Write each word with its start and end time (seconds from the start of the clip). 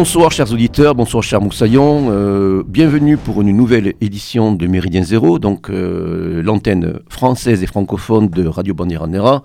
Bonsoir 0.00 0.32
chers 0.32 0.50
auditeurs, 0.50 0.94
bonsoir 0.94 1.22
chers 1.22 1.42
Moussaillons, 1.42 2.06
euh, 2.08 2.62
bienvenue 2.66 3.18
pour 3.18 3.42
une 3.42 3.54
nouvelle 3.54 3.92
édition 4.00 4.50
de 4.50 4.66
Méridien 4.66 5.02
Zéro, 5.02 5.38
donc 5.38 5.68
euh, 5.68 6.40
l'antenne 6.42 7.00
française 7.10 7.62
et 7.62 7.66
francophone 7.66 8.30
de 8.30 8.46
Radio 8.46 8.72
Bandiera 8.72 9.42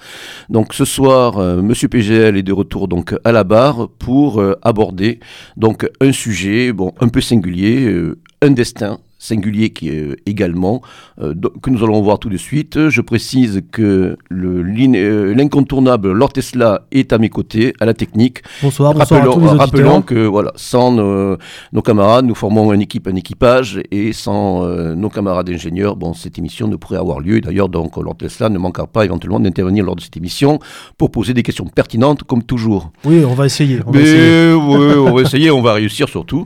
Donc 0.47 0.73
ce 0.73 0.85
soir, 0.85 1.39
euh, 1.39 1.61
Monsieur 1.61 1.89
PGL 1.89 2.37
est 2.37 2.43
de 2.43 2.53
retour 2.53 2.87
donc 2.87 3.13
à 3.25 3.33
la 3.33 3.43
barre 3.43 3.89
pour 3.99 4.41
aborder 4.61 5.19
donc 5.57 5.89
un 5.99 6.13
sujet 6.13 6.71
bon 6.71 6.93
un 7.01 7.09
peu 7.09 7.19
singulier, 7.19 7.93
un 8.41 8.51
destin 8.51 8.99
singulier 9.25 9.71
qui 9.71 9.89
est 9.89 10.15
également, 10.25 10.81
euh, 11.21 11.33
que 11.61 11.69
nous 11.69 11.83
allons 11.83 12.01
voir 12.01 12.19
tout 12.19 12.29
de 12.29 12.37
suite. 12.37 12.89
Je 12.89 13.01
précise 13.01 13.61
que 13.71 14.17
euh, 14.31 15.33
l'incontournable 15.35 16.11
Lord 16.11 16.33
Tesla 16.33 16.85
est 16.91 17.11
à 17.11 17.17
mes 17.17 17.29
côtés, 17.29 17.73
à 17.79 17.85
la 17.85 17.93
technique. 17.93 18.41
Bonsoir, 18.61 18.93
bonsoir 18.93 19.25
rappelons, 19.25 19.47
à 19.47 19.53
Rappelons 19.55 20.01
que 20.01 20.25
voilà, 20.25 20.51
sans 20.55 20.91
nos, 20.91 21.81
camarades, 21.83 22.25
nous 22.25 22.35
formons 22.35 22.71
une 22.73 22.81
équipe, 22.81 23.07
un 23.07 23.15
équipage, 23.15 23.81
et 23.91 24.13
sans 24.13 24.63
euh, 24.63 24.95
nos 24.95 25.09
camarades 25.09 25.49
ingénieurs, 25.49 25.95
bon, 25.95 26.13
cette 26.13 26.37
émission 26.37 26.67
ne 26.67 26.75
pourrait 26.75 26.97
avoir 26.97 27.19
lieu. 27.19 27.41
D'ailleurs, 27.41 27.69
donc 27.69 27.97
Lord 27.97 28.17
Tesla 28.17 28.49
ne 28.49 28.57
manquera 28.57 28.87
pas 28.87 29.05
éventuellement 29.05 29.39
d'intervenir 29.39 29.85
lors 29.85 29.95
de 29.95 30.01
cette 30.01 30.17
émission 30.17 30.59
pour 30.97 31.11
poser 31.11 31.33
des 31.33 31.43
questions 31.43 31.65
pertinentes, 31.65 32.23
comme 32.23 32.43
toujours. 32.43 32.91
Oui, 33.03 33.23
on 33.25 33.33
va 33.33 33.45
essayer. 33.45 33.79
On 33.85 33.91
va 33.91 34.01
essayer. 34.01 34.53
Oui, 34.65 34.93
on 34.97 35.13
va 35.13 35.21
essayer, 35.21 35.51
on 35.51 35.61
va 35.61 35.73
réussir 35.73 36.09
surtout. 36.09 36.45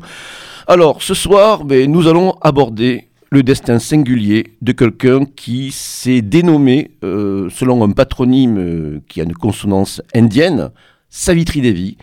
Alors, 0.71 1.01
ce 1.01 1.15
soir, 1.15 1.65
ben, 1.65 1.91
nous 1.91 2.07
allons 2.07 2.35
aborder 2.41 3.07
le 3.31 3.41
destin 3.41 3.79
singulier 3.79 4.53
de 4.61 4.71
quelqu'un 4.71 5.25
qui 5.25 5.71
s'est 5.71 6.21
dénommé, 6.21 6.91
euh, 7.03 7.49
selon 7.49 7.83
un 7.83 7.89
patronyme 7.89 8.59
euh, 8.59 9.01
qui 9.07 9.19
a 9.19 9.23
une 9.23 9.33
consonance 9.33 9.99
indienne, 10.13 10.69
Savitri 11.09 11.61
Devi. 11.61 11.97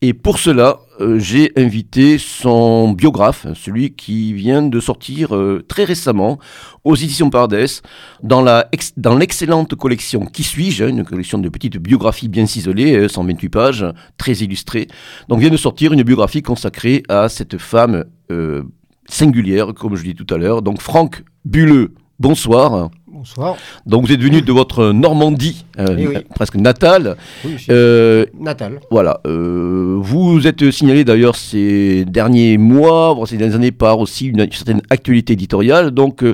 Et 0.00 0.14
pour 0.14 0.38
cela, 0.38 0.78
euh, 1.00 1.18
j'ai 1.18 1.52
invité 1.56 2.18
son 2.18 2.92
biographe, 2.92 3.46
celui 3.54 3.94
qui 3.94 4.32
vient 4.32 4.62
de 4.62 4.80
sortir 4.80 5.36
très 5.68 5.84
récemment 5.84 6.38
aux 6.84 6.94
éditions 6.94 7.30
Pardès, 7.30 7.82
dans, 8.22 8.42
la 8.42 8.68
dans 8.96 9.16
l'excellente 9.16 9.74
collection 9.74 10.26
Qui 10.26 10.42
suis-je, 10.42 10.84
une 10.84 11.04
collection 11.04 11.38
de 11.38 11.48
petites 11.48 11.78
biographies 11.78 12.28
bien 12.28 12.46
ciselées, 12.46 13.08
128 13.08 13.48
pages, 13.48 13.86
très 14.16 14.34
illustrées. 14.34 14.88
Donc 15.28 15.40
vient 15.40 15.50
de 15.50 15.56
sortir 15.56 15.92
une 15.92 16.02
biographie 16.02 16.42
consacrée 16.42 17.02
à 17.08 17.28
cette 17.28 17.58
femme 17.58 18.04
euh, 18.30 18.62
singulière, 19.08 19.74
comme 19.74 19.96
je 19.96 20.04
dis 20.04 20.14
tout 20.14 20.32
à 20.32 20.38
l'heure. 20.38 20.62
Donc 20.62 20.80
Franck 20.80 21.22
Bulleux, 21.44 21.94
bonsoir. 22.18 22.90
Bonsoir. 23.22 23.56
Donc 23.86 24.04
vous 24.04 24.12
êtes 24.12 24.20
venu 24.20 24.42
de 24.42 24.52
votre 24.52 24.90
Normandie, 24.90 25.64
euh, 25.78 25.96
eh 25.96 26.20
presque 26.34 26.56
natale. 26.56 27.16
Oui, 27.44 27.56
euh, 27.70 28.26
natal. 28.38 28.80
Voilà. 28.90 29.20
vous 29.24 30.46
êtes 30.46 30.72
signalé 30.72 31.04
d'ailleurs 31.04 31.36
ces 31.36 32.04
derniers 32.04 32.58
mois, 32.58 33.16
ces 33.26 33.36
dernières 33.36 33.56
années 33.56 33.70
par 33.70 34.00
aussi 34.00 34.26
une, 34.26 34.50
certaine 34.50 34.82
actualité 34.90 35.34
éditoriale. 35.34 35.92
Donc 35.92 36.24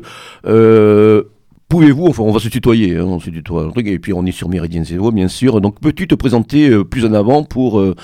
Pouvez-vous, 1.68 2.06
enfin 2.06 2.22
on 2.22 2.32
va 2.32 2.40
se 2.40 2.48
tutoyer, 2.48 2.96
hein, 2.96 3.04
on 3.04 3.20
se 3.20 3.28
tutoie, 3.28 3.70
et 3.76 3.98
puis 3.98 4.14
on 4.14 4.24
est 4.24 4.32
sur 4.32 4.48
Méridien 4.48 4.84
Zéro 4.84 5.12
bien 5.12 5.28
sûr, 5.28 5.60
donc 5.60 5.78
peux-tu 5.80 6.08
te 6.08 6.14
présenter 6.14 6.70
euh, 6.70 6.82
plus 6.82 7.04
en 7.04 7.12
avant 7.12 7.44
pour 7.44 7.78
euh, 7.78 7.94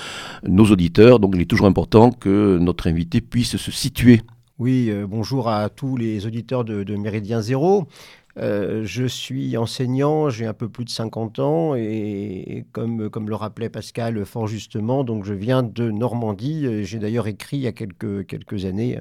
nos 0.47 0.65
auditeurs? 0.65 1.19
Donc 1.19 1.31
il 1.33 1.41
est 1.41 1.49
toujours 1.49 1.65
important 1.65 2.11
que 2.11 2.59
notre 2.59 2.85
invité 2.85 3.21
puisse 3.21 3.57
se 3.57 3.71
situer. 3.71 4.21
Oui, 4.59 4.89
euh, 4.91 5.05
bonjour 5.05 5.49
à 5.49 5.67
tous 5.69 5.97
les 5.97 6.27
auditeurs 6.27 6.63
de, 6.63 6.95
Méridien 6.95 7.41
Zéro. 7.41 7.87
Je 8.37 9.05
suis 9.07 9.57
enseignant, 9.57 10.29
j'ai 10.29 10.45
un 10.45 10.53
peu 10.53 10.69
plus 10.69 10.85
de 10.85 10.89
50 10.89 11.39
ans 11.39 11.75
et, 11.75 12.65
comme, 12.71 13.09
comme 13.09 13.29
le 13.29 13.35
rappelait 13.35 13.69
Pascal 13.69 14.25
fort 14.25 14.47
justement, 14.47 15.03
donc 15.03 15.23
je 15.25 15.33
viens 15.33 15.63
de 15.63 15.91
Normandie. 15.91 16.83
J'ai 16.83 16.99
d'ailleurs 16.99 17.27
écrit 17.27 17.57
il 17.57 17.63
y 17.63 17.67
a 17.67 17.71
quelques, 17.71 18.25
quelques 18.25 18.65
années 18.65 18.99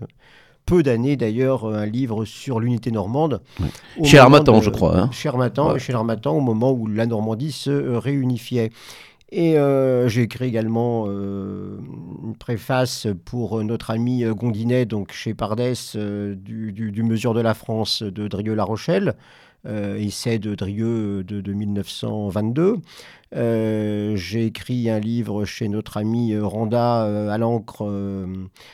peu 0.66 0.82
d'années 0.82 1.16
d'ailleurs 1.16 1.66
un 1.66 1.86
livre 1.86 2.24
sur 2.24 2.60
l'unité 2.60 2.90
normande. 2.90 3.42
Chez 4.02 4.18
Armatan, 4.18 4.60
je 4.60 4.70
crois. 4.70 4.98
Hein. 4.98 5.10
Chez 5.12 5.28
Armatan, 5.28 5.78
chez 5.78 5.92
Armatan, 5.92 6.36
au 6.36 6.40
moment 6.40 6.72
où 6.72 6.86
la 6.86 7.06
Normandie 7.06 7.52
se 7.52 7.70
réunifiait. 7.70 8.70
Et 9.36 9.58
euh, 9.58 10.06
j'ai 10.06 10.22
écrit 10.22 10.46
également 10.46 11.06
euh, 11.08 11.80
une 12.22 12.36
préface 12.36 13.08
pour 13.24 13.64
notre 13.64 13.90
ami 13.90 14.22
Gondinet, 14.22 14.86
donc 14.86 15.10
chez 15.10 15.34
Pardès, 15.34 15.74
euh, 15.96 16.36
du, 16.36 17.02
Mesure 17.02 17.34
de 17.34 17.40
la 17.40 17.52
France 17.52 18.04
de 18.04 18.28
Drieux-La 18.28 18.62
Rochelle, 18.62 19.16
essai 19.66 20.38
de 20.38 20.54
Drieux 20.54 21.24
de, 21.24 21.40
de 21.40 21.52
1922. 21.52 22.76
Euh, 23.36 24.14
j'ai 24.14 24.46
écrit 24.46 24.88
un 24.88 25.00
livre 25.00 25.44
chez 25.44 25.68
notre 25.68 25.96
ami 25.96 26.32
euh, 26.32 26.46
Randa 26.46 27.04
euh, 27.04 27.30
à 27.30 27.38
l'encre 27.38 27.84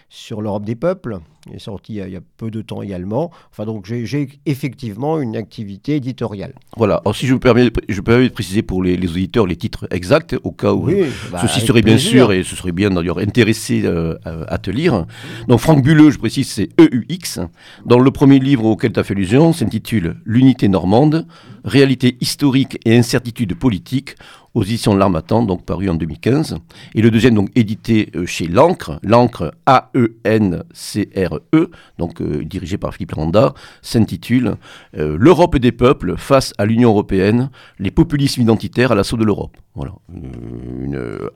sur 0.09 0.43
l'Europe 0.43 0.65
des 0.65 0.77
peuples. 0.77 1.19
Il 1.49 1.57
est 1.57 1.59
sorti 1.59 1.95
il 1.95 2.11
y, 2.11 2.17
a, 2.17 2.21
peu 2.37 2.51
de 2.51 2.63
temps 2.63 2.83
également. 2.83 3.31
Enfin, 3.51 3.65
donc 3.65 3.87
j'ai 3.87 4.29
effectivement 4.47 5.21
une 5.21 5.37
activité 5.37 5.97
éditoriale. 5.97 6.55
Voilà. 6.77 7.01
Alors, 7.05 7.17
si 7.17 7.27
je 7.27 7.35
me 7.35 7.39
permets, 7.39 7.71
je 7.89 8.01
de 8.01 8.29
préciser 8.29 8.63
pour 8.63 8.83
les, 8.83 8.97
auditeurs 8.97 9.47
les 9.47 9.57
titres 9.57 9.87
exacts, 9.91 10.37
au 10.45 10.53
cas 10.53 10.73
où 10.73 10.91
bah, 11.31 11.41
ceci 11.41 11.61
serait 11.61 11.83
bien 11.83 11.99
sûr, 11.99 12.33
et 12.33 12.43
ce 12.43 12.57
serait 12.57 12.73
bien 12.73 12.91
d'ailleurs 12.91 13.19
intéressé 13.19 13.87
à, 14.25 14.59
te 14.59 14.71
lire. 14.71 15.07
Donc, 15.49 15.61
Franck 15.61 15.83
Bulleux, 15.83 16.11
je 16.11 16.19
précise, 16.19 16.49
c'est 16.49 16.69
EUX. 16.79 17.47
Dans 17.87 17.99
le 17.99 18.11
premier 18.11 18.39
livre 18.39 18.65
auquel 18.65 18.93
tu 18.93 19.01
as 19.01 19.05
fait 19.05 19.15
allusion, 19.15 19.53
s'intitule 19.53 20.17
L'unité 20.25 20.69
normande, 20.69 21.27
réalité 21.65 22.17
historique 22.21 22.79
et 22.85 22.97
incertitude 22.97 23.55
politique 23.55 24.15
aux 24.55 24.65
éditions 24.65 24.95
L'Armatan, 24.95 25.43
donc 25.43 25.65
paru 25.65 25.89
en 25.89 25.95
2015. 25.95 26.59
Et 26.95 27.03
le 27.03 27.11
deuxième, 27.11 27.35
donc 27.35 27.51
édité 27.55 28.11
euh, 28.17 28.27
chez 28.27 28.49
L'Ancre, 28.49 28.99
L'Ancre 29.03 29.55
A-E-N-C-R-E, 29.67 31.41
e, 31.55 31.71
donc 31.99 32.21
euh, 32.21 32.45
dirigé 32.45 32.77
par 32.77 32.95
Philippe 32.95 33.13
Randa, 33.13 33.55
s'intitule 33.83 34.57
euh, 34.97 35.17
L'Europe 35.19 35.57
des 35.57 35.73
peuples 35.73 36.17
face 36.17 36.53
à 36.59 36.67
l'Union 36.67 36.91
européenne, 36.91 37.51
les 37.79 37.91
populismes 37.91 38.43
identitaires 38.43 38.93
à 38.93 38.95
l'assaut 38.95 39.17
de 39.17 39.25
l'Europe. 39.25 39.57
Voilà, 39.77 39.93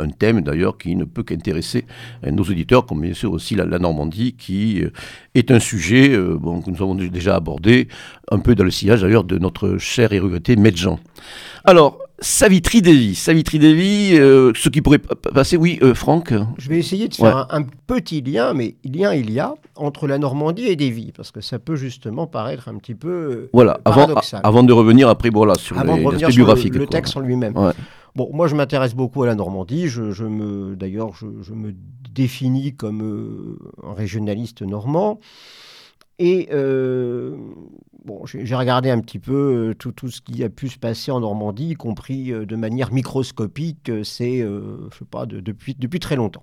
un 0.01 0.09
thème 0.09 0.41
d'ailleurs 0.41 0.77
qui 0.77 0.97
ne 0.97 1.05
peut 1.05 1.23
qu'intéresser 1.23 1.85
nos 2.29 2.43
auditeurs, 2.43 2.85
comme 2.85 3.01
bien 3.01 3.15
sûr 3.15 3.31
aussi 3.33 3.55
la, 3.55 3.65
Normandie, 3.79 4.33
qui 4.33 4.83
est 5.37 5.51
un 5.53 5.61
sujet 5.61 6.09
que 6.09 6.71
nous 6.71 6.83
avons 6.83 6.97
déjà 6.97 7.37
abordé, 7.37 7.87
un 8.33 8.41
peu 8.41 8.57
dans 8.57 8.65
le 8.65 8.73
sillage 8.73 9.03
d'ailleurs 9.03 9.23
de 9.23 9.39
notre 9.39 9.79
cher 9.79 10.13
et 10.13 10.19
regretté 10.19 10.57
Medjan. 10.57 10.99
Alors, 11.65 12.04
Savitri 12.21 12.81
Devi. 12.81 13.15
Savitri 13.15 13.59
Devi, 13.59 14.17
euh, 14.17 14.53
ce 14.55 14.69
qui 14.69 14.81
pourrait 14.81 14.99
passer, 14.99 15.57
oui, 15.57 15.79
euh, 15.83 15.95
Franck 15.95 16.33
Je 16.59 16.69
vais 16.69 16.79
essayer 16.79 17.09
de 17.09 17.15
faire 17.15 17.49
un, 17.51 17.63
petit 17.63 18.21
lien, 18.21 18.55
mais 18.55 18.77
lien 18.85 19.13
il 19.15 19.31
y 19.31 19.41
a 19.41 19.55
entre 19.75 20.07
la 20.07 20.19
Normandie 20.19 20.67
et 20.67 20.77
Devi, 20.77 21.13
parce 21.13 21.33
que 21.33 21.41
ça 21.41 21.59
peut 21.59 21.77
justement 21.77 22.27
paraître 22.27 22.69
un 22.69 22.77
petit 22.77 22.95
peu 22.95 23.09
euh, 23.09 23.51
voilà, 23.53 23.79
paradoxal. 23.85 24.41
Avant, 24.45 24.59
avant 24.59 24.63
de 24.65 24.73
revenir 24.73 25.09
après 25.09 25.31
voilà, 25.31 25.55
sur 25.57 25.77
biographique. 26.29 26.75
Le, 26.75 26.87
texte 26.87 27.17
en 27.17 27.21
lui-même. 27.21 27.55
Bon, 28.15 28.31
moi 28.33 28.47
je 28.47 28.55
m'intéresse 28.55 28.95
beaucoup 28.95 29.25
à 29.25 29.27
la 29.27 29.35
Normandie. 29.35 29.89
Je, 29.89 30.25
me, 30.25 30.77
d'ailleurs, 30.77 31.15
je, 31.15 31.27
je, 31.43 31.53
me 31.53 31.75
définis 32.11 32.75
comme 32.75 33.59
un 33.83 33.93
régionaliste 33.93 34.63
normand. 34.63 35.19
Et 36.21 36.49
bon, 38.05 38.25
j'ai 38.27 38.55
regardé 38.55 38.91
un 38.91 39.01
petit 39.01 39.19
peu 39.19 39.71
euh, 39.71 39.75
tout, 39.75 39.93
tout, 39.93 40.11
ce 40.11 40.21
qui 40.21 40.45
a 40.45 40.49
pu 40.49 40.69
se 40.69 40.79
passer 40.79 41.11
en 41.11 41.21
Normandie, 41.21 41.71
y 41.71 41.75
compris 41.75 42.33
euh, 42.33 42.47
de 42.47 42.57
manière 42.57 42.93
microscopique, 42.93 43.91
c'est, 44.03 44.39
je 44.39 44.99
sais 44.99 45.05
pas, 45.05 45.27
depuis, 45.27 45.75
depuis 45.79 46.01
très 46.01 46.17
longtemps. 46.17 46.43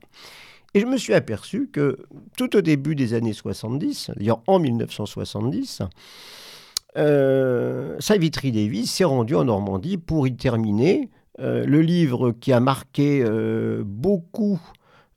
Et 0.74 0.80
je 0.80 0.86
me 0.86 0.98
suis 0.98 1.14
aperçu 1.14 1.70
que 1.72 1.98
tout 2.38 2.56
au 2.56 2.62
début 2.62 2.96
des 2.96 3.14
années 3.14 3.34
70, 3.34 4.12
d'ailleurs 4.16 4.42
en 4.48 4.60
1970, 4.60 5.82
Savitri 8.00 8.52
Davis 8.52 8.92
s'est 8.92 9.04
rendu 9.04 9.36
en 9.36 9.46
Normandie 9.46 9.98
pour 9.98 10.28
y 10.28 10.36
terminer 10.36 11.10
le 11.40 11.82
livre 11.82 12.32
qui 12.32 12.54
a 12.54 12.62
marqué 12.62 13.26
beaucoup 13.84 14.62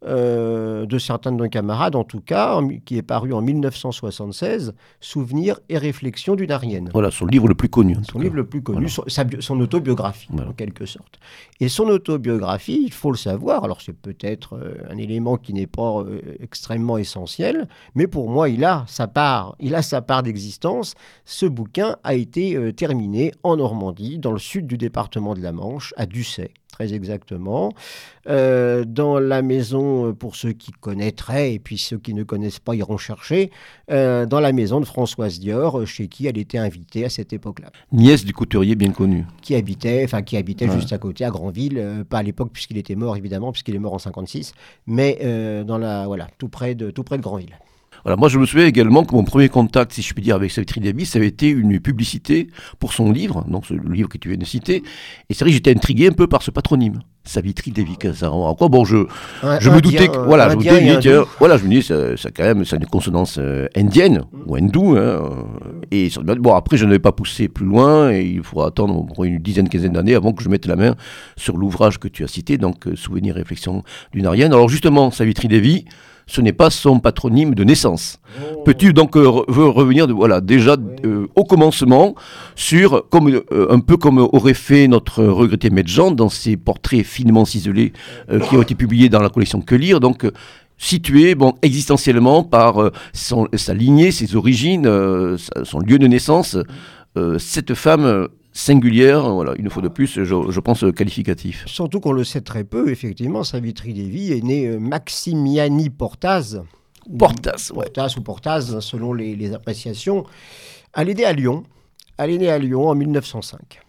euh, 0.07 0.87
de 0.87 0.99
certains 0.99 1.33
de 1.33 1.37
nos 1.37 1.49
camarades, 1.49 1.97
en 1.97 2.05
tout 2.05 2.21
cas, 2.21 2.61
qui 2.85 2.97
est 2.97 3.03
paru 3.03 3.33
en 3.33 3.41
1976, 3.41 4.75
Souvenirs 5.01 5.61
et 5.69 5.79
réflexions 5.79 6.37
d'une 6.37 6.51
Arienne. 6.51 6.91
Voilà, 6.93 7.11
son 7.11 7.27
livre 7.27 7.49
le 7.49 7.55
plus 7.55 7.69
connu. 7.69 7.97
Son 8.11 8.19
livre 8.19 8.37
le 8.37 8.47
plus 8.47 8.63
connu, 8.63 8.89
son, 8.89 9.61
autobiographie, 9.61 10.29
en 10.33 10.53
quelque 10.53 10.87
sorte. 10.87 11.19
Et 11.61 11.69
son 11.69 11.85
autobiographie, 11.85 12.83
il 12.85 12.93
faut 12.93 13.11
le 13.11 13.17
savoir, 13.17 13.65
alors 13.65 13.81
c'est 13.81 13.97
peut-être 13.97 14.57
euh, 14.57 14.75
un 14.91 14.97
élément 14.99 15.37
qui 15.37 15.55
n'est 15.55 15.67
pas 15.67 16.01
euh, 16.01 16.21
extrêmement 16.41 16.99
essentiel, 16.99 17.69
mais 17.95 18.07
pour 18.07 18.29
moi, 18.29 18.49
il 18.49 18.65
a 18.65 18.85
sa 18.87 19.07
part, 19.07 19.57
il 19.61 19.75
a 19.75 19.83
sa 19.83 20.03
part 20.03 20.23
d'existence. 20.23 20.95
Ce 21.25 21.47
bouquin 21.47 21.97
a 22.05 22.15
été 22.15 22.73
terminé 22.75 23.33
en 23.43 23.57
Normandie, 23.57 24.19
dans 24.19 24.33
le 24.33 24.39
sud 24.39 24.67
du 24.67 24.77
département 24.77 25.35
de 25.35 25.41
la 25.41 25.53
Manche, 25.53 25.95
à 25.97 26.07
Ducet. 26.07 26.51
Très 26.75 26.93
exactement. 26.93 27.73
Euh, 28.29 28.85
dans 28.85 29.21
la 29.21 29.43
maison, 29.43 30.09
euh, 30.09 30.13
pour 30.13 30.35
ceux 30.35 30.53
qui 30.53 30.73
connaîtraient, 30.73 31.55
et 31.55 31.59
puis 31.61 31.79
ceux 31.79 31.99
qui 31.99 32.15
ne 32.15 32.25
connaissent 32.25 32.59
pas 32.59 32.75
iront 32.75 32.97
chercher, 32.99 33.53
euh, 33.93 34.27
dans 34.27 34.41
la 34.41 34.53
maison 34.53 34.81
de 34.81 34.85
Françoise 34.85 35.39
Dior, 35.39 35.87
chez 35.87 36.09
qui 36.09 36.27
elle 36.27 36.37
était 36.37 36.59
invitée 36.59 37.05
à 37.05 37.11
cette 37.11 37.33
époque-là. 37.33 37.71
Nièce 37.93 38.25
du 38.25 38.33
couturier 38.33 38.75
bien 38.75 38.91
connu. 38.91 39.25
Qui 39.41 39.55
habitait, 39.55 40.03
enfin 40.05 40.23
qui 40.23 40.37
habitait 40.37 40.69
juste 40.69 40.93
à 40.93 40.99
côté, 40.99 41.25
à 41.25 41.31
Granville, 41.31 42.05
pas 42.09 42.19
à 42.19 42.23
l'époque 42.23 42.51
puisqu'il 42.53 42.79
était 42.79 42.97
mort 42.97 43.17
évidemment, 43.17 43.53
puisqu'il 43.53 43.77
est 43.77 43.79
mort 43.79 43.95
en 43.95 43.99
56, 43.99 44.53
mais 44.87 45.21
dans 45.65 45.79
la, 45.79 46.07
voilà, 46.07 46.29
tout 46.39 46.49
près 46.49 46.75
de, 46.75 46.91
tout 46.91 47.05
près 47.05 47.19
de 47.19 47.23
Granville 47.23 47.57
moi, 48.07 48.29
je 48.29 48.39
me 48.39 48.47
souviens 48.47 48.67
également 48.67 49.05
que 49.05 49.15
mon 49.15 49.25
premier 49.25 49.49
contact, 49.49 49.93
si 49.93 50.03
je 50.03 50.13
puis 50.13 50.23
dire, 50.23 50.37
avec 50.37 50.51
Savitri 50.51 50.81
Davis, 50.81 51.11
ça 51.11 51.19
avait 51.19 51.29
été 51.29 51.49
une 51.49 51.81
publicité 51.81 52.49
pour 52.79 52.93
son 52.93 53.11
livre, 53.11 53.45
donc 53.49 53.69
le 53.71 53.93
livre 53.93 54.09
que 54.09 54.19
tu 54.19 54.29
viens 54.29 54.39
de 54.39 54.45
citer. 54.45 54.83
Et 55.29 55.35
c'est 55.35 55.45
vrai 55.45 55.51
que 55.51 55.55
j'étais 55.55 55.75
intrigué 55.75 56.09
un 56.09 56.13
peu 56.13 56.27
par 56.27 56.43
ce 56.43 56.51
patronyme. 56.51 57.01
Savitri 57.27 57.71
Devi 57.71 57.97
En 58.23 58.55
quoi 58.55 58.69
bon 58.69 58.85
je 58.85 59.07
je 59.61 59.71
me 59.71 59.81
doutais 59.81 60.09
que, 60.09 60.19
voilà 60.19 60.51
je 60.51 60.57
me 60.57 60.61
disais 61.01 61.19
voilà 61.39 61.57
je 61.57 61.65
me 61.65 61.71
dis 61.71 61.83
c'est 61.83 62.33
quand 62.33 62.43
même 62.43 62.67
c'est 62.67 62.77
une 62.77 62.85
consonance 62.87 63.37
euh, 63.39 63.67
indienne 63.75 64.25
ou 64.47 64.57
hindoue 64.57 64.97
hein, 64.99 65.47
et 65.91 66.11
bon 66.39 66.55
après 66.55 66.77
je 66.77 66.85
n'avais 66.85 66.99
pas 66.99 67.13
poussé 67.13 67.49
plus 67.49 67.65
loin 67.65 68.13
et 68.13 68.23
il 68.23 68.43
faudra 68.43 68.67
attendre 68.67 69.07
une 69.25 69.39
dizaine 69.39 69.71
quinzaine 69.71 69.93
d'années 69.93 70.15
avant 70.15 70.33
que 70.33 70.43
je 70.43 70.51
mette 70.51 70.67
la 70.67 70.77
main 70.77 70.97
sur 71.37 71.57
l'ouvrage 71.57 71.99
que 71.99 72.09
tu 72.09 72.25
as 72.25 72.29
cité 72.29 72.59
donc 72.59 72.87
euh, 72.87 72.95
Souvenir 72.95 73.37
et 73.37 73.41
réflexion 73.41 73.85
d'une 74.13 74.27
Arienne 74.27 74.53
alors 74.53 74.69
justement 74.69 75.11
Savitri 75.11 75.49
Devi 75.49 75.87
ce 76.27 76.41
n'est 76.41 76.53
pas 76.53 76.71
son 76.71 77.01
patronyme 77.01 77.55
de 77.55 77.65
naissance. 77.65 78.19
Oh. 78.39 78.63
Peux-tu 78.65 78.93
donc 78.93 79.17
euh, 79.17 79.29
revenir 79.29 80.07
voilà, 80.09 80.41
déjà 80.41 80.77
euh, 81.05 81.27
au 81.35 81.45
commencement 81.45 82.15
sur, 82.55 83.09
comme, 83.09 83.29
euh, 83.29 83.67
un 83.71 83.81
peu 83.81 83.97
comme 83.97 84.19
aurait 84.19 84.55
fait 84.55 84.89
notre 84.89 85.25
regretté 85.25 85.71
Medjan 85.71 86.11
dans 86.11 86.29
ses 86.29 86.57
portraits 86.57 87.05
finement 87.05 87.45
ciselés 87.45 87.93
qui 88.49 88.57
ont 88.57 88.63
été 88.63 88.75
publiés 88.75 89.09
dans 89.09 89.21
la 89.21 89.29
collection 89.29 89.61
Que 89.61 89.75
lire, 89.75 90.01
donc 90.01 90.27
situé 90.79 91.35
bon, 91.35 91.55
existentiellement 91.63 92.43
par 92.43 92.91
sa 93.13 93.75
lignée, 93.75 94.11
ses 94.11 94.35
origines, 94.37 94.89
son 95.63 95.79
lieu 95.79 95.99
de 95.99 96.07
naissance, 96.07 96.57
cette 97.39 97.75
femme 97.75 98.29
singulière, 98.55 99.29
voilà, 99.31 99.55
une 99.59 99.69
fois 99.69 99.83
de 99.83 99.89
plus, 99.89 100.23
je, 100.23 100.61
pense 100.61 100.85
qualificatif. 100.97 101.65
Surtout 101.67 102.01
qu'on 102.01 102.13
le 102.13 102.25
sait 102.25 102.41
très 102.41 102.65
peu, 102.65 102.89
effectivement, 102.89 103.45
Savitri 103.45 103.93
Devi 103.93 104.33
est 104.33 104.43
né 104.43 104.69
euh, 104.69 104.79
Maximiani 104.79 105.91
Portaz. 105.91 106.63
Portaz, 107.19 107.73
ouais. 107.73 107.85
Portaz 107.85 108.17
ou 108.17 108.23
Portaz, 108.23 108.81
selon 108.81 109.13
les, 109.13 109.53
appréciations. 109.53 110.25
Elle 110.95 111.11
est 111.11 111.15
née 111.15 111.25
à 111.25 111.33
Lyon. 111.33 111.65
Elle 112.17 112.31
est 112.31 112.39
née 112.39 112.51
à 112.51 112.59
Lyon 112.59 112.89
en 112.89 112.95
1905. 112.95 113.81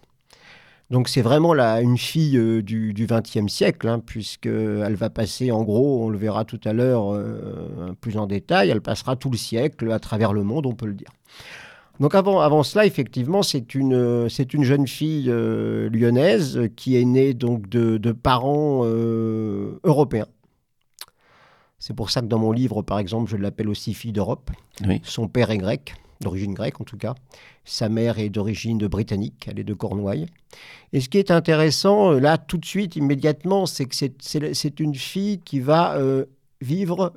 Donc 0.90 1.08
c'est 1.08 1.22
vraiment 1.22 1.54
la, 1.54 1.80
une 1.80 1.98
fille 1.98 2.36
euh, 2.36 2.62
du 2.62 2.92
XXe 2.92 3.50
siècle, 3.52 3.88
hein, 3.88 4.00
puisqu'elle 4.04 4.94
va 4.96 5.10
passer, 5.10 5.50
en 5.52 5.62
gros, 5.62 6.04
on 6.04 6.08
le 6.08 6.18
verra 6.18 6.44
tout 6.44 6.60
à 6.64 6.72
l'heure 6.72 7.14
euh, 7.14 7.96
plus 8.00 8.18
en 8.18 8.26
détail, 8.26 8.70
elle 8.70 8.80
passera 8.80 9.16
tout 9.16 9.30
le 9.30 9.36
siècle 9.36 9.90
à 9.90 10.00
travers 10.00 10.32
le 10.32 10.42
monde, 10.42 10.66
on 10.66 10.74
peut 10.74 10.86
le 10.86 10.94
dire. 10.94 11.10
Donc 12.00 12.14
avant, 12.14 12.40
avant 12.40 12.62
cela, 12.62 12.84
effectivement, 12.84 13.42
c'est 13.42 13.74
une, 13.74 14.28
c'est 14.28 14.52
une 14.52 14.64
jeune 14.64 14.86
fille 14.86 15.30
euh, 15.30 15.88
lyonnaise 15.90 16.68
qui 16.76 16.96
est 16.96 17.04
née 17.04 17.32
donc 17.32 17.68
de, 17.68 17.96
de 17.96 18.12
parents 18.12 18.82
euh, 18.84 19.80
européens. 19.82 20.26
C'est 21.78 21.94
pour 21.94 22.10
ça 22.10 22.20
que 22.20 22.26
dans 22.26 22.38
mon 22.38 22.52
livre, 22.52 22.82
par 22.82 22.98
exemple, 22.98 23.30
je 23.30 23.36
l'appelle 23.36 23.68
aussi 23.68 23.94
fille 23.94 24.12
d'Europe. 24.12 24.50
Son 25.02 25.28
père 25.28 25.50
est 25.50 25.58
grec, 25.58 25.94
d'origine 26.20 26.52
grecque 26.52 26.80
en 26.80 26.84
tout 26.84 26.96
cas. 26.96 27.14
Sa 27.64 27.88
mère 27.88 28.18
est 28.18 28.28
d'origine 28.28 28.86
britannique, 28.86 29.46
elle 29.50 29.58
est 29.58 29.64
de 29.64 29.74
Cornouailles. 29.74 30.26
Et 30.92 31.00
ce 31.00 31.08
qui 31.08 31.18
est 31.18 31.30
intéressant, 31.30 32.12
euh, 32.12 32.20
là, 32.20 32.38
tout 32.38 32.58
de 32.58 32.66
suite, 32.66 32.96
immédiatement, 32.96 33.66
c'est 33.66 33.86
que 33.86 33.94
c'est, 33.94 34.80
une 34.80 34.94
fille 34.94 35.38
qui 35.40 35.60
va 35.60 35.98
vivre 36.60 37.12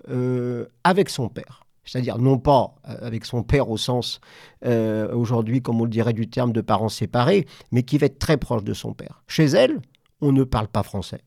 avec 0.84 1.10
son 1.10 1.30
père 1.30 1.66
c'est-à-dire 1.90 2.20
non 2.20 2.38
pas 2.38 2.76
euh, 2.88 2.96
avec 3.02 3.26
son 3.26 3.42
père 3.42 3.70
au 3.70 3.78
sens 3.78 4.22
euh, 4.66 5.12
aujourd'hui, 5.14 5.62
comme 5.62 5.82
on 5.82 5.86
le 5.86 5.90
dirait, 5.90 6.14
du 6.14 6.30
terme 6.30 6.52
de 6.52 6.62
parents 6.62 6.90
séparés, 6.90 7.48
mais 7.72 7.82
qui 7.82 7.98
va 7.98 8.06
être 8.06 8.20
très 8.20 8.38
proche 8.38 8.64
de 8.64 8.74
son 8.74 8.94
père. 8.94 9.24
Chez 9.28 9.46
elle, 9.46 9.80
on 10.22 10.32
ne 10.32 10.44
parle 10.44 10.68
pas 10.68 10.84
français. 10.84 11.22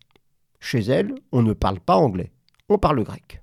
Chez 0.60 0.80
elle, 0.80 1.14
on 1.32 1.42
ne 1.42 1.52
parle 1.52 1.80
pas 1.80 1.96
anglais. 1.96 2.30
On 2.68 2.78
parle 2.78 3.02
grec. 3.02 3.40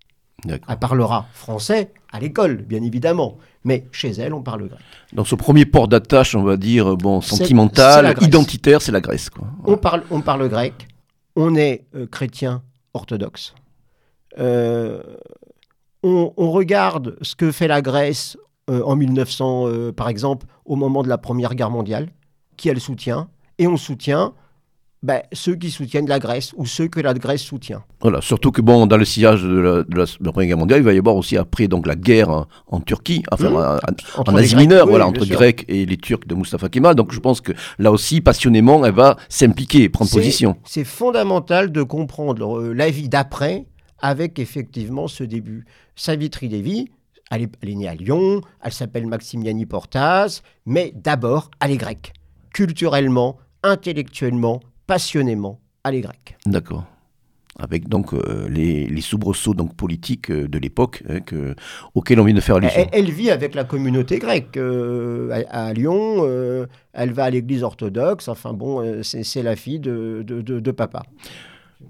Elle 0.48 0.80
parlera 0.80 1.26
français 1.34 1.92
à 2.14 2.22
l'école, 2.22 2.62
bien 2.62 2.82
évidemment, 2.82 3.38
mais 3.66 3.86
chez 3.92 4.12
elle, 4.12 4.34
on 4.34 4.42
parle 4.42 4.70
grec. 4.70 4.80
Dans 5.12 5.26
ce 5.26 5.36
premier 5.36 5.66
port 5.66 5.90
d'attache, 5.90 6.36
on 6.36 6.44
va 6.44 6.56
dire, 6.56 6.96
bon, 6.96 7.20
sentimental, 7.20 8.16
identitaire, 8.22 8.82
c'est 8.82 8.94
la 8.94 9.02
Grèce. 9.02 9.30
Quoi. 9.30 9.48
On, 9.66 9.76
parle, 9.76 10.04
on 10.10 10.22
parle 10.22 10.48
grec, 10.48 10.88
on 11.36 11.56
est 11.56 11.86
euh, 11.96 12.08
chrétien 12.08 12.64
orthodoxe. 12.94 13.54
Euh, 14.38 15.02
on, 16.04 16.52
regarde 16.52 17.18
ce 17.22 17.36
que 17.36 17.52
fait 17.52 17.68
la 17.68 17.82
Grèce 17.82 18.38
euh, 18.70 18.82
en 18.84 18.96
1900, 18.96 19.68
euh, 19.68 19.92
par 19.92 20.10
exemple, 20.10 20.46
au 20.66 20.76
moment 20.76 21.04
de 21.04 21.10
la 21.10 21.18
Première 21.18 21.56
Guerre 21.56 21.72
mondiale, 21.72 22.10
qui 22.58 22.70
elle 22.70 22.80
soutient, 22.80 23.30
et 23.58 23.68
on 23.68 23.78
soutient 23.78 24.34
ben, 25.02 25.22
ceux 25.32 25.56
qui 25.56 25.72
soutiennent 25.72 26.10
la 26.10 26.20
Grèce 26.20 26.54
ou 26.58 26.66
ceux 26.66 26.90
que 26.90 27.00
la 27.00 27.14
Grèce 27.14 27.42
soutient. 27.42 27.84
Voilà, 28.02 28.20
surtout 28.20 28.52
que 28.52 28.62
bon, 28.62 28.86
dans 28.86 28.98
le 28.98 29.06
sillage 29.06 29.44
de 29.44 29.86
la, 29.96 30.32
Première 30.32 30.50
Guerre 30.50 30.58
mondiale, 30.58 30.80
il 30.82 30.86
va 30.86 30.94
y 30.94 30.98
avoir 30.98 31.16
aussi 31.16 31.38
après 31.38 31.70
donc 31.70 31.88
la 31.88 31.96
guerre 31.96 32.48
en, 32.68 32.82
Turquie, 32.82 33.24
enfin 33.32 33.50
mmh. 33.50 34.20
en, 34.28 34.36
Asie 34.36 34.58
mineure, 34.58 34.88
voilà, 34.88 35.08
entre 35.08 35.26
Grecs 35.26 35.64
et 35.70 35.86
les 35.86 35.96
Turcs 35.96 36.28
de 36.28 36.36
Mustafa 36.36 36.68
Kemal. 36.68 36.96
Donc 36.96 37.14
je 37.14 37.20
pense 37.20 37.40
que 37.40 37.54
là 37.78 37.92
aussi, 37.94 38.20
passionnément, 38.20 38.86
elle 38.86 38.94
va 38.94 39.16
s'impliquer, 39.30 39.88
prendre 39.88 40.12
position. 40.12 40.58
C'est 40.66 40.84
fondamental 40.84 41.72
de 41.72 41.82
comprendre 41.82 42.60
euh, 42.60 42.74
la 42.74 42.90
vie 42.90 43.08
d'après 43.08 43.68
avec 44.02 44.40
effectivement 44.40 45.08
ce 45.08 45.24
début. 45.24 45.66
Savitri 45.96 46.50
Devi, 46.50 46.90
elle 47.32 47.44
est, 47.44 47.76
née 47.76 47.88
à 47.88 47.96
Lyon, 47.96 48.42
elle 48.62 48.72
s'appelle 48.72 49.06
Maximiani 49.06 49.66
Portas, 49.66 50.42
mais 50.66 50.94
d'abord, 50.96 51.52
elle 51.62 51.72
est 51.72 51.78
grecque. 51.78 52.14
Culturellement, 52.54 53.38
intellectuellement, 53.64 54.62
passionnément, 54.88 55.60
elle 55.84 55.96
est 55.96 56.02
grecque. 56.02 56.38
D'accord 56.46 56.86
avec 57.60 57.90
donc 57.90 58.14
euh, 58.14 58.48
les, 58.50 58.88
les, 58.88 59.02
soubresauts 59.02 59.54
donc 59.54 59.76
politiques 59.76 60.32
euh, 60.32 60.48
de 60.48 60.58
l'époque 60.58 61.04
hein, 61.10 61.20
auxquels 61.94 62.20
on 62.20 62.24
vient 62.24 62.34
de 62.34 62.40
faire 62.40 62.56
allusion. 62.56 62.88
Elle, 62.92 63.12
vit 63.12 63.30
avec 63.30 63.54
la 63.54 63.66
communauté 63.66 64.18
grecque 64.18 64.56
euh, 64.58 65.44
à, 65.50 65.74
Lyon. 65.74 66.26
elle 66.94 67.12
va 67.12 67.26
à 67.26 67.30
l'église 67.30 67.64
orthodoxe. 67.64 68.28
Enfin 68.28 68.54
bon, 68.54 69.04
c'est 69.04 69.44
la 69.44 69.56
fille 69.56 69.80
de, 69.80 70.24
de, 70.26 70.42
de 70.42 70.72
papa. 70.72 71.04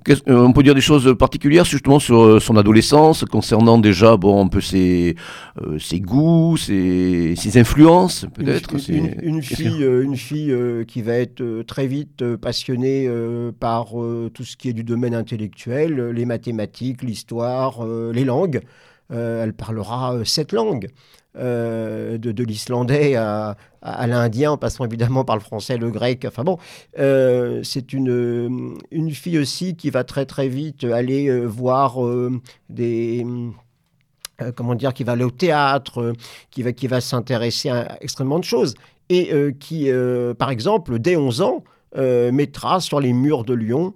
Euh, 0.07 0.15
on 0.27 0.53
peut 0.53 0.63
dire 0.63 0.75
des 0.75 0.81
choses 0.81 1.15
particulières 1.17 1.65
justement 1.65 1.99
sur 1.99 2.21
euh, 2.21 2.39
son 2.39 2.55
adolescence, 2.57 3.25
concernant 3.25 3.77
déjà 3.77 4.17
bon, 4.17 4.45
un 4.45 4.47
peu 4.47 4.61
ses, 4.61 5.15
euh, 5.61 5.79
ses 5.79 5.99
goûts, 5.99 6.57
ses, 6.57 7.35
ses 7.35 7.59
influences 7.59 8.25
peut-être. 8.33 8.75
Une, 8.89 9.15
une, 9.21 9.41
fille, 9.41 9.83
une 9.83 10.15
fille 10.15 10.55
qui 10.87 11.01
va 11.01 11.13
être 11.13 11.63
très 11.63 11.87
vite 11.87 12.35
passionnée 12.35 13.09
par 13.59 13.87
tout 14.33 14.43
ce 14.43 14.55
qui 14.55 14.69
est 14.69 14.73
du 14.73 14.83
domaine 14.83 15.13
intellectuel, 15.13 16.09
les 16.09 16.25
mathématiques, 16.25 17.01
l'histoire, 17.03 17.85
les 17.85 18.23
langues. 18.23 18.61
elle 19.09 19.53
parlera 19.53 20.19
sept 20.23 20.53
langues. 20.53 20.89
Euh, 21.37 22.17
de, 22.17 22.43
l'islandais 22.43 23.15
à, 23.15 23.55
l'indien, 23.83 24.53
en 24.53 24.57
passant 24.57 24.83
évidemment 24.83 25.23
par 25.23 25.35
le 25.35 25.41
français, 25.41 25.77
le 25.77 25.91
grec. 25.91 26.25
Enfin 26.27 26.43
bon, 26.43 26.57
euh, 26.97 27.61
c'est 27.63 27.93
une, 27.93 28.75
une 28.89 29.11
fille 29.11 29.37
aussi 29.37 29.75
qui 29.75 29.91
va 29.91 30.03
très 30.03 30.25
très 30.25 30.47
vite 30.47 30.83
aller 30.85 31.29
euh, 31.29 31.45
voir 31.45 31.97
des 32.69 33.25
comment 34.55 34.73
dire, 34.73 34.93
qui 34.93 35.03
va 35.03 35.11
aller 35.11 35.23
au 35.23 35.31
théâtre, 35.31 36.13
qui 36.49 36.63
va, 36.63 36.71
qui 36.71 36.87
va 36.87 36.99
s'intéresser 36.99 37.69
à 37.69 37.97
extrêmement 38.01 38.39
de 38.39 38.45
choses, 38.45 38.73
et 39.09 39.31
qui, 39.59 39.89
par 40.37 40.49
exemple, 40.49 40.97
dès 40.97 41.15
11 41.17 41.41
ans, 41.41 41.63
mettra 41.95 42.79
sur 42.79 43.01
les 43.01 43.11
murs 43.11 43.43
de 43.43 43.53
Lyon, 43.53 43.93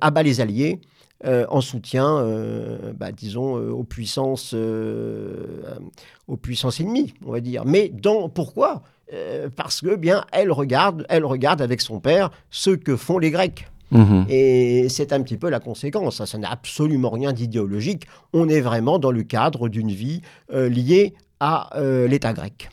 à 0.00 0.10
bas 0.12 0.22
les 0.22 0.40
Alliés, 0.40 0.80
euh, 1.26 1.44
en 1.50 1.60
soutien, 1.60 2.16
euh, 2.16 2.92
bah, 2.98 3.12
disons, 3.12 3.58
euh, 3.58 3.70
aux 3.70 3.84
puissances, 3.84 4.54
aux 4.54 6.36
puissances 6.36 6.80
ennemies, 6.80 7.12
on 7.26 7.32
va 7.32 7.40
dire. 7.40 7.64
Mais 7.66 7.90
dans, 7.90 8.28
pourquoi? 8.28 8.82
Parce 9.56 9.80
que 9.80 9.96
bien, 9.96 10.24
elle 10.32 10.52
regarde, 10.52 11.04
elle 11.08 11.24
regarde 11.24 11.60
avec 11.60 11.80
son 11.80 11.98
père 11.98 12.30
ce 12.50 12.70
que 12.70 12.96
font 12.96 13.18
les 13.18 13.32
Grecs. 13.32 13.66
Mhm. 13.90 14.26
Et 14.28 14.88
c'est 14.88 15.12
un 15.12 15.20
petit 15.20 15.36
peu 15.36 15.50
la 15.50 15.58
conséquence. 15.58 16.24
Ça, 16.24 16.38
n'a 16.38 16.48
absolument 16.48 17.10
rien 17.10 17.32
d'idéologique. 17.32 18.06
On 18.32 18.48
est 18.48 18.60
vraiment 18.60 19.00
dans 19.00 19.10
le 19.10 19.24
cadre 19.24 19.68
d'une 19.68 19.90
vie 19.90 20.22
liée 20.52 21.14
à 21.40 21.70
l'État 22.08 22.32
grec. 22.32 22.70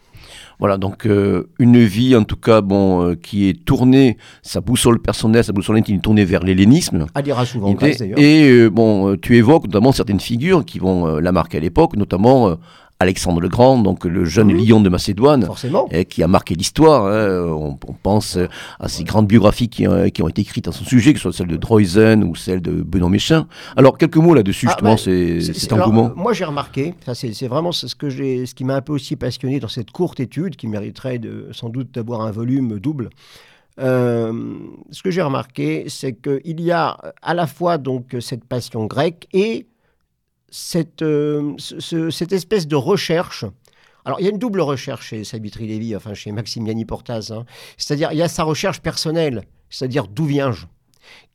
Voilà, 0.60 0.78
donc 0.78 1.06
euh, 1.06 1.50
une 1.60 1.78
vie 1.78 2.16
en 2.16 2.24
tout 2.24 2.36
cas 2.36 2.62
bon, 2.62 3.04
euh, 3.04 3.16
qui 3.16 3.48
est 3.48 3.64
tournée, 3.64 4.18
sa 4.42 4.60
boussole 4.60 5.00
personnelle, 5.00 5.44
sa 5.44 5.54
boussole 5.54 5.78
intime, 5.78 6.02
tournée 6.02 6.26
vers 6.26 6.44
l'hellénisme. 6.44 7.06
Dira 7.24 7.46
souvent 7.46 7.76
et, 7.82 8.14
Et 8.18 8.50
euh, 8.50 8.70
bon, 8.70 9.16
tu 9.18 9.36
évoques 9.36 9.66
notamment 9.66 9.92
certaines 9.92 10.20
figures 10.20 10.66
qui 10.66 10.80
vont 10.80 11.18
la 11.20 11.32
marquer 11.32 11.58
à 11.58 11.62
l'époque, 11.62 11.96
notamment 11.96 12.58
Alexandre 13.00 13.42
le 13.42 13.50
Grand, 13.50 13.77
donc 13.77 14.06
le 14.06 14.25
jeune 14.25 14.51
mhm. 14.51 14.66
lion 14.66 14.82
de 14.82 14.89
Macédoine, 14.89 15.48
et 15.92 16.06
qui 16.06 16.24
a 16.24 16.27
marqué 16.27 16.56
l'histoire. 16.56 17.06
Hein. 17.06 17.46
On, 17.51 17.77
pense 18.01 18.38
à 18.80 18.88
ces 18.88 19.04
grandes 19.04 19.27
biographies 19.27 19.70
qui, 19.70 19.88
ont 19.88 20.06
été 20.06 20.42
écrites 20.42 20.68
à 20.68 20.72
son 20.72 20.86
sujet, 20.86 21.13
que 21.13 21.20
ce 21.20 21.24
soit 21.24 21.34
celle 21.34 21.48
de 21.48 21.58
Droysen 21.58 22.24
ou 22.24 22.36
celle 22.36 22.62
de 22.62 22.72
Benoît 22.72 23.10
Méchin. 23.10 23.48
Alors, 23.75 23.98
quelques 23.98 24.18
mots 24.18 24.34
là-dessus, 24.34 24.68
ah, 24.68 24.72
justement, 24.72 24.98
c'est 24.98 25.42
cet 25.42 25.74
engouement. 25.74 26.12
moi, 26.16 26.34
j'ai 26.34 26.46
remarqué, 26.46 26.94
c'est 27.13 27.48
vraiment 27.48 27.72
ce, 27.72 27.94
que 27.96 28.10
ce 28.10 28.54
qui 28.54 28.63
m'a 28.63 28.75
un 28.75 28.82
peu 28.82 28.94
aussi 28.94 29.16
passionné 29.16 29.60
dans 29.60 29.68
cette 29.68 29.92
courte 29.92 30.20
étude, 30.20 30.56
qui 30.56 30.68
mériterait 30.68 31.20
de, 31.20 31.50
sans 31.51 31.70
doute 31.70 31.94
d'avoir 31.94 32.22
un 32.22 32.32
volume 32.32 32.80
double. 32.80 33.10
Euh, 33.80 34.56
ce 34.92 35.04
que 35.04 35.12
j'ai 35.12 35.22
remarqué, 35.22 35.86
c'est 35.88 36.13
qu'il 36.13 36.62
y 36.62 36.72
a 36.72 36.98
à 37.22 37.34
la 37.34 37.48
fois 37.48 37.77
donc 37.77 38.16
cette 38.20 38.46
passion 38.46 38.86
grecque 38.86 39.27
et 39.34 39.68
cette, 40.58 41.04
euh, 41.04 41.56
cette 41.58 42.34
espèce 42.34 42.68
de 42.68 42.76
recherche. 42.76 43.46
Alors, 44.06 44.20
il 44.20 44.24
y 44.24 44.28
a 44.28 44.32
une 44.32 44.40
double 44.40 44.62
recherche 44.62 45.10
chez 45.10 45.24
Sabitri 45.24 45.68
Lévy, 45.68 45.96
enfin 45.96 46.16
chez 46.16 46.32
Maximiani 46.32 46.84
Portas. 46.84 47.32
Hein. 47.32 47.46
C'est-à-dire, 47.78 48.12
il 48.12 48.18
y 48.18 48.24
a 48.24 48.28
sa 48.28 48.44
recherche 48.44 48.82
personnelle, 48.82 49.44
c'est-à-dire 49.70 50.08
d'où 50.08 50.26
viens-je 50.26 50.66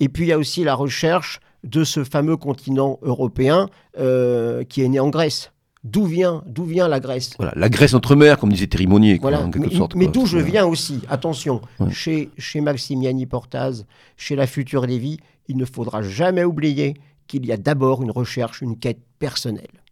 Et 0.00 0.08
puis, 0.08 0.24
il 0.24 0.28
y 0.28 0.32
a 0.32 0.38
aussi 0.38 0.64
la 0.64 0.74
recherche 0.74 1.38
de 1.62 1.84
ce 1.84 2.02
fameux 2.02 2.36
continent 2.36 2.98
européen 3.02 3.68
euh, 3.96 4.64
qui 4.64 4.82
est 4.82 4.88
né 4.88 4.98
en 4.98 5.08
Grèce. 5.08 5.52
D'où 5.84 6.04
vient, 6.04 6.42
d'où 6.46 6.64
vient 6.64 6.88
la 6.88 6.98
Grèce? 6.98 7.34
Voilà, 7.38 7.52
la 7.56 7.68
Grèce 7.68 7.94
entre 7.94 8.16
mers, 8.16 8.38
comme 8.38 8.50
disait 8.50 8.66
Thérimonier, 8.66 9.20
en 9.22 9.50
quelque 9.50 9.68
mais, 9.68 9.76
sorte. 9.76 9.94
Mais 9.94 10.06
d'où 10.06 10.26
je 10.26 10.38
viens 10.38 10.64
aussi, 10.64 11.00
attention, 11.08 11.60
chez, 11.90 12.30
chez 12.38 12.60
Maximiani 12.60 13.26
Portaz, 13.26 13.84
chez 14.16 14.36
la 14.36 14.46
future 14.46 14.86
Lévy, 14.86 15.18
il 15.48 15.56
ne 15.56 15.64
faudra 15.64 16.02
jamais 16.02 16.44
oublier 16.44 16.94
qu'il 17.26 17.46
y 17.46 17.52
a 17.52 17.56
d'abord 17.56 18.02
une 18.02 18.10
recherche, 18.10 18.60
une 18.60 18.78
quête 18.78 19.00
personnelle. 19.18 19.82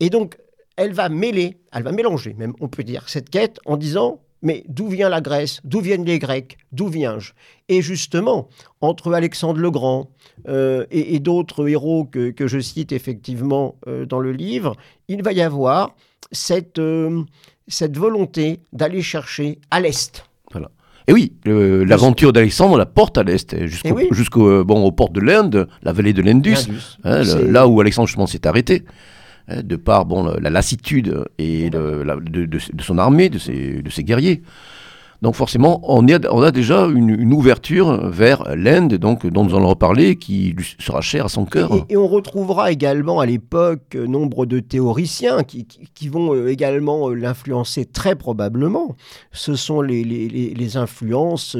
Et 0.00 0.10
donc, 0.10 0.38
elle 0.76 0.92
va 0.92 1.08
mêler, 1.08 1.58
elle 1.72 1.82
va 1.82 1.92
mélanger 1.92 2.34
même, 2.34 2.54
on 2.60 2.68
peut 2.68 2.84
dire, 2.84 3.08
cette 3.08 3.30
quête 3.30 3.58
en 3.66 3.76
disant 3.76 4.20
mais 4.42 4.64
d'où 4.68 4.88
vient 4.88 5.08
la 5.08 5.20
Grèce 5.20 5.60
D'où 5.64 5.80
viennent 5.80 6.04
les 6.04 6.18
Grecs 6.18 6.56
D'où 6.72 6.88
viens-je? 6.88 7.32
Et 7.68 7.82
justement, 7.82 8.48
entre 8.80 9.12
Alexandre 9.12 9.60
le 9.60 9.70
Grand 9.70 10.10
euh, 10.48 10.86
et, 10.90 11.18
d'autres 11.20 11.68
héros 11.68 12.04
que, 12.04 12.32
je 12.38 12.58
cite 12.58 12.92
effectivement 12.92 13.76
euh, 13.86 14.06
dans 14.06 14.20
le 14.20 14.32
livre, 14.32 14.76
il 15.08 15.22
va 15.22 15.32
y 15.32 15.42
avoir 15.42 15.94
cette, 16.32 16.78
euh, 16.78 17.22
cette 17.68 17.96
volonté 17.96 18.60
d'aller 18.72 19.02
chercher 19.02 19.58
à 19.70 19.80
l'Est. 19.80 20.24
Et 21.10 21.12
oui, 21.12 21.32
l'aventure 21.44 22.32
d'Alexandre 22.32 22.78
la 22.78 22.86
porte 22.86 23.18
à 23.18 23.22
l'Est, 23.22 23.66
jusqu'au 23.66 23.98
jusqu'au 24.12 24.64
bon, 24.64 24.84
aux 24.84 24.92
portes 24.92 25.12
de 25.12 25.20
l'Inde, 25.20 25.68
la 25.82 25.92
vallée 25.92 26.12
de 26.12 26.22
l'Indus, 26.22 26.68
hein, 27.04 27.22
là 27.48 27.66
où 27.66 27.80
Alexandre 27.80 28.06
justement 28.06 28.26
s'est 28.26 28.46
arrêté. 28.46 28.84
Hein, 29.48 29.62
de 29.64 29.76
par 29.76 30.04
bon, 30.04 30.32
la 30.40 30.50
lassitude 30.50 31.24
et 31.38 31.70
de, 31.70 32.04
son 32.80 32.98
armée, 32.98 33.28
de 33.28 33.38
ses, 33.38 33.82
de 33.82 33.90
ses 33.90 34.04
guerriers. 34.04 34.42
Donc 35.22 35.34
forcément, 35.34 35.80
on, 35.84 36.06
on 36.06 36.42
a 36.42 36.50
déjà 36.50 36.86
une, 36.86 37.32
ouverture 37.32 38.08
vers 38.08 38.44
l'Inde, 38.56 38.94
donc 38.94 39.26
dont 39.26 39.44
nous 39.44 39.54
allons 39.54 39.68
reparler, 39.68 40.16
qui 40.16 40.54
sera 40.78 41.00
chère 41.00 41.26
à 41.26 41.28
son 41.28 41.44
cœur. 41.44 41.70
Et, 41.88 41.96
on 41.96 42.08
retrouvera 42.08 42.72
également 42.72 43.20
à 43.20 43.26
l'époque 43.26 43.94
nombre 43.94 44.46
de 44.46 44.60
théoriciens 44.60 45.42
qui, 45.44 46.08
vont 46.08 46.34
euh, 46.34 46.48
également 46.48 47.10
euh, 47.10 47.14
l'influencer 47.14 47.84
très 47.84 48.16
probablement. 48.16 48.96
Ce 49.32 49.54
sont 49.54 49.82
les, 49.82 50.02
les, 50.02 50.28
les 50.28 50.76
influences 50.76 51.56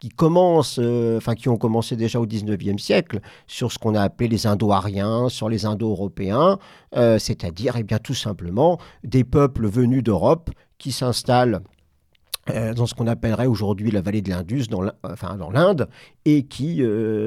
qui 0.00 0.10
commencent, 0.10 0.78
euh, 0.80 1.16
enfin 1.16 1.34
qui 1.34 1.48
ont 1.48 1.56
commencé 1.56 1.96
déjà 1.96 2.20
au 2.20 2.26
19e 2.26 2.78
siècle, 2.78 3.20
sur 3.46 3.72
ce 3.72 3.78
qu'on 3.78 3.94
a 3.94 4.02
appelé 4.02 4.28
les 4.28 4.46
Indo-Ariens, 4.46 5.28
sur 5.28 5.48
les 5.48 5.66
Indo-Européens, 5.66 6.58
euh, 6.96 7.18
c'est-à-dire 7.18 7.76
eh 7.76 7.82
bien 7.82 7.98
tout 7.98 8.14
simplement 8.14 8.78
des 9.04 9.24
peuples 9.24 9.66
venus 9.66 10.02
d'Europe 10.02 10.50
qui 10.78 10.92
s'installent 10.92 11.54
euh, 11.56 11.60
dans 12.76 12.86
ce 12.86 12.94
qu'on 12.94 13.06
appellerait 13.06 13.46
aujourd'hui 13.46 13.90
la 13.90 14.00
vallée 14.00 14.22
de 14.22 14.30
l'Indus, 14.30 14.66
dans 14.68 15.50
l'Inde, 15.50 15.88
et 16.24 16.44
qui 16.44 16.82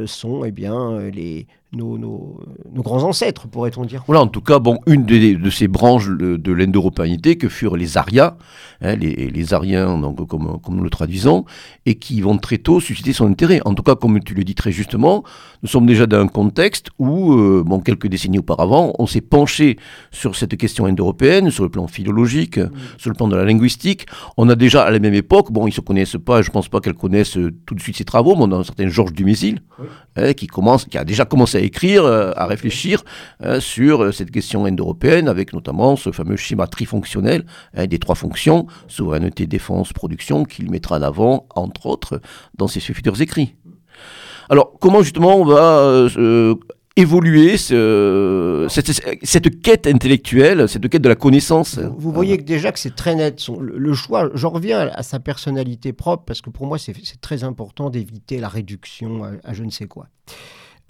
sont 0.05 0.43
eh 0.45 0.51
bien, 0.51 0.99
les, 1.09 1.47
nos, 1.73 1.97
nos, 1.97 2.37
grands 2.75 3.03
ancêtres, 3.03 3.47
pourrait-on 3.47 3.85
dire. 3.85 4.03
Voilà, 4.05 4.21
en 4.21 4.27
tout 4.27 4.41
cas, 4.41 4.59
bon, 4.59 4.79
une 4.87 5.05
de, 5.05 5.49
ces 5.49 5.69
branches 5.69 6.09
de, 6.09 6.51
l'Indo-Européanité 6.51 7.37
que 7.37 7.47
furent 7.47 7.77
les 7.77 7.97
Arias, 7.97 8.35
hein, 8.81 8.95
les, 8.95 9.29
les, 9.29 9.53
Ariens, 9.53 9.97
donc, 9.97 10.27
comme, 10.27 10.59
comme 10.61 10.75
nous 10.75 10.83
le 10.83 10.89
traduisons, 10.89 11.45
et 11.85 11.95
qui 11.95 12.19
vont 12.19 12.37
très 12.37 12.57
tôt 12.57 12.81
susciter 12.81 13.13
son 13.13 13.27
intérêt. 13.27 13.61
En 13.63 13.73
tout 13.73 13.83
cas, 13.83 13.95
comme 13.95 14.19
tu 14.19 14.33
le 14.33 14.43
dis 14.43 14.55
très 14.55 14.73
justement, 14.73 15.23
nous 15.63 15.69
sommes 15.69 15.85
déjà 15.85 16.07
dans 16.07 16.19
un 16.19 16.27
contexte 16.27 16.89
où, 16.99 17.33
euh, 17.33 17.63
bon, 17.65 17.79
quelques 17.79 18.07
décennies 18.07 18.39
auparavant, 18.39 18.93
on 18.99 19.07
s'est 19.07 19.21
penché 19.21 19.77
sur 20.11 20.35
cette 20.35 20.57
question 20.57 20.85
indo-européenne, 20.87 21.51
sur 21.51 21.63
le 21.63 21.69
plan 21.69 21.87
philologique, 21.87 22.59
sur 22.97 23.09
le 23.09 23.15
plan 23.15 23.29
de 23.29 23.35
la 23.37 23.45
linguistique. 23.45 24.07
On 24.35 24.49
a 24.49 24.55
déjà, 24.55 24.83
à 24.83 24.91
la 24.91 24.99
même 24.99 25.13
époque, 25.13 25.51
bon, 25.53 25.67
ils 25.67 25.71
ne 25.71 25.75
se 25.75 25.81
connaissent 25.81 26.17
pas, 26.23 26.41
je 26.41 26.49
ne 26.49 26.53
pense 26.53 26.67
pas 26.67 26.81
qu'elles 26.81 26.95
connaissent 26.95 27.37
euh, 27.37 27.51
tout 27.65 27.75
de 27.75 27.79
suite 27.79 27.95
ces 27.95 28.05
travaux, 28.05 28.35
mais 28.35 28.43
on 28.43 28.51
a 28.51 28.57
un 28.57 28.63
certain 28.63 28.89
Georges 28.89 29.13
Dumézil, 29.13 29.61
hein, 30.17 30.33
qui, 30.33 30.47
commence, 30.47 30.83
qui 30.85 30.97
a 30.97 31.05
déjà 31.05 31.23
commencé 31.23 31.57
à 31.57 31.60
écrire, 31.63 32.05
euh, 32.05 32.31
à 32.35 32.45
réfléchir 32.45 33.03
euh, 33.43 33.59
sur 33.59 34.03
euh, 34.03 34.11
cette 34.11 34.31
question 34.31 34.65
indo-européenne, 34.65 35.27
avec 35.27 35.53
notamment 35.53 35.95
ce 35.95 36.11
fameux 36.11 36.35
schéma 36.35 36.67
trifonctionnel 36.67 37.45
des 37.75 37.99
trois 37.99 38.15
fonctions, 38.15 38.67
souveraineté, 38.87 39.47
défense, 39.47 39.93
production, 39.93 40.43
qu'il 40.43 40.69
mettra 40.69 40.97
en 40.97 41.01
avant, 41.01 41.47
entre 41.55 41.85
autres, 41.85 42.21
dans 42.57 42.67
ses 42.67 42.79
futurs 42.79 43.21
écrits. 43.21 43.55
Alors, 44.49 44.73
comment 44.79 45.01
justement 45.01 45.37
on 45.37 45.45
va 45.45 46.07
évoluer 46.95 47.57
ce, 47.57 48.67
cette, 48.69 49.61
quête 49.61 49.87
intellectuelle, 49.87 50.67
cette 50.67 50.87
quête 50.89 51.01
de 51.01 51.09
la 51.09 51.15
connaissance? 51.15 51.79
Vous 51.97 52.11
voyez 52.11 52.37
déjà 52.37 52.71
que 52.71 52.79
c'est 52.79 52.95
très 52.95 53.15
net. 53.15 53.41
le, 53.59 53.93
choix, 53.93 54.29
j'en 54.33 54.49
reviens 54.49 54.89
à 54.93 55.03
sa 55.03 55.19
personnalité 55.19 55.93
propre, 55.93 56.23
parce 56.25 56.41
que 56.41 56.49
pour 56.49 56.67
moi, 56.67 56.77
c'est 56.77 56.93
très 57.21 57.43
important 57.43 57.89
d'éviter 57.89 58.39
la 58.39 58.49
réduction 58.49 59.23
à, 59.43 59.53
je 59.53 59.63
ne 59.63 59.69
sais 59.69 59.87
quoi. 59.87 60.07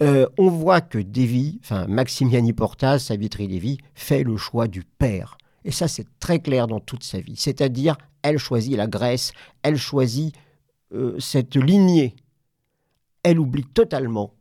Euh, 0.02 0.26
on 0.36 0.50
voit 0.50 0.80
que 0.80 0.98
Davy, 0.98 1.60
enfin 1.62 1.86
Maximiani 1.86 2.52
Portas, 2.52 2.98
Savitri 2.98 3.46
Lévy, 3.46 3.78
fait 3.94 4.24
le 4.24 4.36
choix 4.36 4.66
du 4.66 4.82
père. 4.82 5.38
Et 5.64 5.70
ça, 5.70 5.86
c'est 5.86 6.06
très 6.18 6.40
clair 6.40 6.66
dans 6.66 6.80
toute 6.80 7.04
sa 7.04 7.20
vie. 7.20 7.36
C'est-à-dire, 7.36 7.96
elle 8.22 8.38
choisit 8.38 8.76
la 8.76 8.88
Grèce, 8.88 9.32
elle 9.62 9.76
choisit 9.76 10.34
euh, 10.92 11.18
cette 11.20 11.54
lignée. 11.54 12.16
Elle 13.22 13.38
oublie 13.38 13.64
totalement 13.64 14.34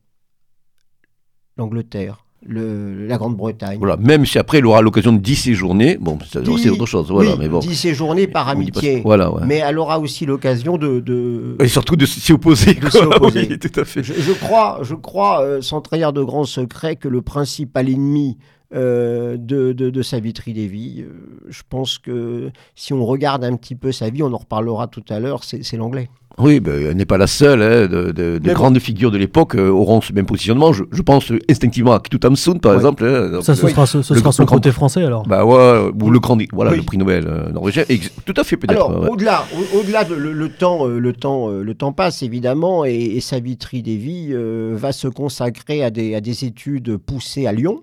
l'Angleterre, 1.58 2.26
la 2.48 3.18
Grande-Bretagne. 3.18 3.78
Voilà, 3.78 3.98
même 3.98 4.26
si 4.26 4.40
après 4.40 4.60
il 4.60 4.66
aura 4.66 4.82
l'occasion 4.82 5.14
d'y 5.14 5.36
séjourner, 5.36 5.98
bon, 6.00 6.18
c'est 6.30 6.70
autre 6.70 6.86
chose. 6.86 7.12
Voilà, 7.12 7.36
mais 7.38 7.48
bon. 7.48 7.62
Séjourner 7.62 8.28
par 8.28 8.50
amitié. 8.50 9.02
Voilà, 9.04 9.32
Mais 9.46 9.58
elle 9.58 9.78
aura 9.78 10.00
aussi 10.00 10.26
l'occasion 10.26 10.78
de, 10.78 11.56
Et 11.60 11.68
surtout 11.68 11.96
de 11.96 12.06
s'y 12.06 12.32
opposer. 12.34 12.76
De 12.76 12.98
opposer. 13.16 13.60
tout 13.60 13.80
à 13.80 13.86
fait. 13.86 14.04
Je, 14.04 14.32
crois, 14.34 14.80
je 14.82 14.96
crois 14.96 15.44
euh, 15.44 15.62
sans 15.62 15.82
trahir 15.82 16.14
de 16.14 16.24
grands 16.24 16.46
secrets, 16.46 16.96
que 16.96 17.08
le 17.08 17.22
principal 17.22 17.90
ennemi 17.90 18.38
euh, 18.74 19.38
de, 19.38 19.74
de, 19.74 19.90
de, 19.90 20.02
Savitri 20.02 20.54
Lévy, 20.54 21.02
euh, 21.02 21.10
je 21.50 21.62
pense 21.68 21.98
que 21.98 22.52
si 22.74 22.94
on 22.94 23.06
regarde 23.06 23.44
un 23.44 23.56
petit 23.56 23.76
peu 23.76 23.92
sa 23.92 24.10
vie, 24.10 24.24
on 24.24 24.32
en 24.34 24.38
reparlera 24.38 24.88
tout 24.88 25.04
à 25.10 25.20
l'heure, 25.20 25.44
c'est 25.44 25.76
l'anglais. 25.76 26.10
Oui, 26.38 26.60
ben, 26.60 26.88
elle 26.90 26.98
n'est 26.98 27.06
pas 27.06 27.18
la 27.18 27.28
seule. 27.28 27.62
Hein, 27.62 27.88
de, 27.88 28.40
grandes 28.54 28.80
figures 28.80 29.12
de 29.12 29.18
l'époque 29.18 29.56
euh, 29.56 29.70
auront 29.70 30.02
ce 30.02 30.14
même 30.14 30.26
positionnement. 30.26 30.72
Je, 30.74 31.02
pense 31.02 31.32
instinctivement 31.50 31.94
à 31.94 32.00
Kitu 32.00 32.20
Thompson, 32.20 32.58
par 32.60 32.76
exemple. 32.76 33.06
Hein, 33.06 33.42
ça, 33.42 33.56
ce 33.56 33.68
sera, 33.68 33.86
ce, 33.86 34.02
son 34.02 34.46
côté 34.46 34.72
français, 34.72 35.04
alors 35.04 35.24
bah, 35.24 35.46
ouais, 35.46 35.92
Ou 36.02 36.10
le, 36.10 36.20
grand, 36.20 36.38
voilà, 36.54 36.72
le 36.72 36.84
prix 36.84 36.98
Nobel 36.98 37.26
euh, 37.28 37.52
norvégien. 37.52 37.84
tout 38.26 38.34
à 38.38 38.44
fait, 38.44 38.58
peut-être. 38.58 38.72
Alors, 38.72 39.10
au-delà, 39.10 39.46
au-delà 39.78 40.04
de 40.04 40.16
le, 40.16 40.50
temps, 40.50 40.88
euh, 40.88 41.00
le, 41.00 41.14
temps, 41.14 41.50
le 41.50 41.74
temps 41.74 41.92
passe, 41.92 42.24
évidemment, 42.24 42.86
et, 42.86 42.96
et 42.96 43.22
Savitri 43.22 43.82
Devi 43.82 44.34
va 44.74 44.92
se 44.92 45.08
consacrer 45.08 45.84
à 45.84 45.90
des, 45.90 46.16
à 46.16 46.22
des 46.22 46.46
études 46.46 46.98
poussées 46.98 47.48
à 47.48 47.52
Lyon. 47.52 47.82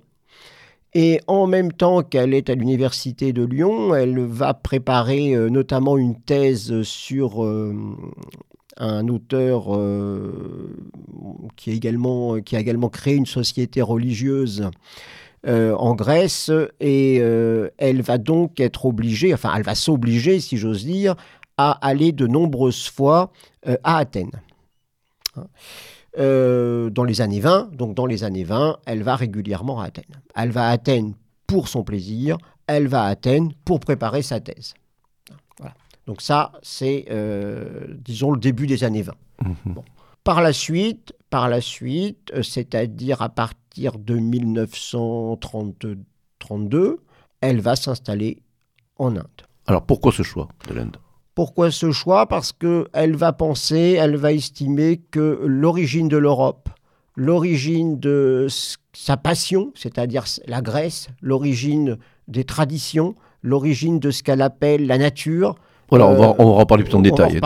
Et 0.95 1.21
en 1.26 1.47
même 1.47 1.73
temps 1.73 2.02
qu'elle 2.02 2.33
est 2.33 2.49
à 2.49 2.54
l'université 2.54 3.33
de 3.33 3.45
Lyon, 3.45 3.95
elle 3.95 4.18
va 4.21 4.54
préparer 4.54 5.35
euh, 5.35 5.50
notamment 5.50 5.99
une 5.99 6.18
thèse 6.18 6.83
sur 6.83 7.45
euh, 7.45 7.75
un 8.78 9.07
auteur 9.09 9.76
euh, 9.76 10.75
qui, 11.57 11.71
a 11.71 11.75
également, 11.75 12.40
qui 12.40 12.57
a 12.57 12.61
également 12.61 12.88
créé 12.88 13.14
une 13.14 13.26
société 13.26 13.83
religieuse 13.83 14.71
en 15.47 15.95
Grèce. 15.95 16.50
Et 16.80 17.16
elle 17.16 18.02
va 18.02 18.18
donc 18.18 18.61
être 18.61 18.87
obligée, 18.87 19.33
enfin 19.33 19.52
elle 19.57 19.62
va 19.62 19.75
s'obliger, 19.75 20.40
si 20.40 20.57
j'ose 20.57 20.85
dire, 20.85 21.16
à 21.57 21.73
aller 21.87 22.12
de 22.12 22.26
nombreuses 22.26 22.88
fois 22.88 23.33
à 23.64 23.99
Athènes. 23.99 24.42
Euh, 26.18 26.90
dans 26.90 27.04
les 27.04 27.20
années 27.20 27.38
20. 27.38 27.76
Donc 27.76 27.94
dans 27.94 28.06
les 28.06 28.25
années 28.25 28.42
20, 28.42 28.78
elle 28.87 29.04
va 29.04 29.14
régulièrement 29.14 29.80
à 29.80 29.84
Athènes. 29.87 30.20
Elle 30.34 30.50
va 30.50 30.66
à 30.68 30.70
Athènes 30.70 31.14
pour 31.46 31.68
son 31.68 31.84
plaisir, 31.84 32.38
elle 32.66 32.88
va 32.88 33.04
à 33.04 33.08
Athènes 33.08 33.52
pour 33.64 33.78
préparer 33.78 34.22
sa 34.22 34.40
thèse. 34.40 34.75
Donc 36.06 36.20
ça, 36.22 36.50
c'est, 36.62 37.04
euh, 37.10 37.87
disons, 37.98 38.32
le 38.32 38.40
début 38.40 38.66
des 38.66 38.82
années 38.82 39.02
20. 39.02 39.12
Mhm. 39.42 39.75
Par 40.25 40.40
la 40.40 40.54
suite, 40.54 41.12
par 41.28 41.50
la 41.50 41.60
suite, 41.60 42.32
euh, 42.34 42.42
c'est-à-dire 42.42 43.20
à 43.20 43.28
partir 43.28 43.98
de 43.98 44.14
1932, 44.14 47.00
elle 47.42 47.60
va 47.60 47.76
s'installer 47.76 48.40
en 48.96 49.14
Inde. 49.16 49.42
Alors 49.66 49.84
pourquoi 49.84 50.12
ce 50.12 50.22
choix 50.22 50.48
de 50.68 50.75
l'Inde? 50.75 50.96
Pourquoi 51.38 51.71
ce 51.71 51.92
choix? 51.92 52.26
Parce 52.26 52.52
qu'elle 52.52 53.14
va 53.14 53.33
penser, 53.33 53.97
elle 53.97 54.16
va 54.16 54.33
estimer 54.33 55.00
que 55.12 55.40
l'origine 55.47 56.09
de 56.09 56.16
l'Europe, 56.16 56.68
l'origine 57.14 58.00
de 58.00 58.49
sa 58.92 59.16
passion, 59.16 59.71
c'est-à-dire 59.76 60.25
la 60.49 60.62
Grèce, 60.62 61.07
l'origine 61.23 61.97
des 62.26 62.42
traditions, 62.42 63.14
l'origine 63.45 64.00
de 64.00 64.11
ce 64.11 64.25
qu'elle 64.25 64.42
appelle 64.42 64.88
la 64.88 64.99
nature, 64.99 65.54
voilà, 65.90 66.09
on, 66.09 66.16
va, 66.16 66.35
on 66.40 66.57
va 66.57 66.62
en 66.62 66.66
parler 66.66 66.83
plus 66.83 66.97
en 66.97 67.02
détail. 67.02 67.38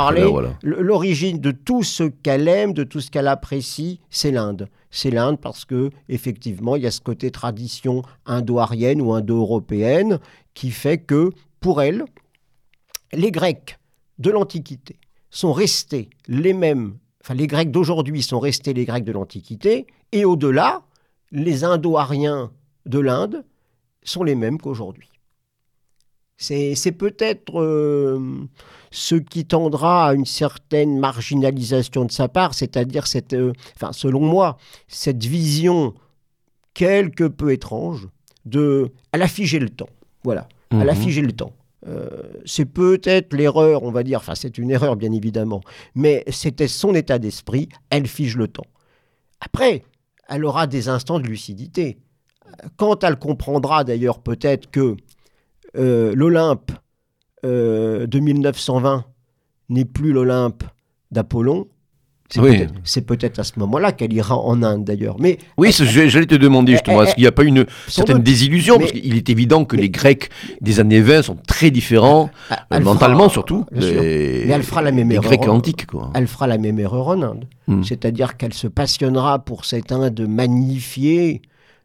L'origine 0.62 1.38
de 1.38 1.50
tout 1.50 1.82
ce 1.82 2.04
qu'elle 2.04 2.48
aime, 2.48 2.72
de 2.72 2.84
tout 2.84 3.02
ce 3.02 3.10
qu'elle 3.10 3.28
apprécie, 3.28 4.00
c'est 4.08 4.30
l'Inde. 4.30 4.68
C'est 4.90 5.10
l'Inde 5.10 5.38
parce 5.38 5.66
que 5.66 5.90
effectivement, 6.08 6.76
il 6.76 6.82
y 6.84 6.86
a 6.86 6.90
ce 6.90 7.02
côté 7.02 7.30
tradition 7.30 8.00
indo-arienne 8.24 9.02
ou 9.02 9.12
indo-européenne 9.12 10.18
qui 10.54 10.70
fait 10.70 10.96
que, 10.96 11.28
pour 11.60 11.82
elle, 11.82 12.06
les 13.12 13.30
Grecs 13.30 13.76
de 14.18 14.30
l'Antiquité 14.30 14.98
sont 15.30 15.52
restés 15.52 16.10
les 16.28 16.52
mêmes, 16.52 16.98
enfin 17.22 17.34
les 17.34 17.46
Grecs 17.46 17.70
d'aujourd'hui 17.70 18.22
sont 18.22 18.40
restés 18.40 18.74
les 18.74 18.84
Grecs 18.84 19.04
de 19.04 19.12
l'Antiquité, 19.12 19.86
et 20.12 20.24
au-delà, 20.24 20.82
les 21.30 21.64
Indo-Ariens 21.64 22.52
de 22.86 22.98
l'Inde 22.98 23.44
sont 24.02 24.22
les 24.22 24.34
mêmes 24.34 24.58
qu'aujourd'hui. 24.58 25.08
C'est 26.36 26.92
peut-être 26.98 27.60
euh, 27.60 28.48
ce 28.90 29.14
qui 29.14 29.44
tendra 29.44 30.08
à 30.08 30.14
une 30.14 30.24
certaine 30.24 30.98
marginalisation 30.98 32.04
de 32.04 32.10
sa 32.10 32.26
part, 32.26 32.54
c'est-à-dire 32.54 33.06
cette, 33.06 33.32
euh, 33.32 33.52
enfin, 33.76 33.92
selon 33.92 34.20
moi, 34.20 34.56
cette 34.88 35.24
vision 35.24 35.94
quelque 36.74 37.24
peu 37.24 37.52
étrange 37.52 38.08
de, 38.44 38.90
elle 39.12 39.22
a 39.22 39.28
figé 39.28 39.60
le 39.60 39.68
temps. 39.70 39.88
Voilà, 40.24 40.48
elle 40.72 40.88
a 40.88 40.94
mhm. 40.94 41.00
figé 41.00 41.20
le 41.20 41.32
temps. 41.32 41.52
Euh, 41.86 42.08
c'est 42.44 42.64
peut-être 42.64 43.34
l'erreur, 43.34 43.82
on 43.82 43.90
va 43.90 44.02
dire, 44.02 44.18
enfin 44.18 44.34
c'est 44.34 44.56
une 44.58 44.70
erreur 44.70 44.96
bien 44.96 45.12
évidemment, 45.12 45.60
mais 45.94 46.22
c'était 46.28 46.68
son 46.68 46.94
état 46.94 47.18
d'esprit, 47.18 47.68
elle 47.90 48.06
fige 48.06 48.36
le 48.36 48.46
temps. 48.46 48.66
Après, 49.40 49.82
elle 50.28 50.44
aura 50.44 50.66
des 50.66 50.88
instants 50.88 51.18
de 51.18 51.26
lucidité. 51.26 51.98
Quand 52.76 53.02
elle 53.02 53.16
comprendra 53.16 53.82
d'ailleurs 53.82 54.20
peut-être 54.20 54.70
que 54.70 54.96
euh, 55.76 56.14
l'Olympe 56.14 56.70
euh, 57.44 58.06
de 58.06 58.18
1920 58.20 59.04
n'est 59.70 59.84
plus 59.84 60.12
l'Olympe 60.12 60.62
d'Apollon, 61.10 61.66
c'est 62.84 63.06
peut-être 63.06 63.38
à 63.38 63.44
ce 63.44 63.58
moment-là 63.58 63.92
qu'elle 63.92 64.12
ira 64.12 64.36
en 64.36 64.62
Inde 64.62 64.84
d'ailleurs. 64.84 65.16
Mais 65.18 65.38
oui, 65.56 65.72
j'allais 65.72 66.26
te 66.26 66.34
demander 66.34 66.72
justement, 66.72 67.02
est-ce 67.02 67.14
qu'il 67.14 67.22
n'y 67.22 67.28
a 67.28 67.32
pas 67.32 67.44
une 67.44 67.66
certaine 67.88 68.22
désillusion? 68.22 68.78
Parce 68.78 68.92
qu'il 68.92 69.16
est 69.16 69.28
évident 69.28 69.64
que 69.64 69.76
les 69.76 69.90
Grecs 69.90 70.30
des 70.60 70.80
années 70.80 71.00
20 71.00 71.22
sont 71.22 71.36
très 71.46 71.70
différents, 71.70 72.30
ah, 72.50 72.66
euh, 72.72 72.80
mentalement 72.80 73.28
surtout. 73.28 73.64
mais 73.72 74.46
elle 74.48 74.62
fera 74.62 74.82
la 74.82 74.92
même 74.92 75.10
erreur. 75.10 75.24
Grecs 75.24 75.48
antiques, 75.48 75.86
quoi. 75.86 76.10
Elle 76.14 76.26
fera 76.26 76.46
la 76.46 76.58
même 76.58 76.78
erreur 76.78 77.08
en 77.08 77.22
Inde. 77.22 77.44
Hmm. 77.66 77.82
C'est-à-dire 77.82 78.36
qu'elle 78.36 78.54
se 78.54 78.66
passionnera 78.66 79.38
pour 79.44 79.64
cette 79.64 79.92
Inde 79.92 80.26
magnifiée, 80.28 81.42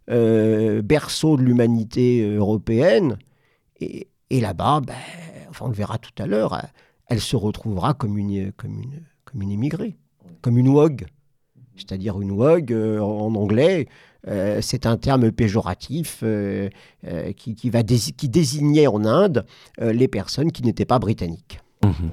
berceau 0.08 1.38
de 1.38 1.44
l'humanité 1.44 2.36
européenne, 2.36 3.18
et, 3.80 4.08
là-bas, 4.32 4.82
ben, 4.86 4.96
enfin, 5.50 5.66
on 5.66 5.70
le 5.70 5.76
verra 5.76 5.98
tout 5.98 6.12
à 6.22 6.26
l'heure, 6.26 6.60
elle 7.08 7.22
se 7.22 7.36
retrouvera 7.36 7.94
comme 7.94 8.18
une, 8.18 8.52
comme 8.54 8.80
une, 8.82 9.04
comme 9.26 9.42
une 9.42 9.52
immigrée, 9.52 9.98
comme 10.48 10.58
une 10.58 10.70
WOG. 10.70 11.08
C'est-à-dire 11.76 12.22
une 12.22 12.32
WOG 12.32 12.72
euh, 12.72 13.02
en 13.02 13.36
anglais, 13.36 13.90
euh, 14.30 14.60
c'est 14.62 14.86
un 14.86 14.96
terme 14.96 15.30
péjoratif 15.34 16.22
euh, 16.24 16.70
qui, 17.36 17.70
va 17.70 17.84
désignait 17.84 18.88
en 18.88 19.04
Inde 19.04 19.46
les 19.78 20.08
personnes 20.08 20.54
qui 20.54 20.64
n'étaient 20.64 20.86
pas 20.86 21.00
britanniques. 21.00 21.60
Mmh 21.84 22.08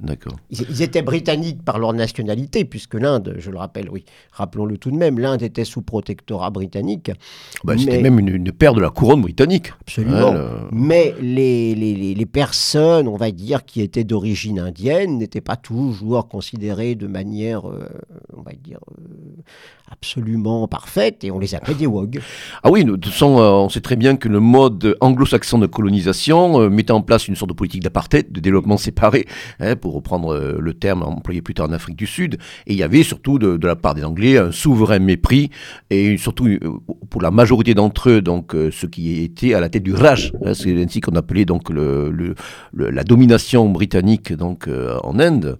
D'accord. 0.00 0.36
Ils, 0.50 0.82
étaient 0.82 1.02
britanniques 1.02 1.62
par 1.62 1.78
leur 1.78 1.92
nationalité, 1.92 2.64
puisque 2.64 2.94
l'Inde, 2.94 3.36
je 3.38 3.50
le 3.50 3.58
rappelle, 3.58 3.90
oui, 3.90 4.04
rappelons-le 4.32 4.78
tout 4.78 4.90
de 4.90 4.96
même, 4.96 5.18
l'Inde 5.18 5.42
était 5.42 5.64
sous 5.64 5.82
protectorat 5.82 6.50
britannique. 6.50 7.10
Bah, 7.62 7.74
C'était 7.76 8.00
même 8.00 8.18
une, 8.18 8.52
paire 8.52 8.74
de 8.74 8.80
la 8.80 8.88
couronne 8.88 9.20
britannique. 9.20 9.72
Absolument. 9.82 10.34
Mais 10.72 11.14
les, 11.20 11.74
les, 11.74 12.14
les, 12.14 12.26
personnes, 12.26 13.06
on 13.06 13.16
va 13.16 13.30
dire, 13.30 13.64
qui 13.64 13.82
étaient 13.82 14.04
d'origine 14.04 14.58
indienne, 14.58 15.18
n'étaient 15.18 15.42
pas 15.42 15.56
toujours 15.56 16.26
considérées 16.28 16.94
de 16.94 17.06
manière, 17.06 17.68
euh, 17.68 17.88
on 18.36 18.42
va 18.42 18.52
dire, 18.52 18.78
euh, 18.98 19.42
absolument 19.90 20.66
parfaite, 20.68 21.22
et 21.22 21.30
on 21.30 21.38
les 21.38 21.54
appelait 21.54 21.74
des 21.74 21.86
WOG. 21.86 22.20
Ah 22.62 22.70
oui, 22.70 22.84
de 22.84 22.92
toute 22.92 23.12
façon, 23.12 23.38
euh, 23.38 23.50
on 23.50 23.68
sait 23.68 23.80
très 23.80 23.96
bien 23.96 24.16
que 24.16 24.28
le 24.28 24.40
mode 24.40 24.96
anglo-saxon 25.00 25.58
de 25.58 25.66
colonisation 25.66 26.70
mettait 26.70 26.92
en 26.92 27.02
place 27.02 27.28
une 27.28 27.36
sorte 27.36 27.50
de 27.50 27.54
politique 27.54 27.82
d'apartheid, 27.82 28.32
de 28.32 28.40
développement 28.40 28.78
séparé, 28.78 29.26
hein, 29.60 29.76
pour 29.82 29.92
reprendre 29.94 30.32
euh, 30.32 30.56
le 30.58 30.72
terme 30.72 31.02
employé 31.02 31.42
plus 31.42 31.52
tard 31.52 31.68
en 31.68 31.72
Afrique 31.72 31.96
du 31.96 32.06
Sud. 32.06 32.38
Et 32.66 32.72
il 32.72 32.78
y 32.78 32.82
avait 32.82 33.02
surtout 33.02 33.38
de, 33.38 33.66
la 33.66 33.76
part 33.76 33.94
des 33.94 34.04
Anglais 34.04 34.38
un 34.38 34.52
souverain 34.52 35.00
mépris, 35.00 35.50
et 35.90 36.16
surtout 36.16 36.46
euh, 36.46 36.58
pour 37.10 37.20
la 37.20 37.30
majorité 37.30 37.74
d'entre 37.74 38.08
eux, 38.08 38.22
donc 38.22 38.54
euh, 38.54 38.70
ceux 38.70 38.88
qui 38.88 39.22
étaient 39.22 39.52
à 39.52 39.60
la 39.60 39.68
tête 39.68 39.82
du 39.82 39.92
Raj, 39.92 40.32
hein, 40.46 40.54
c'est 40.54 40.80
ainsi 40.82 41.00
qu'on 41.00 41.16
appelait 41.16 41.44
donc 41.44 41.68
la 41.70 43.04
domination 43.04 43.68
britannique 43.68 44.32
donc 44.32 44.68
en 45.02 45.18
Inde, 45.18 45.58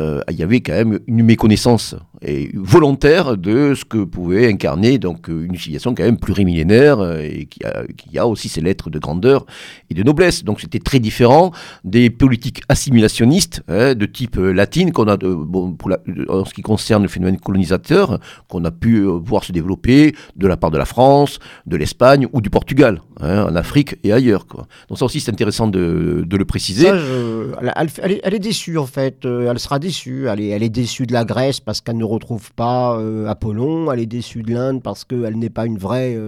il 0.00 0.36
y 0.36 0.42
avait 0.42 0.60
quand 0.60 0.74
même 0.74 1.00
une 1.08 1.24
méconnaissance 1.24 1.96
et 2.22 2.50
volontaire 2.54 3.36
de 3.36 3.74
ce 3.74 3.84
que 3.84 4.04
pouvait 4.04 4.48
incarner 4.48 4.98
donc 4.98 5.28
une 5.28 5.56
civilisation 5.56 5.94
quand 5.94 6.04
même 6.04 6.18
plurimillénaire 6.18 7.18
et 7.20 7.46
qui 7.46 8.18
a 8.18 8.26
aussi 8.26 8.48
ses 8.48 8.60
lettres 8.60 8.90
de 8.90 8.98
grandeur 8.98 9.44
et 9.90 9.94
de 9.94 10.02
noblesse. 10.02 10.44
Donc 10.44 10.60
c'était 10.60 10.78
très 10.78 11.00
différent 11.00 11.50
des 11.82 12.10
politiques 12.10 12.62
assimilationnistes 12.68 13.63
Hein, 13.66 13.94
de 13.94 14.04
type 14.04 14.36
euh, 14.36 14.52
latine 14.52 14.92
qu'on 14.92 15.08
a, 15.08 15.16
bon, 15.16 15.72
pour 15.72 15.90
en 16.28 16.44
ce 16.44 16.52
qui 16.52 16.60
concerne 16.60 17.02
le 17.02 17.08
phénomène 17.08 17.38
colonisateur, 17.38 18.20
qu'on 18.46 18.62
a 18.66 18.70
pu 18.70 18.96
euh, 18.96 19.06
voir 19.12 19.42
se 19.42 19.52
développer 19.52 20.14
de 20.36 20.46
la 20.46 20.58
part 20.58 20.70
de 20.70 20.76
la 20.76 20.84
France, 20.84 21.38
de 21.64 21.78
l'Espagne 21.78 22.28
ou 22.34 22.42
du 22.42 22.50
Portugal, 22.50 23.00
hein, 23.20 23.46
en 23.48 23.56
Afrique 23.56 23.96
et 24.04 24.12
ailleurs. 24.12 24.46
Quoi. 24.46 24.66
Donc 24.90 24.98
ça 24.98 25.06
aussi 25.06 25.18
c'est 25.18 25.30
intéressant 25.30 25.66
de, 25.66 26.26
le 26.30 26.44
préciser. 26.44 26.88
elle, 26.88 28.34
est, 28.34 28.38
déçue 28.38 28.76
en 28.76 28.84
fait, 28.84 29.24
euh, 29.24 29.50
elle 29.50 29.58
sera 29.58 29.78
déçue. 29.78 30.26
Elle 30.28 30.42
est, 30.42 30.48
elle 30.48 30.62
est 30.62 30.68
déçue 30.68 31.06
de 31.06 31.14
la 31.14 31.24
Grèce 31.24 31.60
parce 31.60 31.80
qu'elle 31.80 31.96
ne 31.96 32.04
retrouve 32.04 32.52
pas 32.52 33.00
Apollon, 33.26 33.90
elle 33.90 34.00
est 34.00 34.06
déçue 34.06 34.42
de 34.42 34.52
l'Inde 34.52 34.82
parce 34.82 35.04
qu'elle 35.04 35.38
n'est 35.38 35.48
pas 35.48 35.64
une 35.64 35.78
vraie... 35.78 36.18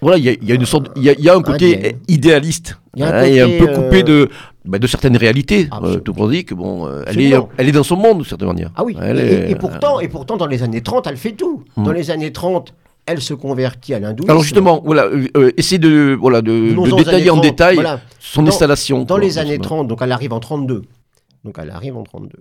Voilà, 0.00 0.18
il 0.18 0.24
y, 0.24 0.52
a 0.52 0.54
une 0.54 0.66
sorte, 0.66 0.90
il 0.96 1.02
y, 1.02 1.28
a 1.28 1.34
un 1.34 1.42
côté 1.42 1.96
idéaliste, 2.06 2.78
il 2.94 3.02
y 3.02 3.04
a 3.04 3.16
un, 3.16 3.22
hein, 3.24 3.58
peu 3.58 3.66
coupé 3.66 4.02
de, 4.02 4.28
bah, 4.68 4.78
de 4.78 4.86
certaines 4.86 5.16
réalités. 5.16 5.68
Euh, 5.82 5.98
tout 5.98 6.12
dit 6.28 6.44
que 6.44 6.54
bon, 6.54 6.86
euh, 6.86 7.02
elle 7.06 7.20
est, 7.20 7.32
elle 7.56 7.68
est 7.68 7.72
dans 7.72 7.82
son 7.82 7.96
monde, 7.96 8.18
de 8.18 8.24
certaine 8.24 8.48
manière. 8.48 8.70
Ah 8.76 8.84
oui. 8.84 8.94
et, 9.00 9.54
pourtant, 9.54 9.98
et 9.98 10.08
pourtant, 10.08 10.36
dans 10.36 10.46
les 10.46 10.62
années 10.62 10.82
30, 10.82 11.06
elle 11.06 11.16
fait 11.16 11.32
tout. 11.32 11.64
Hmm. 11.76 11.84
Dans 11.84 11.92
les 11.92 12.10
années 12.10 12.32
30, 12.32 12.74
elle 13.06 13.22
se 13.22 13.32
convertit 13.32 13.94
à 13.94 13.98
l'hindouisme. 13.98 14.30
Alors 14.30 14.42
justement, 14.42 14.82
voilà, 14.84 15.04
euh, 15.04 15.52
essayer 15.56 15.78
de, 15.78 16.14
voilà, 16.20 16.42
de, 16.42 16.74
détailler 16.96 17.30
en 17.30 17.38
détail 17.38 17.78
son 18.20 18.46
installation. 18.46 19.04
Dans 19.04 19.16
les 19.16 19.38
années 19.38 19.58
30, 19.58 19.88
donc 19.88 20.00
elle 20.02 20.12
arrive 20.12 20.34
en 20.34 20.40
32. 20.40 20.82
Donc 21.44 21.56
elle 21.58 21.70
arrive 21.70 21.96
en 21.96 22.02
32. 22.02 22.36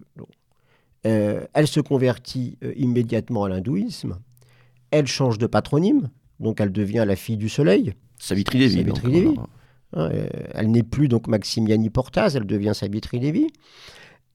elle 1.06 1.68
se 1.68 1.80
convertit 1.80 2.58
immédiatement 2.76 3.46
à 3.46 3.50
l'hindouisme. 3.50 4.18
Elle 4.92 5.08
change 5.08 5.38
de 5.38 5.48
patronyme, 5.48 6.10
donc 6.40 6.62
elle 6.62 6.72
devient 6.72 7.04
la 7.08 7.16
fille 7.16 7.38
du 7.38 7.50
soleil. 7.50 7.94
Savitri 8.20 8.60
Devi. 8.60 8.78
Savitri 8.78 9.12
Devi. 9.12 9.36
Hein, 9.38 9.48
euh, 9.96 10.28
elle 10.54 10.72
n'est 10.72 10.84
plus 10.84 11.08
donc 11.08 11.28
Maximiani 11.28 11.90
Portaz, 11.90 12.36
elle 12.36 12.46
devient 12.46 12.74
Savitri 12.74 13.20
Devi. 13.20 13.48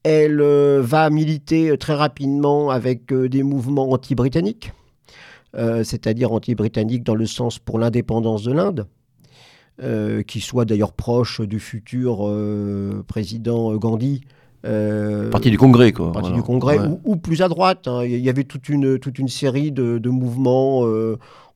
Elle 0.03 0.41
euh, 0.41 0.81
va 0.83 1.09
militer 1.09 1.69
euh, 1.69 1.77
très 1.77 1.93
rapidement 1.93 2.69
avec 2.69 3.13
des 3.13 3.43
mouvements 3.43 3.91
anti-britanniques, 3.91 4.71
c'est-à-dire 5.55 6.31
anti-britanniques 6.31 7.03
dans 7.03 7.15
le 7.15 7.27
sens 7.27 7.59
pour 7.59 7.77
l'indépendance 7.77 8.43
de 8.43 8.51
l'Inde, 8.51 8.87
qui 10.25 10.39
soit 10.39 10.65
d'ailleurs 10.65 10.93
proche 10.93 11.41
du 11.41 11.59
futur 11.59 12.27
président 13.07 13.75
Gandhi. 13.75 14.21
parti 14.63 15.51
du 15.51 15.59
Congrès, 15.59 15.91
quoi. 15.91 16.11
Parti 16.11 16.31
du 16.31 16.41
Congrès, 16.41 16.79
ou, 17.03 17.17
plus 17.17 17.43
à 17.43 17.49
droite. 17.49 17.87
Hein. 17.87 18.03
Il 18.03 18.17
y 18.17 18.29
avait 18.29 18.45
toute 18.45 18.67
une, 18.67 18.97
toute 18.97 19.19
une 19.19 19.27
série 19.27 19.71
de, 19.71 19.99
de 19.99 20.09
mouvements. 20.09 20.87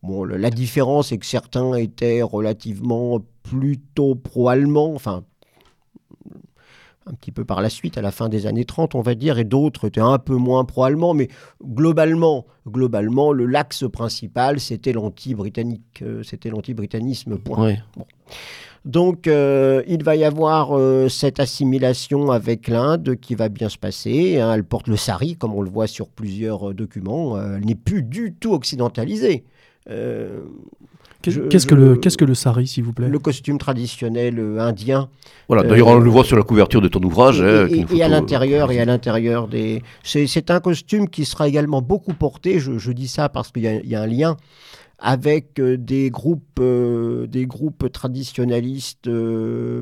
Bon, 0.03 0.23
la 0.23 0.49
différence 0.49 1.11
est 1.11 1.17
que 1.17 1.25
certains 1.25 1.73
étaient 1.75 2.21
relativement 2.21 3.19
plutôt 3.43 4.15
pro-allemand, 4.15 4.93
enfin 4.93 5.23
un 7.07 7.13
petit 7.13 7.31
peu 7.31 7.45
par 7.45 7.61
la 7.61 7.69
suite, 7.69 7.97
à 7.97 8.01
la 8.01 8.11
fin 8.11 8.29
des 8.29 8.45
années 8.47 8.65
30, 8.65 8.95
on 8.95 9.01
va 9.01 9.15
dire, 9.15 9.39
et 9.39 9.43
d'autres 9.43 9.87
étaient 9.87 10.01
un 10.01 10.19
peu 10.19 10.35
moins 10.35 10.65
pro-allemands, 10.65 11.13
mais 11.13 11.29
globalement, 11.63 12.45
globalement, 12.67 13.31
le 13.31 13.45
l'axe 13.45 13.85
principal, 13.91 14.59
c'était 14.59 14.91
l'anti-britannique, 14.91 16.01
euh, 16.01 16.23
c'était 16.23 16.49
l'anti-britannisme. 16.49 17.37
Point. 17.37 17.75
Donc, 18.85 19.27
euh, 19.27 19.83
il 19.87 20.03
va 20.03 20.15
y 20.15 20.23
avoir 20.23 20.77
euh, 20.77 21.09
cette 21.09 21.39
assimilation 21.39 22.31
avec 22.31 22.67
l'Inde 22.67 23.15
qui 23.19 23.35
va 23.35 23.49
bien 23.49 23.69
se 23.69 23.77
passer. 23.77 24.39
Hein. 24.39 24.53
elle 24.53 24.63
porte 24.63 24.87
le 24.87 24.97
sari, 24.97 25.35
comme 25.35 25.53
on 25.53 25.61
le 25.61 25.69
voit 25.69 25.87
sur 25.87 26.09
plusieurs 26.09 26.73
documents. 26.73 27.41
elle 27.41 27.65
n'est 27.65 27.75
plus 27.75 28.03
du 28.03 28.33
tout 28.33 28.53
occidentalisée. 28.53 29.45
Qu'est-ce 29.89 31.65
que, 31.65 31.75
le, 31.75 31.97
qu'est-ce 31.97 32.17
que 32.17 32.25
le 32.25 32.35
sari, 32.35 32.67
s'il 32.67 32.83
vous 32.83 32.93
plaît? 32.93 33.09
Le 33.09 33.19
costume 33.19 33.57
traditionnel 33.57 34.39
indien. 34.59 35.09
Voilà, 35.47 35.63
d'ailleurs, 35.63 35.87
on 35.87 35.97
le 35.97 36.09
voit 36.09 36.23
sur 36.23 36.37
la 36.37 36.43
couverture 36.43 36.79
de 36.79 36.87
ton 36.87 37.01
ouvrage. 37.01 37.41
Et, 37.41 37.43
hein, 37.43 38.01
à 38.01 38.07
l'intérieur, 38.07 38.71
et 38.71 38.79
à 38.79 38.85
l'intérieur 38.85 39.47
des. 39.47 39.83
C'est, 40.03 40.51
un 40.51 40.59
costume 40.59 41.09
qui 41.09 41.25
sera 41.25 41.47
également 41.47 41.81
beaucoup 41.81 42.13
porté. 42.13 42.59
Je, 42.59 42.91
dis 42.91 43.07
ça 43.07 43.29
parce 43.29 43.51
qu'il 43.51 43.63
y, 43.63 43.95
a 43.95 44.01
un 44.01 44.07
lien 44.07 44.37
avec 44.99 45.59
des 45.59 46.09
groupes, 46.09 46.61
des 46.61 47.45
groupes 47.45 47.91
traditionnalistes 47.91 49.09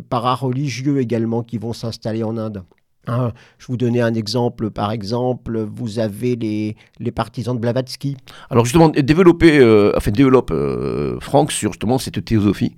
para-religieux 0.10 1.00
également 1.00 1.44
qui 1.44 1.58
vont 1.58 1.74
s'installer 1.74 2.24
en 2.24 2.38
Inde. 2.38 2.64
Hein, 3.08 3.32
je 3.60 3.68
vous 3.68 3.78
donnais 3.78 4.02
un 4.02 4.14
exemple, 4.14 4.72
par 4.72 4.92
exemple, 4.92 5.60
vous 5.60 6.00
avez 6.00 6.36
les, 6.36 6.76
les 7.00 7.12
partisans 7.12 7.56
de 7.56 7.62
Blavatsky. 7.62 8.18
Alors 8.50 8.66
justement, 8.66 8.90
développer, 8.90 9.60
euh, 9.60 9.92
enfin 9.96 10.12
développe 10.12 10.52
euh, 10.52 11.20
Franck 11.20 11.52
sur 11.52 11.72
justement 11.72 11.98
cette 11.98 12.24
théosophie 12.26 12.76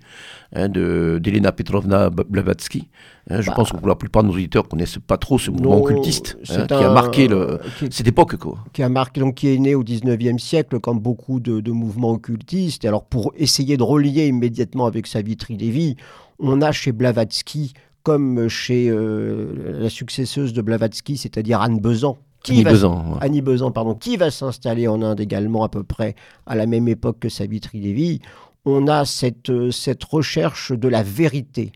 hein, 0.53 0.69
d'Elena 0.69 1.51
Petrovna 1.51 2.09
Blavatsky. 2.09 2.89
Hein, 3.29 3.41
je 3.41 3.47
bah. 3.47 3.53
pense 3.55 3.71
que 3.71 3.77
pour 3.77 3.87
la 3.87 3.95
plupart 3.95 4.23
de 4.23 4.27
nos 4.29 4.33
auditeurs 4.33 4.67
connaissent 4.67 4.99
pas 5.05 5.17
trop 5.17 5.37
ce 5.37 5.51
mouvement 5.51 5.77
occultiste 5.77 6.37
qui 6.43 6.73
a 6.73 6.91
marqué 6.91 7.27
le, 7.27 7.59
cette 7.89 8.07
époque. 8.07 8.37
Quoi. 8.37 8.57
Qui 8.73 8.83
a 8.83 8.89
marqué, 8.89 9.21
donc 9.21 9.35
qui 9.35 9.53
est 9.53 9.57
né 9.57 9.75
au 9.75 9.83
19e 9.83 10.39
siècle, 10.39 10.79
comme 10.79 10.99
beaucoup 10.99 11.39
de, 11.39 11.59
de 11.61 11.71
mouvements 11.71 12.11
occultistes. 12.11 12.85
Alors 12.85 13.05
pour 13.05 13.33
essayer 13.37 13.77
de 13.77 13.83
relier 13.83 14.27
immédiatement 14.27 14.85
avec 14.85 15.07
Savitri 15.07 15.57
Devi, 15.57 15.95
on 16.39 16.61
a 16.61 16.71
chez 16.71 16.91
Blavatsky 16.91 17.73
comme 18.03 18.47
chez 18.47 18.89
euh, 18.89 19.79
la 19.79 19.89
successeuse 19.89 20.53
de 20.53 20.61
Blavatsky, 20.61 21.17
c'est-à-dire 21.17 21.61
Anne 21.61 21.79
Bezan. 21.79 22.17
Qui 22.43 22.63
Annie 23.19 23.41
Bezan, 23.41 23.71
pardon, 23.71 23.95
qui 23.95 24.15
va 24.15 24.31
s'installer 24.31 24.87
en 24.87 25.01
Inde 25.01 25.19
également 25.19 25.63
à 25.63 25.69
peu 25.69 25.83
près 25.83 26.15
à 26.45 26.55
la 26.55 26.65
même 26.65 26.87
époque 26.87 27.17
que 27.19 27.29
Savitri 27.29 27.81
Devi. 27.81 28.19
On 28.63 28.87
a 28.87 29.05
cette, 29.05 29.49
euh, 29.49 29.71
cette 29.71 30.03
recherche 30.03 30.71
de 30.71 30.87
la 30.87 31.03
vérité. 31.03 31.71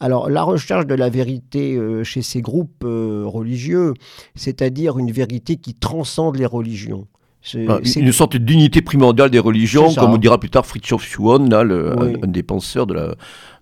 Alors 0.00 0.28
la 0.28 0.42
recherche 0.42 0.86
de 0.86 0.94
la 0.94 1.08
vérité 1.08 1.76
euh, 1.76 2.04
chez 2.04 2.22
ces 2.22 2.42
groupes 2.42 2.82
religieux, 2.82 3.94
c'est-à-dire 4.34 4.98
une 4.98 5.12
vérité 5.12 5.56
qui 5.56 5.74
transcende 5.74 6.36
les 6.36 6.46
religions. 6.46 7.06
Ah, 7.68 7.80
c'est 7.82 8.00
une 8.00 8.12
sorte 8.12 8.36
d'unité 8.36 8.82
primordiale 8.82 9.30
des 9.30 9.38
religions, 9.38 9.92
comme 9.94 10.12
on 10.12 10.18
dira 10.18 10.38
plus 10.38 10.50
tard 10.50 10.64
Fritjof 10.64 11.04
Schuon, 11.04 11.50
un, 11.52 12.26
des 12.28 12.42
penseurs 12.42 12.86
de 12.86 12.94
la, 12.94 13.14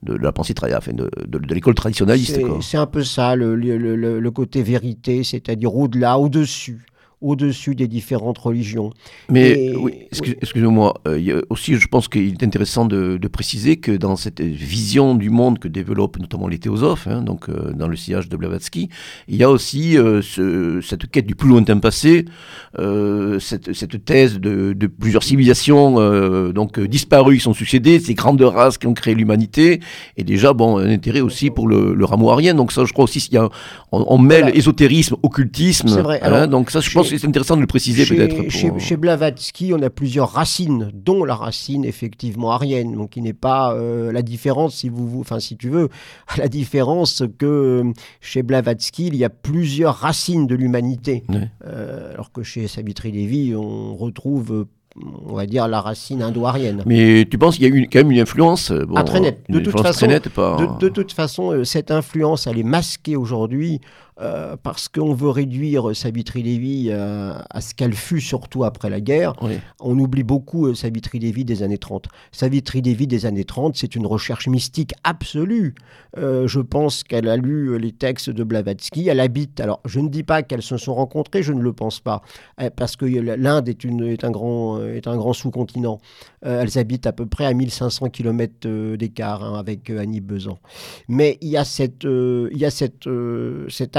de, 0.02 0.14
la 0.14 0.32
pensée 0.32 0.54
enfin 0.62 0.92
de, 0.92 1.10
de, 1.26 1.54
l'école 1.54 1.74
traditionnaliste. 1.74 2.40
C'est 2.60 2.76
un 2.76 2.86
peu 2.86 3.02
ça, 3.02 3.36
le, 3.36 3.54
le, 3.56 3.96
le 3.96 4.30
côté 4.30 4.62
vérité, 4.62 5.24
c'est-à-dire 5.24 5.74
au-delà, 5.74 6.18
au-dessus 6.18 6.86
au-dessus 7.20 7.74
des 7.74 7.86
différentes 7.86 8.38
religions. 8.38 8.90
Mais 9.28 9.74
oui, 9.76 9.92
excusez-moi, 10.10 10.94
euh, 11.06 11.42
aussi 11.50 11.76
je 11.76 11.86
pense 11.86 12.08
qu'il 12.08 12.28
est 12.28 12.42
intéressant 12.42 12.86
de, 12.86 13.18
préciser 13.30 13.76
que 13.76 13.92
dans 13.92 14.16
cette 14.16 14.40
vision 14.40 15.14
du 15.14 15.30
monde 15.30 15.60
que 15.60 15.68
développent 15.68 16.18
notamment 16.18 16.48
les 16.48 16.58
théosophes, 16.58 17.06
hein, 17.06 17.22
donc 17.22 17.48
euh, 17.48 17.72
dans 17.74 17.86
le 17.86 17.94
sillage 17.94 18.28
de 18.28 18.36
Blavatsky, 18.36 18.88
il 19.28 19.36
y 19.36 19.44
a 19.44 19.50
aussi 19.50 19.96
euh, 19.96 20.20
cette 20.82 21.08
quête 21.10 21.26
du 21.26 21.36
plus 21.36 21.48
lointain 21.48 21.78
passé, 21.78 22.24
cette, 22.76 23.72
cette, 23.72 24.04
thèse 24.04 24.40
de, 24.40 24.74
plusieurs 24.86 25.22
civilisations 25.22 26.50
donc 26.50 26.80
disparues 26.80 27.36
qui 27.36 27.42
sont 27.42 27.54
succédées, 27.54 28.00
ces 28.00 28.14
grandes 28.14 28.42
races 28.42 28.78
qui 28.78 28.86
ont 28.86 28.94
créé 28.94 29.14
l'humanité, 29.14 29.80
et 30.16 30.24
déjà 30.24 30.52
bon 30.52 30.78
un 30.78 30.90
intérêt 30.90 31.20
aussi 31.20 31.50
pour 31.50 31.68
le, 31.68 31.94
le 31.94 32.04
rameau 32.04 32.30
arien. 32.30 32.54
Donc 32.54 32.72
ça, 32.72 32.84
je 32.84 32.92
crois 32.92 33.04
aussi, 33.04 33.18
il 33.30 33.34
y 33.34 33.38
a, 33.38 33.48
on, 33.92 34.18
mêle 34.18 34.50
ésotérisme, 34.54 35.16
occultisme. 35.22 35.88
C'est 35.88 36.02
vrai. 36.02 36.20
Hein, 36.22 36.46
donc 36.46 36.70
ça, 36.70 36.80
je 36.80 36.90
pense 36.90 37.09
c'est 37.18 37.26
intéressant 37.26 37.56
de 37.56 37.60
le 37.60 37.66
préciser 37.66 38.06
peut-être. 38.06 38.48
Chez, 38.78 38.96
Blavatsky, 38.96 39.72
on 39.74 39.82
a 39.82 39.90
plusieurs 39.90 40.30
racines, 40.30 40.90
dont 40.94 41.24
la 41.24 41.34
racine 41.34 41.84
effectivement 41.84 42.52
arienne, 42.52 42.94
donc 42.94 43.10
qui 43.10 43.22
n'est 43.22 43.32
pas 43.32 43.74
euh, 43.74 44.12
la 44.12 44.22
différence, 44.22 44.76
si 44.76 44.88
vous, 44.88 45.20
enfin 45.20 45.40
si 45.40 45.56
tu 45.56 45.68
veux, 45.68 45.88
la 46.38 46.48
différence 46.48 47.22
que 47.38 47.46
euh, 47.46 47.92
chez 48.20 48.42
Blavatsky, 48.42 49.08
il 49.08 49.16
y 49.16 49.24
a 49.24 49.30
plusieurs 49.30 49.96
racines 49.96 50.46
de 50.46 50.54
l'humanité, 50.54 51.24
euh, 51.66 52.12
alors 52.14 52.32
que 52.32 52.42
chez 52.42 52.68
Savitri 52.68 53.12
Lévy, 53.12 53.54
on 53.54 53.94
retrouve 53.96 54.66
on 55.24 55.34
va 55.34 55.46
dire 55.46 55.68
la 55.68 55.80
racine 55.80 56.20
indo-arienne. 56.20 56.82
Mais 56.84 57.24
tu 57.30 57.38
penses 57.38 57.56
qu'il 57.56 57.64
y 57.64 57.72
a 57.72 57.74
eu 57.74 57.88
quand 57.90 58.00
même 58.00 58.10
une 58.10 58.18
influence 58.18 58.72
bon, 58.72 58.94
ah, 58.96 59.04
très 59.04 59.20
nette. 59.20 59.44
De, 59.48 59.60
toute 59.60 59.80
façon, 59.80 60.06
de, 60.08 60.88
toute 60.88 61.12
façon, 61.12 61.64
cette 61.64 61.92
influence, 61.92 62.48
elle 62.48 62.58
est 62.58 62.64
masquée 62.64 63.16
aujourd'hui 63.16 63.80
euh, 64.20 64.56
parce 64.62 64.88
qu'on 64.88 65.14
veut 65.14 65.30
réduire 65.30 65.96
Savitri 65.96 66.42
Lévy 66.42 66.88
euh, 66.90 67.32
à 67.48 67.60
ce 67.60 67.74
qu'elle 67.74 67.94
fut 67.94 68.20
surtout 68.20 68.64
après 68.64 68.90
la 68.90 69.00
guerre. 69.00 69.32
On 69.80 69.98
oublie 69.98 70.24
beaucoup 70.24 70.66
euh, 70.66 70.74
Savitri 70.74 71.18
Lévy 71.18 71.44
des 71.44 71.62
années 71.62 71.78
30. 71.78 72.06
Savitri 72.30 72.82
Lévy 72.82 73.06
des 73.06 73.24
années 73.24 73.44
30, 73.44 73.76
c'est 73.76 73.94
une 73.94 74.06
recherche 74.06 74.46
mystique 74.46 74.92
absolue. 75.04 75.74
je 76.16 76.60
pense 76.60 77.02
qu'elle 77.02 77.28
a 77.28 77.36
lu 77.36 77.78
les 77.78 77.92
textes 77.92 78.30
de 78.30 78.44
Blavatsky. 78.44 79.08
Elle 79.08 79.20
habite. 79.20 79.60
Alors, 79.60 79.80
je 79.86 80.00
ne 80.00 80.08
dis 80.08 80.22
pas 80.22 80.42
qu'elles 80.42 80.62
se 80.62 80.76
sont 80.76 80.94
rencontrées, 80.94 81.42
je 81.42 81.52
ne 81.52 81.62
le 81.62 81.72
pense 81.72 82.00
pas, 82.00 82.22
parce 82.76 82.96
que 82.96 83.06
l'Inde 83.06 83.68
est, 83.68 83.84
est, 83.84 84.24
un 84.24 84.30
grand, 84.30 84.82
est 84.84 85.06
un 85.06 85.16
grand 85.16 85.32
sous-continent. 85.32 85.98
Elles 86.42 86.78
habitent 86.78 87.06
à 87.06 87.12
peu 87.12 87.26
près 87.26 87.44
à 87.44 87.52
1500 87.52 88.08
km 88.08 88.96
d'écart 88.96 89.44
hein, 89.44 89.58
avec 89.58 89.90
Annie 89.90 90.20
Besan. 90.20 90.58
Mais 91.08 91.38
il 91.40 91.48
y 91.48 91.56
a 91.56 91.64
cette, 91.64 92.04
il 92.04 92.56
y 92.56 92.64
a 92.64 92.70
cette, 92.70 93.08
cette 93.68 93.96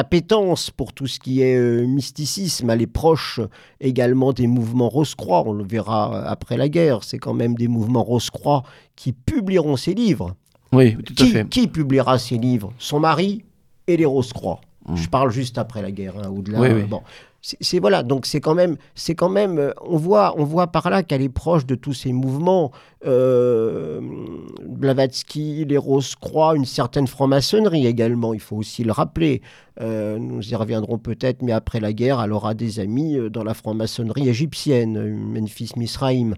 pour 0.76 0.94
tout 0.94 1.08
ce 1.08 1.20
qui 1.20 1.42
est 1.42 1.58
euh, 1.58 1.86
mysticisme. 1.86 2.70
Elle 2.70 2.82
est 2.82 2.88
proche 2.88 3.40
également 3.80 4.34
des 4.34 4.48
mouvements 4.48 4.90
Rose-Croix. 4.90 5.44
On 5.46 5.54
le 5.54 5.64
verra 5.64 6.28
après 6.28 6.58
la 6.58 6.70
guerre. 6.70 7.04
C'est 7.04 7.20
quand 7.20 7.34
même 7.34 7.56
des 7.56 7.68
mouvements 7.68 8.04
Rose-Croix 8.04 8.64
qui 8.96 9.14
publieront 9.14 9.78
ses 9.78 9.94
livres. 9.94 10.36
Oui, 10.74 10.96
tout 10.98 11.16
à 11.20 11.26
fait. 11.26 11.50
Qui 11.50 11.68
publiera 11.68 12.18
ses 12.18 12.38
livres? 12.38 12.74
Son 12.78 13.00
mari 13.00 13.44
et 13.88 13.98
les 13.98 14.06
Rose-Croix. 14.06 14.62
Mmh. 14.88 14.96
Je 14.96 15.10
parle 15.10 15.32
juste 15.32 15.58
après 15.58 15.82
la 15.82 15.92
guerre, 15.92 16.16
hein, 16.18 16.30
au-delà. 16.30 16.60
Bon, 16.86 17.02
c'est 17.42 17.80
voilà, 17.80 18.04
donc 18.04 18.28
c'est 18.28 18.40
quand 18.40 18.54
même, 18.54 18.78
c'est 18.94 19.16
quand 19.16 19.30
même, 19.30 19.58
euh, 19.58 19.72
on 19.82 19.98
voit, 19.98 20.36
on 20.38 20.44
voit 20.44 20.68
par 20.68 20.90
là 20.92 21.02
qu'elle 21.02 21.24
est 21.24 21.30
proche 21.30 21.66
de 21.66 21.74
tous 21.74 21.94
ces 21.94 22.14
mouvements. 22.14 22.72
Euh, 23.06 24.00
Blavatsky, 24.64 25.66
les 25.66 25.78
Rose-Croix, 25.78 26.56
une 26.56 26.66
certaine 26.66 27.08
franc-maçonnerie 27.08 27.88
également. 27.88 28.36
Il 28.36 28.40
faut 28.40 28.58
aussi 28.58 28.84
le 28.84 28.92
rappeler. 28.92 29.42
Euh, 29.80 30.20
nous 30.20 30.52
y 30.52 30.56
reviendrons 30.56 31.00
peut-être, 31.00 31.42
mais 31.42 31.52
après 31.52 31.80
la 31.80 31.94
guerre, 31.94 32.22
elle 32.22 32.32
aura 32.32 32.54
des 32.54 32.80
amis 32.80 33.18
dans 33.32 33.44
la 33.44 33.56
franc-maçonnerie 33.56 34.30
égyptienne, 34.30 35.16
Memphis 35.16 35.72
Misraïm. 35.78 36.36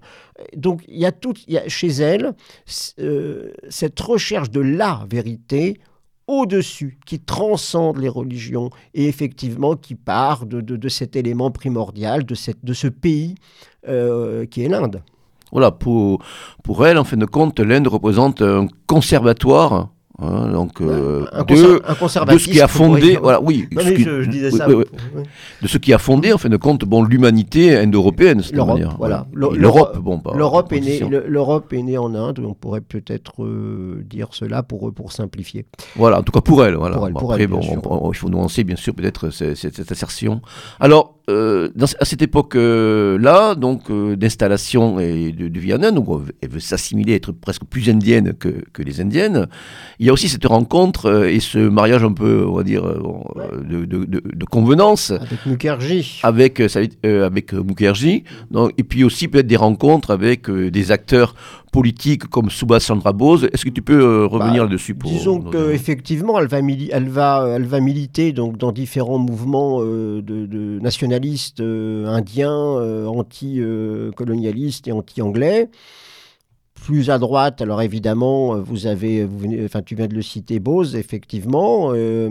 Donc 0.56 0.82
il 0.88 0.98
y 0.98 1.04
a 1.04 1.12
tout, 1.12 1.34
il 1.46 1.54
y 1.54 1.58
a 1.58 1.68
chez 1.68 1.88
elle 1.88 2.32
cette 2.66 4.00
recherche 4.00 4.50
de 4.50 4.60
la 4.60 5.04
vérité 5.10 5.78
au-dessus, 6.26 6.98
qui 7.06 7.20
transcende 7.20 7.98
les 7.98 8.08
religions 8.08 8.70
et 8.94 9.06
effectivement 9.06 9.76
qui 9.76 9.94
part 9.94 10.46
de, 10.46 10.88
cet 10.88 11.16
élément 11.16 11.50
primordial 11.50 12.24
de, 12.24 12.34
cette, 12.34 12.64
de 12.64 12.72
ce 12.72 12.88
pays 12.88 13.34
euh, 13.88 14.46
qui 14.46 14.64
est 14.64 14.68
l'Inde. 14.68 15.02
Voilà, 15.52 15.70
pour, 15.70 16.22
pour 16.62 16.86
elle, 16.86 16.98
en 16.98 17.04
fin 17.04 17.16
de 17.16 17.26
compte, 17.26 17.60
l'Inde 17.60 17.86
représente 17.86 18.42
un 18.42 18.66
conservatoire 18.86 19.90
Hein, 20.20 20.52
donc, 20.52 20.80
euh, 20.80 21.26
de, 21.48 21.54
de, 22.32 22.38
ce 22.38 22.48
qui 22.48 22.60
a 22.60 22.68
fondé, 22.68 23.18
voilà, 23.20 23.40
oui, 23.40 23.66
je, 23.72 24.24
disais 24.30 24.52
ça, 24.52 24.68
de 24.68 24.86
ce 25.66 25.76
qui 25.78 25.92
a 25.92 25.98
fondé, 25.98 26.32
en 26.32 26.38
fin 26.38 26.48
de 26.48 26.56
compte, 26.56 26.84
bon, 26.84 27.02
l'humanité 27.02 27.76
indo-européenne, 27.76 28.40
l'Europe, 28.52 28.80
voilà. 28.96 29.26
L'Europe, 29.32 29.98
bon, 29.98 30.22
l'Europe 30.36 30.72
est 30.72 30.80
née, 30.80 31.00
l'Europe 31.26 31.72
est 31.72 31.82
née 31.82 31.98
en 31.98 32.14
Inde, 32.14 32.40
on 32.46 32.54
pourrait 32.54 32.80
peut-être 32.80 33.42
euh, 33.42 34.04
dire 34.08 34.28
cela 34.30 34.62
pour 34.62 34.94
pour 34.94 35.10
simplifier. 35.10 35.66
Voilà, 35.96 36.20
en 36.20 36.22
tout 36.22 36.30
cas 36.30 36.40
pour 36.40 36.64
elle, 36.64 36.76
voilà. 36.76 36.96
après, 36.96 37.48
bon, 37.48 37.60
il 38.12 38.16
faut 38.16 38.28
nuancer 38.30 38.62
bien 38.62 38.76
sûr 38.76 38.94
peut-être 38.94 39.30
cette, 39.30 39.56
cette, 39.56 39.90
assertion. 39.90 40.42
Alors, 40.78 41.16
euh, 41.28 41.70
dans, 41.74 41.86
à 41.98 42.04
cette 42.04 42.22
époque-là, 42.22 43.56
donc 43.56 43.90
d'installation 43.90 45.00
et 45.00 45.32
de, 45.32 45.48
de 45.48 45.58
vie 45.58 45.74
en 45.74 45.82
Inde, 45.82 45.98
où 45.98 46.22
elle 46.40 46.50
veut 46.50 46.60
s'assimiler, 46.60 47.14
être 47.14 47.32
presque 47.32 47.64
plus 47.64 47.88
indienne 47.90 48.32
que, 48.34 48.62
que 48.72 48.82
les 48.82 49.00
indiennes 49.00 49.48
il 50.04 50.08
y 50.08 50.10
a 50.10 50.12
aussi 50.12 50.28
cette 50.28 50.44
rencontre 50.44 51.06
euh, 51.06 51.30
et 51.30 51.40
ce 51.40 51.56
mariage 51.56 52.04
un 52.04 52.12
peu, 52.12 52.44
on 52.46 52.56
va 52.56 52.62
dire, 52.62 52.84
euh, 52.84 53.00
de, 53.66 53.86
de, 53.86 54.04
de, 54.04 54.44
convenance. 54.44 55.12
Avec 55.12 55.46
Mukherjee. 55.46 56.20
Avec, 56.22 56.60
euh, 56.60 57.24
avec 57.24 57.54
Mukherjee. 57.54 58.24
Donc, 58.50 58.72
et 58.76 58.82
puis 58.82 59.02
aussi 59.02 59.28
peut-être 59.28 59.46
des 59.46 59.56
rencontres 59.56 60.10
avec 60.10 60.50
des 60.50 60.92
acteurs 60.92 61.34
politiques 61.72 62.24
comme 62.24 62.50
Subhas 62.50 62.80
Chandra 62.80 63.14
Bose. 63.14 63.48
Est-ce 63.50 63.64
que 63.64 63.70
tu 63.70 63.80
peux 63.80 64.26
revenir 64.26 64.64
bah, 64.64 64.68
là-dessus 64.68 64.94
Disons 65.06 65.40
qu'effectivement, 65.40 66.38
elle 66.38 66.48
va, 66.48 66.58
elle, 66.58 67.08
va, 67.08 67.54
elle 67.56 67.64
va 67.64 67.80
militer 67.80 68.32
donc, 68.32 68.58
dans 68.58 68.72
différents 68.72 69.18
mouvements 69.18 69.80
de, 69.82 70.78
nationalistes 70.82 71.62
indiens, 71.62 73.06
anti-colonialistes 73.06 74.86
et 74.86 74.92
anti-anglais 74.92 75.70
plus 76.84 77.08
à 77.08 77.18
droite, 77.18 77.62
alors 77.62 77.80
évidemment, 77.80 78.58
vous 78.58 78.86
avez, 78.86 79.24
vous 79.24 79.46
enfin, 79.64 79.80
tu 79.80 79.94
viens 79.94 80.06
de 80.06 80.14
le 80.14 80.20
citer, 80.20 80.60
Bose, 80.60 80.96
effectivement, 80.96 81.92
euh, 81.94 82.28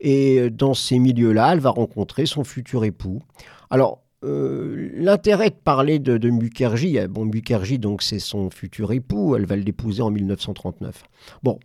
et 0.00 0.48
dans 0.48 0.72
ces 0.72 0.98
milieux-là, 0.98 1.52
elle 1.52 1.60
va 1.60 1.68
rencontrer 1.68 2.24
son 2.24 2.42
futur 2.42 2.84
époux. 2.84 3.20
Alors, 3.68 4.02
l'intérêt 4.22 5.50
de 5.50 5.54
parler 5.54 5.98
de, 5.98 6.16
de 6.16 6.30
Mukherjee, 6.30 7.06
bon, 7.08 7.26
Mukherjee, 7.26 7.78
donc, 7.78 8.02
c'est 8.02 8.18
son 8.18 8.48
futur 8.48 8.92
époux, 8.92 9.36
elle 9.36 9.44
va 9.44 9.56
l'épouser 9.56 10.00
en 10.00 10.10
1939. 10.10 11.02
Bon, 11.42 11.58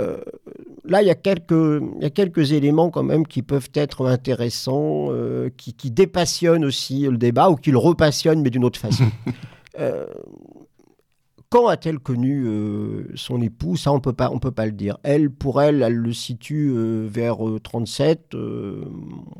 euh, 0.00 0.18
là, 0.84 1.02
il 1.02 1.06
y, 1.06 1.10
a 1.10 1.14
quelques, 1.14 1.50
il 1.50 2.02
y 2.02 2.04
a 2.04 2.10
quelques 2.10 2.52
éléments 2.52 2.90
quand 2.90 3.04
même 3.04 3.26
qui 3.26 3.42
peuvent 3.42 3.70
être 3.74 4.06
intéressants, 4.06 5.08
euh, 5.10 5.50
qui, 5.56 5.72
qui, 5.72 5.90
dépassionnent 5.90 6.64
aussi 6.64 7.02
le 7.02 7.16
débat 7.16 7.48
ou 7.48 7.56
qui 7.56 7.70
le 7.70 7.78
repassionnent, 7.78 8.42
mais 8.42 8.50
d'une 8.50 8.64
autre 8.64 8.80
façon. 8.80 9.04
euh, 9.78 10.06
quand 11.54 11.68
a-t-elle 11.68 12.00
connu 12.00 12.46
euh, 12.48 13.12
son 13.14 13.40
époux? 13.40 13.76
Ça, 13.76 13.92
on 13.92 14.00
peut 14.00 14.12
pas, 14.12 14.28
on 14.32 14.40
peut 14.40 14.50
pas 14.50 14.66
le 14.66 14.72
dire. 14.72 14.98
Elle, 15.04 15.30
pour 15.30 15.62
elle, 15.62 15.84
elle 15.84 15.94
le 15.94 16.12
situe 16.12 16.72
euh, 16.74 17.06
vers 17.08 17.36
37. 17.62 18.34
Euh, 18.34 18.82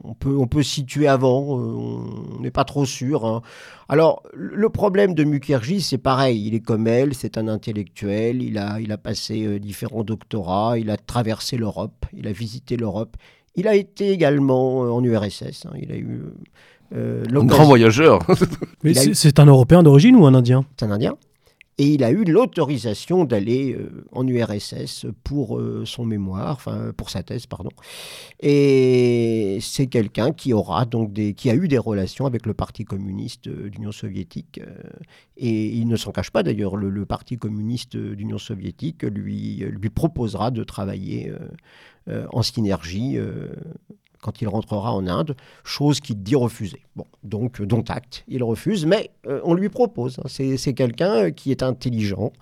on 0.04 0.14
peut, 0.14 0.36
on 0.38 0.46
peut 0.46 0.62
situer 0.62 1.08
avant. 1.08 1.40
on 1.40 2.40
n'est 2.40 2.52
pas 2.52 2.62
trop 2.62 2.84
sûr. 2.84 3.26
Hein. 3.26 3.42
Alors, 3.88 4.22
le 4.32 4.68
problème 4.68 5.14
de 5.14 5.24
Mukherjee, 5.24 5.80
c'est 5.80 5.98
pareil. 5.98 6.46
Il 6.46 6.54
est 6.54 6.60
comme 6.60 6.86
elle. 6.86 7.14
C'est 7.14 7.36
un 7.36 7.48
intellectuel. 7.48 8.42
Il 8.42 8.58
a, 8.58 8.78
il 8.78 8.92
a 8.92 8.96
passé 8.96 9.58
différents 9.58 10.04
doctorats. 10.04 10.78
Il 10.78 10.90
a 10.90 10.96
traversé 10.96 11.56
l'Europe. 11.56 12.06
Il 12.16 12.28
a 12.28 12.32
visité 12.32 12.76
l'Europe. 12.76 13.16
Il 13.56 13.66
a 13.66 13.74
été 13.74 14.10
également 14.10 14.82
en 14.82 15.02
URSS. 15.02 15.66
Hein. 15.66 15.72
Il 15.82 15.90
a 15.90 15.96
eu 15.96 16.22
un 16.94 17.44
grand 17.44 17.64
voyageur. 17.64 18.20
Mais 18.84 18.94
c'est 18.94 19.40
un 19.40 19.46
Européen 19.46 19.82
d'origine 19.82 20.14
ou 20.14 20.26
un 20.26 20.34
Indien? 20.34 20.64
C'est 20.78 20.86
un 20.86 20.92
Indien. 20.92 21.16
Et 21.76 21.88
il 21.94 22.04
a 22.04 22.12
eu 22.12 22.24
l'autorisation 22.24 23.24
d'aller 23.24 23.74
euh, 23.74 24.06
en 24.12 24.26
URSS 24.26 25.06
pour 25.24 25.58
euh, 25.58 25.84
son 25.84 26.04
mémoire, 26.04 26.52
enfin 26.52 26.92
pour 26.96 27.10
sa 27.10 27.24
thèse, 27.24 27.46
pardon. 27.46 27.70
Et 28.38 29.58
c'est 29.60 29.88
quelqu'un 29.88 30.32
qui 30.32 30.52
aura 30.52 30.84
donc 30.84 31.12
qui 31.36 31.50
a 31.50 31.54
eu 31.54 31.66
des 31.66 31.78
relations 31.78 32.26
avec 32.26 32.46
le 32.46 32.54
Parti 32.54 32.84
communiste 32.84 33.48
d'Union 33.48 33.90
soviétique. 33.90 34.60
Euh, 34.64 34.72
et 35.36 35.66
il 35.66 35.88
ne 35.88 35.96
s'en 35.96 36.12
cache 36.12 36.30
pas 36.30 36.44
d'ailleurs. 36.44 36.76
Le, 36.76 37.04
Parti 37.06 37.36
communiste 37.36 37.96
d'Union 37.96 38.38
soviétique 38.38 39.02
lui 39.02 39.62
proposera 39.94 40.50
de 40.50 40.64
travailler 40.64 41.32
en 42.32 42.42
synergie 42.42 43.18
quand 44.24 44.40
il 44.40 44.48
rentrera 44.48 44.94
en 44.94 45.06
Inde, 45.06 45.36
chose 45.64 46.00
qu'il 46.00 46.22
dit 46.22 46.34
refuser. 46.34 46.80
Bon, 46.96 47.04
donc, 47.22 47.60
euh, 47.60 47.66
dont 47.66 47.82
acte, 47.82 48.24
il 48.26 48.42
refuse, 48.42 48.86
mais 48.86 49.10
euh, 49.26 49.40
on 49.44 49.52
lui 49.52 49.68
propose. 49.68 50.18
Hein. 50.18 50.28
C'est 50.28 50.72
quelqu'un 50.72 51.30
qui 51.30 51.50
est 51.50 51.62
intelligent, 51.62 52.32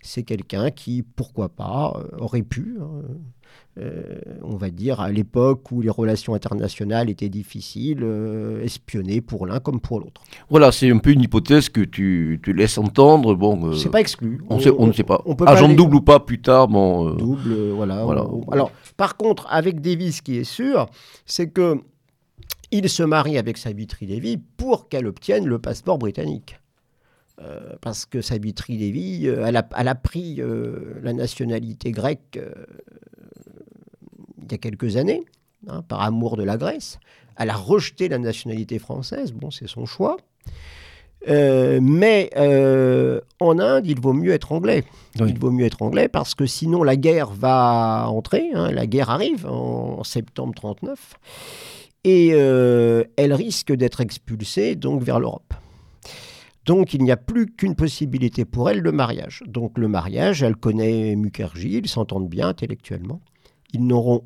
c'est 0.00 0.22
quelqu'un 0.22 0.70
qui, 0.70 1.02
pourquoi 1.02 1.50
pas, 1.50 1.92
euh, 1.94 2.16
aurait 2.18 2.42
pu, 2.42 2.78
hein, 2.80 3.02
on 4.42 4.56
va 4.56 4.70
dire, 4.70 5.00
à 5.00 5.10
l'époque 5.10 5.70
où 5.70 5.80
les 5.82 5.90
relations 5.90 6.34
internationales 6.34 7.10
étaient 7.10 7.28
difficiles, 7.28 8.04
espionner 8.62 9.20
pour 9.20 9.46
l'un 9.46 9.60
comme 9.60 9.80
pour 9.80 10.00
l'autre. 10.00 10.22
Voilà, 10.48 10.72
c'est 10.72 10.90
un 10.90 10.98
peu 10.98 11.10
une 11.10 11.22
hypothèse 11.22 11.68
que 11.68 11.82
tu, 11.82 12.40
tu 12.42 12.52
laisses 12.52 12.78
entendre. 12.78 13.34
Bon, 13.34 13.72
c'est 13.74 13.90
pas 13.90 14.00
exclu. 14.00 14.40
On, 14.48 14.58
sait, 14.58 14.70
on 14.78 14.86
ne 14.86 14.92
sait 14.92 15.04
pas. 15.04 15.20
On 15.26 15.34
peut 15.34 15.46
Agent 15.46 15.74
double 15.74 15.96
ou 15.96 16.00
pas 16.00 16.20
plus 16.20 16.40
tard, 16.40 16.68
bon. 16.68 17.10
double, 17.10 17.54
voilà. 17.70 18.04
voilà. 18.04 18.24
alors, 18.50 18.70
par 18.96 19.16
contre, 19.16 19.46
avec 19.50 19.80
Davis, 19.80 20.16
ce 20.16 20.22
qui 20.22 20.36
est 20.36 20.44
sûr, 20.44 20.86
c'est 21.26 21.50
que 21.50 21.80
il 22.70 22.88
se 22.88 23.02
marie 23.02 23.38
avec 23.38 23.58
Savitri 23.58 24.06
Devi 24.06 24.38
pour 24.38 24.88
qu'elle 24.88 25.06
obtienne 25.06 25.46
le 25.46 25.58
passeport 25.58 25.98
britannique. 25.98 26.58
Euh, 27.42 27.76
parce 27.82 28.06
que 28.06 28.22
Savitri 28.22 28.78
Devi, 28.78 29.28
euh, 29.28 29.44
elle, 29.46 29.56
a, 29.56 29.94
pris 29.94 30.40
euh, 30.40 30.94
la 31.02 31.12
nationalité 31.12 31.92
grecque 31.92 32.40
il 34.46 34.52
y 34.52 34.54
a 34.54 34.58
quelques 34.58 34.96
années, 34.96 35.24
hein, 35.68 35.82
par 35.82 36.00
amour 36.02 36.36
de 36.36 36.42
la 36.42 36.56
Grèce. 36.56 36.98
Elle 37.36 37.50
a 37.50 37.56
rejeté 37.56 38.08
la 38.08 38.18
nationalité 38.18 38.78
française, 38.78 39.32
bon, 39.32 39.50
c'est 39.50 39.68
son 39.68 39.86
choix. 39.86 40.16
Euh, 41.28 41.80
mais 41.82 42.30
euh, 42.36 43.20
en 43.40 43.58
Inde, 43.58 43.86
il 43.86 44.00
vaut 44.00 44.12
mieux 44.12 44.32
être 44.32 44.52
anglais. 44.52 44.84
Il 45.18 45.38
vaut 45.38 45.50
mieux 45.50 45.64
être 45.64 45.82
anglais 45.82 46.08
parce 46.08 46.34
que 46.34 46.46
sinon 46.46 46.82
la 46.82 46.96
guerre 46.96 47.30
va 47.30 48.06
entrer. 48.08 48.50
Hein, 48.54 48.70
la 48.70 48.86
guerre 48.86 49.10
arrive 49.10 49.46
en, 49.46 50.04
septembre 50.04 50.54
39 50.54 51.14
et 52.04 52.30
euh, 52.32 53.02
elle 53.16 53.32
risque 53.32 53.72
d'être 53.72 54.00
expulsée 54.00 54.76
donc 54.76 55.02
vers 55.02 55.18
l'Europe. 55.18 55.54
Donc 56.64 56.94
il 56.94 57.02
n'y 57.02 57.10
a 57.10 57.16
plus 57.16 57.46
qu'une 57.46 57.74
possibilité 57.74 58.44
pour 58.44 58.70
elle, 58.70 58.80
le 58.80 58.92
mariage. 58.92 59.42
Donc 59.46 59.78
le 59.78 59.88
mariage, 59.88 60.42
elle 60.42 60.56
connaît 60.56 61.16
Mukherjee, 61.16 61.78
ils 61.78 61.88
s'entendent 61.88 62.28
bien 62.28 62.48
intellectuellement. 62.48 63.20
Ils 63.72 63.84
n'auront, 63.84 64.22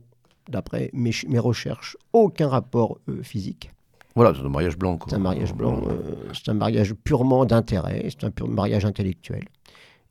d'après 0.51 0.91
mes, 0.93 1.13
mes, 1.29 1.39
recherches, 1.39 1.97
aucun 2.13 2.49
rapport 2.49 2.99
physique. 3.23 3.71
Voilà, 4.17 4.33
c'est 4.35 4.45
un 4.45 4.49
mariage 4.49 4.77
blanc. 4.77 4.99
C'est 5.09 5.15
un 5.15 5.19
mariage 5.19 5.55
blanc, 5.55 5.83
euh, 5.89 6.15
c'est 6.33 6.51
un 6.51 6.55
mariage 6.55 6.95
purement 6.95 7.45
d'intérêt, 7.45 8.07
c'est 8.09 8.25
un 8.25 8.31
pur 8.31 8.49
mariage 8.49 8.85
intellectuel. 8.85 9.45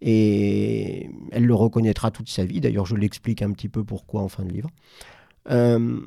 Et 0.02 1.10
elle 1.32 1.46
le 1.46 1.54
reconnaîtra 1.54 2.10
toute 2.10 2.30
sa 2.30 2.46
vie. 2.46 2.62
D'ailleurs, 2.62 2.86
je 2.86 2.96
l'explique 2.96 3.42
un 3.42 3.52
petit 3.52 3.68
peu 3.68 3.84
pourquoi 3.84 4.22
en 4.22 4.30
fin 4.30 4.44
de 4.44 4.52
livre. 4.54 4.70
Euh, 5.52 6.00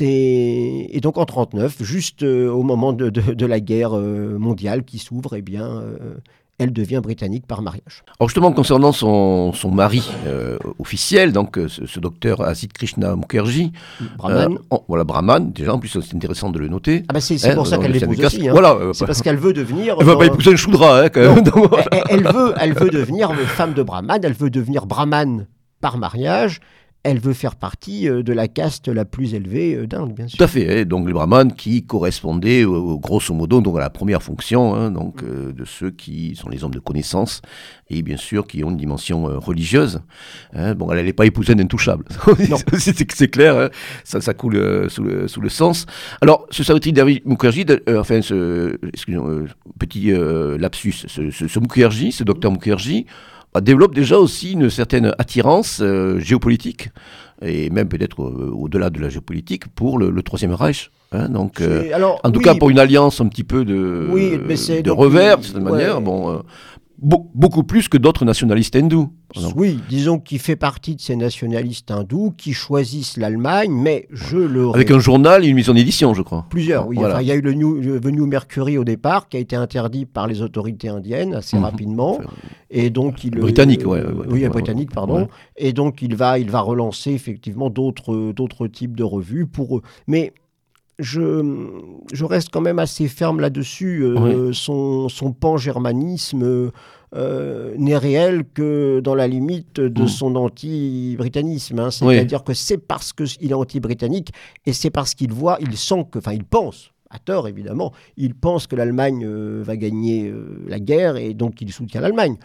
et 0.00 1.00
donc 1.02 1.18
en 1.18 1.24
39, 1.24 1.82
juste 1.82 2.22
euh, 2.22 2.48
au 2.50 2.62
moment 2.62 2.92
de, 2.92 3.08
de, 3.10 3.46
la 3.46 3.60
guerre 3.60 3.92
mondiale 3.92 4.84
qui 4.84 4.98
s'ouvre, 4.98 5.34
eh 5.34 5.42
bien, 5.42 5.82
elle 6.58 6.72
devient 6.72 7.00
britannique 7.02 7.46
par 7.46 7.62
mariage. 7.62 8.02
Alors 8.18 8.28
justement, 8.28 8.52
concernant 8.52 8.90
son, 8.90 9.52
son 9.52 9.70
mari 9.70 10.02
euh, 10.26 10.58
officiel, 10.78 11.32
donc 11.32 11.56
euh, 11.56 11.68
ce, 11.68 12.00
docteur 12.00 12.40
Asit 12.40 12.72
Krishna 12.72 13.14
Mukherjee, 13.14 13.72
Brahman. 14.16 14.58
Euh, 14.72 14.76
voilà, 14.88 15.04
Brahman, 15.04 15.52
déjà, 15.52 15.74
en 15.74 15.78
plus 15.78 15.88
c'est 15.88 16.16
intéressant 16.16 16.50
de 16.50 16.58
le 16.58 16.68
noter. 16.68 17.04
Ah 17.08 17.12
bah 17.12 17.20
c'est 17.20 17.42
hein, 17.46 17.54
pour 17.54 17.66
ça 17.66 17.78
qu'elle 17.78 17.92
l'épouse 17.92 18.24
aussi. 18.24 18.48
Hein. 18.48 18.52
Voilà, 18.52 18.76
c'est 18.92 19.06
parce 19.06 19.22
qu'elle 19.22 19.36
veut 19.36 19.52
devenir... 19.52 19.96
Elle 20.00 20.06
va 20.06 20.16
pas 20.16 20.26
épouser 20.26 20.52
un 20.52 20.56
choudra, 20.56 21.02
hein, 21.02 21.08
quand 21.08 21.20
même. 21.20 21.44
elle, 22.10 22.24
veut, 22.24 22.54
elle 22.60 22.74
veut 22.74 22.90
devenir 22.90 23.32
femme 23.34 23.74
de 23.74 23.82
Brahman, 23.82 24.20
elle 24.22 24.32
veut 24.32 24.50
devenir 24.50 24.86
Brahman 24.86 25.46
par 25.80 25.96
mariage, 25.96 26.60
elle 27.08 27.20
veut 27.20 27.32
faire 27.32 27.56
partie 27.56 28.08
euh, 28.08 28.22
de 28.22 28.32
la 28.32 28.48
caste 28.48 28.88
la 28.88 29.04
plus 29.04 29.34
élevée 29.34 29.74
euh, 29.74 29.86
d'Inde, 29.86 30.12
bien 30.12 30.28
sûr. 30.28 30.36
Tout 30.36 30.44
à 30.44 30.46
fait. 30.46 30.80
Hein. 30.80 30.84
donc 30.84 31.06
les 31.06 31.12
brahmanes 31.12 31.54
qui 31.54 31.84
correspondaient 31.84 32.64
grosso 32.64 33.34
modo 33.34 33.60
donc 33.60 33.76
à 33.76 33.80
la 33.80 33.90
première 33.90 34.22
fonction, 34.22 34.74
hein, 34.74 34.90
donc 34.90 35.22
euh, 35.22 35.52
de 35.52 35.64
ceux 35.64 35.90
qui 35.90 36.36
sont 36.36 36.48
les 36.48 36.64
hommes 36.64 36.74
de 36.74 36.78
connaissance 36.78 37.40
et 37.88 38.02
bien 38.02 38.16
sûr 38.16 38.46
qui 38.46 38.62
ont 38.62 38.70
une 38.70 38.76
dimension 38.76 39.24
religieuse. 39.40 40.00
Hein. 40.54 40.74
bon, 40.74 40.90
elle 40.90 40.98
n'allait 40.98 41.12
pas 41.14 41.24
épouser 41.24 41.54
un 41.54 41.58
intouchable. 41.58 42.04
c'est 42.78 43.28
clair. 43.28 43.70
ça, 44.04 44.20
ça 44.20 44.34
coule 44.34 44.90
sous, 44.90 45.02
le, 45.02 45.26
sous, 45.28 45.40
le, 45.40 45.48
sens. 45.48 45.86
Alors, 46.20 46.46
ce 46.50 46.62
Savitri 46.62 46.92
David 46.92 47.22
Mukherjee, 47.24 47.64
enfin, 47.96 48.20
ce 48.20 48.78
petit 49.78 50.12
lapsus, 50.58 51.06
ce, 51.06 51.30
ce, 51.30 51.48
ce 51.48 51.58
Mukherjee, 51.58 52.12
ce 52.12 52.24
docteur 52.24 52.52
Mukherjee. 52.52 53.06
Bah, 53.58 53.62
développe 53.62 53.92
déjà 53.92 54.16
aussi 54.20 54.52
une 54.52 54.70
certaine 54.70 55.12
attirance 55.18 55.80
euh, 55.82 56.20
géopolitique 56.20 56.90
et 57.42 57.70
même 57.70 57.88
peut-être 57.88 58.22
euh, 58.22 58.52
au-delà 58.54 58.88
de 58.88 59.00
la 59.00 59.08
géopolitique 59.08 59.66
pour 59.74 59.98
le, 59.98 60.22
Troisième 60.22 60.52
Reich. 60.54 60.92
Hein, 61.10 61.28
donc, 61.28 61.60
euh, 61.60 61.90
en 62.22 62.30
tout 62.30 62.38
cas 62.38 62.54
pour 62.54 62.70
une 62.70 62.78
alliance 62.78 63.20
un 63.20 63.26
petit 63.26 63.42
peu 63.42 63.64
de, 63.64 64.06
de 64.06 64.90
revers 64.92 65.38
de 65.38 65.42
cette 65.42 65.56
manière. 65.56 66.00
Bon, 66.00 66.40
beaucoup 67.00 67.62
plus 67.62 67.88
que 67.88 67.96
d'autres 67.96 68.24
nationalistes 68.24 68.74
hindous. 68.74 69.08
Oui, 69.54 69.78
disons 69.88 70.18
qu'il 70.18 70.38
fait 70.38 70.56
partie 70.56 70.96
de 70.96 71.00
ces 71.00 71.14
nationalistes 71.14 71.90
hindous 71.90 72.32
qui 72.36 72.52
choisissent 72.54 73.16
l'Allemagne, 73.16 73.70
mais 73.70 74.08
je 74.10 74.38
le... 74.38 74.70
Avec 74.70 74.90
un 74.90 74.98
journal 74.98 75.44
et 75.44 75.48
une 75.48 75.54
mise 75.54 75.70
en 75.70 75.76
édition, 75.76 76.12
je 76.14 76.22
crois. 76.22 76.46
Plusieurs, 76.50 76.88
oui. 76.88 76.96
il 77.20 77.26
y 77.26 77.30
a 77.30 77.34
eu 77.34 77.40
le 77.40 77.52
New, 77.52 77.80
le 77.80 78.26
Mercury 78.26 78.78
au 78.78 78.84
départ, 78.84 79.28
qui 79.28 79.36
a 79.36 79.40
été 79.40 79.54
interdit 79.54 80.06
par 80.06 80.26
les 80.26 80.42
autorités 80.42 80.88
indiennes 80.88 81.34
assez 81.34 81.56
mhm. 81.56 81.64
rapidement. 81.64 82.18
Et 82.70 82.90
donc 82.90 83.22
il... 83.22 83.30
Britannique, 83.30 83.82
oui. 83.86 83.98
oui, 84.28 84.48
britannique, 84.48 84.92
pardon. 84.92 85.28
Et 85.56 85.72
donc 85.72 86.02
il 86.02 86.16
va, 86.16 86.38
il 86.38 86.50
va 86.50 86.60
relancer 86.60 87.12
effectivement 87.12 87.70
d'autres 87.70 88.66
types 88.66 88.96
de 88.96 89.04
revues 89.04 89.46
pour... 89.46 89.82
Mais 90.06 90.32
je, 90.98 91.68
je, 92.12 92.24
reste 92.24 92.50
quand 92.50 92.60
même 92.60 92.78
assez 92.78 93.08
ferme 93.08 93.40
là-dessus. 93.40 94.02
Euh, 94.02 94.52
son, 94.52 95.08
son 95.08 95.32
pan-germanisme 95.32 96.72
euh, 97.14 97.74
n'est 97.76 97.96
réel 97.96 98.44
que 98.52 99.00
dans 99.00 99.14
la 99.14 99.28
limite 99.28 99.80
de 99.80 100.02
hmm. 100.02 100.08
son 100.08 100.36
anti-britannisme. 100.36 101.78
Hein. 101.78 101.90
C'est-à-dire 101.90 102.42
que 102.44 102.54
c'est 102.54 102.78
parce 102.78 103.12
qu'il 103.12 103.50
est 103.50 103.54
anti-britannique 103.54 104.32
et 104.66 104.72
c'est 104.72 104.90
parce 104.90 105.14
qu'il 105.14 105.32
voit, 105.32 105.58
il 105.60 105.76
sent 105.76 106.06
que, 106.10 106.18
enfin, 106.18 106.32
il 106.32 106.44
pense, 106.44 106.90
à 107.10 107.18
tort 107.18 107.48
évidemment, 107.48 107.92
il 108.16 108.34
pense 108.34 108.66
que 108.66 108.76
l'Allemagne 108.76 109.24
euh, 109.24 109.62
va 109.64 109.76
gagner 109.76 110.32
la 110.66 110.80
guerre 110.80 111.16
et 111.16 111.32
donc 111.32 111.60
il 111.60 111.72
soutient 111.72 112.00
l'Allemagne. 112.00 112.36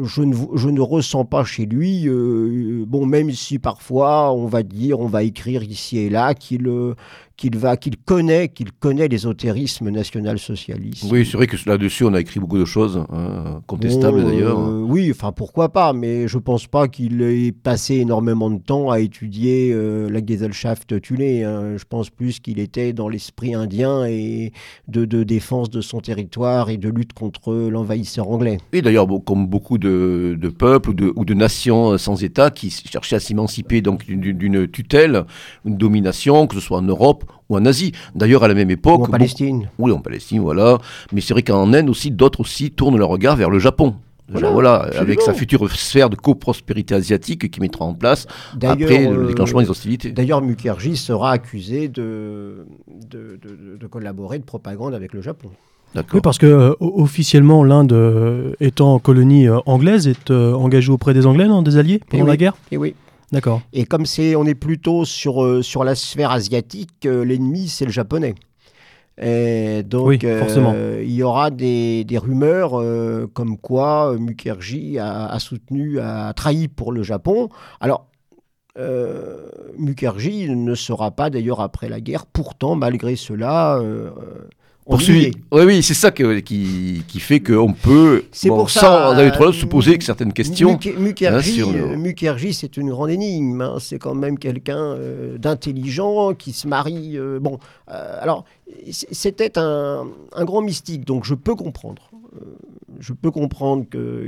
Je 0.00 0.22
ne, 0.22 0.34
je 0.54 0.68
ne 0.68 0.80
ressens 0.80 1.24
pas 1.24 1.44
chez 1.44 1.66
lui, 1.66 2.08
bon, 2.86 3.06
même 3.06 3.30
si 3.32 3.58
parfois 3.58 4.32
on 4.32 4.46
va 4.46 4.62
dire, 4.62 5.00
on 5.00 5.06
va 5.06 5.22
écrire 5.22 5.62
ici 5.62 5.98
et 5.98 6.10
là 6.10 6.34
qu'il 6.34 6.68
qu'il 7.42 7.56
va, 7.58 7.76
qu'il 7.76 7.96
connaît, 7.96 8.48
qu'il 8.48 8.70
connaît 8.70 9.08
l'ésotérisme 9.08 9.90
national-socialiste. 9.90 11.10
Oui, 11.10 11.26
c'est 11.26 11.36
vrai 11.36 11.48
que 11.48 11.56
là-dessus, 11.66 12.04
on 12.04 12.14
a 12.14 12.20
écrit 12.20 12.38
beaucoup 12.38 12.58
de 12.58 12.64
choses, 12.64 13.04
hein, 13.10 13.62
contestables 13.66 14.24
d'ailleurs. 14.24 14.60
Euh, 14.60 14.80
oui, 14.80 15.10
enfin 15.10 15.32
pourquoi 15.32 15.70
pas, 15.70 15.92
mais 15.92 16.28
je 16.28 16.38
pense 16.38 16.68
pas 16.68 16.86
qu'il 16.86 17.20
ait 17.22 17.50
passé 17.50 17.96
énormément 17.96 18.48
de 18.48 18.60
temps 18.60 18.90
à 18.90 19.00
étudier 19.00 19.72
euh, 19.72 20.08
la 20.08 20.24
Gesellschaft 20.24 21.00
Tulé. 21.00 21.42
Hein. 21.42 21.76
Je 21.76 21.84
pense 21.84 22.10
plus 22.10 22.38
qu'il 22.38 22.60
était 22.60 22.92
dans 22.92 23.08
l'esprit 23.08 23.54
indien 23.54 24.04
et 24.04 24.52
de, 24.86 25.04
défense 25.24 25.68
de 25.68 25.80
son 25.80 26.00
territoire 26.00 26.70
et 26.70 26.76
de 26.76 26.88
lutte 26.88 27.12
contre 27.12 27.54
l'envahisseur 27.54 28.28
anglais. 28.28 28.58
Et 28.72 28.82
d'ailleurs, 28.82 29.08
comme 29.24 29.48
beaucoup 29.48 29.78
de, 29.82 30.48
peuples 30.48 30.90
ou 30.90 30.94
de, 30.94 31.12
ou 31.16 31.24
de, 31.24 31.34
nations 31.34 31.98
sans 31.98 32.22
État 32.22 32.50
qui 32.50 32.70
cherchaient 32.70 33.16
à 33.16 33.20
s'émanciper 33.20 33.80
donc 33.80 34.06
d'une 34.06 34.68
tutelle, 34.68 35.24
une 35.64 35.76
domination, 35.76 36.46
que 36.46 36.54
ce 36.54 36.60
soit 36.60 36.78
en 36.78 36.82
Europe 36.82 37.24
ou 37.48 37.56
en 37.56 37.64
Asie. 37.66 37.92
D'ailleurs, 38.14 38.44
à 38.44 38.48
la 38.48 38.54
même 38.54 38.70
époque. 38.70 39.00
Ou 39.00 39.04
en 39.04 39.08
Palestine. 39.08 39.68
oui, 39.78 39.92
en 39.92 40.00
Palestine, 40.00 40.40
voilà. 40.40 40.78
Mais 41.12 41.20
c'est 41.20 41.34
vrai 41.34 41.42
qu'en 41.42 41.72
Inde 41.72 41.88
aussi, 41.90 42.10
d'autres 42.10 42.40
aussi 42.40 42.70
tournent 42.70 42.98
leur 42.98 43.08
regard 43.08 43.36
vers 43.36 43.50
le 43.50 43.58
Japon. 43.58 43.96
voilà, 44.28 44.88
avec 44.96 45.20
sa 45.20 45.34
future 45.34 45.70
sphère 45.70 46.08
de 46.08 46.16
coprospérité 46.16 46.94
asiatique 46.94 47.50
qui 47.50 47.60
mettra 47.60 47.84
en 47.84 47.94
place 47.94 48.26
après 48.62 49.06
le 49.06 49.24
euh, 49.24 49.26
déclenchement 49.26 49.60
des 49.60 49.68
hostilités. 49.68 50.10
D'ailleurs, 50.12 50.40
Mukherjee 50.40 50.96
sera 50.96 51.32
accusé 51.32 51.88
de, 51.88 52.66
de, 53.10 53.38
de, 53.78 53.86
collaborer 53.86 54.38
de 54.38 54.44
propagande 54.44 54.94
avec 54.94 55.12
le 55.12 55.20
Japon. 55.20 55.50
Oui, 55.94 56.20
parce 56.22 56.38
que 56.38 56.46
euh, 56.46 56.74
officiellement, 56.80 57.64
l'Inde, 57.64 57.92
euh, 57.92 58.54
étant 58.60 58.98
colonie 58.98 59.48
anglaise, 59.66 60.08
est 60.08 60.30
engagée 60.30 60.90
auprès 60.90 61.14
des 61.14 61.26
Anglais, 61.26 61.46
non, 61.48 61.62
des 61.62 61.76
Alliés, 61.76 62.00
pendant 62.08 62.26
la 62.26 62.36
guerre? 62.36 62.54
Et 62.70 62.76
oui. 62.76 62.94
D'accord. 63.32 63.62
Et 63.72 63.86
comme 63.86 64.04
c'est, 64.04 64.36
on 64.36 64.44
est 64.44 64.54
plutôt 64.54 65.06
sur, 65.06 65.42
euh, 65.42 65.62
sur 65.62 65.84
la 65.84 65.94
sphère 65.94 66.30
asiatique, 66.30 67.06
euh, 67.06 67.24
l'ennemi, 67.24 67.68
c'est 67.68 67.86
le 67.86 67.90
japonais. 67.90 68.34
Et 69.20 69.82
donc, 69.82 70.22
euh, 70.24 71.02
il 71.02 71.12
y 71.12 71.22
aura 71.22 71.50
des, 71.50 72.04
des 72.04 72.18
rumeurs 72.18 72.82
comme 73.34 73.58
quoi 73.58 74.16
Mukherjee 74.18 74.98
a, 74.98 75.38
soutenu, 75.38 76.00
a 76.00 76.32
trahi 76.32 76.68
pour 76.68 76.92
le 76.92 77.02
Japon. 77.02 77.50
Alors, 77.80 78.08
Mukherjee 79.78 80.48
ne 80.48 80.74
sera 80.74 81.10
pas 81.10 81.28
d'ailleurs 81.28 81.60
après 81.60 81.90
la 81.90 82.00
guerre. 82.00 82.24
Pourtant, 82.24 82.74
malgré 82.74 83.16
cela, 83.16 83.80
poursuivi. 84.84 85.32
Oui, 85.50 85.62
oui, 85.64 85.82
c'est 85.82 85.94
ça 85.94 86.10
qui, 86.10 87.02
qui, 87.06 87.20
fait 87.20 87.40
qu'on 87.40 87.72
peut, 87.72 88.24
pour 88.46 88.70
sans 88.70 89.16
être 89.18 89.44
là, 89.44 89.52
se 89.52 89.66
poser 89.66 89.98
certaines 90.00 90.32
questions. 90.32 90.78
Mukherjee, 90.98 91.62
hein, 91.62 92.52
c'est 92.52 92.76
une 92.76 92.90
grande 92.90 93.10
énigme. 93.10 93.60
Hein. 93.60 93.76
C'est 93.80 93.98
quand 93.98 94.14
même 94.14 94.38
quelqu'un 94.38 94.78
euh, 94.78 95.38
d'intelligent 95.38 96.34
qui 96.34 96.52
se 96.52 96.66
marie. 96.66 97.16
Euh, 97.16 97.38
bon, 97.38 97.58
euh, 97.90 98.18
alors, 98.20 98.44
c'était 98.90 99.58
un, 99.58 100.06
un, 100.34 100.44
grand 100.44 100.62
mystique, 100.62 101.04
donc 101.04 101.24
je 101.24 101.34
peux 101.34 101.54
comprendre. 101.54 102.10
je 102.98 103.12
peux 103.12 103.30
comprendre 103.30 103.84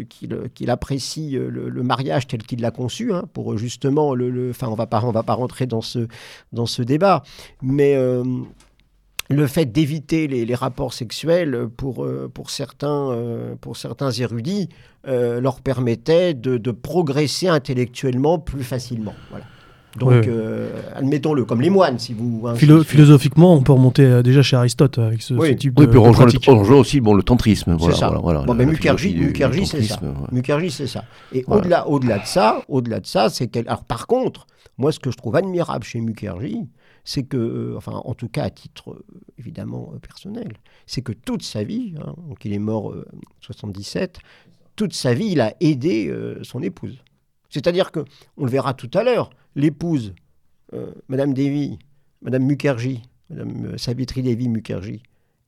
qu'il 0.08 0.70
apprécie 0.70 1.30
le, 1.32 1.82
mariage 1.82 2.26
tel 2.26 2.42
qu'il 2.42 2.60
l'a 2.60 2.70
conçu, 2.70 3.12
hein, 3.12 3.24
pour 3.32 3.56
justement 3.56 4.14
le. 4.14 4.50
Enfin, 4.50 4.68
on 4.68 4.72
on 4.72 5.12
va 5.12 5.22
pas 5.22 5.34
rentrer 5.34 5.66
dans 5.66 5.80
ce, 5.80 6.06
dans 6.52 6.66
ce 6.66 6.82
débat, 6.82 7.22
mais 7.62 7.96
le 9.30 9.46
fait 9.46 9.66
d'éviter 9.66 10.26
les, 10.26 10.54
rapports 10.54 10.92
sexuels 10.92 11.68
pour, 11.76 12.04
euh, 12.04 12.30
pour, 12.32 12.50
certains, 12.50 13.10
euh, 13.10 13.54
pour 13.60 13.76
certains 13.76 14.10
érudits 14.10 14.68
euh, 15.08 15.40
leur 15.40 15.60
permettait 15.60 16.34
de, 16.34 16.70
progresser 16.70 17.48
intellectuellement 17.48 18.38
plus 18.38 18.64
facilement. 18.64 19.14
Voilà. 19.30 19.46
Donc, 19.96 20.28
admettons-le, 20.96 21.44
comme 21.44 21.60
les 21.60 21.70
moines, 21.70 22.00
si 22.00 22.14
vous... 22.14 22.48
Hein, 22.48 22.56
philosophiquement, 22.56 23.54
on 23.54 23.62
peut 23.62 23.72
remonter 23.72 24.24
déjà 24.24 24.42
chez 24.42 24.56
Aristote 24.56 24.98
avec 24.98 25.22
ce, 25.22 25.34
type 25.54 25.72
de, 25.74 25.82
Oui, 25.82 25.88
puis 25.88 25.98
on 25.98 26.60
aussi 26.72 27.00
bon, 27.00 27.14
le 27.14 27.22
tantrisme. 27.22 27.76
Voilà, 27.78 27.94
c'est 27.94 28.00
ça. 28.00 28.18
Voilà, 28.20 28.40
bon, 28.40 28.54
mais 28.54 28.66
Mukherjee, 28.66 29.14
c'est 29.66 29.82
ça. 29.82 30.00
Mukherjee, 30.32 30.72
c'est 30.72 30.88
ça. 30.88 31.04
Et 31.32 31.44
au-delà, 31.46 31.86
au-delà 31.86 32.18
de 32.18 32.26
ça, 32.26 32.62
au-delà 32.68 32.98
de 32.98 33.06
ça, 33.06 33.28
c'est 33.30 33.46
qu'elle... 33.46 33.68
Alors, 33.68 33.84
par 33.84 34.08
contre, 34.08 34.48
moi, 34.78 34.90
ce 34.90 34.98
que 34.98 35.12
je 35.12 35.16
trouve 35.16 35.36
admirable 35.36 35.84
chez 35.84 36.00
Mukherjee, 36.00 36.66
c'est 37.04 37.22
que, 37.22 37.36
euh, 37.36 37.76
enfin, 37.76 37.92
en 37.92 38.14
tout 38.14 38.28
cas 38.28 38.44
à 38.44 38.50
titre 38.50 38.92
euh, 38.92 39.04
évidemment 39.38 39.92
euh, 39.94 39.98
personnel, 39.98 40.54
c'est 40.86 41.02
que 41.02 41.12
toute 41.12 41.42
sa 41.42 41.62
vie, 41.62 41.94
hein, 41.98 42.14
donc 42.28 42.44
il 42.44 42.52
est 42.52 42.58
mort 42.58 42.86
en 42.86 43.02
77, 43.40 44.18
toute 44.74 44.94
sa 44.94 45.14
vie, 45.14 45.26
il 45.26 45.40
a 45.40 45.54
aidé 45.60 46.12
son 46.42 46.60
épouse. 46.60 46.98
C'est-à-dire 47.48 47.92
que, 47.92 48.00
on 48.36 48.44
le 48.44 48.50
verra 48.50 48.74
tout 48.74 48.90
à 48.94 49.04
l'heure, 49.04 49.30
l'épouse, 49.54 50.14
Madame 51.06 51.32
Devi, 51.32 51.78
Madame 52.22 52.44
Mukherjee, 52.44 53.02
Madame 53.30 53.78
Savitri 53.78 54.22
Devi 54.22 54.48
Mukherjee, 54.48 55.04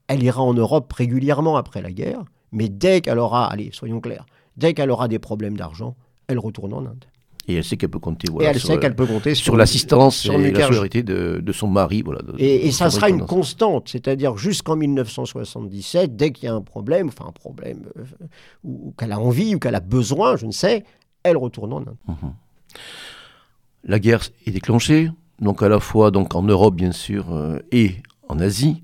elle 0.07 0.23
ira 0.23 0.41
en 0.41 0.53
Europe 0.53 0.93
régulièrement 0.93 1.57
après 1.57 1.81
la 1.81 1.91
guerre, 1.91 2.23
mais 2.53 2.69
dès 2.69 3.01
qu'elle 3.01 3.19
aura, 3.19 3.51
allez, 3.51 3.71
soyons 3.73 3.99
clairs, 3.99 4.25
dès 4.55 4.73
qu'elle 4.73 4.91
aura 4.91 5.09
des 5.09 5.19
problèmes 5.19 5.57
d'argent, 5.57 5.97
elle 6.27 6.39
retourne 6.39 6.71
en 6.71 6.85
Inde 6.85 7.05
et 7.47 7.55
elle 7.55 7.63
sait 7.63 7.77
qu'elle 7.77 7.89
peut 7.89 7.99
compter 7.99 8.27
et 8.41 8.43
elle 8.43 8.59
sait 8.59 8.77
qu'elle 8.77 8.95
peut 8.95 9.05
compter 9.05 9.33
sur, 9.33 9.55
l'assistance 9.55 10.25
et 10.25 10.51
la 10.51 10.67
solidarité 10.67 11.01
de, 11.01 11.39
de, 11.41 11.51
son 11.53 11.67
mari. 11.67 12.01
Voilà, 12.03 12.19
et, 12.37 12.71
ça 12.71 12.89
sera 12.89 13.09
une 13.09 13.25
constante, 13.25 13.89
c'est-à-dire 13.89 14.37
jusqu'en 14.37 14.75
1977, 14.75 16.15
dès 16.15 16.31
qu'il 16.31 16.45
y 16.45 16.47
a 16.47 16.53
un 16.53 16.61
problème, 16.61 17.07
enfin 17.07 17.25
un 17.27 17.31
problème, 17.31 17.85
euh, 17.97 18.03
ou, 18.63 18.93
qu'elle 18.97 19.11
a 19.11 19.19
envie 19.19 19.55
ou 19.55 19.59
qu'elle 19.59 19.75
a 19.75 19.79
besoin, 19.79 20.35
je 20.35 20.45
ne 20.45 20.51
sais, 20.51 20.83
elle 21.23 21.37
retourne 21.37 21.73
en 21.73 21.77
Inde. 21.77 21.95
Mhm. 22.07 22.33
La 23.85 23.99
guerre 23.99 24.23
est 24.45 24.51
déclenchée, 24.51 25.09
donc 25.39 25.63
à 25.63 25.69
la 25.69 25.79
fois 25.79 26.11
donc 26.11 26.35
en 26.35 26.43
Europe 26.43 26.75
bien 26.75 26.91
sûr 26.91 27.33
euh, 27.33 27.59
et 27.71 27.95
en 28.27 28.39
Asie. 28.39 28.83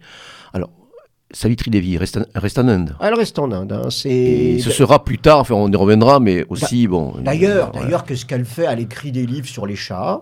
Savitri 1.34 1.72
Devi 1.72 1.98
reste, 1.98 2.19
reste 2.36 2.60
en 2.60 2.67
Inde. 2.67 2.96
Elle 3.02 3.15
reste 3.15 3.39
en 3.39 3.52
Inde. 3.52 3.72
Hein, 3.74 3.89
et 4.06 4.60
ce 4.60 4.72
sera 4.72 5.04
plus 5.04 5.17
tard, 5.17 5.39
enfin 5.39 5.56
on 5.56 5.72
y 5.72 5.76
reviendra, 5.76 6.19
mais 6.19 6.46
aussi, 6.50 6.88
bon... 6.88 7.15
D'ailleurs, 7.19 7.72
d'ailleurs, 7.72 8.06
qu'est-ce 8.06 8.26
qu'elle 8.26 8.46
fait 8.46 8.65
Elle 8.69 8.80
écrit 8.80 9.12
des 9.12 9.26
livres 9.26 9.48
sur 9.48 9.65
les 9.65 9.76
chats. 9.76 10.22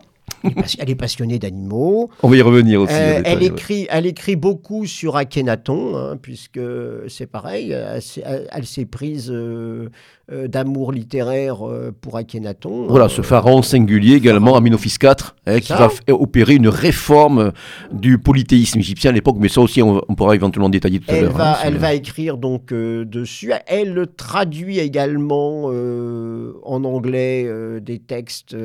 Elle 0.79 0.89
est 0.89 0.95
passionnée 0.95 1.39
d'animaux. 1.39 2.09
On 2.23 2.29
va 2.29 2.35
y 2.37 2.41
revenir 2.41 2.81
aussi. 2.81 2.93
Euh, 2.93 3.21
elle, 3.25 3.43
écrit, 3.43 3.87
elle 3.89 4.05
écrit 4.05 4.35
beaucoup 4.35 4.85
sur 4.85 5.17
Akhenaton, 5.17 5.97
hein, 5.97 6.17
puisque 6.17 6.59
c'est 7.07 7.27
pareil, 7.27 7.71
elle, 7.71 8.65
s'est 8.65 8.85
prise 8.85 9.29
euh, 9.29 9.89
euh, 10.31 10.47
d'amour 10.47 10.93
littéraire 10.93 11.67
euh, 11.67 11.91
pour 11.99 12.15
Akhenaton. 12.15 12.87
Voilà, 12.87 13.09
ce 13.09 13.21
pharaon 13.21 13.61
singulier 13.61 14.15
également, 14.15 14.55
Aminophis 14.55 14.95
IV, 15.01 15.33
hein, 15.45 15.59
qui 15.59 15.73
va 15.73 15.89
opérer 16.09 16.55
une 16.55 16.69
réforme 16.69 17.51
du 17.91 18.17
polythéisme 18.17 18.79
égyptien 18.79 19.11
à 19.11 19.13
l'époque, 19.13 19.35
mais 19.39 19.49
ça 19.49 19.59
aussi 19.59 19.81
on, 19.81 19.99
pourra 20.15 20.35
éventuellement 20.35 20.69
détailler 20.69 20.99
tout 20.99 21.11
à 21.11 21.19
l'heure. 21.19 21.41
Hein, 21.41 21.55
elle 21.65 21.77
va 21.77 21.93
écrire 21.93 22.37
donc 22.37 22.73
dessus. 22.73 23.51
Elle 23.67 24.07
traduit 24.15 24.79
également 24.79 25.65
en 25.65 26.83
anglais 26.83 27.49
des 27.81 27.99
textes 27.99 28.55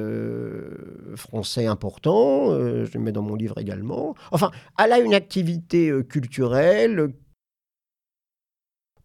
français 1.17 1.67
importants. 1.67 2.51
je 2.51 2.93
les 2.93 3.01
mets 3.01 3.13
dans 3.13 3.23
mon 3.23 3.35
livre 3.35 3.59
également. 3.59 4.15
Enfin, 4.31 4.51
elle 4.79 4.93
a 4.93 5.01
une 5.01 5.15
activité 5.15 5.93
culturelle 6.09 7.09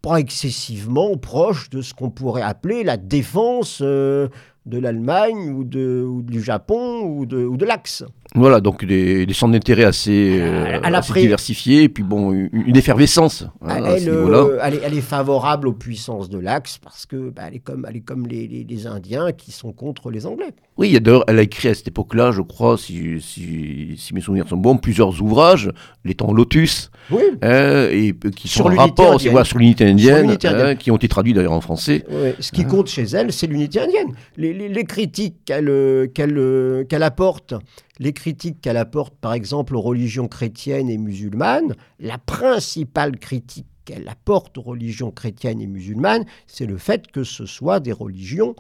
pas 0.02 0.18
excessivement 0.18 1.16
proche 1.18 1.70
de 1.70 1.82
ce 1.82 1.94
qu'on 1.94 2.10
pourrait 2.10 2.42
appeler 2.42 2.84
la 2.84 2.98
défense 2.98 3.80
euh, 3.82 4.28
de 4.66 4.78
l'Allemagne 4.78 5.52
ou, 5.52 5.64
de, 5.64 6.04
ou 6.04 6.22
du 6.22 6.42
Japon 6.42 7.02
ou 7.02 7.26
de, 7.26 7.44
ou 7.44 7.58
de 7.58 7.66
l'Axe. 7.66 8.04
Voilà, 8.36 8.62
donc 8.62 8.86
des, 8.86 9.26
des 9.26 9.34
centres 9.34 9.54
d'intérêt 9.54 9.84
assez, 9.84 10.40
euh, 10.40 10.80
diversifiés, 11.16 11.84
et 11.84 11.90
puis 11.90 12.04
bon, 12.04 12.32
une, 12.32 12.78
effervescence. 12.78 13.44
Hein, 13.62 13.84
euh, 13.84 14.60
elle, 14.62 14.76
est, 14.76 14.82
elle, 14.84 14.98
est, 14.98 15.02
favorable 15.02 15.68
aux 15.68 15.74
puissances 15.74 16.30
de 16.30 16.38
l'Axe 16.38 16.78
parce 16.78 17.06
que 17.06 17.30
bah, 17.30 17.44
elle 17.48 17.56
est 17.56 17.60
comme, 17.60 17.86
elle 17.90 17.98
est 17.98 18.02
comme 18.02 18.28
les, 18.28 18.48
les, 18.48 18.88
Indiens 18.88 19.32
qui 19.32 19.52
sont 19.52 19.74
contre 19.74 20.12
les 20.12 20.26
Anglais. 20.26 20.54
Oui, 20.82 21.00
d'ailleurs, 21.00 21.24
elle 21.28 21.38
a 21.38 21.44
écrit 21.44 21.67
à 21.67 21.76
cette 21.76 21.89
époque-là, 21.89 22.32
je 22.32 22.41
crois, 22.41 22.76
si, 22.76 23.22
si, 23.22 23.94
si, 23.98 24.13
mes 24.15 24.22
souvenirs 24.22 24.48
sont 24.48 24.58
bons, 24.58 24.78
plusieurs 24.78 25.22
ouvrages, 25.22 25.70
Les 26.04 26.15
temps 26.15 26.34
Lotus, 26.34 26.89
oui. 27.12 27.22
hein, 27.44 27.88
et 27.91 28.15
qui 28.36 28.48
sont 28.48 28.63
en 28.63 28.76
rapport 28.76 29.20
voilà, 29.20 29.46
sur 29.46 29.60
l'unité 29.60 29.86
indienne, 29.86 30.36
hein, 30.44 30.76
qui 30.76 30.89
ont 30.89 30.96
été 30.96 31.08
traduits 31.08 31.34
d'ailleurs 31.34 31.52
en 31.54 31.62
français. 31.62 32.04
Ce 32.39 32.52
qui 32.52 32.65
compte 32.65 32.88
chez 32.88 33.04
elle, 33.04 33.32
c'est 33.32 33.46
l'unité 33.46 33.80
indienne. 33.80 34.13
Les, 34.38 34.54
les 34.54 34.84
critiques 34.86 35.46
qu'elle 35.46 36.10
qu'elle 36.15 36.86
qu'elle 36.89 37.03
apporte 37.03 37.53
les 37.99 38.14
critiques 38.14 38.62
qu'elle 38.62 38.78
apporte 38.78 39.14
par 39.22 39.34
exemple 39.34 39.76
aux 39.76 39.82
religions 39.82 40.28
chrétiennes 40.28 40.89
et 40.89 40.97
musulmanes, 40.97 41.76
la 41.99 42.18
principale 42.18 43.18
critique 43.20 43.68
qu'elle 43.86 44.08
apporte 44.10 44.58
aux 44.58 44.64
religions 44.64 45.12
chrétiennes 45.12 45.62
et 45.62 45.68
musulmanes, 45.68 46.26
c'est 46.47 46.66
le 46.66 46.78
fait 46.78 47.12
que 47.12 47.24
ce 47.24 47.45
soit 47.45 47.80
des 47.80 47.91
religions 47.91 48.56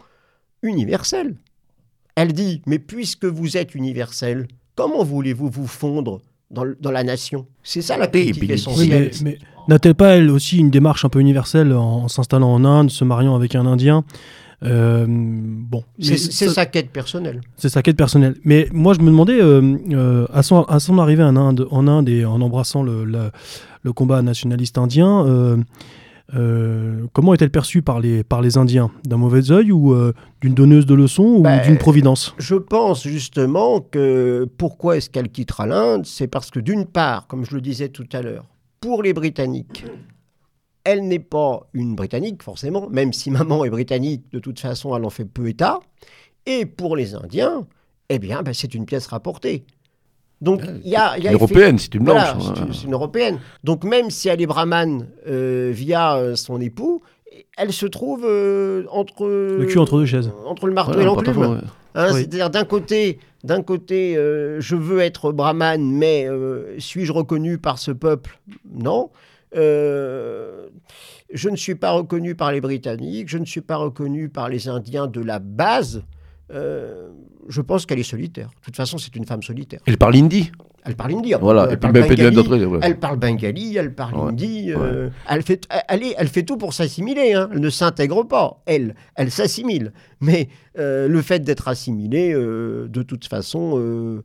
universelles. 0.61 1.35
Elle 2.15 2.33
dit, 2.33 2.61
mais 2.65 2.79
puisque 2.79 3.25
vous 3.25 3.57
êtes 3.57 3.75
universel, 3.75 4.47
comment 4.75 5.03
voulez-vous 5.03 5.49
vous 5.49 5.67
fondre 5.67 6.21
dans, 6.49 6.65
la 6.91 7.03
nation? 7.03 7.47
C'est 7.63 7.81
ça 7.81 7.97
la 7.97 8.07
critique 8.07 8.49
essentielle. 8.49 9.11
mais, 9.23 9.37
n'a-t-elle 9.67 9.95
pas, 9.95 10.15
elle 10.15 10.29
aussi, 10.29 10.57
une 10.57 10.69
démarche 10.69 11.05
un 11.05 11.09
peu 11.09 11.19
universelle 11.19 11.73
en 11.73 12.07
s'installant 12.07 12.51
en 12.51 12.65
Inde, 12.65 12.89
se 12.89 13.03
mariant 13.03 13.35
avec 13.35 13.55
un 13.55 13.65
Indien? 13.65 14.03
Bon, 14.63 15.83
c'est 15.99 16.17
sa 16.17 16.65
quête 16.65 16.91
personnelle. 16.91 17.41
C'est 17.57 17.69
sa 17.69 17.81
quête 17.81 17.97
personnelle. 17.97 18.35
Mais 18.43 18.67
moi, 18.71 18.93
je 18.93 18.99
me 18.99 19.07
demandais, 19.07 19.39
à, 20.33 20.43
son, 20.43 20.63
à 20.63 20.79
son 20.79 20.99
arrivée 20.99 21.23
en 21.23 21.35
Inde, 21.35 21.67
en 21.71 21.87
Inde 21.87 22.09
et 22.09 22.25
en 22.25 22.41
embrassant 22.41 22.83
le, 22.83 23.05
le 23.05 23.93
combat 23.93 24.21
nationaliste 24.21 24.77
indien, 24.77 25.25
euh, 26.33 27.05
comment 27.13 27.33
est-elle 27.33 27.49
perçue 27.49 27.81
par 27.81 27.99
les, 27.99 28.23
par 28.23 28.41
les 28.41 28.57
Indiens? 28.57 28.91
D'un 29.03 29.17
mauvais 29.17 29.51
œil 29.51 29.71
ou 29.71 29.93
euh, 29.93 30.13
d'une 30.41 30.53
donneuse 30.53 30.85
de 30.85 30.93
leçons 30.93 31.35
ou 31.37 31.41
ben, 31.41 31.61
d'une 31.61 31.77
providence? 31.77 32.33
Je 32.37 32.55
pense 32.55 33.07
justement 33.07 33.81
que 33.81 34.47
pourquoi 34.57 34.97
est-ce 34.97 35.09
qu'elle 35.09 35.29
quittera 35.29 35.65
l'Inde? 35.67 36.05
C'est 36.05 36.27
parce 36.27 36.51
que 36.51 36.59
d'une 36.59 36.85
part, 36.85 37.27
comme 37.27 37.45
je 37.45 37.55
le 37.55 37.61
disais 37.61 37.89
tout 37.89 38.07
à 38.13 38.21
l'heure, 38.21 38.45
pour 38.79 39.03
les 39.03 39.13
Britanniques, 39.13 39.85
elle 40.83 41.07
n'est 41.07 41.19
pas 41.19 41.67
une 41.73 41.95
Britannique 41.95 42.41
forcément, 42.41 42.89
même 42.89 43.13
si 43.13 43.29
maman 43.29 43.65
est 43.65 43.69
britannique, 43.69 44.23
de 44.31 44.39
toute 44.39 44.59
façon 44.59 44.95
elle 44.95 45.05
en 45.05 45.09
fait 45.09 45.25
peu 45.25 45.47
état. 45.47 45.79
Et 46.45 46.65
pour 46.65 46.95
les 46.95 47.13
Indiens, 47.13 47.67
eh 48.09 48.19
bien 48.19 48.41
ben, 48.41 48.53
c'est 48.53 48.73
une 48.73 48.85
pièce 48.85 49.07
rapportée. 49.07 49.65
Donc 50.41 50.63
il 50.83 50.89
y 50.89 50.95
a, 50.95 51.17
une 51.17 51.33
européenne, 51.33 51.77
c'est 51.77 51.93
une 51.93 52.03
blanche. 52.03 52.27
c'est 52.73 52.85
une 52.85 52.93
européenne. 52.93 53.39
Donc 53.63 53.83
même 53.83 54.09
si 54.09 54.27
elle 54.27 54.41
est 54.41 54.47
brahmane 54.47 55.07
euh, 55.27 55.69
via 55.71 56.15
euh, 56.15 56.35
son 56.35 56.59
époux, 56.59 57.03
elle 57.57 57.71
se 57.71 57.85
trouve 57.85 58.25
euh, 58.25 58.85
entre 58.89 59.27
le 59.27 59.65
cul 59.65 59.77
entre 59.77 59.99
deux 59.99 60.07
chaises, 60.07 60.31
entre 60.45 60.65
le 60.67 60.73
marteau 60.73 60.99
et 60.99 61.05
l'enclume. 61.05 61.61
Hein, 61.93 62.13
c'est-à-dire 62.13 62.49
d'un 62.49 62.63
côté, 62.63 63.19
d'un 63.43 63.61
côté, 63.61 64.15
je 64.15 64.75
veux 64.75 64.99
être 64.99 65.31
brahmane, 65.31 65.91
mais 65.91 66.27
suis-je 66.79 67.11
reconnu 67.11 67.59
par 67.59 67.77
ce 67.77 67.91
peuple? 67.91 68.39
Non. 68.73 69.11
je 69.53 70.69
ne 71.49 71.55
suis 71.55 71.75
pas 71.75 71.91
reconnu 71.91 72.33
par 72.33 72.51
les 72.51 72.61
Britanniques, 72.61 73.29
je 73.29 73.37
ne 73.37 73.45
suis 73.45 73.61
pas 73.61 73.75
reconnu 73.75 74.29
par 74.29 74.49
les 74.49 74.69
Indiens 74.69 75.05
de 75.05 75.21
la 75.21 75.37
base. 75.37 76.03
Euh, 76.53 77.09
je 77.47 77.61
pense 77.61 77.85
qu'elle 77.85 77.99
est 77.99 78.03
solitaire. 78.03 78.47
De 78.47 78.65
toute 78.65 78.75
façon, 78.75 78.97
c'est 78.97 79.15
une 79.15 79.25
femme 79.25 79.41
solitaire. 79.41 79.79
Elle 79.85 79.97
parle 79.97 80.15
hindi 80.15 80.51
Elle 80.85 80.95
parle 80.95 81.13
hindi. 81.13 81.33
Voilà, 81.39 81.67
elle, 81.69 81.79
parle 81.79 81.93
bengali, 81.93 82.23
elle 82.81 82.99
parle 82.99 83.17
bengali, 83.17 83.77
elle 83.77 83.93
parle 83.93 84.29
hindi. 84.29 84.71
Euh, 84.71 85.09
elle, 85.29 85.41
fait, 85.43 85.67
elle, 85.87 86.03
elle, 86.17 86.27
fait 86.27 86.43
tout 86.43 86.57
pour 86.57 86.73
s'assimiler. 86.73 87.33
Hein. 87.33 87.49
Elle 87.51 87.59
ne 87.59 87.69
s'intègre 87.69 88.23
pas. 88.23 88.61
Elle, 88.65 88.95
elle 89.15 89.31
s'assimile. 89.31 89.93
Mais 90.19 90.49
euh, 90.77 91.07
le 91.07 91.21
fait 91.21 91.39
d'être 91.39 91.67
assimilée, 91.67 92.33
de 92.33 93.03
toute 93.03 93.25
façon, 93.25 94.21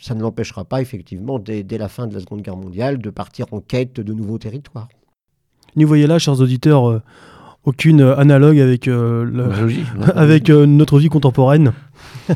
ça 0.00 0.14
ne 0.14 0.22
l'empêchera 0.22 0.64
pas, 0.64 0.80
effectivement, 0.80 1.38
dès, 1.38 1.62
dès, 1.62 1.78
la 1.78 1.88
fin 1.88 2.06
de 2.06 2.14
la 2.14 2.20
Seconde 2.20 2.42
Guerre 2.42 2.56
mondiale, 2.56 2.98
de 2.98 3.10
partir 3.10 3.46
en 3.52 3.60
quête 3.60 4.00
de 4.00 4.12
nouveaux 4.12 4.38
territoires. 4.38 4.88
Nous 5.76 5.88
voyez 5.88 6.06
là, 6.06 6.18
chers 6.18 6.40
auditeurs 6.40 7.02
aucune 7.64 8.00
euh, 8.00 8.16
analogue 8.16 8.60
avec, 8.60 8.88
euh, 8.88 9.48
avec 10.16 10.50
euh, 10.50 10.66
notre 10.66 10.98
vie 10.98 11.08
contemporaine. 11.08 11.72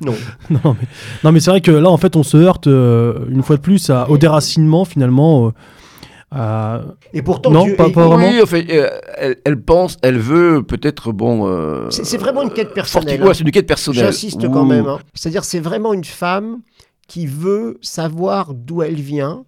non. 0.00 0.14
non, 0.50 0.76
mais, 0.80 0.88
non, 1.24 1.32
mais 1.32 1.40
c'est 1.40 1.50
vrai 1.50 1.60
que 1.60 1.70
là, 1.70 1.90
en 1.90 1.96
fait, 1.96 2.16
on 2.16 2.22
se 2.22 2.36
heurte 2.36 2.66
une 2.66 3.42
fois 3.42 3.56
de 3.56 3.60
plus 3.60 3.90
à, 3.90 4.08
au 4.10 4.18
déracinement, 4.18 4.84
finalement. 4.84 5.52
Et 7.12 7.22
pourtant, 7.22 7.50
non, 7.50 7.66
pas, 7.76 7.88
vraiment. 7.88 8.16
Oui, 8.16 8.62
elle, 9.44 9.60
pense, 9.60 9.96
elle 10.02 10.18
veut 10.18 10.62
peut-être 10.62 11.12
bon. 11.12 11.88
c'est 11.90 12.18
vraiment 12.18 12.42
une 12.42 12.50
quête 12.50 12.74
personnelle. 12.74 13.22
Hein. 13.22 13.30
c'est 13.32 13.44
une 13.44 13.50
quête 13.50 13.66
personnelle. 13.66 14.06
J'insiste 14.06 14.50
quand 14.50 14.64
même. 14.64 14.86
Hein. 14.86 14.98
C'est-à-dire, 15.14 15.44
c'est 15.44 15.60
vraiment 15.60 15.92
une 15.92 16.04
femme 16.04 16.60
qui 17.08 17.26
veut 17.26 17.78
savoir 17.82 18.52
d'où 18.52 18.82
elle 18.82 19.00
vient, 19.00 19.44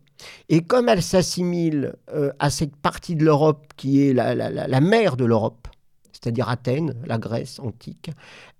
et 0.48 0.62
comme 0.62 0.88
elle 0.88 1.02
s'assimile 1.02 1.94
euh, 2.12 2.32
à 2.38 2.50
cette 2.50 2.76
partie 2.76 3.16
de 3.16 3.24
l'Europe 3.24 3.66
qui 3.76 4.06
est 4.06 4.12
la, 4.12 4.34
la, 4.34 4.80
mère 4.80 5.16
de 5.16 5.24
l'Europe, 5.24 5.68
c'est-à-dire 6.12 6.48
Athènes, 6.48 6.94
la 7.06 7.18
Grèce 7.18 7.58
antique, 7.60 8.10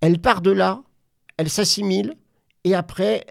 elle 0.00 0.18
part 0.20 0.40
de 0.40 0.50
là, 0.50 0.82
elle 1.36 1.48
s'assimile, 1.48 2.14
et 2.64 2.74
après, 2.74 3.24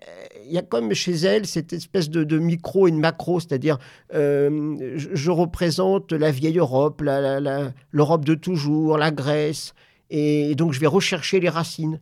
il 0.45 0.53
y 0.53 0.57
a 0.57 0.61
comme 0.61 0.93
chez 0.93 1.13
elle 1.13 1.45
cette 1.45 1.73
espèce 1.73 2.09
de, 2.09 2.39
micro 2.39 2.87
et 2.87 2.91
de 2.91 2.95
macro, 2.95 3.39
c'est-à-dire 3.39 3.77
euh, 4.13 4.95
je, 4.95 5.31
représente 5.31 6.13
la 6.13 6.31
vieille 6.31 6.57
Europe, 6.57 7.01
l'Europe 7.01 8.25
de 8.25 8.35
toujours, 8.35 8.97
la 8.97 9.11
Grèce, 9.11 9.73
et 10.09 10.55
donc 10.55 10.73
je 10.73 10.79
vais 10.79 10.87
rechercher 10.87 11.39
les 11.39 11.49
racines. 11.49 11.99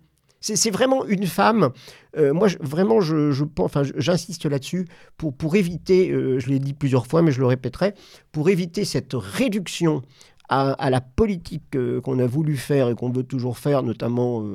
C'est 0.54 0.70
vraiment 0.70 1.06
une 1.06 1.26
femme. 1.26 1.72
Euh, 2.18 2.32
moi, 2.32 2.50
vraiment, 2.60 3.02
je, 3.02 3.32
j'insiste 3.98 4.46
là-dessus 4.46 4.88
pour, 5.18 5.34
pour 5.34 5.56
éviter, 5.56 6.12
euh, 6.12 6.39
je 6.39 6.50
l'ai 6.50 6.60
dit 6.60 6.74
plusieurs 6.74 7.08
fois, 7.08 7.24
mais 7.24 7.32
je 7.32 7.39
le 7.39 7.48
répéterai, 7.48 7.96
pour 8.32 8.50
éviter 8.50 8.86
cette 8.86 9.14
réduction 9.16 10.04
à, 10.48 10.91
la 10.91 11.02
politique 11.02 11.76
euh, 11.76 12.00
qu'on 12.00 12.20
a 12.20 12.28
voulu 12.28 12.58
faire 12.58 12.89
et 12.89 12.93
qu'on 12.93 13.10
veut 13.10 13.24
toujours 13.24 13.58
faire, 13.58 13.82
notamment 13.82 14.46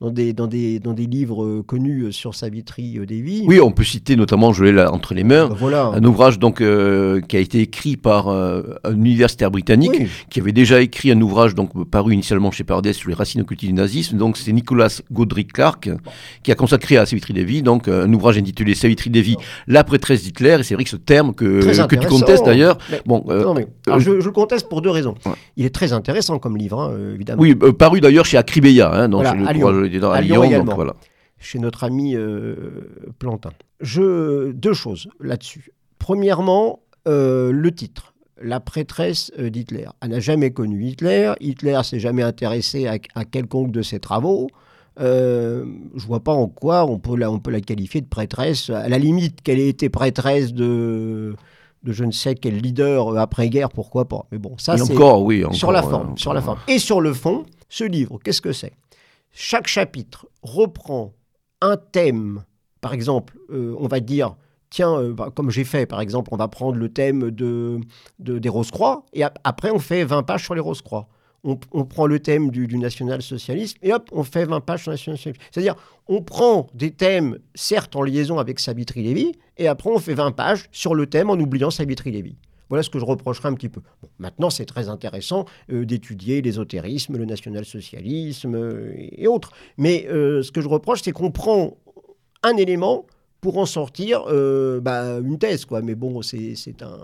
dans 0.00 0.10
des, 0.10 0.32
dans 0.32 0.46
des, 0.46 0.78
dans 0.78 0.94
des 0.94 1.04
livres 1.04 1.44
euh, 1.44 1.62
connus 1.62 2.04
euh, 2.04 2.10
sur 2.10 2.34
Savitri 2.34 2.98
euh, 2.98 3.04
Devi. 3.04 3.44
Oui, 3.46 3.60
on 3.60 3.70
peut 3.70 3.84
citer 3.84 4.16
notamment, 4.16 4.50
je 4.50 4.64
l'ai 4.64 4.72
là 4.72 4.90
entre 4.92 5.12
les 5.12 5.24
mains, 5.24 5.50
voilà. 5.58 5.88
un 5.88 6.02
ouvrage 6.04 6.38
donc, 6.38 6.58
qui 6.58 7.36
a 7.36 7.40
été 7.40 7.60
écrit 7.60 7.96
par 7.96 8.28
un 8.28 8.94
universitaire 8.94 9.50
britannique 9.50 9.92
qui 10.30 10.40
avait 10.40 10.52
déjà 10.52 10.80
écrit 10.80 11.10
un 11.10 11.20
ouvrage 11.20 11.54
donc, 11.54 11.70
paru 11.90 12.14
initialement 12.14 12.50
chez 12.50 12.64
Pardès 12.64 12.92
sur 12.92 13.08
les 13.10 13.14
racines 13.14 13.42
occultes 13.42 13.60
du 13.60 13.72
nazisme. 13.72 14.16
Donc 14.16 14.36
c'est 14.36 14.52
Nicolas 14.52 15.02
Godric 15.12 15.52
Clark 15.52 15.90
qui 16.42 16.52
a 16.52 16.54
consacré 16.54 16.96
à 16.96 17.04
Savitri 17.06 17.34
Devi 17.34 17.62
donc, 17.62 17.88
un 17.88 18.12
ouvrage 18.12 18.38
intitulé 18.38 18.74
Savitri 18.74 19.10
Devi, 19.10 19.36
la 19.66 19.84
prêtresse 19.84 20.22
d'Hitler. 20.22 20.58
Et 20.60 20.62
c'est 20.62 20.74
vrai 20.74 20.84
que 20.84 20.90
ce 20.90 20.96
terme 20.96 21.34
que, 21.34 21.60
que 21.86 21.96
tu 21.96 22.06
contestes 22.06 22.44
d'ailleurs. 22.44 22.78
Bon, 23.06 23.24
je, 23.98 24.10
le 24.10 24.30
conteste 24.30 24.68
pour 24.68 24.80
deux 24.80 24.90
raisons. 24.90 25.14
Il 25.56 25.66
est 25.66 25.74
très 25.74 25.92
intéressant 25.92 26.38
comme 26.38 26.56
livre, 26.56 26.80
hein, 26.80 26.94
évidemment. 27.14 27.42
Oui, 27.42 27.54
paru 27.54 28.00
d'ailleurs 28.00 28.24
chez 28.24 28.38
Acribeia. 28.38 28.90
Hein, 28.92 29.08
voilà, 29.08 29.89
à, 29.98 30.20
Lyon, 30.20 30.44
également, 30.44 30.74
voilà. 30.74 30.94
chez 31.38 31.58
notre 31.58 31.84
ami 31.84 32.14
euh, 32.14 32.54
Plantin. 33.18 33.50
Je, 33.80 34.52
deux 34.52 34.74
choses 34.74 35.08
là-dessus. 35.20 35.72
Premièrement, 35.98 36.80
euh, 37.08 37.52
le 37.52 37.72
titre. 37.72 38.14
La 38.42 38.58
prêtresse 38.60 39.32
euh, 39.38 39.50
d'Hitler. 39.50 39.86
Elle 40.00 40.10
n'a 40.10 40.20
jamais 40.20 40.50
connu 40.50 40.84
Hitler. 40.84 41.32
Hitler 41.40 41.78
s'est 41.84 42.00
jamais 42.00 42.22
intéressé 42.22 42.86
à, 42.86 43.24
quelconque 43.24 43.70
de 43.70 43.82
ses 43.82 44.00
travaux. 44.00 44.48
Euh, 44.98 45.64
je 45.94 46.06
vois 46.06 46.20
pas 46.20 46.32
en 46.32 46.48
quoi 46.48 46.84
on 46.86 46.98
peut, 46.98 47.16
la, 47.16 47.30
on 47.30 47.38
peut 47.38 47.50
la 47.50 47.60
qualifier 47.60 48.00
de 48.00 48.06
prêtresse. 48.06 48.70
À 48.70 48.88
la 48.88 48.98
limite 48.98 49.42
qu'elle 49.42 49.60
ait 49.60 49.68
été 49.68 49.88
prêtresse 49.88 50.52
de, 50.54 51.34
de 51.82 51.92
je 51.92 52.04
ne 52.04 52.12
sais 52.12 52.34
quel 52.34 52.56
leader 52.56 53.16
après-guerre, 53.18 53.68
pourquoi 53.70 54.06
pas. 54.06 54.26
Mais 54.32 54.38
bon, 54.38 54.56
ça 54.58 54.76
c'est 54.76 54.92
encore, 54.92 55.22
oui, 55.22 55.44
sur 55.52 55.70
la 55.70 55.82
forme, 55.82 56.16
sur 56.16 56.32
la 56.32 56.40
forme. 56.40 56.58
Et 56.66 56.78
sur 56.78 57.00
le 57.00 57.12
fond, 57.12 57.44
ce 57.68 57.84
livre, 57.84 58.18
qu'est-ce 58.24 58.40
que 58.40 58.52
c'est? 58.52 58.72
Chaque 59.32 59.66
chapitre 59.66 60.28
reprend 60.42 61.14
un 61.60 61.76
thème. 61.76 62.44
Par 62.80 62.92
exemple, 62.92 63.38
euh, 63.50 63.74
on 63.78 63.86
va 63.86 64.00
dire, 64.00 64.36
tiens, 64.70 64.94
euh, 64.94 65.12
bah, 65.12 65.30
comme 65.34 65.50
j'ai 65.50 65.64
fait, 65.64 65.86
par 65.86 66.00
exemple, 66.00 66.30
on 66.32 66.36
va 66.36 66.48
prendre 66.48 66.78
le 66.78 66.88
thème 66.88 67.30
de, 67.30 67.80
des 68.18 68.48
Rose-Croix, 68.48 69.04
et 69.12 69.22
après 69.44 69.70
on 69.70 69.78
fait 69.78 70.04
20 70.04 70.22
pages 70.22 70.44
sur 70.44 70.54
les 70.54 70.60
Rose-Croix. 70.60 71.08
On, 71.42 71.56
prend 71.56 72.06
le 72.06 72.20
thème 72.20 72.50
du, 72.50 72.66
national-socialisme, 72.76 73.78
et 73.80 73.94
hop, 73.94 74.10
on 74.12 74.24
fait 74.24 74.44
20 74.44 74.60
pages 74.60 74.82
sur 74.82 74.90
le 74.90 74.96
national-socialisme. 74.96 75.40
C'est-à-dire, 75.50 75.74
on 76.06 76.20
prend 76.20 76.66
des 76.74 76.90
thèmes, 76.90 77.38
certes 77.54 77.96
en 77.96 78.02
liaison 78.02 78.38
avec 78.38 78.60
Sabitri 78.60 79.02
Lévy, 79.02 79.32
et 79.56 79.66
après 79.66 79.88
on 79.88 79.98
fait 79.98 80.12
20 80.12 80.32
pages 80.32 80.66
sur 80.70 80.94
le 80.94 81.06
thème 81.06 81.30
en 81.30 81.38
oubliant 81.38 81.70
Sabitri 81.70 82.10
Lévy. 82.10 82.36
Voilà 82.70 82.84
ce 82.84 82.88
que 82.88 83.00
je 83.00 83.04
reprocherai 83.04 83.48
un 83.48 83.54
petit 83.54 83.68
peu. 83.68 83.82
maintenant, 84.18 84.48
c'est 84.48 84.64
très 84.64 84.88
intéressant 84.88 85.44
euh, 85.72 85.84
d'étudier 85.84 86.40
l'ésotérisme, 86.40 87.18
le 87.18 87.24
national-socialisme 87.24 88.54
euh, 88.54 88.92
et 88.96 89.26
autres. 89.26 89.50
Mais 89.76 90.06
euh, 90.08 90.42
ce 90.42 90.52
que 90.52 90.60
je 90.60 90.68
reproche, 90.68 91.02
c'est 91.02 91.12
qu'on 91.12 91.32
prend 91.32 91.76
un 92.44 92.56
élément 92.56 93.06
pour 93.40 93.58
en 93.58 93.66
sortir 93.66 94.24
bah, 94.82 95.18
une 95.18 95.38
thèse. 95.38 95.64
Quoi. 95.64 95.80
Mais 95.80 95.94
bon, 95.94 96.20
c'est 96.20 96.82
un... 96.82 96.98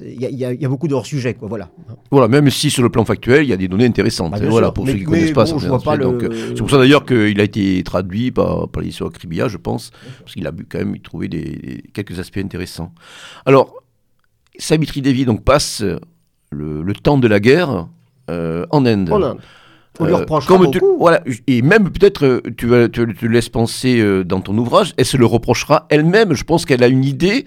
Il 0.00 0.20
y, 0.20 0.44
a 0.44 0.68
beaucoup 0.68 0.86
de 0.86 0.94
hors-sujet, 0.94 1.34
quoi, 1.34 1.48
voilà. 1.48 1.70
Voilà, 2.10 2.28
même 2.28 2.50
si 2.50 2.70
sur 2.70 2.82
le 2.82 2.90
plan 2.90 3.04
factuel, 3.04 3.44
il 3.44 3.48
y 3.48 3.52
a 3.52 3.56
des 3.56 3.66
données 3.66 3.86
intéressantes. 3.86 4.30
Bah, 4.30 4.38
voilà, 4.48 4.70
pour 4.70 4.86
ceux 4.86 4.92
qui 4.92 5.00
ne 5.00 5.06
connaissent 5.06 5.32
pas, 5.32 5.46
c'est 5.46 5.56
pour 6.58 6.70
ça 6.70 6.78
d'ailleurs 6.78 7.04
qu'il 7.04 7.40
a 7.40 7.44
été 7.44 7.82
traduit 7.82 8.30
par, 8.30 8.68
par 8.68 8.82
l'édition 8.82 9.06
Acribia, 9.06 9.48
je 9.48 9.56
pense, 9.56 9.90
parce 10.20 10.34
qu'il 10.34 10.46
a 10.46 10.52
quand 10.68 10.78
même 10.78 10.96
des, 11.28 11.82
quelques 11.92 12.20
aspects 12.20 12.38
intéressants. 12.38 12.92
Alors, 13.44 13.74
Savitri 14.58 15.02
Devi 15.02 15.24
donc 15.24 15.44
passe 15.44 15.82
le, 16.50 16.92
temps 16.94 17.18
de 17.18 17.28
la 17.28 17.40
guerre 17.40 17.88
euh, 18.30 18.66
en 18.70 18.84
Inde. 18.86 19.10
En 19.10 19.22
Inde. 19.22 19.38
On 19.98 20.04
lui 20.04 20.12
euh, 20.12 20.16
reproche 20.18 20.46
beaucoup. 20.46 20.98
voilà, 20.98 21.22
et 21.46 21.62
même 21.62 21.90
peut-être 21.90 22.26
euh, 22.26 22.40
tu, 22.58 22.68
tu, 22.92 23.14
tu, 23.14 23.28
laisses 23.28 23.48
penser 23.48 24.02
dans 24.24 24.40
ton 24.42 24.56
ouvrage, 24.58 24.92
elle 24.98 25.06
se 25.06 25.16
le 25.16 25.24
reprochera 25.24 25.86
elle-même. 25.88 26.34
Je 26.34 26.44
pense 26.44 26.66
qu'elle 26.66 26.82
a 26.82 26.88
une 26.88 27.04
idée 27.04 27.46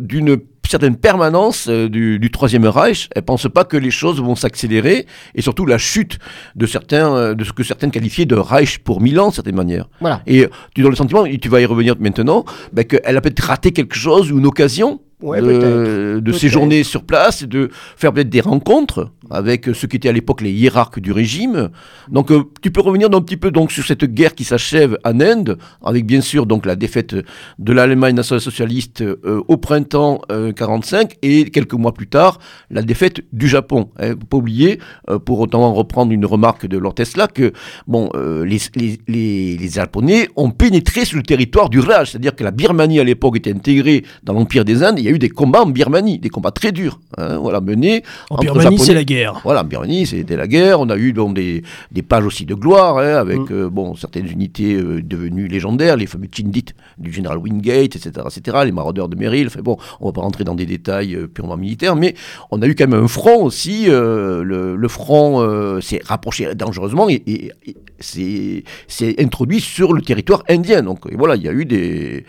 d'une 0.00 0.38
certaine 0.68 0.96
permanence 0.96 1.68
du, 1.68 2.30
Troisième 2.32 2.64
Reich. 2.64 3.08
Elle 3.14 3.22
pense 3.22 3.46
pas 3.48 3.64
que 3.64 3.76
les 3.76 3.92
choses 3.92 4.20
vont 4.20 4.34
s'accélérer 4.34 5.06
et 5.36 5.42
surtout 5.42 5.66
la 5.66 5.78
chute 5.78 6.18
de 6.56 6.66
certains, 6.66 7.34
de 7.34 7.44
ce 7.44 7.52
que 7.52 7.62
certains 7.62 7.90
qualifiaient 7.90 8.24
de 8.24 8.34
Reich 8.34 8.78
pour 8.78 9.00
Milan, 9.00 9.28
de 9.28 9.34
certaine 9.34 9.54
manière. 9.54 9.88
Voilà. 10.00 10.22
Et 10.26 10.48
tu 10.74 10.84
as 10.84 10.90
le 10.90 10.96
sentiment, 10.96 11.26
et 11.26 11.38
tu 11.38 11.48
vas 11.48 11.60
y 11.60 11.64
revenir 11.64 11.94
maintenant, 12.00 12.44
ben, 12.72 12.84
qu'elle 12.84 13.16
a 13.16 13.20
peut-être 13.20 13.40
raté 13.40 13.70
quelque 13.70 13.94
chose 13.94 14.32
ou 14.32 14.38
une 14.38 14.46
occasion 14.46 15.00
de, 15.22 16.32
séjourner 16.32 16.82
sur 16.82 17.04
place, 17.04 17.44
de 17.44 17.70
faire 17.96 18.12
peut-être 18.12 18.28
des 18.28 18.40
rencontres 18.40 19.10
avec 19.30 19.66
ceux 19.74 19.88
qui 19.88 19.96
étaient 19.96 20.08
à 20.08 20.12
l'époque 20.12 20.40
les 20.40 20.50
hiérarques 20.50 21.00
du 21.00 21.12
régime. 21.12 21.70
Donc 22.10 22.30
euh, 22.30 22.42
tu 22.60 22.70
peux 22.70 22.80
revenir 22.80 23.08
un 23.12 23.20
petit 23.20 23.36
peu 23.36 23.50
donc 23.50 23.72
sur 23.72 23.84
cette 23.84 24.04
guerre 24.04 24.34
qui 24.34 24.44
s'achève 24.44 24.98
en 25.04 25.20
Inde, 25.20 25.58
avec 25.84 26.06
bien 26.06 26.20
sûr 26.20 26.46
donc 26.46 26.66
la 26.66 26.76
défaite 26.76 27.14
de 27.58 27.72
l'Allemagne 27.72 28.14
nationale 28.14 28.40
socialiste 28.40 29.02
euh, 29.02 29.42
au 29.48 29.56
printemps 29.56 30.20
45 30.56 31.16
et 31.22 31.50
quelques 31.50 31.74
mois 31.74 31.94
plus 31.94 32.06
tard 32.06 32.38
la 32.70 32.82
défaite 32.82 33.22
du 33.32 33.48
Japon. 33.48 33.90
Hein, 33.98 34.10
faut 34.10 34.26
pas 34.26 34.36
oublier, 34.36 34.78
pour 35.24 35.40
autant 35.40 35.72
reprendre 35.72 36.12
une 36.12 36.26
remarque 36.26 36.66
de 36.66 36.78
Lord 36.78 36.94
Tesla, 36.94 37.26
que 37.28 37.52
bon 37.86 38.10
les, 38.14 38.58
les, 38.76 38.98
les, 39.08 39.56
les 39.56 39.68
Japonais 39.68 40.28
ont 40.36 40.50
pénétré 40.50 41.04
sur 41.04 41.16
le 41.16 41.22
territoire 41.22 41.70
du 41.70 41.80
Raj, 41.80 42.10
c'est-à-dire 42.10 42.34
que 42.34 42.44
la 42.44 42.50
Birmanie 42.50 43.00
à 43.00 43.04
l'époque 43.04 43.36
était 43.36 43.52
intégrée 43.52 44.04
dans 44.22 44.32
l'Empire 44.32 44.64
des 44.64 44.82
Indes, 44.82 44.98
il 44.98 45.04
y 45.04 45.08
a 45.08 45.11
eu 45.12 45.18
des 45.18 45.28
combats 45.28 45.62
en 45.62 45.66
Birmanie, 45.66 46.18
des 46.18 46.28
combats 46.28 46.50
très 46.50 46.72
durs, 46.72 47.00
hein, 47.16 47.38
voilà, 47.38 47.60
menés. 47.60 48.02
En 48.30 48.38
Birmanie, 48.38 48.78
c'est 48.78 48.94
la 48.94 49.04
guerre. 49.04 49.40
Voilà, 49.44 49.62
en 49.62 49.64
Birmanie, 49.64 50.06
c'était 50.06 50.36
la 50.36 50.46
guerre. 50.46 50.80
On 50.80 50.88
a 50.90 50.96
eu 50.96 51.12
donc 51.12 51.34
des, 51.34 51.62
des 51.90 52.02
pages 52.02 52.24
aussi 52.24 52.44
de 52.44 52.54
gloire, 52.54 52.98
hein, 52.98 53.14
avec 53.14 53.38
mm. 53.38 53.46
euh, 53.52 53.70
bon, 53.70 53.94
certaines 53.94 54.26
unités 54.26 54.74
euh, 54.74 55.02
devenues 55.02 55.48
légendaires, 55.48 55.96
les 55.96 56.06
fameux 56.06 56.28
Chindit 56.32 56.66
du 56.98 57.12
général 57.12 57.38
Wingate, 57.38 57.96
etc., 57.96 58.10
etc., 58.26 58.58
les 58.64 58.72
maraudeurs 58.72 59.08
de 59.08 59.16
Merrill. 59.16 59.46
Enfin 59.46 59.60
bon, 59.62 59.76
on 60.00 60.06
va 60.06 60.12
pas 60.12 60.20
rentrer 60.20 60.44
dans 60.44 60.54
des 60.54 60.66
détails 60.66 61.14
euh, 61.14 61.26
purement 61.26 61.56
militaires, 61.56 61.96
mais 61.96 62.14
on 62.50 62.62
a 62.62 62.66
eu 62.66 62.74
quand 62.74 62.88
même 62.88 63.04
un 63.04 63.08
front 63.08 63.44
aussi. 63.44 63.86
Le, 63.86 64.76
le, 64.76 64.88
front 64.88 65.80
s'est 65.80 66.00
rapproché 66.04 66.54
dangereusement 66.54 67.08
et, 67.08 67.22
et, 67.26 67.52
et 67.66 68.64
s'est 68.86 69.14
introduit 69.18 69.60
sur 69.60 69.92
le 69.92 70.02
territoire 70.02 70.42
indien. 70.48 70.82
Donc 70.82 71.10
voilà, 71.14 71.36
il 71.36 71.42
y 71.42 71.48
a 71.48 71.52
eu 71.52 71.64
des 71.64 72.24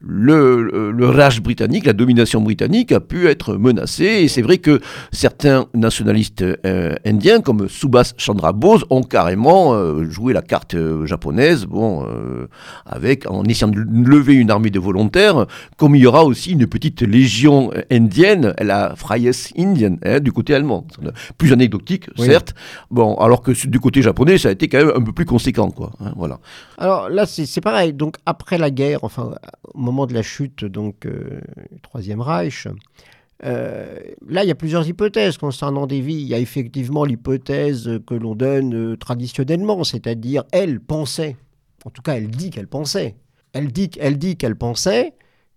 le, 0.00 0.92
le 0.92 1.08
Raj 1.08 1.40
britannique, 1.40 1.84
la 1.84 1.92
domination 1.92 2.27
britannique 2.36 2.92
a 2.92 3.00
pu 3.00 3.26
être 3.28 3.54
menacée. 3.54 4.04
Et 4.04 4.28
c'est 4.28 4.42
vrai 4.42 4.58
que 4.58 4.80
certains 5.12 5.66
nationalistes 5.74 6.42
euh, 6.42 6.94
indiens, 7.04 7.40
comme 7.40 7.68
Subhas 7.68 8.14
Chandra 8.16 8.52
Bose, 8.52 8.84
ont 8.90 9.02
carrément 9.02 9.74
euh, 9.74 10.04
joué 10.10 10.32
la 10.32 10.42
carte 10.42 10.74
euh, 10.74 11.06
japonaise, 11.06 11.64
bon, 11.66 12.06
avec, 12.86 13.30
en 13.30 13.44
essayant 13.44 13.68
de 13.68 13.80
lever 13.80 14.34
une 14.34 14.50
armée 14.50 14.70
de 14.70 14.78
volontaires, 14.78 15.46
comme 15.76 15.94
il 15.94 16.02
y 16.02 16.06
aura 16.06 16.24
aussi 16.24 16.52
une 16.52 16.66
petite 16.66 17.02
légion 17.02 17.70
indienne, 17.90 18.54
la 18.60 18.94
Freies 18.96 19.52
Indian, 19.56 19.96
hein, 20.04 20.20
du 20.20 20.32
côté 20.32 20.54
allemand. 20.54 20.86
Plus 21.36 21.52
anecdotique, 21.52 22.08
certes. 22.16 22.54
Bon, 22.90 23.14
alors 23.16 23.42
que 23.42 23.52
du 23.66 23.80
côté 23.80 24.02
japonais, 24.02 24.38
ça 24.38 24.48
a 24.48 24.52
été 24.52 24.68
quand 24.68 24.78
même 24.78 24.92
un 24.94 25.02
peu 25.02 25.12
plus 25.12 25.24
conséquent, 25.24 25.70
quoi. 25.70 25.92
Hein, 26.00 26.12
voilà. 26.16 26.38
Alors 26.76 27.08
là, 27.08 27.26
c'est 27.26 27.60
pareil. 27.60 27.92
Donc 27.92 28.16
après 28.26 28.58
la 28.58 28.70
guerre, 28.70 29.00
enfin, 29.02 29.32
moment 29.74 30.06
de 30.06 30.14
la 30.14 30.22
chute 30.22 30.64
donc 30.64 31.06
euh, 31.06 31.40
du 31.70 31.78
Troisième 32.18 32.20
Reich, 32.20 32.68
euh, 33.44 33.98
là, 34.26 34.44
il 34.44 34.48
y 34.48 34.50
a 34.50 34.54
plusieurs 34.54 34.86
hypothèses 34.88 35.36
concernant 35.38 35.86
Davy. 35.86 36.14
Il 36.14 36.26
y 36.26 36.34
a 36.34 36.38
effectivement 36.38 37.04
l'hypothèse 37.04 38.00
que 38.06 38.14
l'on 38.14 38.34
donne 38.34 38.74
euh, 38.74 38.96
traditionnellement, 38.96 39.84
c'est-à-dire 39.84 40.44
elle 40.52 40.80
pensait, 40.80 41.36
en 41.84 41.90
tout 41.90 42.02
cas 42.02 42.14
elle 42.16 42.28
dit 42.28 42.50
qu'elle 42.50 42.66
pensait, 42.66 43.16
elle 43.52 43.70
dit, 43.70 43.90
elle 44.00 44.18
dit 44.18 44.36
qu'elle 44.36 44.56
pensait 44.56 45.14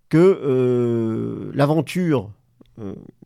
que 0.08 1.50
l'aventure 1.54 2.30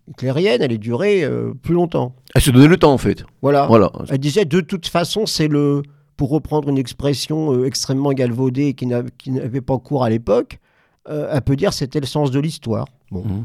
hitlérienne 0.09 0.62
allait 0.62 0.78
durer 0.78 1.28
plus 1.61 1.74
longtemps. 1.74 2.14
Elle 2.34 2.43
se 2.43 2.53
donnait 2.53 2.68
le 2.68 2.76
temps 2.76 2.93
en 2.93 2.99
fait. 2.99 3.24
Voilà. 3.43 3.66
voilà. 3.66 3.91
Elle 4.09 4.18
disait 4.18 4.45
de 4.45 4.61
toute 4.61 4.87
façon 4.87 5.26
c'est 5.26 5.49
le, 5.49 5.82
pour 6.16 6.30
reprendre 6.30 6.68
une 6.68 6.78
expression 6.78 7.64
extrêmement 7.64 8.12
galvaudée 8.12 8.74
qui 8.74 8.87
n'avait 8.87 9.61
pas 9.61 9.78
cours 9.78 10.05
à 10.05 10.11
l'époque, 10.11 10.61
euh, 11.09 11.28
elle 11.32 11.43
peut 11.43 11.57
dire 11.57 11.72
c'était 11.72 12.01
le 12.01 12.07
sens 12.07 12.30
de 12.30 12.41
l'histoire. 12.41 12.87
Bon. 13.11 13.24
Mhm. 13.24 13.44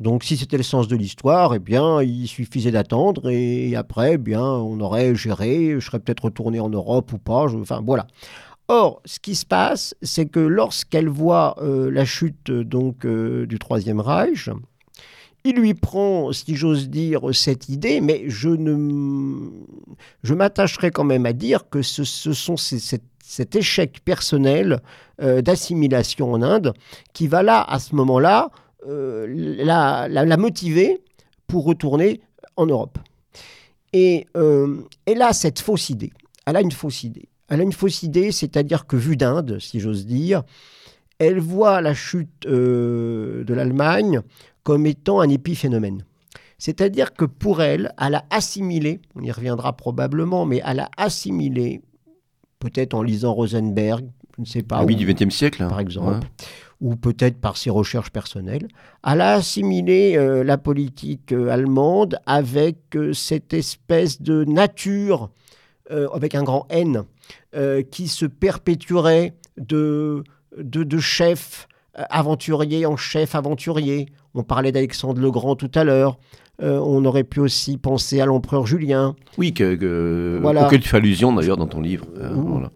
Donc 0.00 0.22
si 0.22 0.36
c'était 0.36 0.56
le 0.56 0.62
sens 0.62 0.86
de 0.86 0.94
l'histoire, 0.94 1.54
eh 1.54 1.58
bien 1.58 2.02
il 2.02 2.28
suffisait 2.28 2.70
d'attendre 2.70 3.30
et, 3.30 3.74
après, 3.74 4.14
eh 4.14 4.18
bien 4.18 4.42
on 4.42 4.78
aurait 4.80 5.14
géré, 5.14 5.74
je 5.78 5.84
serais 5.84 5.98
peut-être 5.98 6.26
retourné 6.26 6.60
en 6.60 6.68
Europe 6.68 7.12
ou 7.12 7.18
pas, 7.18 7.52
enfin 7.54 7.82
voilà. 7.84 8.06
Or, 8.68 9.00
ce 9.06 9.18
qui 9.18 9.34
se 9.34 9.46
passe, 9.46 9.96
c'est 10.02 10.26
que 10.26 10.40
lorsqu'elle 10.40 11.08
voit 11.08 11.56
euh, 11.62 11.90
la 11.90 12.04
chute 12.04 12.50
donc 12.50 13.06
euh, 13.06 13.46
du 13.46 13.58
Troisième 13.58 13.98
Reich, 13.98 14.50
il 15.44 15.56
lui 15.56 15.72
prend, 15.72 16.32
si 16.32 16.54
j'ose 16.54 16.90
dire, 16.90 17.20
cette 17.32 17.70
idée, 17.70 18.00
mais 18.02 18.24
je 18.26 18.50
ne, 18.50 19.48
je 20.22 20.34
m'attacherai 20.34 20.90
quand 20.90 21.04
même 21.04 21.24
à 21.24 21.32
dire 21.32 21.70
que 21.70 21.80
ce, 21.80 22.04
sont 22.04 22.56
cet 22.56 23.56
échec 23.56 24.00
personnel 24.04 24.80
euh, 25.22 25.40
d'assimilation 25.40 26.32
en 26.32 26.42
Inde 26.42 26.74
qui 27.14 27.26
va 27.26 27.42
là, 27.42 27.62
à 27.62 27.78
ce 27.78 27.94
moment-là, 27.94 28.50
euh, 28.86 29.26
la, 29.28 30.36
motiver 30.36 31.00
pour 31.46 31.64
retourner 31.64 32.20
en 32.56 32.66
Europe. 32.66 32.98
Et 33.92 34.26
euh, 34.36 34.82
elle 35.06 35.22
a 35.22 35.32
cette 35.32 35.58
fausse 35.58 35.90
idée. 35.90 36.12
Elle 36.46 36.56
a 36.56 36.60
une 36.60 36.72
fausse 36.72 37.04
idée. 37.04 37.28
Elle 37.48 37.60
a 37.60 37.62
une 37.62 37.72
fausse 37.72 38.02
idée, 38.02 38.30
c'est-à-dire 38.30 38.86
que 38.86 38.96
vue 38.96 39.16
d'Inde, 39.16 39.58
si 39.58 39.80
j'ose 39.80 40.06
dire, 40.06 40.42
elle 41.18 41.40
voit 41.40 41.80
la 41.80 41.94
chute 41.94 42.46
de 42.46 43.44
l'Allemagne 43.48 44.20
comme 44.62 44.86
étant 44.86 45.20
un 45.20 45.28
épiphénomène. 45.30 46.04
C'est-à-dire 46.58 47.14
que 47.14 47.24
pour 47.24 47.62
elle, 47.62 47.94
elle 47.98 48.16
a 48.16 48.24
assimilé, 48.30 49.00
on 49.14 49.22
y 49.22 49.30
reviendra 49.30 49.74
probablement, 49.74 50.44
mais 50.44 50.60
elle 50.64 50.80
a 50.80 50.90
assimilé, 50.96 51.82
peut-être 52.58 52.94
en 52.94 53.02
lisant 53.02 53.32
Rosenberg, 53.32 54.04
je 54.36 54.42
ne 54.42 54.46
sais 54.46 54.62
pas. 54.62 54.84
Oui, 54.84 54.96
du 54.96 55.06
XXe 55.06 55.34
siècle. 55.34 55.66
Par 55.68 55.80
exemple. 55.80 56.26
Ou 56.80 56.94
peut-être 56.94 57.40
par 57.40 57.56
ses 57.56 57.70
recherches 57.70 58.10
personnelles. 58.10 58.68
Elle 59.04 59.20
a 59.20 59.34
assimilé 59.34 60.14
euh, 60.16 60.44
la 60.44 60.58
politique 60.58 61.32
euh, 61.32 61.48
allemande 61.48 62.20
avec 62.24 62.94
euh, 62.94 63.12
cette 63.12 63.52
espèce 63.52 64.22
de 64.22 64.44
nature, 64.44 65.30
avec 66.12 66.34
un 66.34 66.42
grand 66.42 66.66
N, 66.68 67.04
qui 67.90 68.08
se 68.08 68.26
perpétuerait 68.26 69.32
de, 69.56 70.22
de, 70.58 70.82
de 70.82 70.98
chef 70.98 71.66
aventurier 71.94 72.84
en 72.84 72.98
chef 72.98 73.34
aventurier. 73.34 74.04
On 74.34 74.42
parlait 74.42 74.70
d'Alexandre 74.70 75.18
le 75.22 75.30
Grand 75.30 75.56
tout 75.56 75.70
à 75.74 75.84
l'heure. 75.84 76.18
on 76.60 77.02
aurait 77.06 77.24
pu 77.24 77.40
aussi 77.40 77.78
penser 77.78 78.20
à 78.20 78.26
l'empereur 78.26 78.66
Julien. 78.66 79.16
Oui, 79.38 79.54
que, 79.54 79.76
que 79.76 80.38
voilà. 80.42 80.66
auquel 80.66 80.80
tu 80.80 80.90
fais 80.90 80.98
allusion 80.98 81.32
d'ailleurs 81.32 81.56
dans 81.56 81.66
ton 81.66 81.80
livre. 81.80 82.04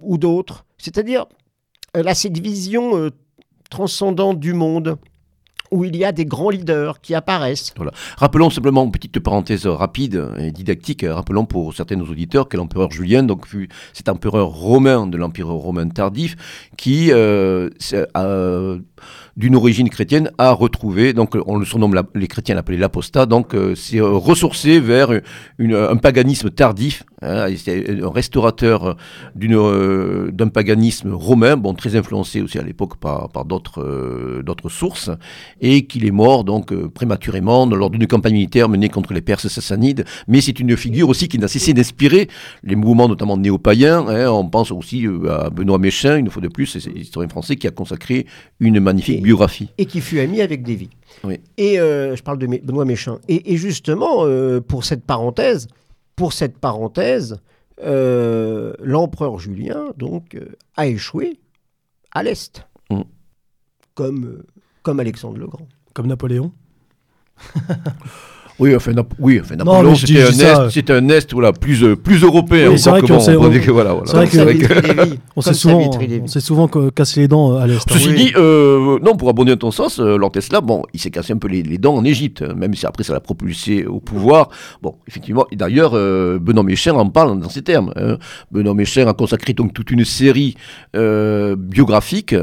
ou 0.00 0.16
d'autres. 0.16 0.64
C'est-à-dire, 0.78 1.26
a 1.94 2.14
cette 2.14 2.38
vision 2.38 2.96
euh, 2.96 3.10
transcendante 3.72 4.38
du 4.38 4.52
monde 4.52 4.98
où 5.72 5.84
il 5.84 5.96
y 5.96 6.04
a 6.04 6.12
des 6.12 6.24
grands 6.24 6.50
leaders 6.50 7.00
qui 7.00 7.14
apparaissent. 7.14 7.72
Voilà. 7.76 7.92
Rappelons 8.16 8.50
simplement, 8.50 8.88
petite 8.90 9.18
parenthèse 9.18 9.66
rapide 9.66 10.28
et 10.38 10.52
didactique, 10.52 11.04
rappelons 11.08 11.44
pour 11.44 11.74
certains 11.74 11.96
de 11.96 12.02
nos 12.02 12.10
auditeurs 12.10 12.48
que 12.48 12.56
l'empereur 12.56 12.90
Julien, 12.90 13.22
donc 13.22 13.46
fut 13.46 13.68
cet 13.92 14.08
empereur 14.08 14.48
romain 14.48 15.06
de 15.06 15.16
l'empire 15.16 15.48
romain 15.48 15.88
tardif, 15.88 16.36
qui 16.76 17.10
euh, 17.10 17.70
a 18.14 18.76
d'une 19.36 19.56
origine 19.56 19.88
chrétienne 19.88 20.30
a 20.38 20.52
retrouvé, 20.52 21.12
donc 21.12 21.36
on 21.46 21.56
le 21.56 21.64
surnomme, 21.64 22.00
les 22.14 22.28
chrétiens 22.28 22.54
l'appelaient 22.54 22.76
l'apostat, 22.76 23.26
donc 23.26 23.54
euh, 23.54 23.74
euh, 23.94 24.12
ressourcé 24.12 24.78
vers 24.78 25.10
un 25.58 25.96
paganisme 25.96 26.50
tardif, 26.50 27.04
hein, 27.22 27.46
un 27.46 28.10
restaurateur 28.10 28.96
euh, 29.42 30.30
d'un 30.30 30.48
paganisme 30.48 31.12
romain, 31.12 31.56
très 31.76 31.96
influencé 31.96 32.42
aussi 32.42 32.58
à 32.58 32.62
l'époque 32.62 32.98
par, 32.98 33.30
d'autres 33.46 34.68
sources, 34.68 35.10
et 35.62 35.86
qu'il 35.86 36.04
est 36.04 36.10
mort 36.10 36.44
donc 36.44 36.74
prématurément 36.88 37.64
lors 37.64 37.88
d'une 37.88 38.06
campagne 38.06 38.34
militaire 38.34 38.68
menée 38.68 38.90
contre 38.90 39.14
les 39.14 39.22
Perses 39.22 39.48
sassanides, 39.48 40.04
mais 40.28 40.42
c'est 40.42 40.60
une 40.60 40.76
figure 40.76 41.08
aussi 41.08 41.28
qui 41.28 41.38
n'a 41.38 41.48
cessé 41.48 41.72
d'inspirer 41.72 42.28
les 42.62 42.76
mouvements 42.76 43.08
notamment 43.08 43.38
néo-païens, 43.38 44.06
hein, 44.08 44.30
on 44.30 44.48
pense 44.48 44.70
aussi 44.70 45.06
à 45.28 45.48
Benoît 45.48 45.78
Méchin, 45.78 46.16
une 46.16 46.28
fois 46.28 46.42
de 46.42 46.48
plus, 46.48 46.66
c'est 46.66 46.90
l'historien 46.90 47.28
français 47.28 47.56
qui 47.56 47.66
a 47.66 47.70
consacré 47.70 48.26
une 48.60 48.80
magnifique 48.80 49.22
biographie. 49.22 49.68
Et 49.78 49.86
qui 49.86 50.00
fut 50.00 50.20
ami 50.20 50.40
avec 50.42 50.62
Davy. 50.62 50.90
Et 51.56 51.78
euh, 51.78 52.16
je 52.16 52.22
parle 52.22 52.38
de 52.38 52.46
Benoît 52.46 52.84
Méchin. 52.84 53.18
Et, 53.28 53.56
justement, 53.56 54.24
euh, 54.24 54.60
pour 54.60 54.84
cette 54.84 55.04
parenthèse, 55.04 55.68
pour 56.16 56.32
cette 56.32 56.58
parenthèse, 56.58 57.38
euh, 57.82 58.74
l'empereur 58.80 59.38
Julien 59.38 59.86
donc 59.96 60.38
a 60.76 60.86
échoué 60.86 61.38
à 62.12 62.22
l'est, 62.22 62.66
mm. 62.90 63.02
comme 63.94 64.42
comme 64.82 65.00
Alexandre 65.00 65.38
le 65.38 65.46
Grand, 65.46 65.66
comme 65.94 66.06
Napoléon. 66.06 66.52
Oui, 68.58 68.76
enfin, 68.76 68.92
oui, 69.18 69.40
enfin 69.42 69.56
Napoléon, 69.56 69.94
c'était 69.94 70.22
un, 70.22 70.68
est, 70.68 70.90
un 70.90 71.08
Est 71.08 71.32
voilà, 71.32 71.52
plus, 71.52 71.82
euh, 71.82 71.96
plus 71.96 72.22
européen. 72.22 72.76
c'est 72.76 72.90
vrai 72.90 73.00
qu'on 73.00 73.18
s'est 73.18 73.32
souvent, 75.54 75.90
on 76.22 76.26
s'est 76.26 76.40
souvent 76.40 76.68
cassé 76.68 77.22
les 77.22 77.28
dents 77.28 77.54
euh, 77.54 77.58
à 77.58 77.66
l'Est. 77.66 77.78
Hein. 77.78 77.94
Ceci 77.94 78.12
dit, 78.12 78.32
euh, 78.36 78.98
non, 79.02 79.16
pour 79.16 79.30
abonder 79.30 79.52
à 79.52 79.56
ton 79.56 79.70
sens, 79.70 79.98
euh, 79.98 80.16
Lord 80.16 80.32
Tesla, 80.32 80.60
bon, 80.60 80.82
il 80.92 81.00
s'est 81.00 81.10
cassé 81.10 81.32
un 81.32 81.38
peu 81.38 81.48
les, 81.48 81.62
les, 81.62 81.78
dents 81.78 81.94
en 81.94 82.04
Égypte, 82.04 82.44
hein, 82.46 82.52
même 82.54 82.74
si 82.74 82.86
après 82.86 83.04
ça 83.04 83.14
l'a 83.14 83.20
propulsé 83.20 83.86
au 83.86 84.00
pouvoir. 84.00 84.50
Bon, 84.82 84.96
effectivement, 85.08 85.46
et 85.50 85.56
d'ailleurs, 85.56 85.92
Benoît 85.92 86.62
Mécher 86.62 86.90
en 86.90 87.08
parle 87.08 87.40
dans 87.40 87.48
ces 87.48 87.62
termes. 87.62 87.92
Hein. 87.96 88.18
Benoît 88.50 88.74
Mécher 88.74 89.08
a 89.08 89.14
consacré 89.14 89.54
donc 89.54 89.72
toute 89.72 89.90
une 89.90 90.04
série 90.04 90.56
biographique 90.94 92.34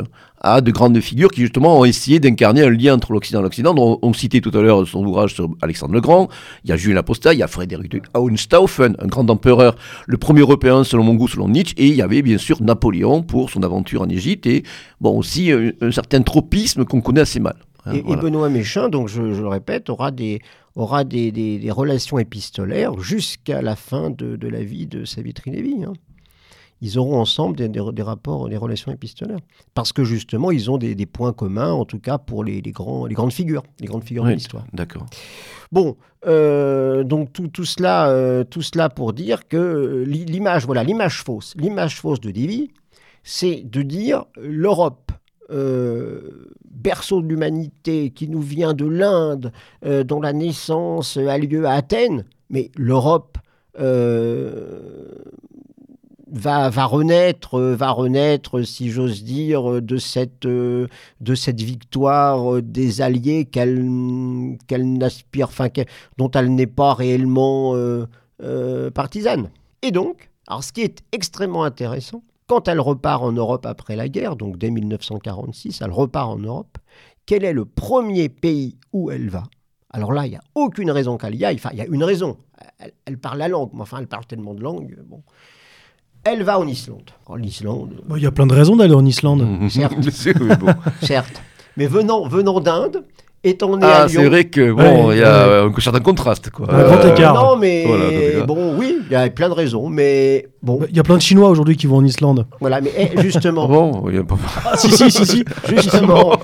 à 0.41 0.61
de 0.61 0.71
grandes 0.71 0.99
figures 0.99 1.29
qui 1.29 1.41
justement 1.41 1.79
ont 1.79 1.85
essayé 1.85 2.19
d'incarner 2.19 2.63
un 2.63 2.69
lien 2.69 2.95
entre 2.95 3.13
l'Occident 3.13 3.39
et 3.39 3.43
l'Occident. 3.43 3.73
On, 3.77 3.99
on, 4.01 4.13
citait 4.13 4.41
tout 4.41 4.51
à 4.57 4.61
l'heure 4.61 4.87
son 4.87 5.05
ouvrage 5.05 5.33
sur 5.33 5.49
Alexandre 5.61 5.93
le 5.93 6.01
Grand, 6.01 6.29
il 6.63 6.69
y 6.69 6.73
a 6.73 6.77
Julien 6.77 6.97
Apostat, 6.97 7.33
il 7.33 7.39
y 7.39 7.43
a 7.43 7.47
Frédéric 7.47 7.91
de 7.91 8.01
Hohenstaufen, 8.13 8.95
un 8.99 9.07
grand 9.07 9.29
empereur, 9.29 9.75
le 10.07 10.17
premier 10.17 10.41
européen 10.41 10.83
selon 10.83 11.03
mon 11.03 11.15
goût, 11.15 11.27
selon 11.27 11.49
Nietzsche, 11.49 11.73
et 11.77 11.87
il 11.87 11.95
y 11.95 12.01
avait 12.01 12.21
bien 12.21 12.37
sûr 12.37 12.61
Napoléon 12.61 13.23
pour 13.23 13.49
son 13.49 13.63
aventure 13.63 14.01
en 14.01 14.09
Égypte, 14.09 14.45
et 14.45 14.63
bon 15.01 15.17
aussi 15.17 15.51
un, 15.51 15.91
certain 15.91 16.21
tropisme 16.21 16.85
qu'on 16.85 17.01
connaît 17.01 17.21
assez 17.21 17.39
mal. 17.39 17.55
Hein, 17.85 17.93
et, 17.93 18.01
Benoît 18.01 18.49
Méchin, 18.49 18.89
donc 18.89 19.07
je, 19.07 19.21
le 19.21 19.47
répète, 19.47 19.89
aura 19.89 20.11
des, 20.11 20.41
aura 20.75 21.03
des, 21.03 21.31
des, 21.31 21.71
relations 21.71 22.19
épistolaires 22.19 22.99
jusqu'à 22.99 23.61
la 23.61 23.75
fin 23.75 24.09
de, 24.09 24.35
de, 24.35 24.47
la 24.47 24.63
vie 24.63 24.87
de 24.87 25.05
Savitri 25.05 25.51
Lévy. 25.51 25.83
Hein 25.85 25.93
ils 26.82 26.97
auront 26.97 27.19
ensemble 27.19 27.55
des, 27.57 28.01
rapports, 28.01 28.47
des 28.49 28.57
relations 28.57 28.91
épistolaires. 28.91 29.39
Parce 29.73 29.91
que 29.91 30.03
justement, 30.03 30.51
ils 30.51 30.71
ont 30.71 30.77
des, 30.77 31.05
points 31.05 31.34
communs, 31.34 31.71
en 31.71 31.86
tout 31.86 31.99
cas 31.99 32.17
pour 32.17 32.43
les, 32.43 32.61
grands, 32.61 33.05
les 33.05 33.15
grandes 33.15 33.34
figures, 33.34 33.63
les 33.80 33.88
grandes 33.88 34.03
figures 34.03 34.25
de 34.25 34.32
l'histoire. 34.32 34.65
D'accord. 34.73 35.05
Bon, 35.71 35.97
euh, 36.25 37.03
donc 37.03 37.34
tout, 37.34 37.47
tout, 37.47 37.65
cela, 37.65 38.09
euh, 38.09 38.43
tout 38.43 38.61
cela 38.61 38.89
pour 38.89 39.13
dire 39.13 39.47
que 39.47 40.03
l'image, 40.07 40.65
voilà, 40.65 40.84
l'image 40.84 41.23
fausse, 41.23 41.53
l'image 41.57 41.99
fausse 41.99 42.19
de 42.21 42.32
Divi, 42.32 42.71
c'est 43.23 43.61
de 43.63 43.82
dire 43.82 44.25
l'Europe, 44.41 45.11
euh, 45.51 46.51
berceau 46.69 47.21
de 47.21 47.27
l'humanité 47.27 48.11
qui 48.11 48.30
nous 48.30 48.41
vient 48.41 48.73
de 48.73 48.86
l'Inde, 48.86 49.51
dont 49.84 50.21
la 50.21 50.32
naissance 50.34 51.17
a 51.17 51.38
lieu 51.38 51.65
à 51.65 51.73
Athènes, 51.73 52.23
mais 52.49 52.71
l'Europe 52.77 53.38
va, 56.32 56.69
va 56.69 56.86
renaître, 56.86 57.55
euh, 57.55 57.75
va 57.75 57.91
renaître, 57.91 58.61
si 58.63 58.89
j'ose 58.89 59.23
dire, 59.23 59.82
de 59.82 59.97
cette, 59.97 60.45
euh, 60.45 60.88
victoire 61.21 62.55
euh, 62.55 62.61
des 62.61 63.01
Alliés 63.01 63.45
qu'elle 63.45 63.86
n'aspire, 64.69 65.49
dont 66.17 66.32
elle 66.32 66.53
n'est 66.53 66.67
pas 66.67 66.93
réellement 66.93 67.75
partisane. 68.93 69.49
Et 69.82 69.91
donc, 69.91 70.30
alors 70.47 70.63
ce 70.63 70.71
qui 70.71 70.82
est 70.82 71.03
extrêmement 71.11 71.63
intéressant, 71.63 72.23
quand 72.47 72.67
elle 72.67 72.80
repart 72.80 73.23
en 73.23 73.32
Europe 73.32 73.65
après 73.65 73.95
la 73.95 74.09
guerre, 74.09 74.36
donc 74.36 74.57
dès 74.57 74.71
1946, 74.71 75.82
elle 75.82 75.91
repart 75.91 76.30
en 76.30 76.39
Europe, 76.39 76.77
quel 77.25 77.43
est 77.43 77.53
le 77.53 77.65
premier 77.65 78.27
pays 78.27 78.77
où 78.91 79.11
elle 79.11 79.30
va? 79.30 79.43
Alors 79.91 80.13
là, 80.13 80.25
il 80.25 80.32
n'y 80.32 80.36
a 80.36 80.43
aucune 80.55 80.91
raison 80.91 81.17
qu'elle 81.17 81.36
y 81.36 81.45
aille. 81.45 81.55
Enfin, 81.55 81.69
il 81.73 81.80
y 81.80 81.82
a 81.82 81.86
une 81.86 82.03
raison. 82.03 82.38
Elle, 82.80 82.93
elle, 83.05 83.17
parle 83.17 83.39
la 83.39 83.47
langue, 83.47 83.69
mais 83.73 83.82
enfin, 83.82 83.99
elle 83.99 84.07
parle 84.07 84.25
tellement 84.25 84.53
de 84.53 84.61
langues. 84.61 84.97
Bon. 85.05 85.23
Elle 86.24 86.43
va 86.43 86.59
en 86.59 86.67
Islande. 86.67 87.11
En 87.26 87.41
Islande. 87.41 87.93
Il 88.15 88.24
y 88.24 88.26
a 88.26 88.32
plein 88.32 88.47
de 88.47 88.53
raisons 88.53 88.76
d'aller 88.76 88.93
en 88.93 89.05
Islande. 89.05 89.47
Certes. 89.70 89.93
Certes. 91.01 91.41
Mais 91.78 91.88
venant, 91.88 92.28
venant 92.28 92.59
d'Inde, 92.59 93.03
étant 93.43 93.78
né 93.78 93.86
ah, 93.86 94.03
à 94.03 94.07
Lyon. 94.07 94.22
c'est 94.22 94.28
vrai 94.28 94.43
que 94.45 94.72
bon, 94.72 95.11
il 95.11 95.20
y 95.20 95.24
a 95.24 95.63
un 95.63 95.74
certain 95.80 96.01
contraste, 96.01 96.49
quoi. 96.49 96.67
Un 96.74 96.84
grand 96.84 97.13
écart. 97.13 97.34
Non, 97.34 97.57
mais 97.57 97.86
bon, 98.45 98.76
oui, 98.78 98.97
il 99.09 99.13
y 99.13 99.15
a 99.15 99.30
plein 99.30 99.47
de 99.47 99.53
raisons, 99.53 99.88
mais 99.88 100.47
bon. 100.61 100.82
Il 100.89 100.95
y 100.95 100.99
a 100.99 101.03
plein 101.03 101.15
de 101.15 101.22
Chinois 101.22 101.49
aujourd'hui 101.49 101.78
qui 101.78 101.88
vont 101.88 101.97
en 101.97 102.05
Islande. 102.05 102.45
Voilà, 102.59 102.82
mais 102.82 102.91
eh, 102.97 103.22
justement. 103.22 103.67
bon, 103.70 104.09
il 104.09 104.15
y 104.15 104.20
a 104.20 104.24
pas. 104.24 104.38
Ah, 104.65 104.76
si, 104.76 104.91
si, 104.91 105.09
si, 105.09 105.26
si. 105.26 105.45
Justement, 105.70 106.38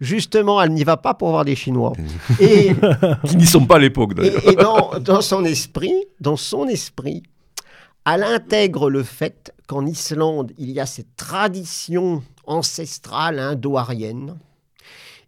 justement, 0.00 0.62
elle 0.62 0.72
n'y 0.72 0.84
va 0.84 0.96
pas 0.96 1.12
pour 1.12 1.30
voir 1.30 1.44
des 1.44 1.54
Chinois. 1.56 1.92
Et 2.40 2.72
qui 3.26 3.36
n'y 3.36 3.46
sont 3.46 3.66
pas 3.66 3.76
à 3.76 3.80
l'époque, 3.80 4.14
d'ailleurs. 4.14 4.40
Et, 4.46 4.52
et 4.52 4.56
dans, 4.56 4.92
dans 5.00 5.20
son 5.20 5.44
esprit, 5.44 5.94
dans 6.20 6.36
son 6.36 6.66
esprit, 6.66 7.22
elle 8.14 8.22
intègre 8.24 8.90
le 8.90 9.02
fait 9.02 9.52
qu'en 9.66 9.86
Islande, 9.86 10.52
il 10.58 10.70
y 10.70 10.80
a 10.80 10.86
cette 10.86 11.16
tradition 11.16 12.22
ancestrale 12.46 13.38
indo-arienne. 13.38 14.38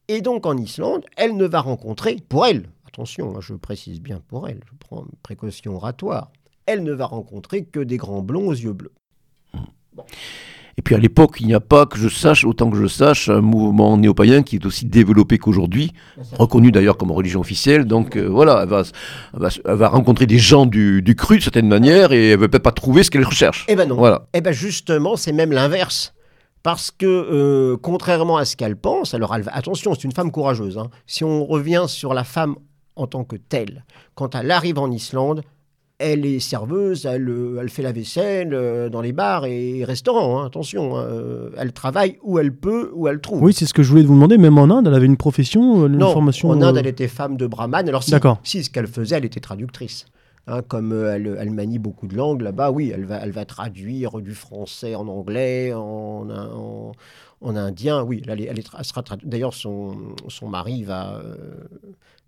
Et 0.09 0.23
donc 0.23 0.47
en 0.47 0.57
Islande, 0.57 1.05
elle 1.17 1.37
ne 1.37 1.47
va 1.47 1.61
rencontrer, 1.61 2.17
pour 2.29 2.47
elle, 2.47 2.69
attention, 2.87 3.37
hein, 3.37 3.41
je 3.41 3.55
précise 3.55 4.01
bien 4.01 4.21
pour 4.27 4.49
elle, 4.49 4.61
je 4.67 4.77
prends 4.79 5.03
une 5.03 5.19
précaution 5.23 5.77
oratoire, 5.77 6.33
elle 6.67 6.83
ne 6.83 6.93
va 6.93 7.07
rencontrer 7.07 7.65
que 7.65 7.81
des 7.81 7.97
grands 7.97 8.23
blonds 8.23 8.49
aux 8.49 8.53
yeux 8.53 8.73
bleus. 8.73 8.93
Bon. 9.93 10.05
Et 10.81 10.83
puis 10.83 10.95
à 10.95 10.99
l'époque, 10.99 11.37
il 11.41 11.47
n'y 11.47 11.53
a 11.53 11.61
pas, 11.61 11.85
que 11.85 11.99
je 11.99 12.09
sache, 12.09 12.47
autant 12.47 12.71
que 12.71 12.79
je 12.79 12.87
sache, 12.87 13.29
un 13.29 13.43
mouvement 13.43 13.99
néo-païen 13.99 14.43
qui 14.43 14.57
est 14.57 14.65
aussi 14.65 14.87
développé 14.87 15.37
qu'aujourd'hui, 15.37 15.93
reconnu 16.39 16.73
d'ailleurs 16.73 16.97
comme 16.97 17.11
religion 17.11 17.41
officielle. 17.41 17.85
Donc 17.85 18.17
euh, 18.17 18.27
voilà, 18.27 18.67
elle 18.67 19.75
va, 19.77 19.89
rencontrer 19.89 20.25
des 20.25 20.39
gens 20.39 20.65
du, 20.65 21.15
cru 21.19 21.37
de 21.37 21.43
certaine 21.43 21.69
manière 21.69 22.13
et 22.13 22.31
elle 22.31 22.37
ne 22.39 22.41
va 22.41 22.49
peut-être 22.49 22.63
pas 22.63 22.73
trouver 22.73 23.03
ce 23.03 23.11
qu'elle 23.11 23.27
recherche. 23.27 23.67
Eh 23.69 23.77
ben 23.77 23.87
non. 23.87 23.97
Voilà. 23.97 24.27
Eh 24.33 24.41
ben 24.41 24.53
justement, 24.53 25.17
c'est 25.17 25.33
même 25.33 25.53
l'inverse. 25.53 26.15
Parce 26.63 26.91
que, 26.91 27.05
euh, 27.05 27.77
contrairement 27.77 28.39
à 28.39 28.47
ce 28.47 28.57
qu'elle 28.57 28.77
pense, 28.77 29.13
alors 29.13 29.35
attention, 29.35 29.95
c'est 29.95 30.05
une 30.05 30.13
femme 30.13 30.33
courageuse. 30.33 30.79
Hein. 30.79 30.89
Si 31.07 31.25
on 31.25 31.45
revient 31.45 31.85
sur 31.89 32.15
la 32.15 32.25
femme 32.25 32.55
en 32.97 33.07
tant 33.07 33.25
que 33.25 33.37
telle, 33.37 33.85
quand 34.15 34.35
elle 34.35 34.51
arrive 34.51 34.79
en 34.79 34.91
Islande, 34.91 35.43
elle 36.01 36.25
est 36.25 36.41
serveuse, 36.41 37.05
elle, 37.05 37.29
euh, 37.29 37.59
elle 37.61 37.69
fait 37.69 37.83
la 37.83 37.93
vaisselle 37.93 38.55
euh, 38.55 38.89
dans 38.89 39.03
les 39.03 39.13
bars 39.13 39.45
et 39.45 39.85
restaurants, 39.85 40.41
hein, 40.41 40.47
attention. 40.47 40.97
Hein, 40.97 41.05
euh, 41.05 41.51
elle 41.59 41.73
travaille 41.73 42.19
où 42.23 42.39
elle 42.39 42.55
peut, 42.55 42.91
où 42.95 43.07
elle 43.07 43.21
trouve. 43.21 43.43
Oui, 43.43 43.53
c'est 43.53 43.67
ce 43.67 43.75
que 43.75 43.83
je 43.83 43.91
voulais 43.91 44.03
vous 44.03 44.15
demander. 44.15 44.39
Même 44.39 44.57
en 44.57 44.65
Inde, 44.65 44.87
elle 44.87 44.95
avait 44.95 45.07
une 45.07 45.19
profession, 45.19 45.87
une 45.87 45.99
non, 45.99 46.13
formation 46.13 46.49
En 46.49 46.63
Inde, 46.63 46.79
elle 46.79 46.87
était 46.87 47.07
femme 47.07 47.37
de 47.37 47.47
brahman. 47.47 47.87
Alors, 47.87 48.03
si, 48.03 48.15
si 48.43 48.65
ce 48.65 48.71
qu'elle 48.71 48.87
faisait, 48.87 49.17
elle 49.17 49.27
était 49.27 49.41
traductrice. 49.41 50.07
Hein, 50.47 50.63
comme 50.67 50.93
elle, 50.93 51.37
elle, 51.39 51.51
manie 51.51 51.79
beaucoup 51.79 52.07
de 52.07 52.17
langues 52.17 52.41
là-bas, 52.41 52.71
oui, 52.71 52.91
elle 52.95 53.05
va, 53.05 53.19
elle 53.19 53.31
va 53.31 53.45
traduire 53.45 54.21
du 54.21 54.35
français 54.35 54.95
en 54.95 55.07
anglais, 55.07 55.75
en, 55.75 56.27
en, 56.31 56.93
en 57.43 57.57
indien. 57.57 58.03
Oui, 58.03 58.23
elle, 58.27 58.41
elle, 58.41 58.59
elle 58.59 58.85
sera 58.85 59.03
D'ailleurs, 59.23 59.53
son, 59.53 59.97
son 60.29 60.49
mari 60.49 60.83
va 60.83 61.21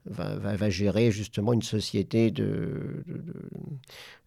va, 0.06 0.70
gérer 0.70 1.10
justement 1.10 1.52
une 1.52 1.62
société 1.62 2.30
de, 2.30 3.04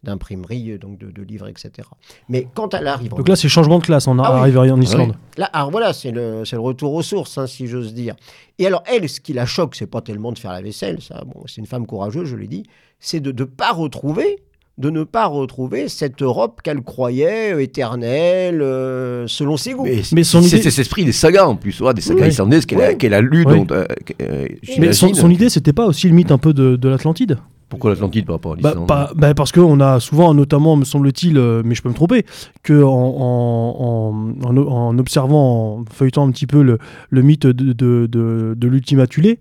d'imprimerie, 0.04 0.78
donc 0.78 0.98
de, 0.98 1.22
livres, 1.22 1.48
etc. 1.48 1.88
Mais 2.30 2.48
quand 2.54 2.74
elle 2.74 2.88
arrive... 2.88 3.10
Donc 3.10 3.28
là, 3.28 3.36
c'est 3.36 3.50
changement 3.50 3.80
de 3.80 3.84
classe, 3.84 4.08
on 4.08 4.18
ah 4.20 4.28
arrive 4.28 4.58
en 4.58 4.80
Islande. 4.80 5.16
Là, 5.38 5.50
alors 5.54 5.72
voilà, 5.72 5.94
c'est 5.94 6.12
le, 6.12 6.44
le, 6.50 6.60
retour 6.60 6.94
aux 6.94 7.02
sources, 7.02 7.38
hein, 7.38 7.48
si 7.48 7.68
j'ose 7.68 7.94
dire. 7.94 8.16
Et 8.58 8.68
alors, 8.68 8.84
elle, 8.86 9.10
ce 9.10 9.20
qui 9.20 9.34
la 9.34 9.46
choque, 9.46 9.76
c'est 9.76 9.88
pas 9.88 10.02
tellement 10.02 10.32
de 10.32 10.40
faire 10.40 10.52
la 10.52 10.62
vaisselle, 10.62 11.02
ça, 11.02 11.24
bon, 11.26 11.44
c'est 11.46 11.58
une 11.58 11.68
femme 11.68 11.86
courageuse, 11.86 12.30
je 12.30 12.36
l'ai 12.36 12.48
dit, 12.48 12.64
c'est 13.00 13.20
de 13.20 13.32
ne 13.32 13.46
pas 13.46 13.72
retrouver 13.72 14.44
de 14.78 14.90
ne 14.90 15.04
pas 15.04 15.28
retrouver 15.28 15.88
cette 15.88 16.22
Europe 16.22 16.60
qu'elle 16.62 16.82
croyait 16.82 17.64
éternelle 17.64 18.62
euh, 18.62 19.26
selon 19.28 19.56
ses 19.56 19.74
goûts. 19.74 19.88
Mais, 20.12 20.24
son 20.24 20.42
c'est 20.42 20.62
cet 20.62 20.80
esprit 20.80 21.06
des 21.06 21.14
sagas 21.14 21.46
en 21.46 21.56
plus, 21.56 21.82
des 21.96 22.02
sagas 22.02 22.28
islandaises 22.28 22.66
qu'elle, 22.66 23.14
a, 23.14 23.22
lues. 23.22 23.46
Euh, 23.48 23.86
euh, 24.22 24.48
mais 24.78 24.92
son, 24.92 25.30
idée, 25.30 25.50
c'était 25.50 25.74
pas 25.74 25.86
aussi 25.86 26.10
le 26.10 26.16
mythe 26.16 26.32
un 26.32 26.38
peu 26.38 26.54
de, 26.54 26.90
l'Atlantide? 26.90 27.38
Pourquoi 27.70 27.92
l'Atlantide 27.92 28.26
par 28.26 28.36
rapport 28.36 28.54
à 28.54 28.56
l'Islande 28.58 28.88
bah, 28.88 29.12
bah, 29.16 29.34
Parce 29.34 29.54
qu'on 29.54 29.80
a 29.80 30.02
souvent, 30.02 30.34
notamment, 30.34 30.76
me 30.76 30.84
semble-t-il, 30.84 31.40
mais 31.64 31.74
je 31.74 31.82
peux 31.82 31.90
me 31.90 31.96
tromper, 31.96 32.26
qu'en 32.64 32.84
en, 32.84 34.36
en, 34.44 35.00
observant, 35.00 35.80
en 35.80 35.86
feuilletant 35.90 36.28
un 36.28 36.32
petit 36.32 36.48
peu 36.48 36.62
le, 36.62 37.22
mythe 37.22 37.48
de, 37.48 37.72
de, 37.72 38.08
de, 38.08 38.68
l'Ultima 38.68 39.08
Thule, 39.08 39.38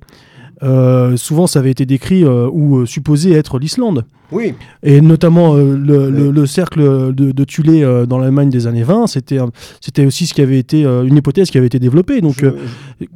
souvent 1.17 1.49
ça 1.49 1.59
avait 1.59 1.73
été 1.73 1.87
décrit 1.87 2.25
ou 2.25 2.87
supposé 2.87 3.33
être 3.33 3.59
l'Islande. 3.59 4.05
Oui. 4.35 4.55
Et 4.83 5.01
notamment 5.01 5.55
euh, 5.55 5.77
le, 5.77 6.47
cercle 6.47 7.15
de, 7.15 7.31
de 7.31 7.45
Tulé 7.45 7.83
euh, 7.83 8.05
dans 8.05 8.19
l'Allemagne 8.19 8.51
des 8.51 8.67
années 8.67 8.83
20, 8.83 9.07
c'était 9.07 9.39
c'était 9.81 10.05
aussi 10.05 10.27
ce 10.27 10.35
qui 10.35 10.43
avait 10.43 10.59
été 10.59 10.85
euh, 10.85 11.05
une 11.05 11.17
hypothèse 11.17 11.51
qui 11.51 11.59
avait 11.59 11.69
été 11.69 11.79
développée. 11.79 12.21
Donc, 12.21 12.45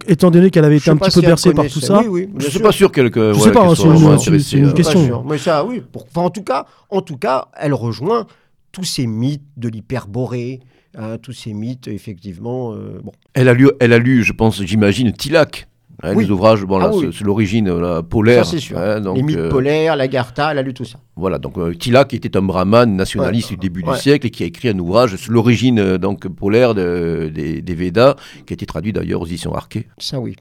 étant 0.07 0.31
donné 0.31 0.51
qu'elle 0.51 0.65
avait 0.65 0.77
été 0.77 0.91
un 0.91 0.97
petit 0.97 1.11
peu 1.21 1.27
bercée 1.27 1.53
par 1.53 1.67
tout 1.67 1.81
ça, 1.81 2.03
oui, 2.09 2.29
je 2.39 2.47
ne 2.47 2.51
suis 2.51 2.61
pas 2.61 2.73
sûr 2.73 2.93
qu'elle. 2.93 3.13
je 3.13 3.21
ne 3.21 3.35
sais 3.35 3.51
pas, 3.51 3.75
c'est 3.75 4.57
une, 4.57 4.73
question. 4.73 5.25
Mais 5.29 5.39
ça, 5.39 5.65
oui. 5.65 5.83
en 6.15 6.31
tout 6.31 6.43
cas, 6.43 6.67
en 6.89 7.03
tout 7.03 7.17
cas, 7.17 7.49
elle 7.59 7.75
rejoint 7.75 8.27
tous 8.71 8.85
ces 8.85 9.07
mythes 9.07 9.43
de 9.57 9.69
l'hyperborée. 9.69 10.61
Hein, 10.97 11.19
tous 11.21 11.33
ces 11.33 11.53
mythes, 11.53 11.87
effectivement. 11.87 12.75
bon. 13.03 13.13
Elle 13.35 13.49
a 13.49 13.55
lu, 13.55 13.69
elle 13.79 13.93
a 13.93 13.99
lu, 13.99 14.25
je 14.25 14.33
pense, 14.33 14.63
j'imagine, 14.63 15.13
Tilac. 15.13 15.69
Les 16.05 16.31
ouvrages, 16.31 16.63
bon, 16.65 16.79
ah 16.81 16.93
c'est 17.13 17.25
l'origine 17.25 17.69
euh, 17.69 18.03
polaire. 18.03 18.45
Ça, 18.45 18.53
c'est 18.53 18.61
sûr. 18.61 18.79
les 18.79 19.23
mythes 19.23 19.37
euh, 19.37 19.49
polaires, 19.51 19.97
l'Agartha, 19.97 20.53
elle 20.53 20.59
a 20.59 20.63
lu 20.63 20.73
tout 20.73 20.85
ça. 20.85 21.01
Voilà, 21.17 21.39
donc 21.39 21.59
euh, 21.59 21.75
Tila, 21.75 22.05
qui 22.05 22.15
était 22.15 22.37
un 22.37 22.43
brahman 22.43 22.95
nationaliste 22.95 23.51
du 23.51 23.57
début 23.57 23.83
du 23.83 23.95
siècle 23.97 24.29
et 24.29 24.31
qui 24.31 24.45
a 24.45 24.47
écrit 24.47 24.69
un 24.69 24.79
ouvrage 24.79 25.17
sur 25.17 25.33
l'origine 25.33 25.97
donc 25.97 26.29
polaire 26.29 26.75
de, 26.75 27.31
des, 27.35 27.63
des, 27.63 27.75
Védas, 27.75 28.15
qui 28.47 28.53
a 28.53 28.55
été 28.55 28.65
traduit 28.65 28.93
d'ailleurs 28.93 29.23
aux 29.23 29.27
éditions 29.27 29.53
Arquet. 29.55 29.89
Ça, 29.99 30.21
oui. 30.21 30.37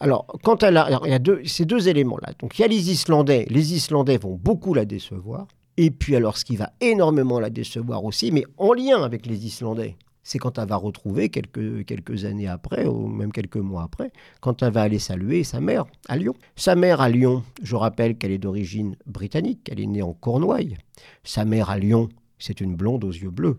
Alors, 0.00 0.26
quand 0.42 0.62
elle 0.62 0.78
a, 0.78 0.88
il 1.04 1.10
y 1.10 1.14
a 1.14 1.18
deux, 1.18 1.42
ces 1.44 1.66
deux 1.66 1.88
éléments-là. 1.88 2.30
Donc, 2.40 2.58
il 2.58 2.62
y 2.62 2.64
a 2.64 2.68
les 2.68 2.90
Islandais. 2.90 3.46
Les 3.50 3.74
Islandais 3.74 4.16
vont 4.16 4.38
beaucoup 4.42 4.72
la 4.72 4.86
décevoir. 4.86 5.46
Et 5.76 5.90
puis, 5.90 6.16
alors, 6.16 6.38
ce 6.38 6.44
qui 6.46 6.56
va 6.56 6.70
énormément 6.80 7.38
la 7.38 7.50
décevoir 7.50 8.04
aussi, 8.04 8.32
mais 8.32 8.44
en 8.56 8.72
lien 8.72 9.02
avec 9.02 9.26
les 9.26 9.44
Islandais, 9.46 9.96
c'est 10.22 10.38
quand 10.38 10.58
elle 10.58 10.68
va 10.68 10.76
retrouver 10.76 11.28
quelques, 11.28 11.84
quelques 11.84 12.24
années 12.24 12.48
après, 12.48 12.86
ou 12.86 13.06
même 13.08 13.32
quelques 13.32 13.56
mois 13.56 13.82
après, 13.82 14.12
quand 14.40 14.62
elle 14.62 14.72
va 14.72 14.82
aller 14.82 14.98
saluer 14.98 15.44
sa 15.44 15.60
mère 15.60 15.84
à 16.08 16.16
Lyon. 16.16 16.34
Sa 16.56 16.74
mère 16.74 17.00
à 17.00 17.08
Lyon, 17.08 17.42
je 17.62 17.74
rappelle 17.76 18.16
qu'elle 18.16 18.30
est 18.30 18.38
d'origine 18.38 18.96
britannique, 19.06 19.68
elle 19.70 19.80
est 19.80 19.86
née 19.86 20.02
en 20.02 20.12
Cornouailles. 20.12 20.76
Sa 21.24 21.44
mère 21.44 21.70
à 21.70 21.78
Lyon, 21.78 22.08
c'est 22.38 22.60
une 22.60 22.76
blonde 22.76 23.04
aux 23.04 23.10
yeux 23.10 23.30
bleus. 23.30 23.58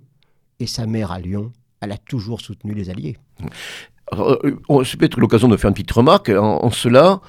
Et 0.59 0.67
sa 0.67 0.85
mère 0.85 1.11
à 1.11 1.19
Lyon, 1.19 1.51
elle 1.81 1.91
a 1.91 1.97
toujours 1.97 2.39
soutenu 2.39 2.73
les 2.73 2.89
Alliés. 2.89 3.17
Alors, 4.11 4.39
c'est 4.85 4.97
peut-être 4.97 5.19
l'occasion 5.19 5.47
de 5.47 5.57
faire 5.57 5.69
une 5.69 5.73
petite 5.73 5.91
remarque. 5.91 6.29
En, 6.29 6.69
cela, 6.69 7.19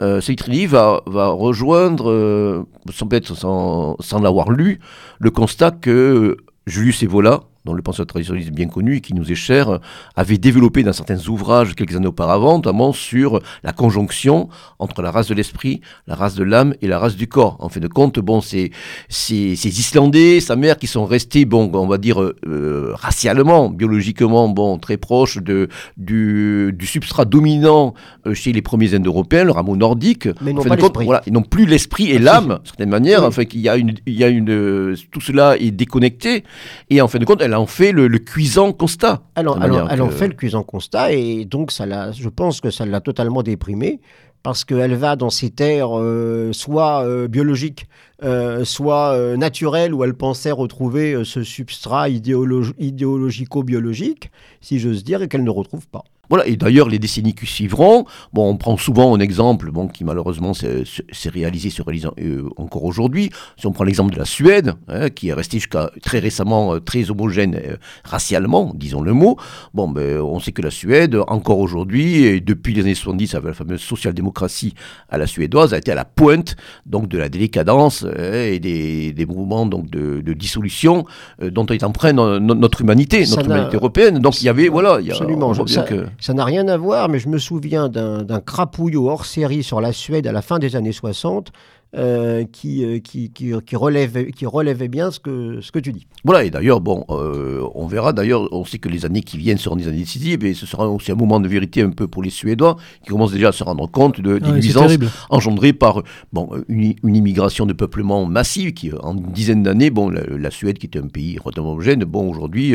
euh, 0.00 0.20
va, 0.68 1.02
va 1.06 1.28
rejoindre, 1.28 2.66
sans, 2.92 3.08
sans, 3.34 3.96
sans 3.98 4.20
l'avoir 4.20 4.50
lu, 4.50 4.80
le 5.18 5.30
constat 5.30 5.72
que 5.72 6.36
Julius 6.66 7.02
Evola, 7.02 7.40
dont 7.64 7.72
le 7.72 7.82
penseur 7.82 8.06
traditionnaliste 8.06 8.52
bien 8.52 8.68
connu 8.68 8.96
et 8.96 9.00
qui 9.00 9.14
nous 9.14 9.30
est 9.32 9.36
cher, 9.36 9.80
avait 10.16 10.38
développé 10.38 10.82
dans 10.82 10.92
certains 10.92 11.28
ouvrages 11.28 11.74
quelques 11.74 11.96
années 11.96 12.06
auparavant, 12.06 12.56
notamment 12.56 12.92
sur 12.92 13.40
la 13.62 13.72
conjonction 13.72 14.48
entre 14.78 15.02
la 15.02 15.10
race 15.10 15.28
de 15.28 15.34
l'esprit, 15.34 15.80
la 16.06 16.14
race 16.14 16.34
de 16.34 16.44
l'âme 16.44 16.74
et 16.82 16.86
la 16.86 16.98
race 16.98 17.16
du 17.16 17.26
corps. 17.26 17.56
En 17.60 17.68
fin 17.68 17.80
de 17.80 17.88
compte, 17.88 18.18
bon, 18.18 18.40
c'est 18.40 18.70
ces 19.08 19.54
Islandais, 19.64 20.40
sa 20.40 20.56
mère, 20.56 20.76
qui 20.76 20.86
sont 20.86 21.06
restés, 21.06 21.44
bon, 21.44 21.70
on 21.72 21.86
va 21.86 21.98
dire 21.98 22.22
euh, 22.22 22.92
racialement, 22.94 23.70
biologiquement, 23.70 24.48
bon, 24.48 24.78
très 24.78 24.96
proches 24.96 25.38
de, 25.38 25.68
du, 25.96 26.74
du 26.76 26.86
substrat 26.86 27.24
dominant 27.24 27.94
euh, 28.26 28.34
chez 28.34 28.52
les 28.52 28.62
premiers 28.62 28.94
Indo-Européens, 28.94 29.44
le 29.44 29.52
rameau 29.52 29.76
nordique. 29.76 30.28
Mais 30.42 30.52
en 30.52 30.62
fin 30.62 30.76
de 30.76 30.80
compte, 30.80 31.02
voilà, 31.02 31.22
ils 31.26 31.32
n'ont 31.32 31.42
plus 31.42 31.66
l'esprit 31.66 32.10
et 32.10 32.18
l'âme, 32.18 32.58
d'une 32.58 32.66
certaine 32.66 32.90
manière. 32.90 33.24
Enfin, 33.24 33.44
qu'il 33.44 33.60
y 33.60 33.68
a 33.68 33.76
une, 33.76 33.94
il 34.06 34.14
y 34.14 34.24
a 34.24 34.28
une, 34.28 34.94
tout 35.10 35.20
cela 35.20 35.56
est 35.56 35.70
déconnecté. 35.70 36.44
Et 36.90 37.00
en 37.00 37.08
fin 37.08 37.18
de 37.18 37.24
compte, 37.24 37.40
elle 37.40 37.53
elle 37.54 37.60
en 37.60 37.66
fait 37.66 37.92
le, 37.92 38.08
cuisant 38.18 38.72
constat. 38.72 39.22
Alors, 39.36 39.62
elle 39.62 40.02
en 40.02 40.10
fait 40.10 40.26
le 40.28 40.34
cuisant 40.34 40.64
constat 40.64 41.12
et 41.12 41.44
donc 41.44 41.70
ça 41.70 42.10
je 42.10 42.28
pense 42.28 42.60
que 42.60 42.70
ça 42.70 42.84
l'a 42.84 43.00
totalement 43.00 43.44
déprimée 43.44 44.00
parce 44.42 44.64
qu'elle 44.64 44.96
va 44.96 45.14
dans 45.14 45.30
ces 45.30 45.50
terres 45.50 45.96
euh, 45.96 46.52
soit 46.52 47.04
euh, 47.04 47.28
biologiques, 47.28 47.86
euh, 48.24 48.64
soit 48.64 49.36
naturelles, 49.36 49.94
où 49.94 50.02
elle 50.04 50.14
pensait 50.14 50.50
retrouver 50.50 51.22
ce 51.24 51.44
substrat 51.44 52.08
idéologico-biologique, 52.10 54.32
si 54.60 54.80
j'ose 54.80 55.04
dire, 55.04 55.22
et 55.22 55.28
qu'elle 55.28 55.44
ne 55.44 55.50
retrouve 55.50 55.86
pas. 55.88 56.02
Voilà, 56.28 56.46
et 56.46 56.56
d'ailleurs, 56.56 56.88
les 56.88 56.98
décennies 56.98 57.34
qui 57.34 57.46
suivront, 57.46 58.04
bon, 58.32 58.50
on 58.50 58.56
prend 58.56 58.76
souvent 58.76 59.14
un 59.14 59.20
exemple 59.20 59.70
bon, 59.70 59.88
qui 59.88 60.04
malheureusement 60.04 60.54
s'est 60.54 60.84
réalisé, 61.28 61.70
se 61.70 61.82
réalise 61.82 62.08
euh, 62.18 62.48
encore 62.56 62.84
aujourd'hui. 62.84 63.30
Si 63.56 63.66
on 63.66 63.72
prend 63.72 63.84
l'exemple 63.84 64.14
de 64.14 64.18
la 64.18 64.24
Suède, 64.24 64.74
hein, 64.88 65.10
qui 65.10 65.28
est 65.28 65.32
restée 65.32 65.58
jusqu'à 65.58 65.90
très 66.02 66.18
récemment 66.18 66.74
euh, 66.74 66.80
très 66.80 67.10
homogène 67.10 67.56
euh, 67.56 67.76
racialement, 68.04 68.72
disons 68.74 69.02
le 69.02 69.12
mot, 69.12 69.36
bon, 69.74 69.88
ben, 69.88 70.20
on 70.20 70.40
sait 70.40 70.52
que 70.52 70.62
la 70.62 70.70
Suède, 70.70 71.16
encore 71.28 71.58
aujourd'hui, 71.58 72.24
et 72.24 72.40
depuis 72.40 72.74
les 72.74 72.82
années 72.82 72.94
70, 72.94 73.34
avec 73.34 73.48
la 73.48 73.54
fameuse 73.54 73.80
social-démocratie 73.80 74.74
à 75.08 75.18
la 75.18 75.26
suédoise, 75.26 75.74
a 75.74 75.78
été 75.78 75.92
à 75.92 75.94
la 75.94 76.04
pointe 76.04 76.56
donc, 76.86 77.08
de 77.08 77.18
la 77.18 77.28
décadence 77.28 78.04
hein, 78.04 78.32
et 78.32 78.60
des, 78.60 79.12
des, 79.12 79.26
mouvements 79.26 79.66
donc, 79.66 79.90
de, 79.90 80.20
de 80.20 80.32
dissolution 80.32 81.04
dont 81.40 81.66
est 81.66 81.82
empreinte 81.82 82.14
notre 82.14 82.80
humanité, 82.80 83.24
notre 83.26 83.46
humanité 83.46 83.76
européenne. 83.76 84.18
Donc 84.18 84.40
il 84.40 84.44
y 84.44 84.48
avait, 84.48 84.68
voilà, 84.68 84.98
il 85.00 85.06
y 85.06 85.10
a, 85.10 85.14
absolument, 85.14 85.52
que... 85.52 86.06
Ça 86.20 86.32
n'a 86.32 86.44
rien 86.44 86.68
à 86.68 86.76
voir, 86.76 87.08
mais 87.08 87.18
je 87.18 87.28
me 87.28 87.38
souviens 87.38 87.88
d'un 87.88 88.40
crapouillot 88.40 89.08
hors 89.08 89.26
série 89.26 89.62
sur 89.62 89.80
la 89.80 89.92
Suède 89.92 90.26
à 90.26 90.32
la 90.32 90.42
fin 90.42 90.58
des 90.58 90.76
années 90.76 90.92
60 90.92 91.52
euh, 91.96 92.44
qui, 92.50 92.84
euh, 92.84 92.98
qui, 92.98 93.30
qui, 93.30 93.52
qui, 93.64 93.76
relève, 93.76 94.30
qui 94.32 94.46
relèvait 94.46 94.88
bien 94.88 95.12
ce 95.12 95.20
que, 95.20 95.60
ce 95.60 95.70
que 95.70 95.78
tu 95.78 95.92
dis. 95.92 96.06
Voilà, 96.24 96.42
et 96.42 96.50
d'ailleurs, 96.50 96.80
bon, 96.80 97.04
euh, 97.10 97.64
on 97.74 97.86
verra, 97.86 98.12
d'ailleurs, 98.12 98.52
on 98.52 98.64
sait 98.64 98.78
que 98.78 98.88
les 98.88 99.04
années 99.04 99.20
qui 99.20 99.38
viennent 99.38 99.58
seront 99.58 99.76
des 99.76 99.86
années 99.86 99.98
décisives, 99.98 100.44
et 100.44 100.54
ce 100.54 100.66
sera 100.66 100.88
aussi 100.88 101.12
un 101.12 101.14
moment 101.14 101.38
de 101.38 101.46
vérité 101.46 101.82
un 101.82 101.90
peu 101.90 102.08
pour 102.08 102.22
les 102.24 102.30
Suédois, 102.30 102.76
qui 103.02 103.10
commencent 103.10 103.32
déjà 103.32 103.50
à 103.50 103.52
se 103.52 103.62
rendre 103.62 103.88
compte 103.88 104.20
de, 104.20 104.38
des 104.38 104.50
nuisances 104.50 104.92
engendrées 105.30 105.72
par 105.72 106.02
bon, 106.32 106.50
une, 106.68 106.94
une, 107.04 107.14
immigration 107.14 107.64
de 107.64 107.72
peuplement 107.72 108.26
massive, 108.26 108.72
qui 108.72 108.90
en 109.00 109.16
une 109.16 109.30
dizaine 109.32 109.62
d'années, 109.62 109.90
bon, 109.90 110.08
la, 110.10 110.50
Suède, 110.50 110.78
qui 110.78 110.86
était 110.86 110.98
un 110.98 111.06
pays 111.06 111.38
relativement 111.38 111.72
homogène, 111.72 112.04
bon, 112.04 112.28
aujourd'hui, 112.28 112.74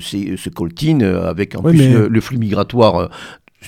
se 0.00 0.48
coltine 0.48 1.02
avec 1.02 1.54
en 1.54 1.62
plus 1.62 2.08
le, 2.08 2.20
flux 2.20 2.38
migratoire 2.38 3.08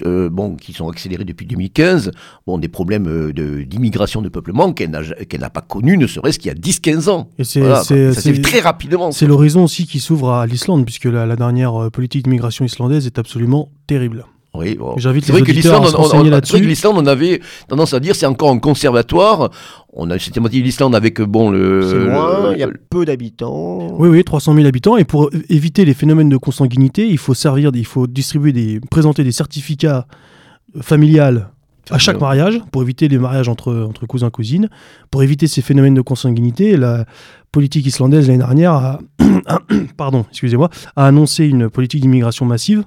euh, 0.05 0.29
bon, 0.29 0.57
qui 0.57 0.73
sont 0.73 0.89
accélérés 0.89 1.25
depuis 1.25 1.47
2015, 1.47 2.13
bon, 2.47 2.59
des 2.59 2.69
problèmes 2.69 3.09
euh, 3.09 3.65
d'immigration 3.65 4.23
de, 4.23 4.29
peuplement 4.29 4.73
qu'elle 4.73 4.91
n'a 4.91 5.51
pas 5.51 5.61
connu, 5.61 5.97
ne 5.97 6.07
serait-ce 6.07 6.39
qu'il 6.39 6.49
y 6.49 6.55
a 6.55 6.59
10-15 6.59 7.09
ans. 7.09 7.31
Et 7.39 7.45
c'est 7.45 8.43
très 8.43 8.61
rapidement. 8.61 9.13
C'est 9.13 9.27
l'horizon 9.27 9.65
aussi 9.65 9.87
qui 9.87 10.01
s'ouvre 10.01 10.33
à 10.33 10.47
l'Islande, 10.47 10.85
puisque 10.85 11.07
la, 11.07 11.27
la 11.27 11.37
dernière 11.37 11.75
euh, 11.75 11.91
politique 11.91 12.25
d'immigration 12.25 12.65
islandaise 12.65 13.07
est 13.07 13.19
absolument 13.19 13.71
terrible. 13.87 14.25
Oui, 14.55 14.79
J'invite 14.97 15.29
les 15.29 15.41
auditeurs 15.41 15.83
à 15.83 15.87
se 15.89 15.97
renseigner 15.97 16.31
là-dessus. 16.31 16.59
l'Islande, 16.61 16.97
on 16.97 17.07
avait 17.07 17.41
tendance 17.69 17.93
à 17.93 18.01
dire 18.01 18.17
c'est 18.17 18.27
encore 18.27 18.51
un 18.51 18.59
conservatoire. 18.59 19.51
On 19.93 20.11
a 20.11 20.19
systématisé 20.19 20.63
l'Islande 20.63 20.95
avec 20.95 21.21
bon 21.21 21.51
le. 21.51 21.83
C'est 21.83 21.99
loin, 21.99 22.53
il 22.53 22.59
y 22.59 22.63
a 22.63 22.69
peu 22.91 23.05
d'habitants. 23.05 23.97
Oui, 23.99 24.09
oui, 24.09 24.25
300 24.25 24.55
000 24.55 24.67
habitants. 24.67 24.97
Et 24.97 25.05
pour 25.05 25.31
éviter 25.49 25.85
les 25.85 25.95
phénomènes 25.95 26.29
de 26.29 26.37
consanguinité, 26.37 27.07
il 27.07 27.19
faut 27.19 27.35
servir, 27.35 27.71
il 27.75 27.87
faut 27.87 28.07
distribuer 28.07 28.53
des, 28.53 28.81
présenter 28.91 29.23
des 29.23 29.33
certificats 29.33 30.07
familiales 30.81 31.51
à 31.91 31.99
chaque 31.99 32.21
mariage 32.21 32.61
pour 32.71 32.83
éviter 32.83 33.09
les 33.09 33.19
mariages 33.19 33.49
entre, 33.49 33.87
entre 33.89 34.07
cousins 34.07 34.31
cousines. 34.31 34.69
Pour 35.11 35.23
éviter 35.23 35.47
ces 35.47 35.63
phénomènes 35.63 35.95
de 35.95 36.01
consanguinité, 36.01 36.77
la 36.77 37.07
politique 37.53 37.87
islandaise 37.87 38.29
l'année 38.29 38.39
dernière 38.39 38.73
a, 38.73 39.01
pardon, 39.97 40.25
excusez-moi, 40.31 40.69
a 40.97 41.07
annoncé 41.07 41.47
une 41.47 41.71
politique 41.71 42.01
d'immigration 42.01 42.45
massive 42.45 42.85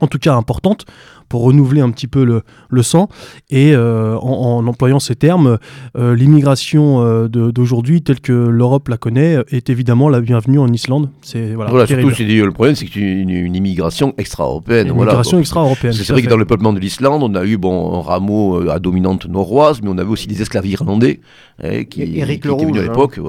en 0.00 0.06
tout 0.06 0.18
cas 0.18 0.34
importante, 0.34 0.86
pour 1.28 1.42
renouveler 1.42 1.80
un 1.80 1.90
petit 1.90 2.06
peu 2.06 2.24
le, 2.24 2.42
le 2.68 2.82
sang. 2.82 3.08
Et 3.50 3.74
euh, 3.74 4.16
en, 4.18 4.66
employant 4.66 5.00
ces 5.00 5.16
termes, 5.16 5.58
euh, 5.96 6.14
l'immigration 6.14 7.02
euh, 7.02 7.28
d'aujourd'hui, 7.28 8.02
telle 8.02 8.20
que 8.20 8.32
l'Europe 8.32 8.88
la 8.88 8.96
connaît, 8.96 9.38
est 9.48 9.70
évidemment 9.70 10.08
la 10.08 10.20
bienvenue 10.20 10.58
en 10.58 10.72
Islande. 10.72 11.10
C'est 11.22 11.54
voilà, 11.54 11.86
surtout, 11.86 12.08
le 12.08 12.50
problème, 12.50 12.74
c'est 12.74 12.86
que 12.86 12.92
c'est 12.92 13.00
une, 13.00 13.54
immigration 13.54 14.14
extra-européenne. 14.18 14.88
Une 14.88 14.94
immigration 14.94 15.38
extra-européenne. 15.38 15.92
C'est 15.92 16.12
vrai 16.12 16.22
que 16.22 16.28
dans 16.28 16.36
le 16.36 16.44
peuplement 16.44 16.72
de 16.72 16.80
l'Islande, 16.80 17.22
on 17.22 17.34
a 17.34 17.44
eu 17.44 17.56
bon, 17.56 17.98
un 17.98 18.02
rameau 18.02 18.68
à 18.68 18.78
dominante 18.78 19.26
noroise, 19.26 19.80
mais 19.82 19.88
on 19.90 19.98
avait 19.98 20.10
aussi 20.10 20.26
des 20.26 20.42
esclaves 20.42 20.66
irlandais 20.66 21.20
hein, 21.62 21.84
qui, 21.84 22.04
qui, 22.04 22.20
étaient 22.20 22.48
venus 22.48 22.76
à 22.76 22.80
hein. 22.80 22.82
l'époque. 22.82 23.20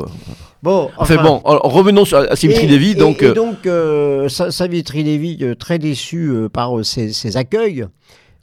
Bon, 0.66 0.90
enfin, 0.98 1.24
bon, 1.24 1.42
revenons 1.46 2.04
à 2.12 2.36
Savitri 2.36 2.68
Devi. 2.68 2.96
Donc, 2.96 3.24
et, 3.24 3.34
donc 3.34 3.68
Savitri 4.30 5.06
Devi, 5.06 5.56
très 5.58 5.80
déçu 5.80 6.34
par 6.52 6.84
ses, 6.84 7.14
ses 7.14 7.38
accueils, 7.38 7.88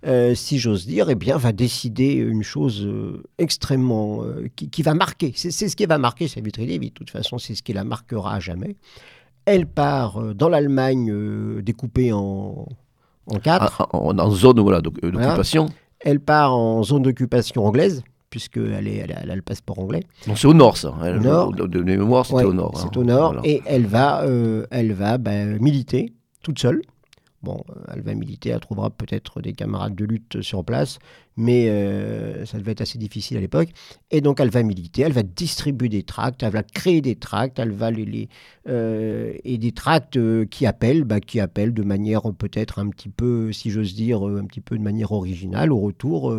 euh, 0.05 0.35
si 0.35 0.59
j'ose 0.59 0.87
dire, 0.87 1.11
eh 1.11 1.15
bien, 1.15 1.37
va 1.37 1.53
décider 1.53 2.15
une 2.15 2.43
chose 2.43 2.85
euh, 2.85 3.23
extrêmement. 3.39 4.25
Euh, 4.25 4.49
qui, 4.57 4.83
va 4.83 4.95
marquer. 4.95 5.33
C'est 5.37 5.51
ce 5.51 5.77
qui 5.77 5.87
va 5.87 5.97
marquer 5.97 6.27
Savitri 6.27 6.67
Lévy. 6.67 6.89
De 6.89 6.95
toute 6.95 7.11
façon, 7.11 7.39
c'est 7.39 7.55
ce 7.55 7.63
qui 7.63 7.73
la 7.73 7.85
marquera 7.85 8.35
à 8.35 8.41
jamais. 8.41 8.77
Elle 9.45 9.67
part 9.67 10.35
dans 10.35 10.49
l'Allemagne 10.49 11.61
découpée 11.63 12.13
en, 12.13 12.67
en 13.27 13.39
quatre. 13.39 13.83
Ah, 13.83 13.97
en, 13.97 14.19
en, 14.19 14.31
zone 14.31 14.61
voilà, 14.61 14.81
d'occupation. 14.81 15.67
Elle 16.01 16.19
part 16.19 16.55
en 16.55 16.83
zone 16.83 17.03
d'occupation 17.03 17.65
anglaise 17.65 18.03
puisqu'elle 18.33 18.89
elle, 18.89 19.31
a 19.31 19.37
le 19.37 19.43
passeport 19.43 19.79
anglais. 19.79 20.03
Donc 20.27 20.39
c'est 20.39 20.49
au 20.49 20.55
nord 20.55 20.77
ça. 20.77 20.93
Au 21.01 21.21
nord. 21.21 21.53
De, 21.53 21.83
mémoire, 21.83 22.27
c'était 22.27 22.43
au 22.43 22.53
nord. 22.53 22.73
C'est 22.75 22.87
hein. 22.87 23.01
au 23.01 23.05
nord. 23.05 23.37
Et 23.45 23.63
elle 23.67 23.87
va, 23.87 24.25
elle 24.71 24.93
va 24.93 25.19
ben, 25.19 25.61
militer 25.61 26.15
toute 26.43 26.59
seule. 26.59 26.83
Bon, 27.43 27.65
euh, 27.71 27.75
elle 27.93 28.03
va 28.03 28.15
militer, 28.15 28.51
elle 28.51 28.61
trouvera 28.61 28.91
peut-être 28.91 29.41
des 29.41 29.53
camarades 29.53 29.97
de 29.97 30.05
lutte 30.05 30.43
sur 30.43 30.65
place, 30.65 31.01
mais 31.37 31.69
euh, 31.71 32.47
ça 32.47 32.57
devait 32.59 32.71
être 32.71 32.83
assez 32.83 32.99
difficile 32.99 33.37
à 33.37 33.41
l'époque. 33.41 33.71
Et 34.13 34.21
donc 34.21 34.39
elle 34.39 34.51
va 34.51 34.63
militer, 34.63 35.03
elle 35.03 35.13
va 35.13 35.25
distribuer 35.25 35.89
des 35.89 36.05
tracts, 36.05 36.45
elle 36.45 36.53
va 36.53 36.63
créer 36.63 37.01
des 37.01 37.17
tracts, 37.17 37.59
elle 37.59 37.73
va 37.73 37.91
les, 37.91 38.29
euh, 38.69 39.35
et 39.43 39.59
des 39.59 39.73
tracts 39.73 40.21
qui 40.51 40.67
appellent, 40.67 41.03
bah, 41.03 41.19
qui 41.19 41.41
appellent 41.41 41.75
de 41.75 41.83
manière 41.83 42.23
peut-être 42.33 42.79
un 42.79 42.89
petit 42.91 43.09
peu, 43.09 43.53
si 43.53 43.71
j'ose 43.71 43.95
dire, 43.95 44.23
un 44.23 44.45
petit 44.45 44.61
peu 44.61 44.79
de 44.79 44.83
manière 44.83 45.11
originale 45.11 45.73
au 45.73 45.81
retour 45.81 46.33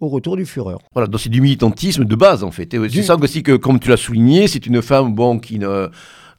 au 0.00 0.08
retour 0.08 0.36
du 0.36 0.44
Führer. 0.46 0.76
Voilà, 0.92 1.08
donc 1.08 1.20
c'est 1.20 1.28
du 1.28 1.40
militantisme 1.40 2.04
de 2.04 2.16
base 2.16 2.44
en 2.44 2.50
fait. 2.50 2.76
C'est 2.90 3.02
ça 3.02 3.16
aussi 3.16 3.42
que, 3.42 3.56
comme 3.56 3.78
tu 3.78 3.88
l'as 3.88 3.96
souligné, 3.96 4.48
c'est 4.48 4.66
une 4.66 4.82
femme 4.82 5.14
bon, 5.14 5.38
qui 5.38 5.58
ne 5.58 5.88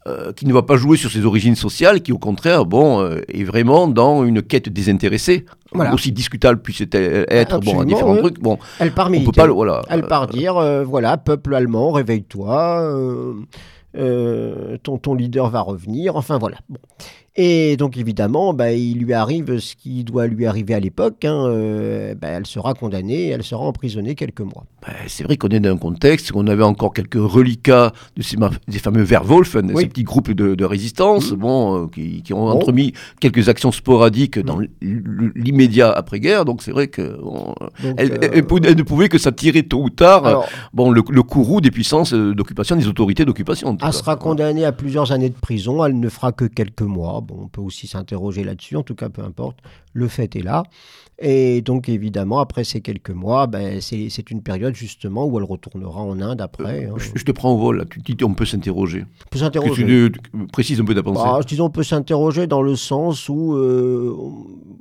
euh, 0.07 0.31
qui 0.33 0.45
ne 0.45 0.53
va 0.53 0.61
pas 0.61 0.77
jouer 0.77 0.97
sur 0.97 1.09
ses 1.09 1.25
origines 1.25 1.55
sociales, 1.55 2.03
qui 2.03 2.11
au 2.11 2.19
contraire, 2.19 2.67
bon, 2.67 2.99
euh, 2.99 3.21
est 3.27 3.43
vraiment 3.43 3.87
dans 3.87 4.23
une 4.23 4.43
quête 4.43 4.69
désintéressée, 4.69 5.45
aussi 5.93 6.11
discutable 6.11 6.61
puisse 6.61 6.81
être, 6.81 7.59
bon, 7.59 7.79
à 7.79 7.85
différents 7.85 8.17
trucs. 8.17 8.39
Bon, 8.39 8.59
elle 8.77 8.93
part 8.93 9.09
militer. 9.09 9.31
Pas, 9.31 9.47
voilà, 9.47 9.81
elle 9.89 10.05
part 10.05 10.27
dire, 10.27 10.57
euh, 10.57 10.83
voilà, 10.83 11.17
peuple 11.17 11.55
allemand, 11.55 11.91
réveille-toi, 11.91 12.87
ton, 13.95 14.97
ton 14.99 15.15
leader 15.15 15.49
va 15.49 15.61
revenir, 15.61 16.15
enfin 16.15 16.37
voilà. 16.37 16.57
Bon. 16.69 16.77
Et 17.37 17.75
donc 17.75 17.97
évidemment, 17.97 18.53
bah, 18.53 18.71
il 18.71 18.99
lui 18.99 19.11
arrive 19.11 19.59
ce 19.59 19.75
qui 19.75 20.05
doit 20.05 20.25
lui 20.25 20.45
arriver 20.45 20.73
à 20.73 20.79
l'époque. 20.79 21.25
Hein, 21.25 21.47
euh, 21.47 22.15
bah, 22.15 22.29
elle 22.29 22.45
sera 22.45 22.73
condamnée, 22.73 23.27
elle 23.27 23.43
sera 23.43 23.65
emprisonnée 23.65 24.15
quelques 24.15 24.39
mois. 24.39 24.63
Bah, 24.81 24.93
c'est 25.07 25.25
vrai 25.25 25.35
qu'on 25.35 25.49
est 25.49 25.59
dans 25.59 25.71
un 25.71 25.77
contexte 25.77 26.31
où 26.31 26.35
on 26.37 26.47
avait 26.47 26.63
encore 26.63 26.93
quelques 26.93 27.15
reliquats 27.15 27.91
de 28.15 28.21
ces 28.21 28.37
des 28.69 28.79
fameux 28.79 29.03
Werwolf, 29.03 29.51
ces 29.51 29.87
petits 29.87 30.03
groupes 30.03 30.31
de, 30.31 30.63
résistance, 30.63 31.33
bon, 31.33 31.83
euh, 31.83 31.87
qui, 32.23 32.33
ont 32.33 32.47
entremis 32.47 32.93
quelques 33.19 33.49
actions 33.49 33.73
sporadiques 33.73 34.39
dans 34.39 34.59
l'immédiat 34.81 35.91
après-guerre. 35.91 36.45
Donc 36.45 36.63
c'est 36.63 36.71
vrai 36.71 36.87
qu'elle 36.87 37.17
euh, 37.19 37.83
ne 37.83 38.83
pouvait 38.83 39.09
que 39.09 39.17
s'attirer 39.17 39.63
tôt 39.63 39.83
ou 39.83 39.89
tard 39.89 40.47
bon, 40.73 40.89
le, 40.89 41.01
courroux 41.01 41.59
des 41.59 41.71
puissances 41.71 42.13
d'occupation, 42.13 42.77
des 42.77 42.87
autorités 42.87 43.25
d'occupation. 43.25 43.77
Elle 43.85 43.93
sera 43.93 44.15
condamnée 44.15 44.63
à 44.63 44.71
plusieurs 44.71 45.11
années 45.11 45.29
de 45.29 45.35
prison, 45.35 45.83
elle 45.83 45.99
ne 45.99 46.07
fera 46.07 46.31
que 46.31 46.45
quelques 46.45 46.81
mois 46.81 47.24
on 47.31 47.47
peut 47.47 47.61
aussi 47.61 47.87
s'interroger 47.87 48.43
là-dessus, 48.43 48.75
en 48.75 48.83
tout 48.83 48.95
cas, 48.95 49.09
peu 49.09 49.23
importe. 49.23 49.59
le 49.93 50.07
fait 50.07 50.35
est 50.35 50.41
là. 50.41 50.63
Et 51.17 51.61
donc, 51.61 51.87
évidemment, 51.87 52.39
après 52.39 52.65
ces 52.65 52.81
quelques 52.81 53.11
mois, 53.11 53.47
ben, 53.47 53.79
c'est 53.79 54.31
une 54.31 54.41
période 54.41 54.75
justement 54.75 55.25
où 55.25 55.37
elle 55.37 55.45
retournera 55.45 56.01
en 56.01 56.19
Inde 56.19 56.41
après. 56.41 56.87
Euh, 56.87 56.91
hein. 56.93 57.11
je, 57.15 57.23
te 57.23 57.31
prends 57.31 57.53
au 57.53 57.57
vol, 57.57 57.85
tu 57.89 58.13
dis 58.13 58.23
on 58.25 58.33
peut 58.33 58.45
s'interroger. 58.45 59.05
On 59.25 59.29
peut 59.29 59.39
s'interroger. 59.39 59.85
Tu, 59.85 60.47
précises 60.51 60.81
un 60.81 60.85
peu 60.85 60.93
ta 60.93 61.03
pensée. 61.03 61.23
Bah, 61.23 61.39
je 61.41 61.47
dis 61.47 61.61
on 61.61 61.69
peut 61.69 61.83
s'interroger 61.83 62.47
dans 62.47 62.61
le 62.61 62.75
sens 62.75 63.29
où 63.29 63.53
euh, 63.53 64.13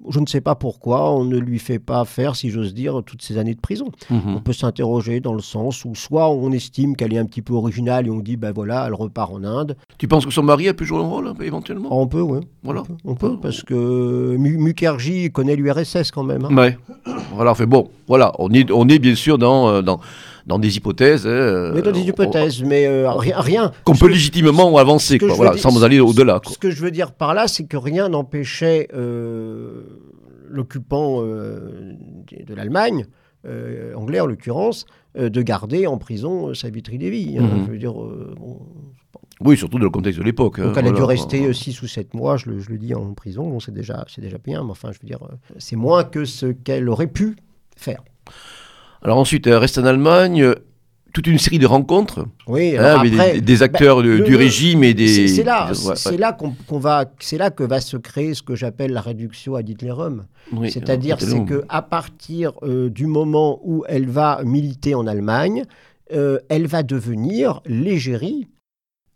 je 0.09 0.18
ne 0.18 0.26
sais 0.26 0.41
pas 0.41 0.57
pourquoi 0.57 1.12
on 1.12 1.24
ne 1.24 1.39
lui 1.39 1.61
fait 1.61 1.78
pas 1.78 2.05
faire, 2.05 2.35
si 2.35 2.51
j'ose 2.51 2.74
dire, 2.74 3.03
toutes 3.07 3.22
ces 3.22 3.39
années 3.39 3.55
de 3.55 3.61
prison. 3.61 3.87
Mhm. 4.11 4.35
On 4.37 4.41
peut 4.41 4.53
s'interroger 4.53 5.20
dans 5.20 5.35
le 5.35 5.43
sens 5.43 5.85
où 5.85 5.95
soit 5.95 6.28
on 6.30 6.51
estime 6.51 6.97
qu'elle 6.97 7.14
est 7.14 7.18
un 7.18 7.26
petit 7.26 7.43
peu 7.43 7.55
originale 7.55 8.09
et 8.09 8.11
on 8.11 8.18
dit 8.18 8.37
ben 8.37 8.51
voilà, 8.53 8.85
elle 8.89 8.95
repart 8.95 9.32
en 9.32 9.45
Inde. 9.45 9.76
Tu 9.99 10.09
penses 10.09 10.26
que 10.26 10.32
son 10.32 10.43
mari 10.43 10.68
a 10.68 10.74
pu 10.74 10.85
jouer 10.85 10.99
un 10.99 11.07
rôle 11.07 11.32
éventuellement? 11.43 11.97
On 11.97 12.09
peut, 12.09 12.20
oui. 12.20 12.41
Voilà. 12.64 12.82
On 13.05 13.14
peut, 13.14 13.37
parce 13.41 13.62
que 13.62 14.37
Mukherjee 14.37 15.30
connaît 15.30 15.55
l'URSS 15.55 16.11
quand 16.11 16.24
même. 16.25 16.45
Hein. 16.45 16.57
Ouais. 16.57 16.79
Voilà, 17.35 17.55
fait 17.55 17.66
bon, 17.66 17.91
voilà, 18.07 18.33
on 18.39 18.51
est, 18.53 18.70
on 18.70 18.89
est 18.89 18.99
bien 18.99 19.14
sûr 19.14 19.39
dans, 19.39 19.68
euh, 19.68 19.83
dans, 19.83 20.01
dans 20.47 20.59
des 20.59 20.77
hypothèses. 20.77 21.27
Hein, 21.27 21.72
mais 21.75 21.83
dans 21.83 21.93
des 21.93 22.03
hypothèses, 22.03 22.62
mais 22.62 22.87
euh, 22.87 23.11
rien. 23.11 23.39
rien 23.39 23.72
Qu'on 23.85 23.95
peut 23.95 24.09
légitimement 24.09 24.77
avancer, 24.77 25.18
quoi, 25.18 25.35
voilà, 25.35 25.57
sans 25.57 25.83
aller 25.85 26.01
au-delà. 26.01 26.41
Ce 26.49 26.59
que 26.59 26.70
je 26.70 26.81
veux 26.83 26.91
dire 26.91 27.12
par 27.12 27.35
là, 27.35 27.49
c'est 27.49 27.64
que 27.64 27.77
rien 27.77 28.09
n'empêchait 28.09 28.89
euh, 28.95 29.83
l'occupant 30.49 31.22
de 31.22 32.55
l'Allemagne, 32.55 33.07
anglais 33.97 34.20
en 34.20 34.27
l'occurrence, 34.27 34.87
de 35.16 35.43
garder 35.43 35.87
en 35.87 35.99
prison 35.99 36.55
Savitri 36.55 36.99
Devi. 36.99 37.37
Hein, 37.39 37.43
mhm. 37.43 37.64
Je 37.66 37.70
veux 37.72 37.79
dire, 37.79 37.95
bon, 37.95 38.61
oui, 39.45 39.57
surtout 39.57 39.78
dans 39.78 39.84
le 39.84 39.90
contexte 39.90 40.18
de 40.18 40.24
l'époque. 40.24 40.61
Donc 40.61 40.76
elle 40.76 40.86
a 40.86 40.92
dû 40.92 41.03
rester 41.03 41.53
6 41.53 41.82
ou 41.82 41.86
7 41.86 42.14
mois, 42.14 42.36
je 42.36 42.51
le, 42.51 42.61
je 42.61 42.70
le, 42.70 42.78
dis, 42.78 42.95
en 42.95 43.12
prison. 43.14 43.49
Bon, 43.49 43.61
c'est 43.61 43.74
déjà, 43.74 44.05
déjà 44.16 44.38
bien, 44.38 44.64
mais 44.64 44.70
enfin, 44.70 44.90
je 44.92 44.99
veux 45.01 45.07
dire, 45.07 45.22
euh, 45.22 45.34
c'est 45.59 45.76
moins 45.76 46.05
que 46.05 46.24
ce 46.24 46.47
qu'elle 46.47 46.88
aurait 46.88 47.09
pu 47.09 47.36
faire. 47.76 48.03
Alors 49.03 49.18
ensuite, 49.18 49.47
elle 49.47 49.57
reste 49.57 49.78
en 49.78 49.84
Allemagne. 49.84 50.55
Toute 51.12 51.28
une 51.28 51.38
série 51.38 51.61
de 51.61 51.66
rencontres. 51.66 52.26
Oui, 52.49 52.76
hein, 52.76 52.97
après, 52.97 53.40
des, 53.40 53.62
acteurs 53.62 53.99
bah, 54.03 54.18
du 54.18 54.34
régime 54.34 54.82
et 54.82 54.95
des. 54.95 55.28
C'est 55.28 55.45
là, 55.45 55.70
là 56.18 56.32
qu'on 56.32 56.78
va, 56.80 57.05
c'est 57.20 57.38
là 57.38 57.51
que 57.51 57.62
va 57.62 57.80
se 57.80 57.97
créer 57.97 58.34
ce 58.34 58.42
que 58.42 58.57
j'appelle 58.57 58.92
la 58.92 59.01
réduction 59.01 59.55
à 59.55 59.61
Hitlerum. 59.61 60.24
C'est-à-dire, 60.68 61.20
c'est 61.20 61.45
que 61.45 61.64
à 61.68 61.82
partir 61.82 62.55
euh, 62.62 62.90
du 62.90 63.07
moment 63.07 63.61
où 63.62 63.84
elle 63.86 64.09
va 64.09 64.40
militer 64.45 64.97
en 64.97 65.07
Allemagne, 65.07 65.62
euh, 66.12 66.40
elle 66.49 66.66
va 66.66 66.82
devenir 66.82 67.61
l'égérie 67.64 68.49
euh, 68.49 68.54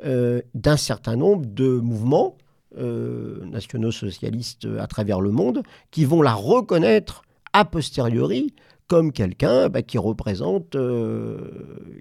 d'un 0.03 0.77
certain 0.77 1.17
nombre 1.17 1.47
de 1.47 1.79
mouvements 1.79 2.37
euh, 2.77 3.45
nationaux 3.47 3.91
socialistes 3.91 4.69
à 4.79 4.87
travers 4.87 5.23
le 5.23 5.31
monde 5.31 5.63
qui 5.91 6.05
vont 6.05 6.21
la 6.21 6.35
reconnaître 6.35 7.23
a 7.55 7.65
posteriori 7.65 8.55
comme 8.89 9.11
quelqu'un 9.11 9.71
bah, 9.71 9.83
qui 9.83 9.97
représente 9.97 10.75
euh, 10.75 11.39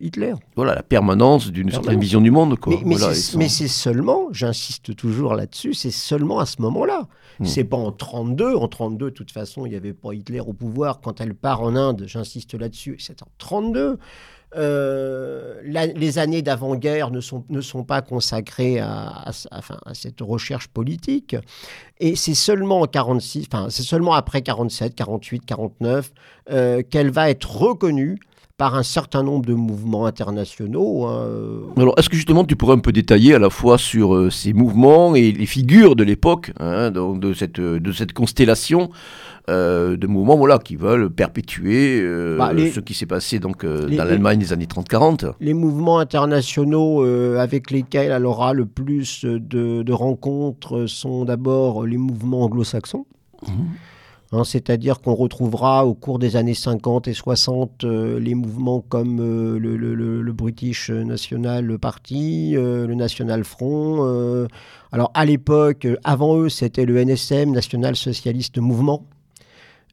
Hitler. 0.01 0.33
Voilà, 0.55 0.75
la 0.75 0.83
permanence 0.83 1.51
d'une 1.51 1.71
certaine 1.71 1.99
vision 1.99 2.21
du 2.21 2.31
monde. 2.31 2.59
Quoi. 2.59 2.75
Mais, 2.85 2.97
c'est 3.49 3.67
seulement, 3.67 4.27
j'insiste 4.31 4.95
toujours 4.95 5.35
là-dessus, 5.35 5.73
c'est 5.73 5.91
seulement 5.91 6.39
à 6.39 6.45
ce 6.45 6.61
moment-là. 6.61 7.07
Hmm. 7.39 7.45
C'est 7.45 7.63
pas 7.63 7.77
en 7.77 7.91
32. 7.91 8.55
En 8.55 8.67
32, 8.67 9.05
de 9.05 9.09
toute 9.11 9.31
façon, 9.31 9.65
il 9.65 9.69
n'y 9.69 9.75
avait 9.75 9.93
pas 9.93 10.13
Hitler 10.13 10.41
au 10.41 10.53
pouvoir. 10.53 11.01
Quand 11.01 11.21
elle 11.21 11.33
part 11.33 11.61
en 11.61 11.75
Inde, 11.75 12.03
j'insiste 12.07 12.55
là-dessus, 12.55 12.97
c'est 12.99 13.21
en 13.21 13.27
32. 13.37 13.99
Euh, 14.55 15.61
les 15.63 16.19
années 16.19 16.41
d'avant-guerre 16.41 17.11
ne 17.11 17.19
sont, 17.19 17.43
ne 17.49 17.61
sont 17.61 17.83
pas 17.83 18.01
consacrées 18.01 18.79
à, 18.79 19.31
cette 19.93 20.21
recherche 20.21 20.67
politique. 20.69 21.35
Et 21.99 22.15
c'est 22.15 22.35
seulement 22.35 22.81
en 22.81 22.87
46, 22.87 23.47
enfin, 23.51 23.67
c'est 23.69 23.83
seulement 23.83 24.13
après 24.13 24.41
47, 24.41 24.95
48, 24.95 25.45
49 25.45 26.11
qu'elle 26.89 27.11
va 27.11 27.29
être 27.29 27.57
reconnue 27.57 28.19
par 28.57 28.73
un 28.73 28.83
certain 28.83 29.21
nombre 29.21 29.45
de 29.45 29.53
mouvements 29.53 30.07
internationaux. 30.07 31.05
Hein, 31.05 31.25
euh. 31.27 31.59
Alors, 31.77 31.93
est-ce 31.97 32.09
que 32.09 32.15
justement 32.15 32.43
tu 32.43 32.55
pourrais 32.55 32.73
un 32.73 32.79
peu 32.79 32.91
détailler 32.91 33.35
à 33.35 33.39
la 33.39 33.51
fois 33.51 33.77
sur 33.77 34.15
euh, 34.15 34.31
ces 34.31 34.53
mouvements 34.53 35.13
et 35.15 35.31
les 35.31 35.45
figures 35.45 35.95
de 35.95 36.03
l'époque, 36.03 36.51
hein, 36.59 36.89
de, 36.89 37.33
cette, 37.33 37.61
de 37.61 37.91
cette 37.91 38.13
constellation 38.13 38.89
euh, 39.49 39.97
de 39.97 40.07
mouvements 40.07 40.35
voilà, 40.35 40.59
qui 40.59 40.75
veulent 40.75 41.09
perpétuer 41.09 42.01
bah, 42.37 42.51
ce 42.55 42.79
qui 42.79 42.93
s'est 42.93 43.05
passé 43.05 43.39
donc, 43.39 43.65
dans 43.65 44.03
l'Allemagne 44.03 44.39
des 44.39 44.53
années 44.53 44.65
30-40 44.65 45.33
Les 45.39 45.53
mouvements 45.53 45.99
internationaux 45.99 47.03
avec 47.37 47.71
lesquels 47.71 48.11
elle 48.11 48.25
aura 48.25 48.53
le 48.53 48.65
plus 48.65 49.25
de, 49.25 49.91
rencontres 49.91 50.85
sont 50.87 51.25
d'abord 51.25 51.85
les 51.85 51.97
mouvements 51.97 52.43
anglo-saxons. 52.43 53.05
Mmh. 53.47 53.51
Hein, 54.33 54.43
c'est-à-dire 54.43 54.99
qu'on 54.99 55.13
retrouvera 55.13 55.85
au 55.85 55.93
cours 55.93 56.19
des 56.19 56.35
années 56.35 56.53
50 56.53 57.07
et 57.07 57.13
60 57.13 57.85
euh, 57.85 58.19
les 58.19 58.35
mouvements 58.35 58.81
comme 58.81 59.19
euh, 59.21 59.57
le, 59.57 60.33
British 60.33 60.89
National 60.89 61.79
Party, 61.79 62.53
euh, 62.57 62.87
le 62.87 62.95
National 62.95 63.45
Front. 63.45 64.47
alors 64.91 65.11
à 65.13 65.25
l'époque, 65.25 65.87
avant 66.03 66.37
eux, 66.37 66.49
c'était 66.49 66.85
le 66.85 66.97
NSM, 66.97 67.51
National 67.51 67.95
Socialist 67.95 68.57
Mouvement. 68.57 69.05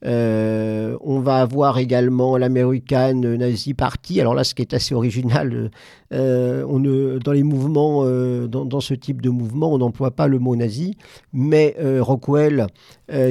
Euh, 0.05 0.97
on 1.01 1.21
va 1.21 1.37
avoir 1.37 1.79
également 1.79 2.37
l'American 2.37 3.15
Nazi 3.15 3.75
Party. 3.75 4.21
Alors 4.21 4.35
là, 4.35 4.45
ce 4.45 4.55
qui 4.55 4.63
est 4.63 4.75
assez 4.75 4.95
original, 4.95 5.71
euh, 6.13 6.65
on 6.69 6.79
ne, 6.79 7.19
dans 7.19 7.33
les 7.33 7.43
mouvements, 7.43 8.03
euh, 8.05 8.47
dans, 8.47 8.81
ce 8.81 8.95
type 8.95 9.23
de 9.23 9.31
mouvement, 9.31 9.73
on 9.73 9.79
n'emploie 9.79 10.11
pas 10.11 10.29
le 10.29 10.39
mot 10.39 10.57
nazi, 10.57 10.97
mais 11.33 11.75
Rockwell, 12.01 12.67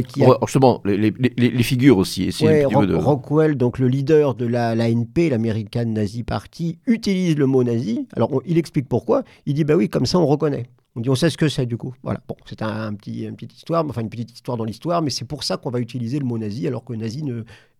qui 0.07 0.23
a... 0.23 0.37
justement 0.45 0.81
les, 0.85 1.63
figures 1.63 1.97
aussi. 1.97 2.29
Rockwell, 2.71 3.55
donc 3.55 3.77
le 3.77 3.87
leader 3.87 4.35
de 4.35 4.45
la, 4.45 4.75
l'ANP, 4.75 5.29
l'American 5.29 5.85
Nazi 5.85 6.23
Party, 6.23 6.79
utilise 6.87 7.37
le 7.37 7.45
mot 7.45 7.63
nazi. 7.63 8.07
Alors 8.15 8.41
il 8.45 8.57
explique 8.57 8.87
pourquoi. 8.87 9.23
Il 9.45 9.53
dit 9.53 9.63
bah 9.63 9.75
oui, 9.75 9.89
comme 9.89 10.05
ça 10.05 10.19
on 10.19 10.25
reconnaît. 10.25 10.65
On 10.95 11.01
dit 11.01 11.09
on 11.09 11.15
sait 11.15 11.29
ce 11.29 11.37
que 11.37 11.49
c'est 11.49 11.65
du 11.65 11.77
coup. 11.77 11.95
Voilà. 12.03 12.21
Bon, 12.27 12.35
c'est 12.45 12.61
un, 12.61 12.93
petit, 12.93 13.23
une 13.23 13.35
petite 13.35 13.55
histoire, 13.55 13.83
une 13.99 14.09
petite 14.09 14.31
histoire 14.31 14.57
dans 14.57 14.63
l'histoire, 14.63 15.01
mais 15.01 15.09
c'est 15.09 15.25
pour 15.25 15.43
ça 15.43 15.57
qu'on 15.57 15.71
va 15.71 15.79
utiliser 15.79 16.19
le 16.19 16.25
mot 16.25 16.37
nazi, 16.37 16.67
alors 16.67 16.83
que 16.83 16.93
nazi 16.93 17.23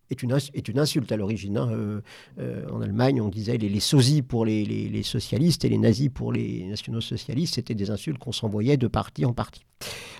est, 0.09 0.23
une, 0.23 0.79
insulte 0.79 1.11
à 1.11 1.17
l'origine. 1.17 1.57
Hein. 1.57 1.69
Euh, 1.71 2.01
euh, 2.39 2.67
en 2.71 2.81
Allemagne, 2.81 3.21
on 3.21 3.29
disait 3.29 3.57
les, 3.57 3.69
les 3.69 3.79
sosies 3.79 4.21
pour 4.21 4.45
les, 4.45 4.65
les, 4.65 5.03
socialistes 5.03 5.63
et 5.65 5.69
les 5.69 5.77
nazis 5.77 6.09
pour 6.09 6.31
les 6.31 6.65
nationaux 6.65 7.01
socialistes. 7.01 7.55
C'était 7.55 7.75
des 7.75 7.91
insultes 7.91 8.17
qu'on 8.17 8.31
s'envoyait 8.31 8.77
de 8.77 8.87
parti 8.87 9.25
en 9.25 9.33
parti. 9.33 9.63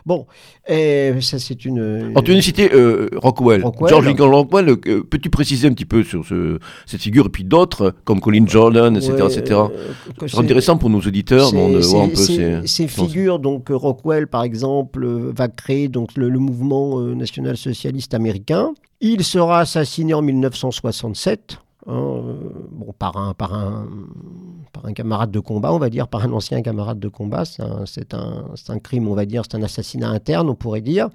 Bon, 0.06 0.26
et 0.68 1.14
ça 1.22 1.40
c'est 1.40 1.64
une. 1.64 2.12
En 2.16 2.22
tu 2.22 2.42
cité 2.42 2.70
euh, 2.74 3.10
Rockwell. 3.16 3.64
George 3.88 4.06
Lincoln 4.06 4.32
Rockwell, 4.32 4.70
euh, 4.70 5.04
peux-tu 5.04 5.30
préciser 5.30 5.68
un 5.68 5.74
petit 5.74 5.86
peu 5.86 6.04
sur 6.04 6.26
ce, 6.26 6.60
cette 6.86 7.02
figure 7.02 7.28
et 7.28 7.30
puis 7.30 7.46
d'autres 7.46 7.96
comme 8.04 8.20
Colin 8.20 8.46
Jordan, 8.46 8.98
etc. 8.98 9.14
etc. 9.30 9.62
c'est 10.28 10.38
intéressant 10.38 10.78
pour 10.78 10.90
nos 10.90 11.00
auditeurs 11.00 11.52
de 11.52 11.80
voir 11.80 12.04
un 12.04 12.10
peu 12.10 12.16
ces, 12.16 12.68
ces 12.68 12.88
figures. 12.88 13.40
Donc 13.40 13.68
Rockwell, 13.70 14.28
par 14.28 14.44
exemple, 14.44 15.08
va 15.08 15.48
créer 15.48 15.88
donc 15.88 16.10
le, 16.18 16.30
mouvement 16.44 17.00
national 17.00 17.56
socialiste 17.56 18.14
américain. 18.14 18.74
Il 19.00 19.24
sera 19.24 19.60
assassiné 19.60 20.14
en 20.14 20.22
1967. 20.22 21.60
Hein, 21.86 22.22
bon, 22.72 22.94
par 22.98 23.18
un, 23.18 23.34
par, 23.34 23.54
un, 23.54 23.88
par 24.72 24.86
un 24.86 24.94
camarade 24.94 25.32
de 25.32 25.40
combat, 25.40 25.74
on 25.74 25.80
va 25.80 25.90
dire, 25.90 26.08
par 26.08 26.24
un 26.24 26.32
ancien 26.32 26.62
camarade 26.62 27.00
de 27.00 27.10
combat. 27.10 27.44
C'est 27.46 28.14
un, 28.14 28.46
un, 28.70 28.80
crime, 28.80 29.08
on 29.08 29.16
va 29.16 29.26
dire, 29.26 29.44
c'est 29.44 29.58
un 29.58 29.64
assassinat 29.64 30.10
interne, 30.10 30.50
on 30.50 30.56
pourrait 30.56 30.82
dire. 30.82 31.10